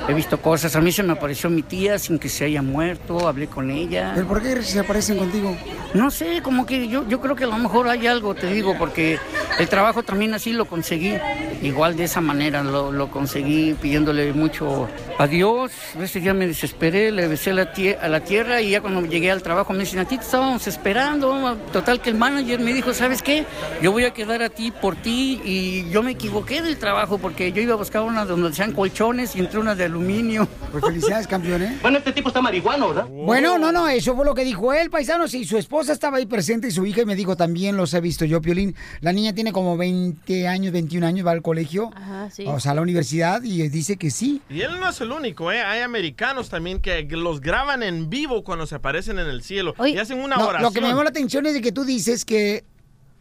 He 0.08 0.14
visto 0.14 0.41
cosas, 0.41 0.76
a 0.76 0.82
mí 0.82 0.91
se 0.91 1.04
me 1.04 1.14
apareció 1.14 1.49
mi 1.49 1.62
tía 1.62 1.97
sin 1.99 2.20
que 2.20 2.28
se 2.28 2.45
haya 2.45 2.62
muerto, 2.62 3.28
hablé 3.28 3.47
con 3.47 3.70
ella. 3.72 4.12
¿Pero 4.16 4.28
por 4.28 4.41
qué 4.41 4.62
se 4.62 4.80
aparecen 4.80 5.18
contigo? 5.18 5.56
No 5.93 6.10
sé, 6.12 6.41
como 6.41 6.66
que 6.66 6.88
yo, 6.88 7.08
yo 7.08 7.22
creo 7.22 7.36
que 7.36 7.43
a 7.43 7.47
lo 7.47 7.58
mejor 7.58 7.88
hay 7.88 8.08
algo, 8.08 8.34
te 8.34 8.47
digo, 8.47 8.76
porque 8.78 9.20
el 9.60 9.68
trabajo 9.70 10.04
también 10.04 10.34
así 10.34 10.54
lo 10.54 10.66
conseguí. 10.66 11.14
Igual 11.62 11.95
de 11.95 12.06
esa 12.06 12.22
manera 12.22 12.64
lo, 12.64 12.91
lo 12.91 13.12
conseguí 13.12 13.76
pidiéndole 13.80 14.34
mucho 14.34 14.88
a 15.20 15.28
Dios. 15.28 15.72
Ese 16.02 16.20
día 16.20 16.34
me 16.34 16.47
desesperé, 16.47 17.12
le 17.12 17.28
besé 17.28 17.54
la 17.54 17.72
tie- 17.72 17.97
a 18.02 18.08
la 18.08 18.22
tierra 18.22 18.62
y 18.62 18.72
ya 18.72 18.82
cuando 18.82 19.02
llegué 19.06 19.30
al 19.30 19.43
trabajo 19.43 19.72
me 19.72 19.80
dicen, 19.80 19.99
a 19.99 20.06
ti 20.06 20.18
te 20.18 20.24
estábamos 20.24 20.66
esperando. 20.68 21.56
Total 21.72 22.02
que 22.02 22.10
el 22.10 22.16
manager 22.16 22.60
me 22.60 22.74
dijo, 22.74 22.93
¿sabes 22.93 23.22
qué? 23.22 23.45
Yo 23.82 23.91
voy 23.91 24.06
a 24.06 24.12
quedar 24.14 24.41
a 24.41 24.49
ti 24.49 24.72
por 24.72 24.95
ti 24.95 25.39
y 25.45 25.89
yo 25.91 26.02
me 26.02 26.12
equivoqué 26.12 26.62
del 26.64 26.78
trabajo 26.78 27.20
porque 27.20 27.52
yo 27.52 27.62
iba 27.62 27.74
a 27.74 27.78
buscar 27.78 28.02
una 28.02 28.26
donde 28.26 28.52
sean 28.54 28.72
colchones 28.74 29.36
y 29.36 29.39
entré 29.39 29.60
una 29.60 29.76
de 29.76 29.86
aluminio. 29.92 30.48
Pues 30.72 30.84
felicidades, 30.86 31.28
campeón, 31.28 31.62
¿eh? 31.64 31.78
Bueno, 31.82 31.98
este 31.98 32.12
tipo 32.14 32.30
está 32.30 32.42
marihuano, 32.42 32.89
¿verdad? 32.89 33.08
Bueno, 33.10 33.58
no, 33.58 33.72
no, 33.72 33.88
eso 33.89 34.16
fue 34.16 34.26
lo 34.26 34.34
que 34.34 34.44
dijo 34.44 34.74
él, 34.74 34.89
paisanos, 34.89 35.34
y 35.34 35.44
su 35.46 35.58
esposa 35.58 35.94
estaba 35.94 36.18
ahí 36.18 36.26
presente 36.26 36.68
y 36.68 36.72
su 36.72 36.86
hija 36.86 37.02
y 37.02 37.06
me 37.06 37.16
dijo 37.16 37.36
también, 37.36 37.76
los 37.78 37.94
he 37.94 38.02
visto 38.02 38.26
yo, 38.26 38.42
Piolín. 38.42 38.76
La 39.02 39.12
niña 39.14 39.34
tiene 39.34 39.52
como 39.52 39.76
20 39.78 40.48
años, 40.48 40.72
21 40.74 41.06
años, 41.06 41.28
va 41.28 41.32
al 41.32 41.42
colegio, 41.42 41.92
Ajá, 41.96 42.30
sí. 42.32 42.46
o 42.48 42.60
sea, 42.60 42.72
a 42.72 42.76
la 42.76 42.82
universidad, 42.82 43.44
y 43.44 43.68
dice 43.70 43.98
que 43.98 44.10
sí. 44.12 44.42
Y 44.50 44.62
él 44.62 44.80
no 44.80 44.89
es 44.89 45.02
el 45.02 45.12
único, 45.12 45.52
¿eh? 45.52 45.62
Hay 45.62 45.82
americanos 45.82 46.50
también 46.50 46.80
que 46.82 47.04
los 47.12 47.42
graban 47.42 47.84
en 47.84 48.10
vivo 48.10 48.44
cuando 48.44 48.66
se 48.66 48.76
aparecen 48.76 49.20
en 49.20 49.28
el 49.28 49.44
cielo. 49.44 49.76
y 49.86 49.98
hacen 49.98 50.20
una 50.20 50.38
No, 50.38 50.48
oración. 50.48 50.64
lo 50.64 50.72
que 50.72 50.82
me 50.82 50.88
llamó 50.88 51.04
la 51.04 51.10
atención 51.10 51.46
es 51.46 51.54
de 51.54 51.62
que 51.62 51.72
tú 51.72 51.84
dices 51.84 52.24
que 52.26 52.64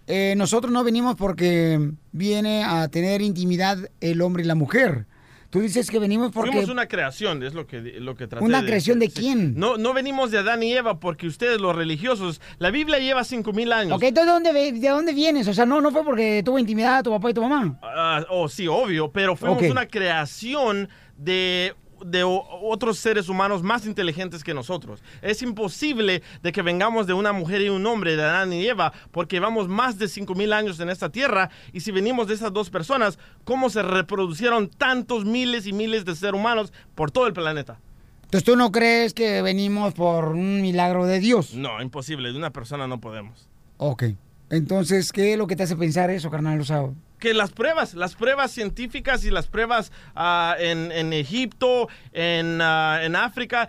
eh, 0.06 0.34
nosotros 0.36 0.72
no 0.72 0.82
venimos 0.84 1.14
porque 1.16 1.78
viene 2.12 2.64
a 2.64 2.88
tener 2.88 3.22
intimidad 3.22 3.78
el 4.00 4.20
hombre 4.22 4.42
y 4.42 4.46
la 4.46 4.54
mujer. 4.54 5.06
Tú 5.50 5.60
dices 5.60 5.90
que 5.90 5.98
venimos 5.98 6.30
porque... 6.32 6.52
Fuimos 6.52 6.70
una 6.70 6.86
creación, 6.86 7.42
es 7.42 7.54
lo 7.54 7.66
que, 7.66 7.80
lo 7.80 8.14
que 8.14 8.28
traté 8.28 8.44
¿Una 8.44 8.62
de 8.62 8.68
creación 8.68 9.00
de 9.00 9.08
decir. 9.08 9.22
quién? 9.22 9.54
No, 9.56 9.76
no 9.76 9.92
venimos 9.92 10.30
de 10.30 10.38
Adán 10.38 10.62
y 10.62 10.72
Eva 10.72 11.00
porque 11.00 11.26
ustedes, 11.26 11.60
los 11.60 11.74
religiosos, 11.74 12.40
la 12.58 12.70
Biblia 12.70 13.00
lleva 13.00 13.24
cinco 13.24 13.52
mil 13.52 13.72
años. 13.72 13.96
Ok, 13.96 14.04
entonces 14.04 14.26
¿de 14.26 14.32
dónde, 14.32 14.72
¿de 14.72 14.88
dónde 14.88 15.12
vienes? 15.12 15.48
O 15.48 15.54
sea, 15.54 15.66
no, 15.66 15.80
no 15.80 15.90
fue 15.90 16.04
porque 16.04 16.42
tuvo 16.44 16.58
intimidad 16.60 17.02
tu 17.02 17.10
papá 17.10 17.30
y 17.30 17.34
tu 17.34 17.42
mamá. 17.42 17.78
Ah, 17.82 18.24
oh, 18.30 18.48
sí, 18.48 18.68
obvio, 18.68 19.10
pero 19.10 19.34
fuimos 19.34 19.62
una 19.64 19.86
creación 19.86 20.88
de, 21.16 21.74
de 22.04 22.24
otros 22.24 22.98
seres 22.98 23.28
humanos 23.28 23.62
más 23.62 23.86
inteligentes 23.86 24.44
que 24.44 24.54
nosotros. 24.54 25.02
Es 25.22 25.42
imposible 25.42 26.22
de 26.42 26.52
que 26.52 26.62
vengamos 26.62 27.06
de 27.06 27.12
una 27.12 27.32
mujer 27.32 27.60
y 27.62 27.68
un 27.68 27.86
hombre, 27.86 28.16
de 28.16 28.22
Adán 28.22 28.52
y 28.52 28.66
Eva, 28.66 28.92
porque 29.10 29.36
llevamos 29.36 29.68
más 29.68 29.98
de 29.98 30.06
5.000 30.06 30.52
años 30.52 30.80
en 30.80 30.90
esta 30.90 31.10
tierra, 31.10 31.50
y 31.72 31.80
si 31.80 31.90
venimos 31.90 32.28
de 32.28 32.34
esas 32.34 32.52
dos 32.52 32.70
personas, 32.70 33.18
¿cómo 33.44 33.70
se 33.70 33.82
reproducieron 33.82 34.68
tantos 34.68 35.24
miles 35.24 35.66
y 35.66 35.72
miles 35.72 36.04
de 36.04 36.14
seres 36.14 36.38
humanos 36.38 36.72
por 36.94 37.10
todo 37.10 37.26
el 37.26 37.32
planeta? 37.32 37.80
Entonces 38.24 38.44
tú 38.44 38.56
no 38.56 38.70
crees 38.70 39.12
que 39.12 39.42
venimos 39.42 39.92
por 39.94 40.28
un 40.28 40.62
milagro 40.62 41.04
de 41.04 41.18
Dios. 41.18 41.54
No, 41.54 41.82
imposible, 41.82 42.30
de 42.30 42.38
una 42.38 42.50
persona 42.50 42.86
no 42.86 43.00
podemos. 43.00 43.48
Ok. 43.78 44.04
Entonces, 44.50 45.10
¿qué 45.10 45.32
es 45.32 45.38
lo 45.38 45.46
que 45.46 45.56
te 45.56 45.64
hace 45.64 45.76
pensar 45.76 46.10
eso, 46.10 46.30
carnal? 46.30 46.60
O 46.60 46.64
sea, 46.64 46.90
que 47.20 47.34
las 47.34 47.50
pruebas, 47.52 47.94
las 47.94 48.14
pruebas 48.16 48.50
científicas 48.50 49.24
y 49.24 49.30
las 49.30 49.46
pruebas 49.46 49.92
ah, 50.16 50.56
en, 50.58 50.90
en 50.90 51.12
Egipto, 51.12 51.88
en, 52.12 52.60
ah, 52.60 53.00
en 53.04 53.14
África, 53.14 53.68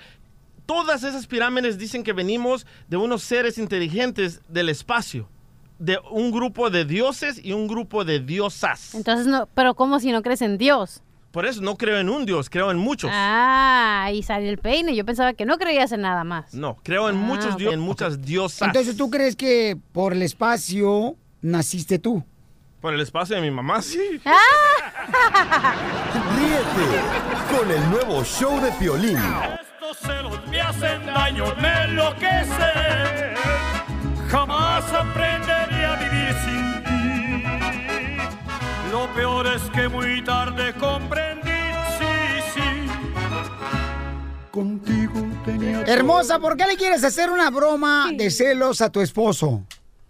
todas 0.65 1.03
esas 1.03 1.27
pirámides 1.27 1.77
dicen 1.77 2.03
que 2.03 2.13
venimos 2.13 2.65
de 2.87 2.97
unos 2.97 3.21
seres 3.23 3.57
inteligentes 3.57 4.41
del 4.47 4.69
espacio, 4.69 5.27
de 5.79 5.99
un 6.11 6.31
grupo 6.31 6.69
de 6.69 6.85
dioses 6.85 7.39
y 7.43 7.51
un 7.53 7.67
grupo 7.67 8.05
de 8.05 8.19
diosas. 8.19 8.95
Entonces, 8.95 9.27
no, 9.27 9.47
pero 9.53 9.75
¿cómo 9.75 9.99
si 9.99 10.11
no 10.11 10.21
crees 10.21 10.41
en 10.41 10.57
Dios? 10.57 11.01
Por 11.31 11.45
eso 11.45 11.61
no 11.61 11.77
creo 11.77 11.97
en 11.97 12.09
un 12.09 12.25
dios, 12.25 12.49
creo 12.49 12.71
en 12.71 12.77
muchos. 12.77 13.09
Ah, 13.13 14.03
ahí 14.05 14.21
salió 14.21 14.49
el 14.49 14.57
peine. 14.57 14.93
Yo 14.95 15.05
pensaba 15.05 15.33
que 15.33 15.45
no 15.45 15.57
creías 15.57 15.91
en 15.93 16.01
nada 16.01 16.25
más. 16.25 16.53
No, 16.53 16.77
creo 16.83 17.09
en 17.09 17.15
Ah, 17.15 17.19
muchos 17.19 17.53
ok. 17.53 17.57
dioses, 17.59 17.73
en 17.73 17.79
muchas 17.79 18.21
diosas. 18.21 18.67
entonces 18.67 18.97
tú 18.97 19.09
crees 19.09 19.37
que 19.37 19.77
por 19.93 20.11
el 20.11 20.23
espacio 20.23 21.15
naciste 21.41 21.99
tú. 21.99 22.23
Por 22.81 22.93
el 22.95 22.99
espacio 23.01 23.35
de 23.35 23.43
mi 23.43 23.51
mamá, 23.51 23.79
sí. 23.83 23.99
Ríete 26.35 26.87
con 27.55 27.69
el 27.69 27.89
nuevo 27.91 28.23
show 28.23 28.59
de 28.59 28.71
Piolín. 28.71 29.19
Estos 29.61 29.97
celos 29.99 30.39
me 30.47 30.59
hacen 30.59 31.05
daño, 31.05 31.45
me 31.61 31.83
enloquece. 31.83 33.35
Jamás 34.29 34.91
aprenderé 34.91 35.85
a 35.85 35.95
vivir 35.95 36.33
sin 36.43 36.83
ti. 36.83 37.13
Lo 38.91 39.07
peor 39.13 39.45
es 39.45 39.61
que 39.69 39.87
muy 39.87 40.23
tarde 40.23 40.73
comprendí, 40.73 41.51
sí, 41.99 42.41
sí. 42.55 42.87
Contigo 44.49 45.21
tenía. 45.45 45.81
Hermosa, 45.81 46.39
¿por 46.39 46.57
qué 46.57 46.65
le 46.65 46.77
quieres 46.77 47.03
hacer 47.03 47.29
una 47.29 47.51
broma 47.51 48.09
de 48.11 48.31
celos 48.31 48.81
a 48.81 48.91
tu 48.91 49.01
esposo? 49.01 49.61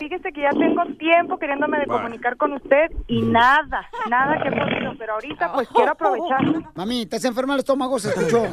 Fíjese 0.02 0.32
que 0.34 0.42
ya 0.42 0.50
tengo 0.50 0.84
tiempo 0.98 1.38
queriéndome 1.38 1.78
de 1.78 1.86
comunicar 1.86 2.36
con 2.36 2.54
usted 2.54 2.90
y 3.06 3.22
nada, 3.22 3.88
nada 4.10 4.42
que 4.42 4.50
he 4.50 4.52
podido, 4.52 4.94
pero 4.98 5.14
ahorita 5.14 5.54
pues 5.54 5.68
quiero 5.68 5.92
aprovechar. 5.92 6.42
Mami, 6.74 7.06
¿te 7.06 7.18
has 7.18 7.26
enferma 7.26 7.54
el 7.54 7.60
estómago? 7.60 8.00
Se 8.00 8.10
escuchó. 8.10 8.46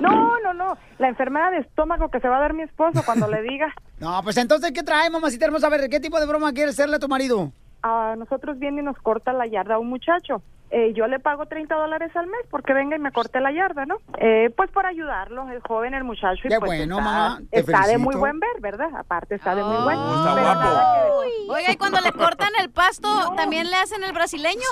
No, 0.00 0.38
no, 0.38 0.54
no, 0.54 0.78
la 1.00 1.08
enfermedad 1.08 1.50
de 1.50 1.58
estómago 1.58 2.10
que 2.10 2.20
se 2.20 2.28
va 2.28 2.36
a 2.36 2.40
dar 2.42 2.54
mi 2.54 2.62
esposo 2.62 3.02
cuando 3.04 3.26
le 3.26 3.42
diga. 3.42 3.74
No, 3.98 4.20
pues 4.22 4.36
entonces, 4.36 4.70
¿qué 4.70 4.84
trae, 4.84 5.10
mamacita 5.10 5.46
hermosa? 5.46 5.66
A 5.66 5.70
ver, 5.70 5.90
¿qué 5.90 5.98
tipo 5.98 6.20
de 6.20 6.26
broma 6.26 6.52
quieres 6.52 6.74
hacerle 6.74 6.96
a 6.96 7.00
tu 7.00 7.08
marido? 7.08 7.50
A 7.82 8.14
nosotros 8.16 8.60
viene 8.60 8.82
y 8.82 8.84
nos 8.84 8.96
corta 8.98 9.32
la 9.32 9.48
yarda 9.48 9.80
un 9.80 9.88
muchacho. 9.88 10.42
Eh, 10.74 10.94
yo 10.94 11.06
le 11.06 11.18
pago 11.20 11.44
30 11.44 11.74
dólares 11.74 12.10
al 12.16 12.26
mes 12.28 12.40
porque 12.50 12.72
venga 12.72 12.96
y 12.96 12.98
me 12.98 13.12
corte 13.12 13.40
la 13.40 13.52
yarda, 13.52 13.84
¿no? 13.84 13.98
Eh, 14.16 14.50
pues 14.56 14.70
por 14.70 14.86
ayudarlo, 14.86 15.46
el 15.50 15.60
joven, 15.60 15.92
el 15.92 16.02
muchacho. 16.02 16.40
Y 16.44 16.48
Qué 16.48 16.58
pues 16.58 16.66
bueno, 16.70 16.98
está, 16.98 17.04
mamá, 17.10 17.40
te 17.50 17.60
Está 17.60 17.86
de 17.86 17.98
muy 17.98 18.16
buen 18.16 18.40
ver, 18.40 18.58
¿verdad? 18.60 18.88
Aparte 18.96 19.34
está 19.34 19.54
de 19.54 19.62
muy 19.62 19.82
buen 19.84 19.98
está 19.98 20.32
pero 20.34 20.46
guapo. 20.46 20.60
nada 20.60 21.02
que- 21.04 21.50
Oiga, 21.52 21.72
y 21.72 21.76
cuando 21.76 22.00
le 22.00 22.10
cortan 22.12 22.52
el 22.58 22.70
pasto, 22.70 23.08
¿también 23.36 23.68
le 23.68 23.76
hacen 23.76 24.02
el 24.02 24.12
brasileño? 24.12 24.62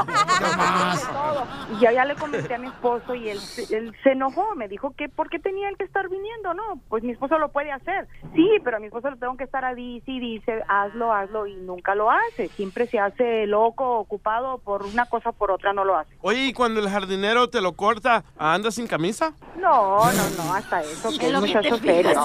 Y 1.71 1.83
yo 1.83 1.91
ya 1.91 2.05
le 2.05 2.15
comenté 2.15 2.53
a 2.53 2.57
mi 2.57 2.67
esposo 2.67 3.15
y 3.15 3.29
él, 3.29 3.39
se- 3.39 3.75
él 3.75 3.95
se 4.03 4.11
enojó, 4.11 4.55
me 4.55 4.67
dijo 4.67 4.93
que 4.95 5.09
por 5.09 5.29
qué 5.29 5.39
tenía 5.39 5.69
él 5.69 5.77
que 5.77 5.83
estar 5.85 6.07
viniendo, 6.09 6.53
no, 6.53 6.79
pues 6.89 7.03
mi 7.03 7.11
esposo 7.11 7.37
lo 7.39 7.49
puede 7.49 7.71
hacer. 7.71 8.07
Sí, 8.35 8.47
pero 8.63 8.77
a 8.77 8.79
mi 8.79 8.87
esposo 8.87 9.09
lo 9.09 9.17
tengo 9.17 9.37
que 9.37 9.43
estar 9.45 9.63
a 9.65 9.73
dice 9.73 10.11
y 10.11 10.19
dice, 10.19 10.63
hazlo, 10.67 11.13
hazlo 11.13 11.47
y 11.47 11.55
nunca 11.55 11.95
lo 11.95 12.11
hace. 12.11 12.49
Siempre 12.49 12.87
se 12.87 12.99
hace 12.99 13.47
loco, 13.47 13.99
ocupado 13.99 14.57
por 14.59 14.83
una 14.83 15.05
cosa 15.11 15.31
por 15.31 15.51
otra 15.51 15.73
no 15.73 15.85
lo 15.85 15.95
hace. 15.97 16.17
Oye, 16.21 16.45
¿y 16.45 16.53
cuando 16.53 16.79
el 16.79 16.89
jardinero 16.89 17.49
te 17.49 17.61
lo 17.61 17.73
corta, 17.73 18.23
andas 18.37 18.75
sin 18.75 18.87
camisa? 18.87 19.33
No, 19.57 20.11
no, 20.11 20.29
no, 20.37 20.53
hasta 20.55 20.81
eso, 20.81 21.09
que 21.19 21.27
Es 21.27 21.31
lo 21.31 21.41
que 21.41 21.53
te 21.53 21.77
fijas. 21.77 22.17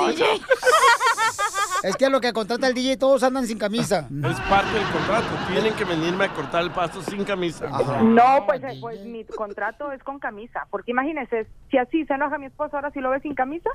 Es 1.82 1.96
que 1.96 2.08
lo 2.08 2.20
que 2.20 2.32
contrata 2.32 2.66
el 2.66 2.74
DJ 2.74 2.96
todos 2.96 3.22
andan 3.22 3.46
sin 3.46 3.58
camisa. 3.58 4.08
Es 4.10 4.40
parte 4.40 4.72
del 4.72 4.86
contrato. 4.90 5.28
Tienen 5.52 5.74
que 5.74 5.84
venirme 5.84 6.24
a 6.24 6.34
cortar 6.34 6.62
el 6.62 6.70
pasto 6.70 7.02
sin 7.02 7.24
camisa. 7.24 7.66
No, 8.02 8.44
pues, 8.46 8.62
eh, 8.64 8.78
pues 8.80 9.04
mi 9.04 9.24
contrato 9.24 9.92
es 9.92 10.02
con 10.02 10.18
camisa, 10.18 10.66
porque 10.70 10.92
imagínese, 10.92 11.46
si 11.70 11.78
así 11.78 12.04
se 12.06 12.14
enoja 12.14 12.38
mi 12.38 12.46
esposo, 12.46 12.76
ahora 12.76 12.90
si 12.90 13.00
lo 13.00 13.10
ve 13.10 13.20
sin 13.20 13.34
camisa. 13.34 13.70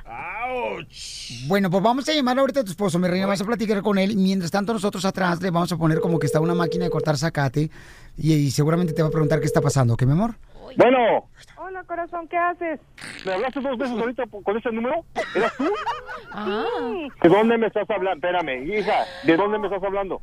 Bueno, 1.47 1.69
pues 1.69 1.83
vamos 1.83 2.07
a 2.09 2.13
llamar 2.13 2.39
ahorita 2.39 2.61
a 2.61 2.63
tu 2.63 2.71
esposo, 2.71 2.99
mi 2.99 3.07
reina. 3.07 3.27
Vamos 3.27 3.41
a 3.41 3.45
platicar 3.45 3.81
con 3.81 3.97
él. 3.97 4.11
Y 4.11 4.15
mientras 4.15 4.51
tanto, 4.51 4.73
nosotros 4.73 5.05
atrás 5.05 5.41
le 5.41 5.51
vamos 5.51 5.71
a 5.71 5.77
poner 5.77 5.99
como 5.99 6.19
que 6.19 6.25
está 6.25 6.39
una 6.39 6.55
máquina 6.55 6.85
de 6.85 6.91
cortar 6.91 7.17
zacate. 7.17 7.69
Y, 8.17 8.33
y 8.33 8.51
seguramente 8.51 8.93
te 8.93 9.01
va 9.01 9.07
a 9.07 9.11
preguntar 9.11 9.39
qué 9.39 9.45
está 9.45 9.61
pasando, 9.61 9.93
¿ok, 9.95 10.03
mi 10.03 10.11
amor? 10.13 10.35
Bueno, 10.77 11.27
Hola, 11.57 11.83
corazón, 11.83 12.27
¿qué 12.27 12.37
haces? 12.37 12.79
¿me 13.25 13.33
hablaste 13.33 13.59
dos 13.61 13.77
veces 13.77 13.97
ahorita 13.99 14.23
con 14.43 14.57
ese 14.57 14.71
número? 14.71 15.03
¿Eras 15.35 15.53
tú? 15.57 15.65
Sí. 15.65 17.07
¿De 17.21 17.29
dónde 17.29 17.57
me 17.57 17.67
estás 17.67 17.89
hablando? 17.89 18.15
Espérame, 18.27 18.63
hija, 18.77 19.05
¿de 19.23 19.37
dónde 19.37 19.57
me 19.59 19.67
estás 19.67 19.83
hablando? 19.83 20.21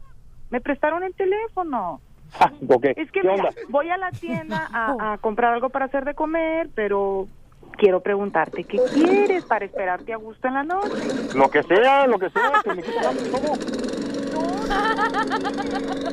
Me 0.51 0.61
prestaron 0.61 1.03
el 1.03 1.14
teléfono. 1.14 2.01
Ah, 2.39 2.51
ok, 2.68 2.84
Es 2.97 3.11
que 3.11 3.20
¿qué 3.20 3.22
mira, 3.22 3.34
onda? 3.34 3.51
voy 3.68 3.89
a 3.91 3.97
la 3.97 4.11
tienda 4.11 4.68
a, 4.72 5.12
a 5.14 5.18
comprar 5.18 5.55
algo 5.55 5.70
para 5.70 5.86
hacer 5.86 6.05
de 6.05 6.14
comer, 6.14 6.68
pero 6.74 7.26
quiero 7.78 8.01
preguntarte, 8.03 8.64
¿qué 8.64 8.78
quieres 8.93 9.45
para 9.45 9.64
esperarte 9.64 10.12
a 10.12 10.16
gusto 10.16 10.49
en 10.49 10.55
la 10.55 10.64
noche? 10.64 10.91
Lo 11.34 11.49
que 11.51 11.62
sea, 11.62 12.07
lo 12.07 12.18
que 12.18 12.28
sea, 12.30 12.53
que 12.62 12.74
me 12.74 12.82
hambre, 13.07 13.30
¿cómo? 13.30 13.55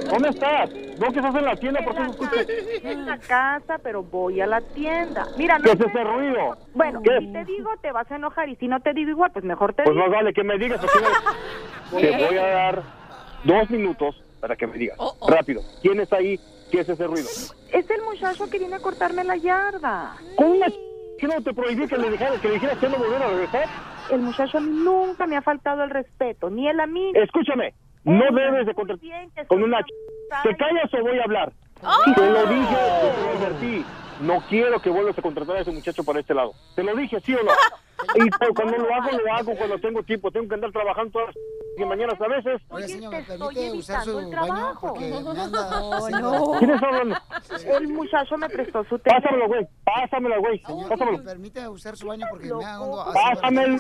¿Dónde 0.10 0.30
estás? 0.30 0.70
¿No 1.00 1.12
que 1.12 1.20
estás 1.20 1.36
en 1.36 1.46
la 1.46 1.56
tienda? 1.56 1.82
¿Por 1.84 1.94
qué 1.96 2.00
no 2.02 2.12
escuchas? 2.12 2.48
En 2.84 3.06
la 3.06 3.18
casa, 3.20 3.78
pero 3.84 4.04
voy 4.04 4.40
a 4.42 4.48
la 4.48 4.62
tienda. 4.62 5.28
Mira, 5.38 5.58
no 5.58 5.64
¿Qué 5.66 5.72
es 5.72 5.80
ese 5.80 6.04
ruido? 6.04 6.58
Bueno, 6.74 7.02
¿Qué? 7.04 7.20
si 7.20 7.34
te 7.34 7.46
digo, 7.46 7.70
te 7.82 7.92
vas 7.92 8.10
a 8.12 8.16
enojar, 8.16 8.50
y 8.50 8.56
si 8.56 8.68
no 8.68 8.80
te 8.80 8.94
digo 8.94 9.10
igual, 9.12 9.32
pues 9.32 9.44
mejor 9.46 9.74
te 9.74 9.84
Pues 9.84 9.96
digo. 9.96 10.08
más 10.08 10.16
vale 10.16 10.34
que 10.34 10.44
me 10.44 10.58
digas. 10.58 10.82
me- 11.92 12.00
Te 12.02 12.26
voy 12.28 12.38
a 12.38 12.48
dar 12.48 12.84
dos 13.44 13.70
minutos 13.70 14.24
para 14.40 14.56
que 14.56 14.68
me 14.68 14.78
digas. 14.78 14.96
Oh, 15.00 15.16
oh. 15.20 15.30
Rápido. 15.30 15.62
¿Quién 15.82 16.00
está 16.00 16.18
ahí? 16.18 16.40
¿Qué 16.72 16.80
es 16.82 16.90
ese 16.90 17.06
ruido? 17.08 17.28
Es 17.74 17.90
el 17.90 18.02
muchacho 18.04 18.50
que 18.50 18.58
viene 18.60 18.76
a 18.76 18.80
cortarme 18.80 19.24
la 19.24 19.36
yarda. 19.38 20.16
¿Con 20.36 20.52
una 20.52 20.68
ch- 20.68 20.80
¿Qué 21.20 21.28
no 21.28 21.42
te 21.42 21.54
prohibí 21.54 21.88
que 21.88 21.98
le 21.98 22.10
dijeras 22.12 22.40
que 22.42 22.48
le 22.48 22.54
dijeras 22.56 22.78
que 22.78 22.90
no 22.90 22.98
volviera 22.98 23.26
a 23.26 23.30
regresar? 23.30 23.66
El 24.12 24.20
muchacho 24.22 24.58
a 24.58 24.62
mí 24.62 24.70
nunca 24.72 25.26
me 25.28 25.38
ha 25.38 25.42
faltado 25.42 25.84
el 25.84 25.90
respeto, 25.90 26.50
ni 26.50 26.68
él 26.68 26.80
a 26.80 26.86
mí. 26.88 27.12
Escúchame, 27.16 27.74
no 28.06 28.26
debes 28.32 28.66
de 28.66 28.74
contratar 28.74 29.48
con 29.48 29.64
una 29.64 29.80
¿Te 30.44 30.56
callas 30.56 30.94
o 30.94 31.02
voy 31.02 31.20
a 31.20 31.24
hablar? 31.24 31.52
¡Oh! 31.84 32.14
Te 32.16 32.30
lo 32.30 32.46
dije, 32.48 32.76
te 32.76 33.22
lo 33.22 33.30
advertí. 33.32 33.86
No 34.22 34.42
quiero 34.48 34.80
que 34.80 34.90
vuelvas 34.90 35.18
a 35.18 35.22
contratar 35.22 35.58
a 35.58 35.60
ese 35.62 35.72
muchacho 35.72 36.04
para 36.04 36.20
este 36.20 36.34
lado. 36.34 36.54
Te 36.76 36.84
lo 36.84 36.96
dije, 36.96 37.20
¿sí 37.22 37.34
o 37.34 37.44
no? 37.44 37.52
Y 38.16 38.30
cuando 38.54 38.78
lo 38.78 38.94
hago, 38.94 39.18
lo 39.18 39.34
hago 39.34 39.56
cuando 39.56 39.80
tengo 39.80 40.04
tiempo. 40.04 40.30
Tengo 40.30 40.48
que 40.48 40.56
andar 40.56 40.72
trabajando 40.72 41.12
todas 41.12 41.28
las 41.28 41.36
y 41.78 41.86
mañanas 41.86 42.20
a 42.22 42.28
veces. 42.28 42.62
Oye, 42.70 42.88
señor, 42.88 43.12
¿me 43.12 43.20
estoy 43.20 43.38
permite 43.38 43.72
usar 43.72 44.04
su 44.04 44.10
el 44.12 44.16
baño? 44.26 44.30
trabajo. 44.30 44.88
Porque 44.88 45.10
me 45.10 45.18
anda 45.42 45.70
No, 45.70 45.94
haciendo- 45.96 46.32
no. 46.54 46.60
¿Quién 46.60 46.72
está 46.72 46.86
hablando? 46.88 47.16
El 47.78 47.88
muchacho 47.90 48.38
me 48.38 48.50
prestó 48.50 48.84
su 48.86 49.00
teléfono. 49.00 49.22
Pásamelo, 49.26 49.48
güey. 49.48 49.68
Pásamelo, 49.84 50.40
güey. 50.42 50.62
Pásamelo. 50.90 51.18
¿Me 51.18 51.24
permite 51.24 51.68
usar 51.68 51.98
su 51.98 52.08
baño? 52.08 52.26
Porque 52.30 52.54
me 52.54 52.66
ando 52.66 53.06
Pásamelo. 53.14 53.78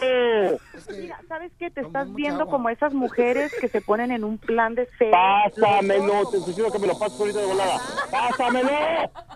Mira, 0.97 1.19
¿sabes 1.27 1.51
qué? 1.57 1.69
Te 1.71 1.81
estás 1.81 2.13
viendo 2.13 2.45
como 2.47 2.69
esas 2.69 2.93
mujeres 2.93 3.53
que 3.59 3.67
se 3.69 3.81
ponen 3.81 4.11
en 4.11 4.23
un 4.23 4.37
plan 4.37 4.75
de 4.75 4.87
ser. 4.97 5.11
Pásamelo. 5.11 6.29
Te 6.31 6.39
sugiero 6.39 6.71
que 6.71 6.79
me 6.79 6.87
lo 6.87 6.97
pases 6.97 7.19
ahorita 7.19 7.39
de 7.39 7.45
volada. 7.47 7.77
Pásamelo. 8.11 8.69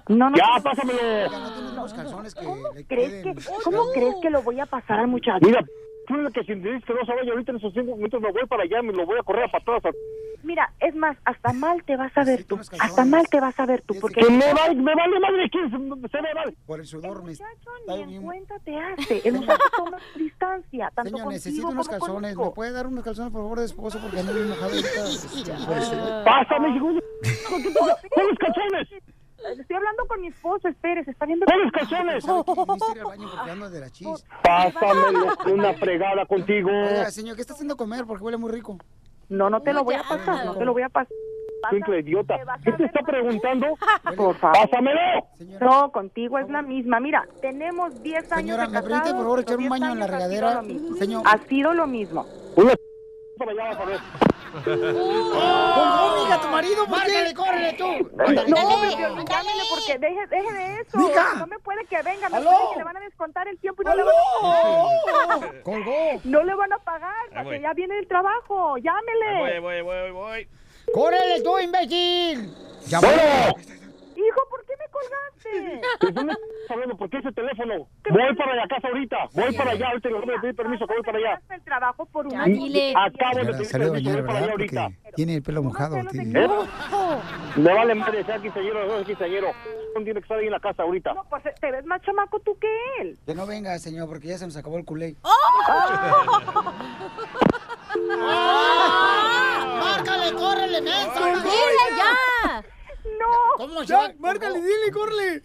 No, 0.10 0.30
no. 0.30 0.38
Ya, 0.38 0.62
pásamelo. 0.64 1.00
¿Cómo 2.44 2.64
crees 2.88 3.24
que, 3.24 3.36
¿cómo 3.64 3.92
crees 3.94 4.16
que 4.22 4.30
lo 4.30 4.42
voy 4.44 4.60
a 4.60 4.66
pasar 4.66 5.00
al 5.00 5.08
muchacho? 5.08 5.40
Mira, 5.46 5.62
tú 6.10 6.16
que 6.34 6.44
si 6.44 6.56
dices 6.56 6.84
que 6.86 6.94
no 6.94 7.06
se 7.06 7.14
vaya 7.14 7.32
ahorita 7.32 7.52
en 7.52 7.58
esos 7.60 7.72
cinco 7.74 7.96
minutos 7.96 8.20
me 8.22 8.32
voy 8.32 8.46
para 8.48 8.64
allá, 8.64 8.82
me 8.82 8.92
lo 8.92 9.06
voy 9.06 9.18
a 9.20 9.24
correr 9.24 9.46
a 9.46 9.48
patadas. 9.48 9.86
a- 9.86 9.92
Mira, 10.42 10.72
es 10.80 10.96
más, 10.96 11.18
hasta 11.26 11.52
mal 11.54 11.84
te 11.84 11.96
vas 11.98 12.12
a 12.18 12.24
ver 12.24 12.44
tú. 12.46 12.58
Hasta 12.80 13.06
mal 13.06 13.28
te 13.30 13.40
vas 13.42 13.60
a 13.60 13.66
ver 13.66 13.82
tú. 13.82 13.94
Porque 14.00 14.22
Que 14.22 14.30
me, 14.32 14.54
vale, 14.54 14.74
me 14.76 14.96
vale 14.96 15.20
madre 15.20 15.50
quién 15.50 15.66
se, 15.70 15.78
se 16.10 16.22
me 16.22 16.34
vale. 16.34 16.56
Por 16.66 16.80
el 16.80 16.86
sudor 16.86 17.24
me 17.24 17.34
ni 18.08 18.16
en 18.16 18.24
cuenta 18.24 18.56
te 18.60 18.76
hace. 18.78 19.22
El 19.28 19.34
muchacho 19.36 19.60
toma 19.78 19.98
distancia. 20.16 20.92
Tanto 20.96 21.10
Señor, 21.10 21.24
contigo 21.26 21.32
necesito 21.32 21.68
unos 21.68 21.88
como 21.88 22.00
calzones. 22.00 22.32
¿Me 22.32 22.36
conmigo. 22.36 22.54
puede 22.54 22.72
dar 22.72 22.88
unos 22.88 23.04
calzones, 23.04 23.32
por 23.34 23.42
favor, 23.42 23.60
de 23.60 23.66
esposo? 23.66 24.00
Porque 24.02 24.20
ando 24.20 24.34
bien 24.34 24.50
mojado 24.50 24.72
ahorita 24.72 24.90
por 25.68 25.78
el. 25.78 26.24
Pásame, 26.24 26.70
hijo 26.76 26.94
de- 26.94 27.04
¿Cuáles 28.10 28.38
calzones? 28.40 28.88
Estoy 29.58 29.76
hablando 29.76 30.06
con 30.08 30.22
mi 30.22 30.28
esposo, 30.28 30.68
espere, 30.68 31.04
se 31.06 31.12
está 31.12 31.26
viendo. 31.26 31.46
¿Cuáles 31.46 31.72
calzones? 31.72 32.26
Pásamelo 34.44 35.28
una 35.54 35.74
fregada 35.74 36.26
contigo. 36.26 36.70
Oiga, 36.70 37.12
señor, 37.12 37.36
¿qué 37.36 37.42
está 37.42 37.54
haciendo 37.54 37.76
comer? 37.78 38.06
Porque 38.06 38.24
huele 38.24 38.38
muy 38.38 38.52
rico. 38.52 38.78
No, 39.30 39.50
no 39.50 39.62
te 39.62 39.74
lo 39.74 39.84
voy 39.84 39.96
a 39.96 40.04
pasar, 40.04 40.46
no 40.46 40.56
te 40.56 40.66
lo 40.66 40.74
voy 40.74 40.84
a 40.84 40.90
pasar. 40.90 41.14
Simple 41.70 42.00
idiota. 42.00 42.38
¿Qué 42.64 42.72
te 42.72 42.86
está 42.86 43.02
preguntando? 43.02 43.68
Por 44.16 44.34
favor. 44.38 44.58
¡Pásamelo! 44.58 45.28
No, 45.60 45.92
contigo 45.92 46.40
es 46.40 46.50
la 46.50 46.62
misma. 46.62 47.00
Mira, 47.02 47.28
tenemos 47.42 48.02
10 48.02 48.32
años 48.32 48.58
Señora, 48.58 48.68
de 48.68 48.74
¿me 48.74 48.82
permite, 48.82 49.12
por 49.12 49.24
favor, 49.24 49.40
echar 49.42 49.58
un 49.58 49.64
10 49.64 49.70
baño 49.70 49.92
en 49.92 50.00
la 50.00 50.06
años 50.06 50.16
ha 50.16 50.18
sido 50.20 50.30
regadera? 50.30 50.54
lo 50.56 50.64
mismo. 50.64 50.96
Señor. 50.96 51.24
Ha 51.26 51.38
sido 51.40 51.74
lo 51.74 51.86
mismo. 51.88 52.26
Una 52.56 52.74
para 53.40 53.52
allá 53.52 53.64
vas 53.70 53.80
a 53.80 53.86
ver. 53.86 54.00
¡Oh, 54.68 56.24
mija, 56.24 56.42
tu 56.42 56.48
marido! 56.50 56.86
¿por 56.86 57.04
qué? 57.04 57.12
¡Márcale, 57.12 57.34
córrele 57.34 57.74
tú! 57.74 58.12
No, 58.48 58.58
hombre, 58.68 58.96
Piolín, 58.96 59.26
llámele 59.26 59.64
porque 59.70 59.98
deje, 59.98 60.28
deje 60.28 60.54
de 60.54 60.82
eso. 60.82 60.98
Mija. 60.98 61.34
No 61.36 61.48
me 61.48 61.60
puede 61.60 61.86
que 61.86 62.02
venga, 62.02 62.30
me 62.30 62.38
¿Aló? 62.38 62.50
puede 62.52 62.70
que 62.74 62.78
le 62.80 62.84
van 62.84 62.98
a 62.98 63.00
descontar 63.00 63.48
el 63.48 63.58
tiempo 63.60 63.82
y 63.82 63.86
no 63.86 63.96
le 63.96 64.04
van 64.04 64.14
a 64.16 65.40
pagar. 65.40 65.62
¡Colgó! 65.64 66.22
No 66.24 66.44
le 66.44 66.54
van 66.56 66.74
a 66.74 66.78
pagar, 66.80 67.14
voy. 67.34 67.44
porque 67.44 67.62
ya 67.62 67.74
viene 67.74 67.98
el 68.00 68.08
trabajo. 68.08 68.78
Llámele. 68.78 69.40
Voy, 69.40 69.60
voy, 69.60 69.82
voy, 69.82 70.12
voy. 70.12 70.48
¡Córrele 70.94 71.42
tú, 71.42 71.58
imbécil! 71.60 72.54
¡Ya 72.88 73.00
¡Bueno! 73.00 73.56
Hijo, 74.20 74.42
¿por 74.50 74.66
qué 74.66 74.74
me 74.78 74.86
colgaste? 74.92 76.06
¿De 76.06 76.12
dónde 76.12 76.34
estás 76.34 76.72
hablando? 76.72 76.98
¿Por 76.98 77.10
qué 77.10 77.18
ese 77.20 77.32
teléfono? 77.32 77.88
Voy 78.10 78.36
para 78.36 78.56
la 78.56 78.68
casa 78.68 78.88
ahorita. 78.90 79.18
Voy 79.34 79.54
para 79.56 79.72
allá. 79.72 79.88
Ahorita 79.90 80.10
le 80.10 80.16
voy 80.20 80.36
a 80.36 80.42
pedir 80.42 80.56
permiso 80.56 80.86
que 80.88 80.94
voy 80.94 81.04
para 81.04 81.18
allá. 81.20 81.42
el 81.50 81.62
trabajo 81.64 82.06
por 82.08 82.28
un. 82.28 82.34
Acabo 82.36 82.50
de 82.50 83.54
pedir 83.54 83.72
permiso. 83.72 84.12
Voy 84.12 84.22
para 84.24 84.40
allá 84.40 84.52
ahorita. 84.52 84.90
Tiene 85.16 85.36
el 85.36 85.44
pelo 85.44 85.64
mojado. 85.64 85.96
tiene- 86.12 86.44
¿Eh? 86.46 86.50
Me 87.56 87.74
vale 87.74 87.96
madre, 87.96 88.24
sea 88.26 88.40
quinceañero, 88.40 88.86
no 88.88 88.96
es 88.98 89.06
quinceañero. 89.08 89.48
No 89.96 90.04
tiene 90.04 90.14
que 90.14 90.20
estar 90.20 90.38
ahí 90.38 90.46
en 90.46 90.52
la 90.52 90.60
casa 90.60 90.84
ahorita. 90.84 91.14
No, 91.14 91.24
pues 91.30 91.44
te 91.60 91.72
ves 91.72 91.86
más 91.86 92.02
chamaco 92.02 92.40
tú 92.42 92.58
que 92.60 92.68
él. 93.02 93.18
Que 93.26 93.34
no 93.34 93.46
venga, 93.48 93.78
señor, 93.80 94.08
porque 94.10 94.28
ya 94.28 94.38
se 94.38 94.46
nos 94.46 94.58
acabó 94.58 94.78
el 94.78 94.86
culé. 94.86 95.16
¡Márcale, 99.80 100.34
córrele, 100.34 100.82
mensa! 100.82 101.20
¡Dile 101.42 101.98
ya! 101.98 102.64
No. 103.06 103.28
¿Cómo 103.58 103.84
se 103.84 103.94
va? 103.94 104.12
¡Márcale, 104.20 104.60
dile, 104.62 104.92
córrele! 104.94 105.42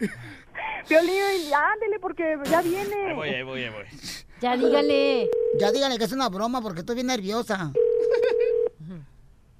Piolín, 0.87 1.53
ándele 1.53 1.99
porque 1.99 2.37
ya 2.45 2.61
viene. 2.61 2.95
Ahí 3.09 3.15
voy, 3.15 3.29
ahí 3.29 3.43
voy, 3.43 3.63
ahí 3.63 3.69
voy. 3.69 3.85
Ya 4.41 4.55
dígale. 4.57 5.29
Ya 5.59 5.71
dígale 5.71 5.97
que 5.97 6.03
es 6.03 6.11
una 6.11 6.29
broma 6.29 6.61
porque 6.61 6.79
estoy 6.81 6.95
bien 6.95 7.07
nerviosa. 7.07 7.71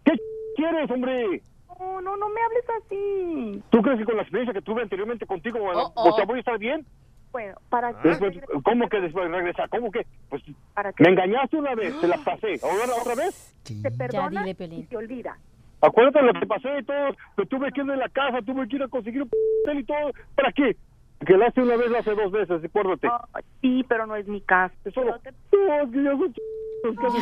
¿Qué 0.04 0.12
quieres, 0.56 0.90
hombre? 0.92 1.42
No, 1.80 2.02
no, 2.02 2.16
no 2.18 2.30
me 2.30 2.42
hables 2.42 2.64
así. 2.84 3.64
¿Tú 3.70 3.82
crees 3.82 4.00
que 4.00 4.06
con 4.06 4.16
la 4.18 4.22
experiencia 4.24 4.54
que 4.54 4.62
tuve 4.62 4.82
anteriormente 4.82 5.26
contigo, 5.26 5.60
bueno, 5.60 5.84
Oh, 5.88 5.92
oh. 5.96 6.10
o 6.10 6.16
sea, 6.16 6.26
voy 6.26 6.38
a 6.38 6.40
estar 6.40 6.58
bien? 6.58 6.86
Bueno, 7.32 7.56
¿para 7.70 7.94
qué? 8.02 8.10
Después, 8.10 8.38
¿Cómo 8.64 8.88
que 8.88 9.02
después 9.02 9.30
regresa? 9.30 9.68
¿Cómo 9.68 9.92
que? 9.92 10.06
Pues 10.30 10.42
¿Para 10.74 10.94
qué? 10.94 11.04
me 11.04 11.10
engañaste 11.10 11.58
una 11.58 11.76
vez, 11.76 12.00
te 12.00 12.08
la 12.08 12.18
pasé. 12.18 12.60
¿Ahora 12.64 12.96
otra 13.02 13.16
vez? 13.16 13.54
Te 13.82 13.92
perdona 13.92 14.48
y 14.48 14.54
te 14.86 14.96
olvida. 14.96 15.38
Acuérdate 15.86 16.22
lo 16.22 16.34
que 16.34 16.46
pasé 16.46 16.80
y 16.80 16.84
todo. 16.84 17.16
Me 17.38 17.46
tuve 17.46 17.72
que 17.72 17.82
ir 17.82 17.88
de 17.88 17.98
la 17.98 18.10
casa, 18.10 18.42
tuve 18.42 18.68
que 18.68 18.76
ir 18.78 18.84
a 18.84 18.88
conseguir 18.88 19.24
un 19.24 19.30
p 19.30 19.74
y 19.74 19.84
todo. 19.84 20.12
¿Para 20.36 20.52
qué? 20.52 20.76
Que 21.26 21.38
la 21.38 21.48
hace 21.48 21.62
una 21.62 21.76
vez, 21.78 21.90
la 21.90 22.00
hace 22.00 22.12
dos 22.14 22.32
veces, 22.32 22.64
acuérdate. 22.64 23.08
Sí, 23.62 23.86
pero 23.88 24.06
no 24.06 24.16
es 24.16 24.28
mi 24.28 24.42
caso. 24.42 24.76
Eso 24.84 25.02
no. 25.04 25.12
No, 25.12 25.82
es 25.82 25.90
que 25.92 26.04
ya 26.04 26.12
son 26.12 26.34
ch- 26.34 26.42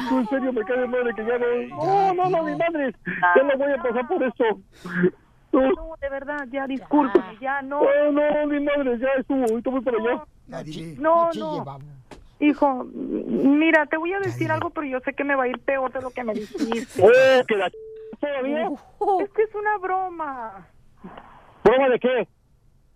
tú 0.10 0.18
en 0.20 0.28
serio 0.30 0.52
me 0.54 0.62
cae 0.66 0.80
de 0.80 0.88
madre 0.88 1.14
que 1.16 1.26
ya 1.26 1.38
no. 1.38 1.46
No, 1.86 2.14
no, 2.14 2.30
no, 2.30 2.44
mi 2.44 2.56
madre. 2.58 2.94
Ya 3.36 3.44
no 3.44 3.58
voy 3.58 3.72
a 3.72 3.82
pasar 3.82 4.08
por 4.08 4.24
esto. 4.24 4.44
No, 5.54 5.62
No, 5.62 5.96
de 6.02 6.10
verdad, 6.10 6.48
ya 6.52 6.66
discúlpame, 6.68 7.38
ya 7.40 7.62
no. 7.62 7.82
no, 7.84 8.12
no, 8.12 8.48
mi 8.48 8.60
madre, 8.60 8.98
ya 8.98 9.08
estuvo. 9.20 9.44
Ahorita 9.46 9.70
voy 9.70 9.82
para 9.82 9.98
allá. 9.98 10.24
No, 10.98 11.32
no. 11.34 11.66
Hijo, 12.40 12.84
mira, 12.94 13.86
te 13.86 13.96
voy 13.98 14.12
a 14.12 14.20
decir 14.20 14.52
algo, 14.52 14.72
pero 14.72 14.88
yo 14.88 15.00
sé 15.02 15.14
que 15.14 15.24
me 15.24 15.36
va 15.36 15.44
a 15.44 15.48
ir 15.48 15.60
peor 15.60 15.94
de 15.94 16.02
lo 16.02 16.10
que 16.12 16.24
me 16.24 16.34
dijiste. 16.34 17.02
Oh, 17.02 17.46
que 17.48 17.56
la 17.56 17.70
ch- 17.70 17.74
todavía. 18.28 18.70
Es 19.24 19.30
que 19.32 19.44
es 19.44 19.56
una 19.56 19.78
broma. 19.78 20.68
¿Broma 21.64 21.90
de 21.90 22.00
qué? 22.00 22.28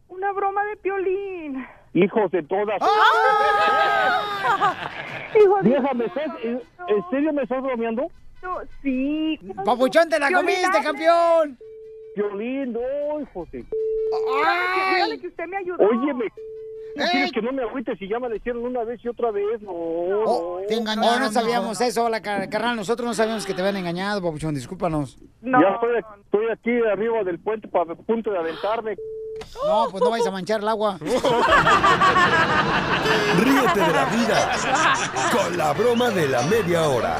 Una 0.09 0.31
broma 0.31 0.63
de 0.65 0.77
piolín. 0.77 1.65
Hijos 1.93 2.31
de 2.31 2.43
todas. 2.43 2.81
Hijo 5.35 5.57
de- 5.61 5.69
Vieja, 5.69 5.93
¿me 5.93 6.05
estás, 6.05 6.27
en, 6.43 6.61
en 6.87 7.09
serio 7.09 7.33
me 7.33 7.43
estás 7.43 7.61
bromeando? 7.61 8.07
No, 8.41 8.57
sí. 8.81 9.39
Papuchón, 9.65 10.09
te 10.09 10.19
la 10.19 10.27
Piolín, 10.27 10.45
comiste. 10.55 10.77
Ah, 10.79 10.83
campeón. 10.83 11.57
Violín, 12.15 12.73
no, 12.73 13.19
hijos 13.21 13.51
de... 13.51 13.59
Dígale, 13.59 14.95
dígale 14.95 15.19
que 15.19 15.27
usted 15.27 15.45
me 15.47 15.57
ayudó. 15.57 15.85
Óyeme, 15.87 16.25
¿no 16.95 17.05
quieres 17.11 17.31
que 17.31 17.41
no 17.41 17.51
me 17.51 17.61
agüites 17.63 17.97
si 17.99 18.07
ya 18.07 18.19
me 18.19 18.29
lo 18.29 18.35
hicieron 18.35 18.63
una 18.65 18.83
vez 18.83 18.99
y 19.03 19.07
otra 19.07 19.31
vez? 19.31 19.61
No, 19.61 19.71
Oh, 19.71 20.59
te 20.67 20.75
engañaron. 20.75 21.19
No, 21.19 21.25
no 21.27 21.31
sabíamos 21.31 21.79
eso, 21.81 22.09
la 22.09 22.21
car- 22.21 22.49
carnal. 22.49 22.75
Nosotros 22.75 23.05
no 23.07 23.13
sabíamos 23.13 23.45
que 23.45 23.53
te 23.53 23.61
habían 23.61 23.77
engañado, 23.77 24.21
Papuchón. 24.21 24.55
Discúlpanos. 24.55 25.17
ya 25.41 25.57
estoy, 25.73 25.97
estoy 26.23 26.45
aquí 26.51 26.71
arriba 26.91 27.23
del 27.23 27.39
puente 27.39 27.67
para 27.67 27.93
punto 27.95 28.31
de 28.31 28.37
aventarme. 28.39 28.95
No, 29.67 29.87
pues 29.91 30.03
no 30.03 30.09
vais 30.09 30.25
a 30.25 30.31
manchar 30.31 30.61
el 30.61 30.67
agua. 30.67 30.97
Ríete 33.39 33.79
de 33.79 33.93
la 33.93 34.05
vida 34.05 34.51
con 35.31 35.57
la 35.57 35.73
broma 35.73 36.09
de 36.09 36.27
la 36.27 36.41
media 36.43 36.87
hora. 36.89 37.17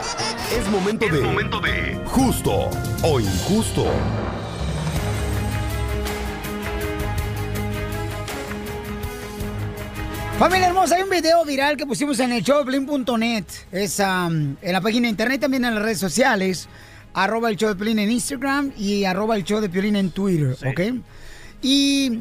Es 0.52 0.68
momento 0.70 1.06
de, 1.60 2.00
justo 2.06 2.70
o 3.04 3.20
injusto. 3.20 3.86
Familia 10.40 10.68
hermosa, 10.68 10.96
hay 10.96 11.02
un 11.02 11.10
video 11.10 11.44
viral 11.46 11.78
que 11.78 11.88
pusimos 11.88 12.20
en 12.20 12.32
el 12.32 12.44
showplin.net. 12.44 13.46
Es 13.72 14.00
am, 14.00 14.56
en 14.62 14.72
la 14.72 14.82
página 14.82 15.08
de 15.08 15.10
internet, 15.10 15.42
también 15.42 15.66
en 15.66 15.74
las 15.74 15.84
redes 15.84 15.98
sociales. 15.98 16.70
Arroba 17.16 17.50
el 17.50 17.56
show 17.56 17.70
de 17.70 17.76
Piolín 17.76 17.98
en 17.98 18.12
Instagram 18.12 18.72
y 18.78 19.06
arroba 19.06 19.36
el 19.36 19.44
show 19.44 19.60
de 19.60 19.68
Piolín 19.68 19.96
en 19.96 20.12
Twitter, 20.12 20.56
¿ok? 20.64 21.02
Y 21.64 22.20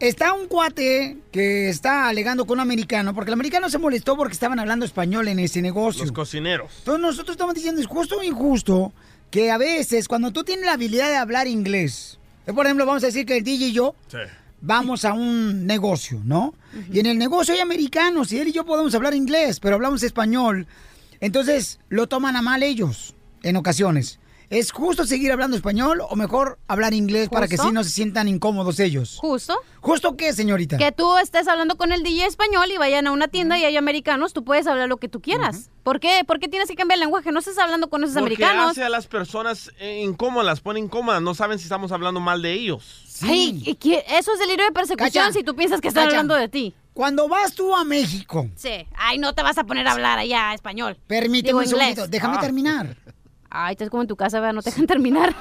está 0.00 0.32
un 0.32 0.48
cuate 0.48 1.18
que 1.30 1.68
está 1.68 2.08
alegando 2.08 2.46
con 2.46 2.58
un 2.58 2.62
americano, 2.62 3.14
porque 3.14 3.30
el 3.30 3.34
americano 3.34 3.70
se 3.70 3.78
molestó 3.78 4.16
porque 4.16 4.32
estaban 4.32 4.58
hablando 4.58 4.84
español 4.84 5.28
en 5.28 5.38
ese 5.38 5.62
negocio. 5.62 6.02
Los 6.02 6.10
cocineros. 6.10 6.72
Entonces 6.78 7.00
nosotros 7.00 7.34
estamos 7.34 7.54
diciendo, 7.54 7.80
es 7.80 7.86
justo 7.86 8.18
o 8.18 8.22
injusto 8.24 8.92
que 9.30 9.52
a 9.52 9.58
veces 9.58 10.08
cuando 10.08 10.32
tú 10.32 10.42
tienes 10.42 10.64
la 10.64 10.72
habilidad 10.72 11.08
de 11.08 11.16
hablar 11.16 11.46
inglés, 11.46 12.18
eh, 12.48 12.52
por 12.52 12.66
ejemplo, 12.66 12.86
vamos 12.86 13.04
a 13.04 13.06
decir 13.06 13.24
que 13.24 13.36
el 13.36 13.44
DJ 13.44 13.66
y 13.66 13.72
yo 13.72 13.94
Sí. 14.08 14.18
Vamos 14.60 15.04
a 15.04 15.12
un 15.12 15.66
negocio, 15.66 16.20
¿no? 16.24 16.54
Y 16.92 17.00
en 17.00 17.06
el 17.06 17.18
negocio 17.18 17.54
hay 17.54 17.60
americanos 17.60 18.32
y 18.32 18.38
él 18.38 18.48
y 18.48 18.52
yo 18.52 18.64
podemos 18.64 18.94
hablar 18.94 19.14
inglés, 19.14 19.60
pero 19.60 19.76
hablamos 19.76 20.02
español. 20.02 20.66
Entonces 21.20 21.80
lo 21.88 22.06
toman 22.06 22.36
a 22.36 22.42
mal 22.42 22.62
ellos 22.62 23.14
en 23.42 23.56
ocasiones. 23.56 24.18
¿Es 24.50 24.72
justo 24.72 25.06
seguir 25.06 25.30
hablando 25.30 25.56
español 25.56 26.00
o 26.08 26.16
mejor 26.16 26.58
hablar 26.66 26.92
inglés 26.92 27.28
para 27.28 27.46
que 27.46 27.56
sí 27.56 27.70
no 27.72 27.84
se 27.84 27.90
sientan 27.90 28.26
incómodos 28.26 28.80
ellos? 28.80 29.16
¿Justo? 29.20 29.56
¿Justo 29.80 30.16
qué, 30.16 30.32
señorita? 30.32 30.76
Que 30.76 30.90
tú 30.90 31.16
estés 31.18 31.46
hablando 31.46 31.76
con 31.76 31.92
el 31.92 32.02
DJ 32.02 32.26
español 32.26 32.68
y 32.72 32.76
vayan 32.76 33.06
a 33.06 33.12
una 33.12 33.28
tienda 33.28 33.56
y 33.60 33.64
hay 33.64 33.76
americanos, 33.76 34.32
tú 34.32 34.42
puedes 34.42 34.66
hablar 34.66 34.88
lo 34.88 34.96
que 34.96 35.08
tú 35.08 35.20
quieras. 35.20 35.70
¿Por 35.84 36.00
qué? 36.00 36.24
¿Por 36.26 36.40
qué 36.40 36.48
tienes 36.48 36.68
que 36.68 36.74
cambiar 36.74 36.96
el 36.96 37.02
lenguaje? 37.02 37.30
No 37.30 37.38
estés 37.38 37.58
hablando 37.58 37.88
con 37.88 38.02
esos 38.02 38.14
Porque 38.14 38.34
americanos. 38.42 38.72
hace 38.72 38.82
a 38.82 38.88
las 38.88 39.06
personas 39.06 39.70
eh, 39.78 40.02
incómodas, 40.02 40.46
las 40.46 40.60
pone 40.60 40.80
incómodas. 40.80 41.22
No 41.22 41.32
saben 41.36 41.58
si 41.60 41.64
estamos 41.66 41.92
hablando 41.92 42.18
mal 42.18 42.42
de 42.42 42.52
ellos. 42.52 43.04
Ay, 43.22 43.62
¿y 43.64 43.76
qué? 43.76 44.04
eso 44.08 44.32
es 44.32 44.40
delirio 44.40 44.64
de 44.64 44.72
persecución 44.72 45.26
Cacha. 45.26 45.32
si 45.32 45.44
tú 45.44 45.54
piensas 45.54 45.80
que 45.80 45.86
están 45.86 46.06
Cacha. 46.06 46.16
hablando 46.16 46.34
de 46.34 46.48
ti. 46.48 46.74
Cuando 46.92 47.28
vas 47.28 47.54
tú 47.54 47.72
a 47.76 47.84
México, 47.84 48.48
Sí. 48.56 48.84
Ay, 48.98 49.18
no 49.18 49.32
te 49.32 49.42
vas 49.44 49.58
a 49.58 49.64
poner 49.64 49.86
a 49.86 49.92
hablar 49.92 50.18
allá 50.18 50.52
español. 50.54 50.98
permíteme 51.06 51.50
Digo 51.50 51.58
un 51.58 51.64
inglés. 51.66 51.80
segundito, 51.94 52.08
déjame 52.08 52.36
Ah. 52.36 52.40
terminar. 52.40 52.96
Ay, 53.50 53.72
estás 53.72 53.90
como 53.90 54.02
en 54.02 54.08
tu 54.08 54.16
casa, 54.16 54.40
¿verdad? 54.40 54.54
No 54.54 54.62
te 54.62 54.70
dejan 54.70 54.86
terminar. 54.86 55.34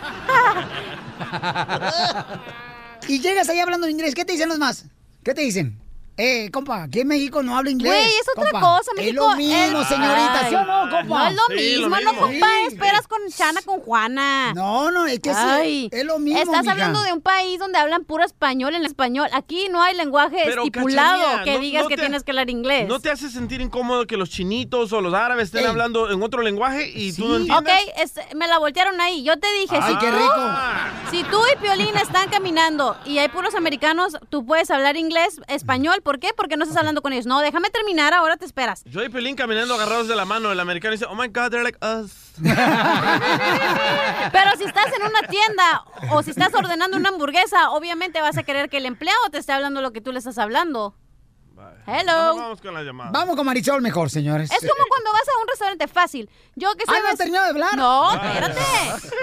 Y 3.08 3.22
llegas 3.22 3.50
ahí 3.50 3.60
hablando 3.60 3.90
inglés, 3.90 4.14
¿qué 4.14 4.24
te 4.24 4.34
dicen 4.34 4.50
los 4.50 4.60
más? 4.60 4.86
¿Qué 5.24 5.34
te 5.34 5.42
dicen? 5.42 5.80
Eh, 6.22 6.52
compa, 6.52 6.84
aquí 6.84 7.00
en 7.00 7.08
México 7.08 7.42
no 7.42 7.58
habla 7.58 7.70
inglés. 7.72 7.94
Güey, 7.94 8.08
es 8.08 8.28
otra 8.36 8.52
compa. 8.52 8.60
cosa, 8.78 8.92
Es 8.92 8.98
México. 8.98 9.30
lo 9.30 9.36
mismo, 9.38 9.80
el- 9.80 9.86
señorita, 9.86 10.50
¿sí 10.50 10.56
o 10.56 10.66
no, 10.66 10.90
compa? 10.90 11.04
No 11.08 11.28
es 11.30 11.36
lo 11.36 11.42
Sí, 11.48 11.54
mismo, 11.80 11.96
lo 11.96 12.02
no, 12.14 12.20
compa. 12.20 12.48
Sí. 12.60 12.68
Esperas 12.68 13.08
con 13.08 13.20
Chana, 13.30 13.62
con 13.64 13.80
Juana. 13.80 14.54
No, 14.54 14.92
no, 14.92 15.06
es 15.06 15.20
que 15.22 15.30
sí, 15.34 15.40
Ay, 15.40 15.90
es 15.94 16.04
lo 16.06 16.20
mismo, 16.20 16.42
Estás 16.42 16.62
mija. 16.64 16.72
hablando 16.74 17.02
de 17.04 17.14
un 17.14 17.22
país 17.22 17.58
donde 17.58 17.78
hablan 17.80 18.04
puro 18.04 18.26
español 18.26 18.76
en 18.76 18.84
español. 18.84 19.30
Aquí 19.32 19.68
no 19.72 19.82
hay 19.82 19.96
lenguaje 19.96 20.42
Pero, 20.44 20.64
estipulado 20.64 21.44
que 21.46 21.54
no- 21.54 21.60
digas 21.60 21.84
no 21.84 21.90
que 21.90 21.96
te- 21.96 22.02
tienes 22.02 22.24
que 22.24 22.32
hablar 22.32 22.50
inglés. 22.50 22.88
¿No 22.90 23.00
te 23.00 23.10
hace 23.12 23.30
sentir 23.30 23.62
incómodo 23.62 24.06
que 24.06 24.18
los 24.18 24.30
chinitos 24.30 24.92
o 24.92 25.00
los 25.00 25.14
árabes 25.14 25.46
estén 25.46 25.62
Ey. 25.62 25.68
hablando 25.68 26.12
en 26.12 26.22
otro 26.22 26.42
lenguaje 26.42 26.92
y 26.94 27.14
tú 27.14 27.28
no 27.28 27.36
Ok, 27.58 27.66
entiendes? 27.70 27.94
es- 28.18 28.36
me 28.36 28.48
la 28.50 28.58
voltearon 28.60 29.00
ahí. 29.00 29.24
Yo 29.24 29.40
te 29.40 29.48
dije, 29.54 29.78
Ay, 29.82 29.94
si, 29.94 30.00
qué 30.00 30.12
tú, 30.12 30.18
rico. 30.18 30.50
si 31.12 31.24
tú 31.24 31.40
y 31.54 31.58
Piolín 31.62 31.96
están 31.96 32.30
caminando 32.30 32.98
y 33.06 33.20
hay 33.20 33.30
puros 33.30 33.56
americanos, 33.56 34.18
tú 34.30 34.46
puedes 34.46 34.70
hablar 34.70 34.98
inglés, 34.98 35.40
español. 35.48 36.02
¿Por 36.10 36.20
qué? 36.20 36.30
Porque 36.36 36.58
no 36.58 36.64
estás 36.64 36.76
hablando 36.78 37.04
con 37.04 37.14
ellos. 37.14 37.28
No, 37.28 37.40
déjame 37.40 37.70
terminar, 37.70 38.16
ahora 38.16 38.36
te 38.36 38.44
esperas. 38.44 38.82
Yo 38.86 39.04
y 39.04 39.10
Pelín 39.10 39.36
caminando 39.36 39.76
agarrados 39.76 40.08
de 40.08 40.16
la 40.16 40.26
mano. 40.26 40.52
El 40.52 40.60
americano 40.60 40.94
dice, 40.94 41.06
oh 41.08 41.14
my 41.14 41.28
God, 41.28 41.52
they're 41.52 41.62
like 41.62 41.78
us. 41.86 42.32
Pero 44.32 44.52
si 44.58 44.64
estás 44.64 44.88
en 44.98 45.04
una 45.04 45.22
tienda 45.30 45.84
o 46.12 46.24
si 46.24 46.32
estás 46.32 46.52
ordenando 46.56 46.98
una 46.98 47.10
hamburguesa, 47.10 47.70
obviamente 47.70 48.22
vas 48.22 48.38
a 48.40 48.44
querer 48.44 48.70
que 48.72 48.78
el 48.78 48.88
empleado 48.88 49.20
te 49.32 49.38
esté 49.38 49.52
hablando 49.52 49.82
lo 49.84 49.92
que 49.92 50.02
tú 50.02 50.12
le 50.12 50.18
estás 50.18 50.40
hablando. 50.40 50.96
Hello. 51.86 52.36
Vamos 52.38 52.62
con 52.62 52.74
la 52.74 52.82
llamada. 52.82 53.12
Vamos 53.12 53.36
con 53.36 53.46
Marisol 53.46 53.82
mejor, 53.82 54.10
señores. 54.10 54.50
Es 54.52 54.60
como 54.60 54.84
cuando 54.88 55.12
vas 55.12 55.28
a 55.28 55.42
un 55.42 55.48
restaurante 55.48 55.88
fácil. 55.88 56.30
Yo 56.56 56.74
que 56.76 56.86
soy 56.86 56.96
Ah, 56.98 57.02
¿no 57.04 57.10
mes- 57.10 57.18
terminado 57.18 57.44
de 57.46 57.50
hablar? 57.52 57.76
No, 57.78 58.14
espérate. 58.14 58.62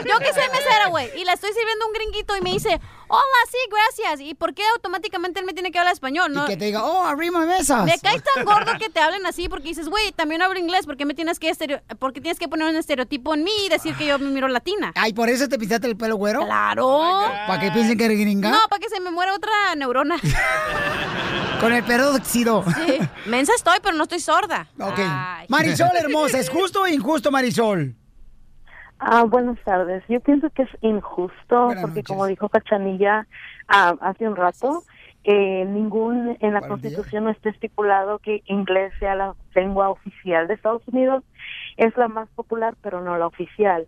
Yo 0.08 0.18
que 0.20 0.32
soy 0.32 0.48
mesera, 0.52 0.86
güey, 0.88 1.10
y 1.20 1.24
le 1.24 1.32
estoy 1.32 1.50
sirviendo 1.52 1.86
un 1.86 1.92
gringuito 1.94 2.36
y 2.36 2.40
me 2.42 2.50
dice, 2.52 2.80
hola, 3.08 3.22
sí, 3.50 3.56
gracias. 3.70 4.20
¿Y 4.28 4.34
por 4.34 4.54
qué 4.54 4.62
automáticamente 4.74 5.40
él 5.40 5.46
me 5.46 5.52
tiene 5.52 5.70
que 5.72 5.78
hablar 5.78 5.92
español? 5.94 6.32
No, 6.32 6.44
Y 6.44 6.48
que 6.48 6.56
te 6.56 6.64
diga, 6.66 6.84
oh, 6.84 7.04
arriba 7.04 7.40
mesas. 7.46 7.84
me 7.84 7.98
caes 7.98 8.22
tan 8.22 8.44
gordo 8.44 8.72
que 8.78 8.88
te 8.90 9.00
hablen 9.00 9.24
así 9.26 9.48
porque 9.48 9.68
dices, 9.68 9.88
güey, 9.88 10.12
también 10.12 10.42
hablo 10.42 10.58
inglés, 10.58 10.86
¿por 10.86 10.96
qué 10.96 11.04
me 11.04 11.14
tienes 11.14 11.38
que 11.38 11.50
estereo- 11.50 11.82
porque 11.98 12.20
tienes 12.20 12.38
que 12.38 12.48
poner 12.48 12.68
un 12.68 12.76
estereotipo 12.76 13.34
en 13.34 13.44
mí 13.44 13.50
y 13.64 13.68
decir 13.68 13.94
que 13.96 14.06
yo 14.06 14.18
me 14.18 14.30
miro 14.30 14.48
latina? 14.48 14.92
Ay, 14.94 15.12
¿por 15.12 15.28
eso 15.28 15.48
te 15.48 15.58
pintaste 15.58 15.86
el 15.86 15.96
pelo 15.96 16.16
güero? 16.16 16.44
Claro. 16.44 17.00
¿Para 17.46 17.60
que 17.60 17.70
piensen 17.70 17.96
que 17.98 18.04
eres 18.06 18.18
gringa? 18.18 18.50
No, 18.50 18.58
para 18.68 18.80
que 18.80 18.88
se 18.88 19.00
me 19.00 19.10
muera 19.10 19.34
otra 19.34 19.74
neurona. 19.76 20.16
Con 21.60 21.72
el 21.72 21.82
peróxido. 21.84 22.64
Sí. 22.86 22.98
Mensa 23.26 23.52
estoy, 23.56 23.78
pero 23.82 23.96
no 23.96 24.02
estoy 24.02 24.20
sorda. 24.20 24.68
Ok. 24.78 24.98
Ay. 24.98 25.46
Marisol 25.48 25.88
hermosa, 25.96 26.38
¿es 26.38 26.50
justo 26.50 26.82
o 26.82 26.86
injusto, 26.86 27.30
Marisol? 27.30 27.96
Ah, 28.98 29.24
buenas 29.24 29.58
tardes. 29.62 30.02
Yo 30.08 30.20
pienso 30.20 30.48
que 30.50 30.62
es 30.62 30.70
injusto 30.80 31.68
porque, 31.80 32.02
como 32.02 32.26
dijo 32.26 32.48
Cachanilla 32.48 33.26
ah, 33.68 33.94
hace 34.00 34.26
un 34.26 34.36
rato, 34.36 34.84
eh, 35.24 35.64
ningún 35.64 36.36
en 36.40 36.54
la 36.54 36.60
Constitución 36.60 37.24
no 37.24 37.30
está 37.30 37.50
estipulado 37.50 38.20
que 38.20 38.42
inglés 38.46 38.92
sea 39.00 39.16
la 39.16 39.34
lengua 39.54 39.90
oficial 39.90 40.46
de 40.46 40.54
Estados 40.54 40.86
Unidos. 40.86 41.24
Es 41.76 41.96
la 41.96 42.08
más 42.08 42.28
popular, 42.30 42.74
pero 42.80 43.02
no 43.02 43.18
la 43.18 43.26
oficial. 43.26 43.86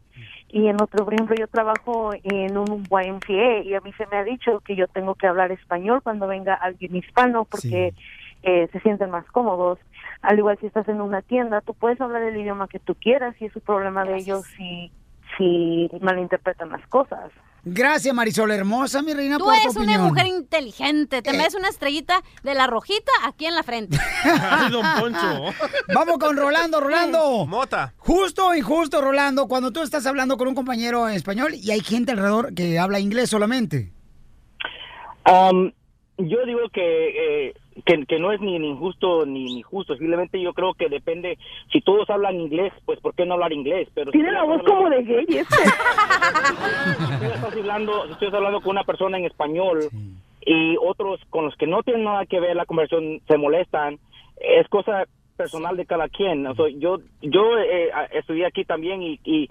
Y 0.48 0.66
en 0.66 0.82
otro, 0.82 1.10
ejemplo, 1.10 1.36
yo 1.38 1.46
trabajo 1.46 2.10
en 2.22 2.58
un 2.58 2.84
YMCA 2.90 3.60
y 3.62 3.74
a 3.74 3.80
mí 3.80 3.92
se 3.94 4.06
me 4.08 4.16
ha 4.18 4.24
dicho 4.24 4.60
que 4.60 4.76
yo 4.76 4.88
tengo 4.88 5.14
que 5.14 5.26
hablar 5.26 5.52
español 5.52 6.02
cuando 6.02 6.26
venga 6.26 6.54
alguien 6.54 6.96
hispano 6.96 7.44
porque 7.44 7.94
eh, 8.42 8.68
se 8.72 8.80
sienten 8.80 9.10
más 9.10 9.26
cómodos. 9.26 9.78
Al 10.22 10.38
igual 10.38 10.58
si 10.58 10.66
estás 10.66 10.88
en 10.88 11.00
una 11.00 11.22
tienda, 11.22 11.60
tú 11.60 11.74
puedes 11.74 12.00
hablar 12.00 12.22
el 12.22 12.36
idioma 12.36 12.68
que 12.68 12.78
tú 12.78 12.94
quieras 12.94 13.34
y 13.40 13.46
es 13.46 13.56
un 13.56 13.62
problema 13.62 14.04
de 14.04 14.16
ellos 14.16 14.44
si, 14.56 14.90
si 15.36 15.88
malinterpretan 16.00 16.70
las 16.70 16.86
cosas. 16.88 17.30
Gracias, 17.64 18.14
Marisol 18.14 18.50
hermosa, 18.52 19.02
mi 19.02 19.12
reina, 19.12 19.36
Tú 19.36 19.44
por 19.44 19.52
tu 19.54 19.60
eres 19.60 19.76
una 19.76 19.82
opinión. 19.84 20.02
mujer 20.08 20.26
inteligente. 20.26 21.20
Te 21.22 21.32
mereces 21.32 21.56
una 21.56 21.68
estrellita 21.68 22.22
de 22.42 22.54
la 22.54 22.66
rojita 22.66 23.10
aquí 23.24 23.46
en 23.46 23.54
la 23.54 23.62
frente. 23.62 23.98
Ay, 24.24 24.70
don 24.70 24.84
Poncho. 24.98 25.44
Vamos 25.92 26.18
con 26.18 26.36
Rolando, 26.36 26.80
Rolando. 26.80 27.46
Mota. 27.46 27.92
Justo 27.98 28.48
o 28.48 28.54
injusto, 28.54 29.00
Rolando, 29.02 29.48
cuando 29.48 29.70
tú 29.72 29.82
estás 29.82 30.06
hablando 30.06 30.36
con 30.38 30.48
un 30.48 30.54
compañero 30.54 31.08
en 31.08 31.16
español 31.16 31.52
y 31.54 31.70
hay 31.70 31.80
gente 31.80 32.12
alrededor 32.12 32.54
que 32.54 32.78
habla 32.78 33.00
inglés 33.00 33.28
solamente. 33.28 33.92
Am, 35.24 35.72
yo 36.16 36.44
digo 36.46 36.68
que 36.72 37.48
eh, 37.48 37.54
que, 37.84 38.04
que 38.06 38.18
no 38.18 38.32
es 38.32 38.40
ni, 38.40 38.58
ni 38.58 38.70
injusto 38.70 39.26
ni, 39.26 39.44
ni 39.44 39.62
justo, 39.62 39.96
simplemente 39.96 40.40
yo 40.40 40.52
creo 40.52 40.74
que 40.74 40.88
depende, 40.88 41.38
si 41.72 41.80
todos 41.80 42.08
hablan 42.10 42.40
inglés, 42.40 42.72
pues 42.84 43.00
¿por 43.00 43.14
qué 43.14 43.24
no 43.24 43.34
hablar 43.34 43.52
inglés? 43.52 43.88
Pero 43.94 44.10
si 44.10 44.18
Tiene 44.18 44.32
la 44.32 44.44
voz 44.44 44.62
como 44.62 44.88
de 44.90 45.02
gay 45.02 45.26
este. 45.28 45.56
si 47.18 47.24
estás 47.26 47.52
hablando, 47.52 48.02
si 48.08 48.14
tú 48.14 48.24
estás 48.26 48.34
hablando 48.34 48.60
con 48.60 48.70
una 48.70 48.84
persona 48.84 49.18
en 49.18 49.24
español 49.24 49.80
y 50.44 50.76
otros 50.80 51.20
con 51.30 51.46
los 51.46 51.56
que 51.56 51.66
no 51.66 51.82
tienen 51.82 52.04
nada 52.04 52.26
que 52.26 52.40
ver 52.40 52.56
la 52.56 52.66
conversación 52.66 53.20
se 53.26 53.36
molestan, 53.36 53.98
es 54.40 54.68
cosa 54.68 55.04
personal 55.36 55.76
de 55.76 55.86
cada 55.86 56.08
quien. 56.08 56.46
O 56.46 56.54
sea, 56.54 56.66
yo 56.76 56.98
yo 57.22 57.58
eh, 57.58 57.90
estudié 58.12 58.46
aquí 58.46 58.64
también 58.64 59.02
y, 59.02 59.20
y, 59.24 59.48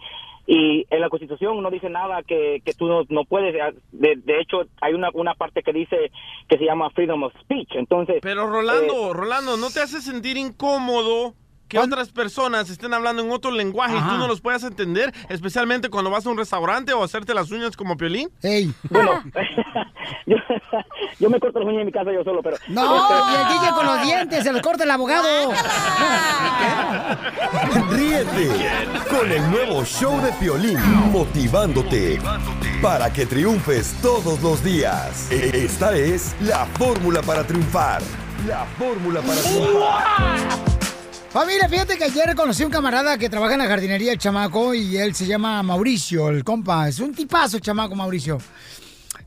y 0.47 0.87
en 0.89 1.01
la 1.01 1.09
Constitución 1.09 1.61
no 1.61 1.69
dice 1.69 1.89
nada 1.89 2.23
que, 2.23 2.61
que 2.63 2.73
tú 2.73 2.87
no, 2.87 3.03
no 3.09 3.25
puedes. 3.25 3.53
eh, 3.53 3.75
De, 3.91 4.15
de 4.15 4.39
hecho, 4.39 4.61
hay 4.81 4.93
una, 4.93 5.09
una 5.13 5.35
parte 5.35 5.61
que 5.61 5.73
dice 5.73 6.09
que 6.47 6.57
se 6.57 6.63
llama 6.63 6.89
freedom 6.91 7.23
of 7.23 7.33
speech. 7.41 7.75
Entonces, 7.75 8.19
Pero 8.21 8.47
Rolando, 8.47 9.13
Rolando, 9.13 9.57
¿no 9.57 9.69
te 9.69 9.81
hace 9.81 9.99
sentir 10.01 10.37
incómodo 10.37 11.33
que 11.67 11.79
otras 11.79 12.09
personas 12.09 12.69
estén 12.69 12.93
hablando 12.93 13.23
en 13.23 13.31
otro 13.31 13.51
lenguaje 13.51 13.95
y 13.97 14.01
tú 14.01 14.17
no 14.17 14.27
los 14.27 14.41
puedas 14.41 14.63
entender? 14.63 15.13
Especialmente 15.29 15.89
cuando 15.89 16.09
vas 16.09 16.25
a 16.25 16.29
un 16.29 16.37
restaurante 16.37 16.93
o 16.93 17.03
hacerte 17.03 17.33
las 17.33 17.51
uñas 17.51 17.75
como 17.75 17.97
Piolín. 17.97 18.29
Ey. 18.41 18.73
Bueno, 18.89 19.23
yo, 20.25 20.37
yo 21.19 21.29
me 21.29 21.39
corto 21.39 21.59
las 21.59 21.67
uñas 21.67 21.81
en 21.81 21.85
mi 21.87 21.91
casa 21.91 22.11
yo 22.11 22.23
solo, 22.23 22.41
pero... 22.41 22.57
No, 22.67 22.83
y 23.31 23.35
el 23.35 23.47
DJ 23.59 23.71
con 23.71 23.85
los 23.85 24.01
dientes, 24.03 24.43
se 24.43 24.51
los 24.51 24.61
corta 24.61 24.83
el 24.83 24.91
abogado. 24.91 25.51
Ríete 27.91 28.49
con 29.09 29.31
el 29.31 29.51
nuevo 29.51 29.83
show 29.83 30.19
de 30.21 30.31
Piolín, 30.33 30.79
motivándote 31.11 32.19
para 32.81 33.11
que 33.11 33.25
triunfes 33.25 33.95
todos 34.01 34.41
los 34.41 34.63
días. 34.63 35.31
Esta 35.31 35.95
es 35.95 36.35
la 36.41 36.65
fórmula 36.77 37.21
para 37.21 37.45
triunfar. 37.45 38.01
La 38.47 38.65
fórmula 38.77 39.21
para 39.21 39.41
triunfar. 39.41 40.86
Familia, 41.31 41.67
fíjate 41.69 41.97
que 41.97 42.05
ayer 42.05 42.35
conocí 42.35 42.63
a 42.63 42.65
un 42.65 42.71
camarada 42.71 43.17
que 43.17 43.29
trabaja 43.29 43.53
en 43.53 43.59
la 43.59 43.67
jardinería, 43.67 44.11
el 44.13 44.17
chamaco, 44.17 44.73
y 44.73 44.97
él 44.97 45.13
se 45.13 45.27
llama 45.27 45.61
Mauricio, 45.61 46.29
el 46.29 46.43
compa. 46.43 46.87
Es 46.87 46.99
un 46.99 47.13
tipazo, 47.13 47.57
el 47.57 47.61
chamaco 47.63 47.95
Mauricio. 47.95 48.39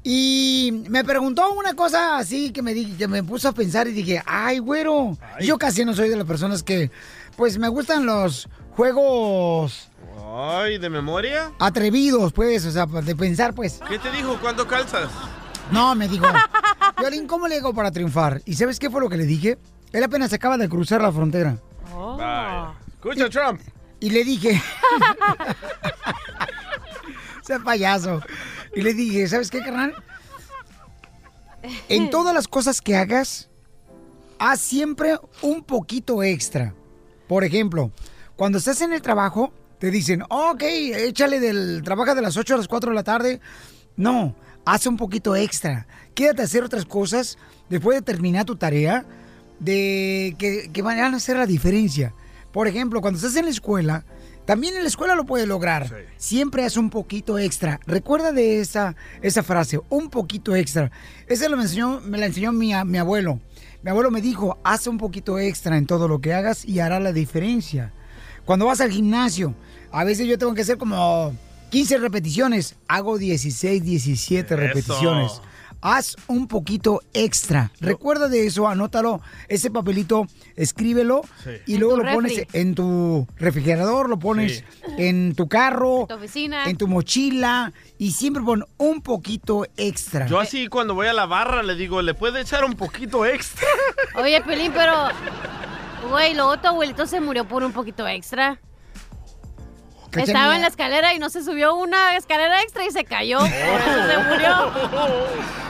Y 0.02 0.82
me 0.88 1.04
preguntó 1.04 1.52
una 1.52 1.74
cosa 1.74 2.16
así 2.16 2.50
que 2.52 2.62
me, 2.62 2.72
di- 2.72 2.92
que 2.96 3.06
me 3.06 3.22
puso 3.22 3.48
a 3.48 3.52
pensar 3.52 3.86
y 3.86 3.92
dije, 3.92 4.22
ay, 4.26 4.58
güero. 4.58 5.16
Yo 5.40 5.58
casi 5.58 5.84
no 5.84 5.94
soy 5.94 6.08
de 6.08 6.16
las 6.16 6.26
personas 6.26 6.62
que, 6.62 6.90
pues, 7.36 7.58
me 7.58 7.68
gustan 7.68 8.06
los 8.06 8.48
juegos 8.74 9.88
Ay, 10.34 10.78
¿de 10.78 10.88
memoria? 10.88 11.52
atrevidos, 11.58 12.32
pues, 12.32 12.64
o 12.64 12.70
sea, 12.70 12.86
de 12.86 13.14
pensar, 13.14 13.54
pues. 13.54 13.78
¿Qué 13.88 13.98
te 13.98 14.10
dijo? 14.10 14.38
¿Cuánto 14.40 14.66
calzas? 14.66 15.10
No, 15.70 15.94
me 15.94 16.08
dijo, 16.08 16.24
Violín, 16.98 17.26
¿cómo 17.26 17.46
le 17.46 17.58
hago 17.58 17.74
para 17.74 17.90
triunfar? 17.92 18.40
¿Y 18.46 18.54
sabes 18.54 18.78
qué 18.78 18.88
fue 18.90 19.02
lo 19.02 19.08
que 19.10 19.18
le 19.18 19.24
dije? 19.26 19.58
Él 19.92 20.02
apenas 20.02 20.32
acaba 20.32 20.56
de 20.56 20.68
cruzar 20.68 21.02
la 21.02 21.12
frontera. 21.12 21.58
Vaya. 22.00 22.74
Escucha, 22.94 23.28
Trump. 23.28 23.60
Y 24.00 24.10
le 24.10 24.24
dije. 24.24 24.60
sea 27.42 27.58
payaso. 27.58 28.22
Y 28.74 28.82
le 28.82 28.94
dije, 28.94 29.26
¿sabes 29.28 29.50
qué, 29.50 29.60
carnal? 29.60 29.94
En 31.88 32.10
todas 32.10 32.34
las 32.34 32.48
cosas 32.48 32.80
que 32.80 32.96
hagas, 32.96 33.50
haz 34.38 34.60
siempre 34.60 35.18
un 35.42 35.62
poquito 35.62 36.22
extra. 36.22 36.74
Por 37.28 37.44
ejemplo, 37.44 37.92
cuando 38.36 38.58
estás 38.58 38.80
en 38.80 38.92
el 38.92 39.02
trabajo, 39.02 39.52
te 39.78 39.90
dicen, 39.90 40.22
ok, 40.28 40.62
échale 40.62 41.40
del 41.40 41.82
trabaja 41.84 42.14
de 42.14 42.22
las 42.22 42.36
8 42.36 42.54
a 42.54 42.58
las 42.58 42.68
4 42.68 42.90
de 42.90 42.94
la 42.94 43.04
tarde. 43.04 43.40
No, 43.96 44.34
haz 44.64 44.86
un 44.86 44.96
poquito 44.96 45.36
extra. 45.36 45.86
Quédate 46.14 46.42
a 46.42 46.44
hacer 46.46 46.64
otras 46.64 46.84
cosas 46.84 47.38
después 47.68 47.98
de 47.98 48.02
terminar 48.02 48.44
tu 48.44 48.56
tarea 48.56 49.04
de 49.60 50.34
que, 50.38 50.70
que 50.72 50.82
van 50.82 50.98
a 50.98 51.14
hacer 51.14 51.36
la 51.36 51.46
diferencia. 51.46 52.12
Por 52.52 52.66
ejemplo, 52.66 53.00
cuando 53.00 53.18
estás 53.18 53.36
en 53.36 53.44
la 53.44 53.50
escuela, 53.52 54.04
también 54.44 54.74
en 54.74 54.82
la 54.82 54.88
escuela 54.88 55.14
lo 55.14 55.26
puedes 55.26 55.46
lograr. 55.46 55.88
Siempre 56.16 56.64
haz 56.64 56.76
un 56.76 56.90
poquito 56.90 57.38
extra. 57.38 57.78
Recuerda 57.86 58.32
de 58.32 58.60
esa, 58.60 58.96
esa 59.22 59.44
frase, 59.44 59.80
un 59.90 60.10
poquito 60.10 60.56
extra. 60.56 60.90
Esa 61.28 61.48
lo 61.48 61.56
me, 61.56 61.62
enseñó, 61.62 62.00
me 62.00 62.18
la 62.18 62.26
enseñó 62.26 62.50
mi, 62.50 62.72
mi 62.84 62.98
abuelo. 62.98 63.38
Mi 63.82 63.90
abuelo 63.90 64.10
me 64.10 64.20
dijo, 64.20 64.58
haz 64.64 64.88
un 64.88 64.98
poquito 64.98 65.38
extra 65.38 65.76
en 65.76 65.86
todo 65.86 66.08
lo 66.08 66.20
que 66.20 66.34
hagas 66.34 66.64
y 66.64 66.80
hará 66.80 66.98
la 66.98 67.12
diferencia. 67.12 67.92
Cuando 68.44 68.66
vas 68.66 68.80
al 68.80 68.90
gimnasio, 68.90 69.54
a 69.92 70.02
veces 70.02 70.26
yo 70.26 70.36
tengo 70.36 70.54
que 70.54 70.62
hacer 70.62 70.78
como 70.78 71.32
15 71.70 71.98
repeticiones. 71.98 72.74
Hago 72.88 73.18
16, 73.18 73.84
17 73.84 74.56
repeticiones. 74.56 75.40
Haz 75.82 76.16
un 76.26 76.46
poquito 76.46 77.00
extra. 77.14 77.70
Recuerda 77.80 78.28
de 78.28 78.46
eso, 78.46 78.68
anótalo, 78.68 79.22
ese 79.48 79.70
papelito, 79.70 80.26
escríbelo 80.54 81.22
Sí. 81.42 81.50
y 81.66 81.74
En 81.74 81.80
luego 81.80 81.96
lo 81.96 82.12
pones 82.12 82.42
en 82.52 82.74
tu 82.74 83.26
refrigerador, 83.36 84.10
lo 84.10 84.18
pones 84.18 84.58
Sí. 84.58 84.64
en 84.98 85.34
tu 85.34 85.48
carro, 85.48 86.04
tu 86.06 86.14
oficina. 86.16 86.64
en 86.66 86.76
tu 86.76 86.86
mochila 86.86 87.72
y 87.96 88.10
siempre 88.12 88.42
pon 88.42 88.66
un 88.76 89.00
poquito 89.00 89.64
extra. 89.78 90.26
Yo 90.26 90.38
así 90.38 90.66
cuando 90.68 90.94
voy 90.94 91.06
a 91.06 91.14
la 91.14 91.24
barra 91.24 91.62
le 91.62 91.74
digo, 91.76 92.02
¿le 92.02 92.12
puede 92.12 92.42
echar 92.42 92.64
un 92.64 92.74
poquito 92.74 93.24
extra? 93.24 93.66
Oye, 94.16 94.40
Pelín, 94.42 94.72
pero. 94.74 94.92
Güey, 96.10 96.34
luego 96.34 96.58
tu 96.58 96.68
abuelito 96.68 97.06
se 97.06 97.20
murió 97.20 97.46
por 97.48 97.62
un 97.62 97.72
poquito 97.72 98.06
extra. 98.06 98.58
Cachanilla. 100.10 100.32
Estaba 100.32 100.56
en 100.56 100.62
la 100.62 100.68
escalera 100.68 101.14
y 101.14 101.18
no 101.20 101.30
se 101.30 101.44
subió 101.44 101.74
una 101.76 102.16
escalera 102.16 102.60
extra 102.62 102.84
y 102.84 102.90
se 102.90 103.04
cayó. 103.04 103.38
Por 103.38 103.46
eso 103.48 104.08
se 104.08 104.18
murió. 104.28 104.72